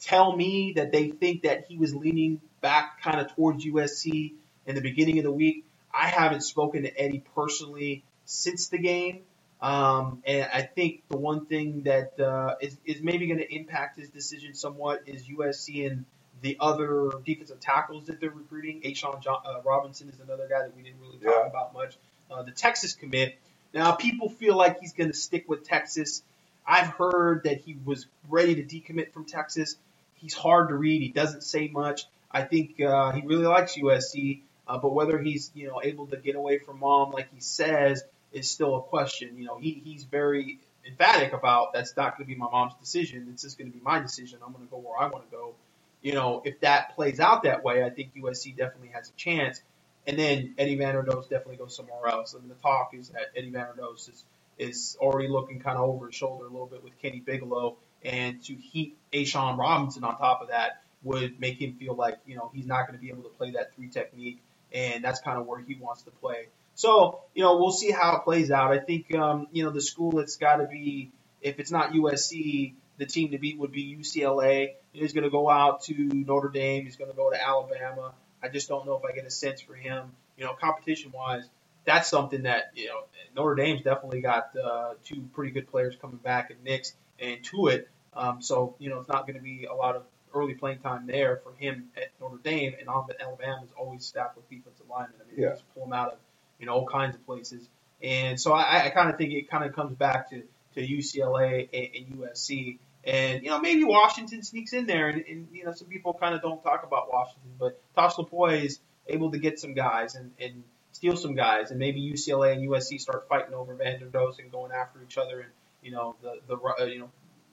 tell 0.00 0.34
me 0.34 0.74
that 0.76 0.92
they 0.92 1.08
think 1.08 1.42
that 1.42 1.66
he 1.68 1.76
was 1.76 1.94
leaning 1.94 2.40
back 2.60 3.00
kind 3.02 3.20
of 3.20 3.34
towards 3.34 3.64
USC 3.64 4.34
in 4.66 4.74
the 4.74 4.80
beginning 4.80 5.18
of 5.18 5.24
the 5.24 5.32
week. 5.32 5.64
I 5.92 6.06
haven't 6.08 6.42
spoken 6.42 6.82
to 6.82 7.00
Eddie 7.00 7.22
personally 7.34 8.04
since 8.24 8.68
the 8.68 8.78
game. 8.78 9.22
Um, 9.60 10.22
and 10.24 10.48
I 10.52 10.62
think 10.62 11.02
the 11.08 11.16
one 11.16 11.46
thing 11.46 11.82
that 11.84 12.18
uh, 12.20 12.54
is, 12.60 12.76
is 12.84 13.02
maybe 13.02 13.26
going 13.26 13.40
to 13.40 13.54
impact 13.54 13.98
his 13.98 14.08
decision 14.10 14.54
somewhat 14.54 15.02
is 15.06 15.24
USC 15.24 15.90
and 15.90 16.04
the 16.42 16.56
other 16.60 17.10
defensive 17.24 17.60
tackles 17.60 18.06
that 18.06 18.20
they're 18.20 18.30
recruiting. 18.30 18.80
A'Shawn 18.82 19.22
John, 19.22 19.38
uh, 19.44 19.60
Robinson 19.64 20.08
is 20.08 20.20
another 20.20 20.46
guy 20.48 20.62
that 20.62 20.76
we 20.76 20.82
didn't 20.82 21.00
really 21.00 21.18
talk 21.18 21.34
yeah. 21.42 21.46
about 21.46 21.74
much. 21.74 21.96
Uh, 22.30 22.42
the 22.42 22.52
Texas 22.52 22.94
commit. 22.94 23.38
Now, 23.74 23.92
people 23.92 24.28
feel 24.28 24.56
like 24.56 24.80
he's 24.80 24.92
going 24.92 25.10
to 25.10 25.16
stick 25.16 25.48
with 25.48 25.64
Texas. 25.64 26.22
I've 26.66 26.88
heard 26.88 27.44
that 27.44 27.60
he 27.60 27.76
was 27.84 28.06
ready 28.28 28.54
to 28.56 28.62
decommit 28.62 29.12
from 29.12 29.24
Texas 29.24 29.76
he's 30.18 30.34
hard 30.34 30.68
to 30.68 30.74
read. 30.74 31.02
He 31.02 31.08
doesn't 31.08 31.42
say 31.42 31.68
much. 31.68 32.06
I 32.30 32.42
think 32.42 32.80
uh, 32.80 33.12
he 33.12 33.22
really 33.22 33.46
likes 33.46 33.76
USC, 33.76 34.40
uh, 34.66 34.78
but 34.78 34.92
whether 34.92 35.18
he's 35.18 35.50
you 35.54 35.68
know 35.68 35.80
able 35.82 36.06
to 36.08 36.16
get 36.16 36.36
away 36.36 36.58
from 36.58 36.80
mom 36.80 37.12
like 37.12 37.32
he 37.34 37.40
says 37.40 38.04
is 38.32 38.50
still 38.50 38.76
a 38.76 38.82
question. 38.82 39.38
You 39.38 39.46
know, 39.46 39.58
he, 39.58 39.80
he's 39.84 40.04
very 40.04 40.58
emphatic 40.86 41.32
about 41.32 41.72
that's 41.72 41.96
not 41.96 42.16
going 42.16 42.28
to 42.28 42.34
be 42.34 42.38
my 42.38 42.50
mom's 42.50 42.74
decision. 42.80 43.28
It's 43.32 43.42
just 43.42 43.58
going 43.58 43.70
to 43.70 43.76
be 43.76 43.82
my 43.82 43.98
decision. 43.98 44.40
I'm 44.44 44.52
going 44.52 44.66
to 44.66 44.70
go 44.70 44.78
where 44.78 44.98
I 44.98 45.08
want 45.08 45.30
to 45.30 45.34
go. 45.34 45.54
You 46.02 46.14
know, 46.14 46.42
if 46.44 46.60
that 46.60 46.94
plays 46.94 47.20
out 47.20 47.42
that 47.42 47.64
way, 47.64 47.82
I 47.82 47.90
think 47.90 48.14
USC 48.14 48.56
definitely 48.56 48.90
has 48.94 49.08
a 49.08 49.12
chance. 49.12 49.60
And 50.06 50.18
then 50.18 50.54
Eddie 50.56 50.78
Vanderdoes 50.78 51.28
definitely 51.28 51.56
goes 51.56 51.76
somewhere 51.76 52.08
else. 52.08 52.34
I 52.34 52.40
mean, 52.40 52.48
the 52.48 52.54
talk 52.56 52.90
is 52.94 53.08
that 53.10 53.26
Eddie 53.36 53.50
Vanderdoes 53.50 54.08
is 54.08 54.24
is 54.58 54.96
already 55.00 55.28
looking 55.28 55.60
kind 55.60 55.78
of 55.78 55.84
over 55.84 56.06
his 56.06 56.16
shoulder 56.16 56.44
a 56.44 56.48
little 56.48 56.66
bit 56.66 56.82
with 56.82 56.98
Kenny 57.00 57.20
Bigelow 57.20 57.76
and 58.04 58.42
to 58.44 58.54
heat 58.54 58.96
A'Shawn 59.12 59.56
Robinson 59.56 60.04
on 60.04 60.18
top 60.18 60.42
of 60.42 60.48
that 60.48 60.82
would 61.02 61.40
make 61.40 61.60
him 61.60 61.74
feel 61.74 61.94
like, 61.94 62.18
you 62.26 62.36
know, 62.36 62.50
he's 62.52 62.66
not 62.66 62.86
going 62.86 62.98
to 62.98 63.02
be 63.02 63.10
able 63.10 63.22
to 63.22 63.28
play 63.30 63.52
that 63.52 63.74
three 63.74 63.88
technique, 63.88 64.42
and 64.72 65.04
that's 65.04 65.20
kind 65.20 65.38
of 65.38 65.46
where 65.46 65.60
he 65.60 65.76
wants 65.76 66.02
to 66.02 66.10
play. 66.10 66.48
So, 66.74 67.20
you 67.34 67.42
know, 67.42 67.58
we'll 67.58 67.72
see 67.72 67.90
how 67.90 68.16
it 68.16 68.24
plays 68.24 68.50
out. 68.50 68.72
I 68.72 68.78
think, 68.78 69.14
um, 69.14 69.48
you 69.52 69.64
know, 69.64 69.70
the 69.70 69.80
school 69.80 70.12
that's 70.12 70.36
got 70.36 70.56
to 70.56 70.66
be, 70.66 71.10
if 71.40 71.58
it's 71.58 71.70
not 71.70 71.92
USC, 71.92 72.74
the 72.98 73.06
team 73.06 73.30
to 73.30 73.38
beat 73.38 73.58
would 73.58 73.72
be 73.72 73.96
UCLA. 73.96 74.74
He's 74.92 75.12
going 75.12 75.24
to 75.24 75.30
go 75.30 75.48
out 75.48 75.84
to 75.84 75.94
Notre 75.94 76.48
Dame. 76.48 76.84
He's 76.84 76.96
going 76.96 77.10
to 77.10 77.16
go 77.16 77.30
to 77.30 77.42
Alabama. 77.42 78.12
I 78.42 78.48
just 78.48 78.68
don't 78.68 78.86
know 78.86 78.96
if 78.96 79.04
I 79.04 79.14
get 79.14 79.24
a 79.24 79.30
sense 79.30 79.60
for 79.60 79.74
him. 79.74 80.12
You 80.36 80.44
know, 80.44 80.54
competition 80.54 81.12
wise, 81.12 81.48
that's 81.84 82.08
something 82.08 82.42
that, 82.42 82.72
you 82.74 82.86
know, 82.86 83.04
Notre 83.34 83.54
Dame's 83.54 83.82
definitely 83.82 84.20
got 84.20 84.50
uh, 84.56 84.94
two 85.04 85.22
pretty 85.32 85.52
good 85.52 85.68
players 85.70 85.96
coming 86.00 86.18
back 86.18 86.50
in 86.50 86.56
Nix 86.64 86.94
and 87.18 87.42
Tuitt. 87.42 87.86
Um, 88.14 88.42
so, 88.42 88.74
you 88.78 88.90
know, 88.90 89.00
it's 89.00 89.08
not 89.08 89.26
going 89.26 89.36
to 89.36 89.42
be 89.42 89.64
a 89.64 89.74
lot 89.74 89.96
of 89.96 90.02
early 90.34 90.54
playing 90.54 90.78
time 90.78 91.06
there 91.06 91.40
for 91.42 91.52
him 91.54 91.88
at 91.96 92.08
Notre 92.20 92.38
Dame. 92.42 92.74
And 92.78 92.88
Alabama 92.88 93.62
is 93.64 93.70
always 93.78 94.04
stacked 94.04 94.36
with 94.36 94.48
defensive 94.50 94.86
linemen. 94.90 95.16
I 95.20 95.30
mean, 95.30 95.42
yeah. 95.42 95.50
just 95.50 95.64
pull 95.74 95.84
them 95.84 95.92
out 95.92 96.12
of, 96.12 96.18
you 96.58 96.66
know, 96.66 96.74
all 96.74 96.86
kinds 96.86 97.14
of 97.14 97.24
places. 97.24 97.68
And 98.02 98.40
so 98.40 98.52
I, 98.52 98.86
I 98.86 98.90
kind 98.90 99.10
of 99.10 99.18
think 99.18 99.32
it 99.32 99.50
kind 99.50 99.64
of 99.64 99.74
comes 99.74 99.96
back 99.96 100.30
to, 100.30 100.42
to 100.74 100.86
UCLA 100.86 101.68
and, 101.72 101.88
and 101.94 102.20
USC. 102.20 102.78
And, 103.08 103.42
you 103.42 103.48
know, 103.48 103.58
maybe 103.58 103.84
Washington 103.84 104.42
sneaks 104.42 104.74
in 104.74 104.86
there. 104.86 105.08
And, 105.08 105.24
and 105.26 105.48
you 105.50 105.64
know, 105.64 105.72
some 105.72 105.88
people 105.88 106.12
kind 106.12 106.34
of 106.34 106.42
don't 106.42 106.62
talk 106.62 106.84
about 106.84 107.10
Washington. 107.10 107.50
But 107.58 107.80
Tosh 107.94 108.14
Lupoi 108.14 108.64
is 108.64 108.80
able 109.06 109.30
to 109.30 109.38
get 109.38 109.58
some 109.58 109.72
guys 109.72 110.14
and, 110.14 110.30
and 110.38 110.62
steal 110.92 111.16
some 111.16 111.34
guys. 111.34 111.70
And 111.70 111.78
maybe 111.78 112.02
UCLA 112.02 112.52
and 112.52 112.68
USC 112.68 113.00
start 113.00 113.26
fighting 113.26 113.54
over 113.54 113.74
Vanderdoes 113.74 114.38
and 114.38 114.52
going 114.52 114.72
after 114.72 115.02
each 115.02 115.16
other. 115.16 115.40
And, 115.40 115.50
you 115.82 115.90
know, 115.90 116.16
the, 116.22 116.40
the 116.46 116.56
uh, 116.56 116.84
you 116.84 116.98
know, 116.98 117.10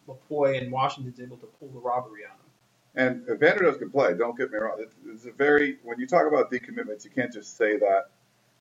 Lupoi 0.09 0.61
and 0.61 0.71
Washington's 0.73 1.21
able 1.21 1.37
to 1.37 1.47
pull 1.59 1.69
the 1.69 1.79
robbery 1.79 2.23
on 2.25 2.35
them. 2.37 2.45
And 2.97 3.39
Vanderdoes 3.39 3.79
can 3.79 3.91
play. 3.91 4.13
Don't 4.13 4.37
get 4.37 4.51
me 4.51 4.57
wrong. 4.57 4.77
It's, 4.79 4.95
it's 5.07 5.25
a 5.25 5.31
very 5.31 5.77
when 5.83 5.99
you 5.99 6.07
talk 6.07 6.27
about 6.27 6.51
decommitments, 6.51 7.05
you 7.05 7.11
can't 7.11 7.31
just 7.31 7.57
say 7.57 7.77
that. 7.77 8.09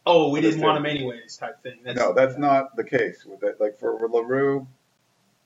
Oh, 0.06 0.30
we 0.30 0.40
didn't 0.40 0.60
want 0.60 0.76
him 0.76 0.86
anyways, 0.86 1.36
type 1.36 1.62
thing. 1.62 1.78
That's, 1.82 1.98
no, 1.98 2.12
that's 2.12 2.34
yeah. 2.34 2.40
not 2.40 2.76
the 2.76 2.84
case 2.84 3.24
with 3.24 3.42
it. 3.42 3.60
Like 3.60 3.78
for 3.78 4.06
Larue, 4.06 4.66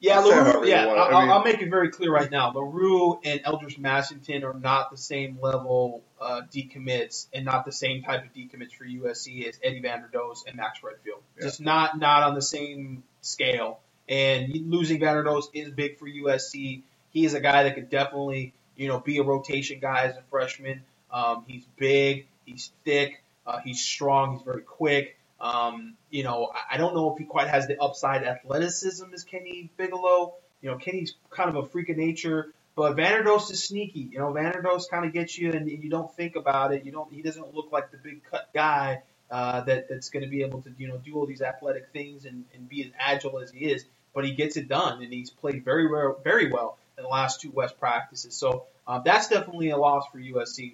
Yeah, 0.01 0.21
LaRue, 0.21 0.67
yeah. 0.69 0.87
I'll, 0.87 1.17
I 1.17 1.21
mean- 1.23 1.31
I'll 1.31 1.43
make 1.45 1.61
it 1.61 1.71
very 1.71 1.91
clear 1.91 2.13
right 2.13 2.31
now. 2.31 2.53
LaRue 2.53 3.19
and 3.25 3.41
Eldridge 3.45 3.79
Massington 3.79 4.45
are 4.45 4.55
not 4.59 4.91
the 4.91 4.97
same 4.97 5.39
level 5.43 6.03
uh, 6.21 6.43
decommits 6.53 7.27
and 7.33 7.45
not 7.45 7.65
the 7.65 7.73
same 7.73 8.03
type 8.03 8.25
of 8.25 8.33
decommits 8.33 8.73
for 8.75 8.85
USC 8.85 9.49
as 9.49 9.59
Eddie 9.63 9.83
Vanderdoes 9.83 10.47
and 10.47 10.57
Max 10.57 10.83
Redfield. 10.83 11.21
Yeah. 11.37 11.45
Just 11.45 11.61
not 11.61 11.99
not 11.99 12.23
on 12.23 12.35
the 12.35 12.43
same 12.43 13.03
scale. 13.23 13.81
And 14.09 14.49
losing 14.71 15.01
Vanderdoes 15.01 15.45
is 15.53 15.69
big 15.71 15.99
for 15.99 16.07
USC. 16.09 16.83
He 17.11 17.25
is 17.25 17.35
a 17.35 17.41
guy 17.41 17.65
that 17.65 17.75
could 17.75 17.91
definitely, 17.91 18.55
you 18.77 18.89
know, 18.89 19.01
be 19.01 19.19
a 19.19 19.23
rotation 19.23 19.81
guy 19.81 20.05
as 20.05 20.17
a 20.17 20.23
freshman. 20.31 20.83
Um, 21.11 21.45
he's 21.47 21.65
big, 21.77 22.27
he's 22.45 22.71
thick, 22.85 23.23
uh, 23.47 23.59
he's 23.59 23.83
strong, 23.83 24.35
he's 24.35 24.43
very 24.43 24.63
quick. 24.63 25.18
Um, 25.41 25.95
you 26.11 26.25
know, 26.25 26.51
I- 26.71 26.77
don't 26.79 26.95
know 26.95 27.13
if 27.13 27.19
he 27.19 27.25
quite 27.25 27.49
has 27.49 27.67
the 27.67 27.81
upside 27.81 28.25
athleticism 28.25 29.13
as 29.15 29.25
Kenny 29.25 29.71
Bigelow. 29.77 30.35
You 30.63 30.71
know, 30.71 30.77
Kenny's 30.77 31.15
kind 31.31 31.49
of 31.49 31.57
a 31.57 31.67
freak 31.69 31.89
of 31.89 31.97
nature, 31.97 32.53
but 32.75 32.97
Vanderdoes 32.97 33.51
is 33.51 33.63
sneaky. 33.63 34.09
You 34.11 34.19
know, 34.19 34.33
Vanderdoes 34.33 34.91
kind 34.91 35.05
of 35.05 35.13
gets 35.13 35.39
you, 35.39 35.53
and 35.53 35.69
you 35.71 35.89
don't 35.89 36.13
think 36.15 36.35
about 36.37 36.75
it. 36.75 36.85
You 36.85 36.93
don't. 36.93 37.13
He 37.13 37.23
doesn't 37.23 37.55
look 37.55 37.71
like 37.71 37.91
the 37.93 37.99
big 37.99 38.23
cut 38.25 38.49
guy 38.53 39.03
uh, 39.31 39.61
that 39.63 39.89
that's 39.89 40.11
going 40.11 40.25
to 40.25 40.29
be 40.31 40.43
able 40.43 40.63
to 40.63 40.73
you 40.79 40.89
know 40.89 40.97
do 40.99 41.15
all 41.15 41.27
these 41.27 41.43
athletic 41.43 41.91
things 41.93 42.25
and, 42.25 42.45
and 42.55 42.69
be 42.69 42.83
as 42.85 42.91
agile 42.99 43.39
as 43.39 43.51
he 43.53 43.67
is. 43.71 43.85
But 44.15 44.25
he 44.25 44.33
gets 44.33 44.57
it 44.57 44.69
done, 44.69 45.03
and 45.03 45.13
he's 45.13 45.31
played 45.31 45.65
very 45.65 45.87
well, 45.89 46.19
very 46.25 46.51
well 46.51 46.79
in 46.97 47.05
the 47.05 47.09
last 47.11 47.41
two 47.41 47.51
West 47.53 47.79
practices. 47.79 48.35
So 48.35 48.65
uh, 48.87 48.99
that's 49.01 49.29
definitely 49.29 49.71
a 49.71 49.77
loss 49.77 50.05
for 50.11 50.19
USC, 50.19 50.73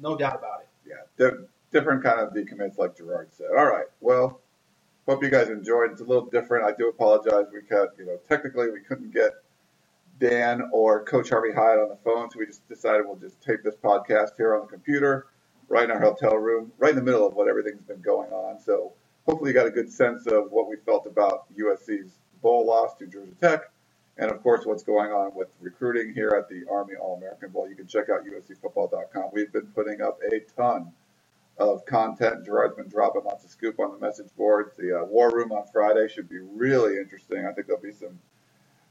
no 0.00 0.16
doubt 0.16 0.36
about 0.36 0.60
it. 0.60 0.68
yeah, 1.18 1.28
different 1.72 2.02
kind 2.02 2.20
of 2.20 2.32
decommits, 2.32 2.78
like 2.78 2.96
Gerard 2.96 3.28
said. 3.32 3.48
All 3.56 3.66
right, 3.66 3.86
well, 4.00 4.40
hope 5.06 5.22
you 5.22 5.30
guys 5.30 5.48
enjoyed. 5.48 5.92
It's 5.92 6.00
a 6.00 6.04
little 6.04 6.26
different. 6.26 6.64
I 6.64 6.72
do 6.76 6.88
apologize. 6.88 7.46
We 7.52 7.62
cut, 7.62 7.94
you 7.98 8.06
know, 8.06 8.18
technically 8.28 8.70
we 8.70 8.80
couldn't 8.80 9.12
get 9.12 9.32
Dan 10.18 10.68
or 10.72 11.04
Coach 11.04 11.30
Harvey 11.30 11.52
Hyde 11.52 11.78
on 11.78 11.88
the 11.88 11.98
phone, 12.04 12.30
so 12.30 12.38
we 12.38 12.46
just 12.46 12.66
decided 12.68 13.04
we'll 13.06 13.16
just 13.16 13.40
tape 13.42 13.62
this 13.62 13.76
podcast 13.76 14.30
here 14.36 14.54
on 14.54 14.62
the 14.62 14.66
computer, 14.66 15.26
right 15.68 15.84
in 15.84 15.90
our 15.90 16.00
hotel 16.00 16.36
room, 16.36 16.72
right 16.78 16.90
in 16.90 16.96
the 16.96 17.02
middle 17.02 17.26
of 17.26 17.34
what 17.34 17.48
everything's 17.48 17.82
been 17.82 18.00
going 18.00 18.30
on. 18.30 18.58
So 18.58 18.92
hopefully 19.26 19.50
you 19.50 19.54
got 19.54 19.66
a 19.66 19.70
good 19.70 19.92
sense 19.92 20.26
of 20.26 20.50
what 20.50 20.68
we 20.68 20.76
felt 20.86 21.06
about 21.06 21.44
USC's 21.58 22.18
bowl 22.42 22.66
loss 22.66 22.94
to 22.94 23.06
Georgia 23.06 23.32
Tech, 23.40 23.70
and 24.16 24.30
of 24.30 24.42
course 24.42 24.64
what's 24.64 24.82
going 24.82 25.10
on 25.10 25.32
with 25.34 25.48
recruiting 25.60 26.14
here 26.14 26.34
at 26.38 26.48
the 26.48 26.64
Army 26.70 26.94
All-American 26.94 27.50
Bowl. 27.50 27.68
You 27.68 27.76
can 27.76 27.86
check 27.86 28.08
out 28.08 28.22
USCFootball.com. 28.24 29.30
We've 29.32 29.52
been 29.52 29.66
putting 29.74 30.00
up 30.00 30.18
a 30.32 30.40
ton 30.56 30.92
of 31.58 31.86
content. 31.86 32.44
Gerard's 32.44 32.76
been 32.76 32.88
dropping 32.88 33.24
lots 33.24 33.44
of 33.44 33.50
scoop 33.50 33.80
on 33.80 33.92
the 33.92 33.98
message 33.98 34.28
boards. 34.36 34.72
The 34.76 35.00
uh, 35.00 35.04
War 35.04 35.30
Room 35.30 35.52
on 35.52 35.64
Friday 35.72 36.08
should 36.08 36.28
be 36.28 36.38
really 36.38 36.98
interesting. 36.98 37.46
I 37.46 37.52
think 37.52 37.66
there'll 37.66 37.82
be 37.82 37.92
some 37.92 38.18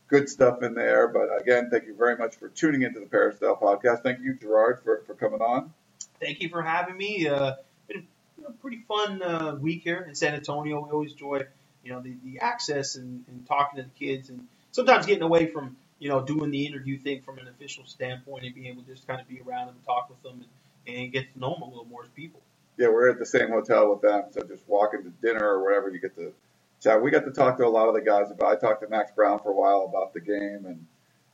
good 0.08 0.30
stuff 0.30 0.64
in 0.64 0.74
there. 0.74 1.08
But 1.08 1.30
again, 1.40 1.70
thank 1.70 1.86
you 1.86 1.96
very 1.96 2.18
much 2.18 2.36
for 2.38 2.50
tuning 2.50 2.82
into 2.82 3.00
the 3.00 3.06
Peristyle 3.06 3.58
podcast. 3.58 4.04
Thank 4.04 4.22
you, 4.22 4.34
Gerard, 4.34 4.82
for, 4.84 5.04
for 5.06 5.14
coming 5.14 5.42
on. 5.42 5.74
thank 6.20 6.42
you 6.42 6.50
for 6.50 6.62
having 6.62 6.98
me. 6.98 7.28
Uh, 7.28 7.54
been 7.88 8.08
a 8.48 8.52
pretty 8.52 8.84
fun 8.88 9.22
uh, 9.22 9.56
week 9.60 9.84
here 9.84 10.06
in 10.08 10.16
San 10.16 10.34
Antonio. 10.34 10.82
We 10.82 10.90
always 10.90 11.12
enjoy, 11.12 11.44
you 11.84 11.92
know, 11.92 12.02
the, 12.02 12.16
the 12.24 12.40
access 12.40 12.96
and, 12.96 13.26
and 13.28 13.46
talking 13.48 13.82
to 13.82 13.84
the 13.84 14.06
kids, 14.06 14.30
and 14.30 14.48
sometimes 14.72 15.06
getting 15.06 15.24
away 15.24 15.48
from, 15.48 15.78
you 16.00 16.10
know, 16.10 16.22
doing 16.22 16.52
the 16.52 16.66
interview 16.66 16.98
thing 16.98 17.22
from 17.22 17.38
an 17.38 17.48
official 17.48 17.86
standpoint 17.86 18.46
and 18.46 18.56
being 18.56 18.68
able 18.68 18.84
to 18.84 18.92
just 18.92 19.08
kind 19.08 19.22
of 19.22 19.28
be 19.28 19.40
around 19.42 19.68
them 19.68 19.76
and 19.76 19.86
talk 19.86 20.10
with 20.10 20.22
them 20.24 20.46
and, 20.88 20.96
and 20.96 21.14
get 21.14 21.32
to 21.34 21.40
know 21.40 21.54
them 21.54 21.62
a 21.62 21.70
little 21.70 21.86
more 21.86 22.04
as 22.04 22.10
people. 22.10 22.42
Yeah, 22.78 22.90
we're 22.90 23.10
at 23.10 23.20
the 23.20 23.26
same 23.26 23.50
hotel 23.50 23.90
with 23.90 24.02
them, 24.02 24.26
so 24.32 24.42
just 24.42 24.64
walking 24.68 25.04
to 25.04 25.10
dinner 25.22 25.46
or 25.46 25.64
whatever, 25.64 25.90
you 25.90 26.00
get 26.00 26.16
to 26.16 26.34
chat. 26.82 27.02
We 27.02 27.10
got 27.12 27.26
to 27.26 27.32
talk 27.32 27.58
to 27.58 27.66
a 27.66 27.70
lot 27.70 27.88
of 27.88 27.96
the 27.96 28.02
guys 28.02 28.32
about. 28.32 28.52
I 28.52 28.56
talked 28.60 28.82
to 28.82 28.90
Max 28.90 29.12
Browne 29.12 29.40
for 29.40 29.52
a 29.52 29.56
while 29.56 29.86
about 29.90 30.14
the 30.14 30.20
game 30.20 30.66
and 30.66 30.86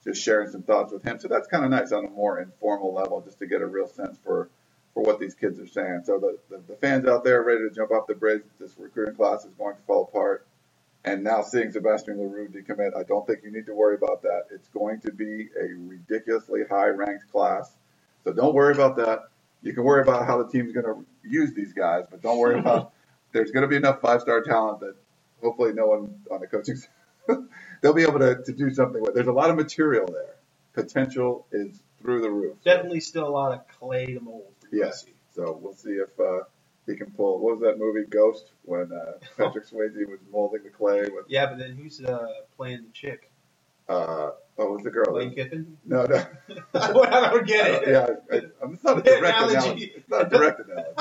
just 0.03 0.21
sharing 0.21 0.49
some 0.49 0.63
thoughts 0.63 0.91
with 0.93 1.03
him. 1.03 1.19
So 1.19 1.27
that's 1.27 1.47
kind 1.47 1.65
of 1.65 1.71
nice 1.71 1.91
on 1.91 2.05
a 2.05 2.09
more 2.09 2.39
informal 2.39 2.93
level, 2.93 3.21
just 3.21 3.39
to 3.39 3.47
get 3.47 3.61
a 3.61 3.67
real 3.67 3.87
sense 3.87 4.17
for 4.23 4.49
for 4.93 5.03
what 5.03 5.19
these 5.19 5.33
kids 5.33 5.59
are 5.59 5.67
saying. 5.67 6.01
So 6.05 6.19
the, 6.19 6.37
the, 6.49 6.61
the 6.67 6.75
fans 6.75 7.07
out 7.07 7.23
there 7.23 7.41
ready 7.43 7.61
to 7.61 7.73
jump 7.73 7.91
off 7.91 8.07
the 8.07 8.15
bridge. 8.15 8.43
This 8.59 8.75
recruiting 8.77 9.15
class 9.15 9.45
is 9.45 9.53
going 9.57 9.75
to 9.75 9.81
fall 9.83 10.03
apart. 10.03 10.45
And 11.03 11.23
now 11.23 11.41
seeing 11.41 11.71
Sebastian 11.71 12.19
LaRue 12.19 12.49
decommit, 12.49 12.95
I 12.95 13.03
don't 13.03 13.25
think 13.25 13.39
you 13.43 13.51
need 13.51 13.65
to 13.67 13.73
worry 13.73 13.95
about 13.95 14.21
that. 14.23 14.47
It's 14.51 14.67
going 14.67 14.99
to 15.01 15.11
be 15.11 15.49
a 15.59 15.73
ridiculously 15.87 16.61
high 16.69 16.89
ranked 16.89 17.31
class. 17.31 17.71
So 18.23 18.33
don't 18.33 18.53
worry 18.53 18.73
about 18.73 18.97
that. 18.97 19.29
You 19.63 19.73
can 19.73 19.83
worry 19.83 20.01
about 20.01 20.27
how 20.27 20.43
the 20.43 20.49
team's 20.49 20.73
going 20.73 20.85
to 20.85 21.05
use 21.24 21.53
these 21.53 21.74
guys, 21.74 22.05
but 22.09 22.22
don't 22.22 22.38
worry 22.38 22.59
about 22.59 22.93
there's 23.32 23.51
going 23.51 23.63
to 23.63 23.67
be 23.67 23.76
enough 23.76 24.01
five 24.01 24.22
star 24.22 24.41
talent 24.41 24.80
that 24.82 24.95
hopefully 25.41 25.74
no 25.74 25.88
one 25.88 26.15
on 26.32 26.39
the 26.41 26.47
coaching 26.47 26.78
they'll 27.82 27.93
be 27.93 28.03
able 28.03 28.19
to, 28.19 28.41
to 28.43 28.51
do 28.51 28.74
something 28.74 29.01
with. 29.01 29.13
There's 29.13 29.28
a 29.28 29.32
lot 29.32 29.49
of 29.49 29.55
material 29.55 30.07
there. 30.07 30.36
Potential 30.74 31.45
is 31.51 31.80
through 32.01 32.22
the 32.22 32.30
roof. 32.30 32.57
Definitely 32.63 32.99
still 33.01 33.28
a 33.28 33.30
lot 33.30 33.53
of 33.53 33.67
clay 33.80 34.05
to 34.07 34.19
mold 34.19 34.53
Yes. 34.72 35.03
USC. 35.03 35.09
So 35.36 35.57
we'll 35.61 35.74
see 35.76 35.91
if 35.91 36.19
uh, 36.19 36.43
he 36.88 36.95
can 36.95 37.11
pull. 37.11 37.39
What 37.39 37.53
was 37.53 37.61
that 37.61 37.78
movie 37.78 38.05
Ghost 38.09 38.51
when 38.63 38.91
uh, 38.91 39.13
Patrick 39.38 39.67
Swayze 39.67 40.07
was 40.09 40.19
molding 40.32 40.63
the 40.63 40.69
clay 40.69 41.01
with 41.03 41.26
Yeah, 41.28 41.47
but 41.47 41.57
then 41.59 41.72
who's 41.76 42.01
uh, 42.01 42.28
playing 42.57 42.84
the 42.84 42.91
chick? 42.93 43.30
Uh, 43.91 44.31
what 44.55 44.71
was 44.71 44.83
the 44.83 44.91
girl? 44.91 45.15
Lane 45.15 45.33
Kiffin? 45.33 45.77
No, 45.85 46.05
no. 46.05 46.23
I 46.73 46.91
don't 46.93 47.47
get 47.47 47.83
it. 47.83 47.87
yeah, 47.89 48.07
I, 48.31 48.41
it's 48.71 48.83
not 48.83 48.99
a 48.99 49.01
direct 49.01 49.37
Analogy. 49.37 49.55
analogy. 49.57 49.91
It's 49.95 50.09
not 50.09 50.27
a 50.27 50.29
direct 50.29 50.61
analogy. 50.61 50.93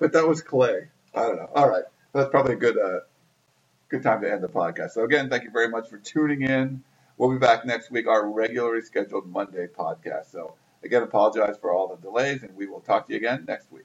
but 0.00 0.12
that 0.12 0.26
was 0.26 0.42
clay. 0.42 0.88
I 1.14 1.22
don't 1.22 1.36
know. 1.36 1.48
All 1.54 1.68
right, 1.68 1.84
that's 2.12 2.30
probably 2.30 2.54
a 2.54 2.56
good 2.56 2.78
uh, 2.78 3.00
good 3.88 4.02
time 4.02 4.20
to 4.22 4.30
end 4.30 4.42
the 4.42 4.48
podcast. 4.48 4.90
So 4.92 5.04
again, 5.04 5.28
thank 5.28 5.44
you 5.44 5.50
very 5.50 5.68
much 5.68 5.88
for 5.88 5.98
tuning 5.98 6.42
in. 6.42 6.82
We'll 7.18 7.30
be 7.30 7.38
back 7.38 7.64
next 7.66 7.90
week, 7.90 8.06
our 8.06 8.28
regularly 8.28 8.80
scheduled 8.80 9.26
Monday 9.26 9.66
podcast. 9.66 10.30
So 10.32 10.54
again, 10.82 11.02
apologize 11.02 11.56
for 11.60 11.72
all 11.72 11.88
the 11.88 11.96
delays, 12.00 12.42
and 12.42 12.54
we 12.56 12.66
will 12.66 12.80
talk 12.80 13.06
to 13.08 13.12
you 13.12 13.18
again 13.18 13.44
next 13.46 13.70
week. 13.70 13.84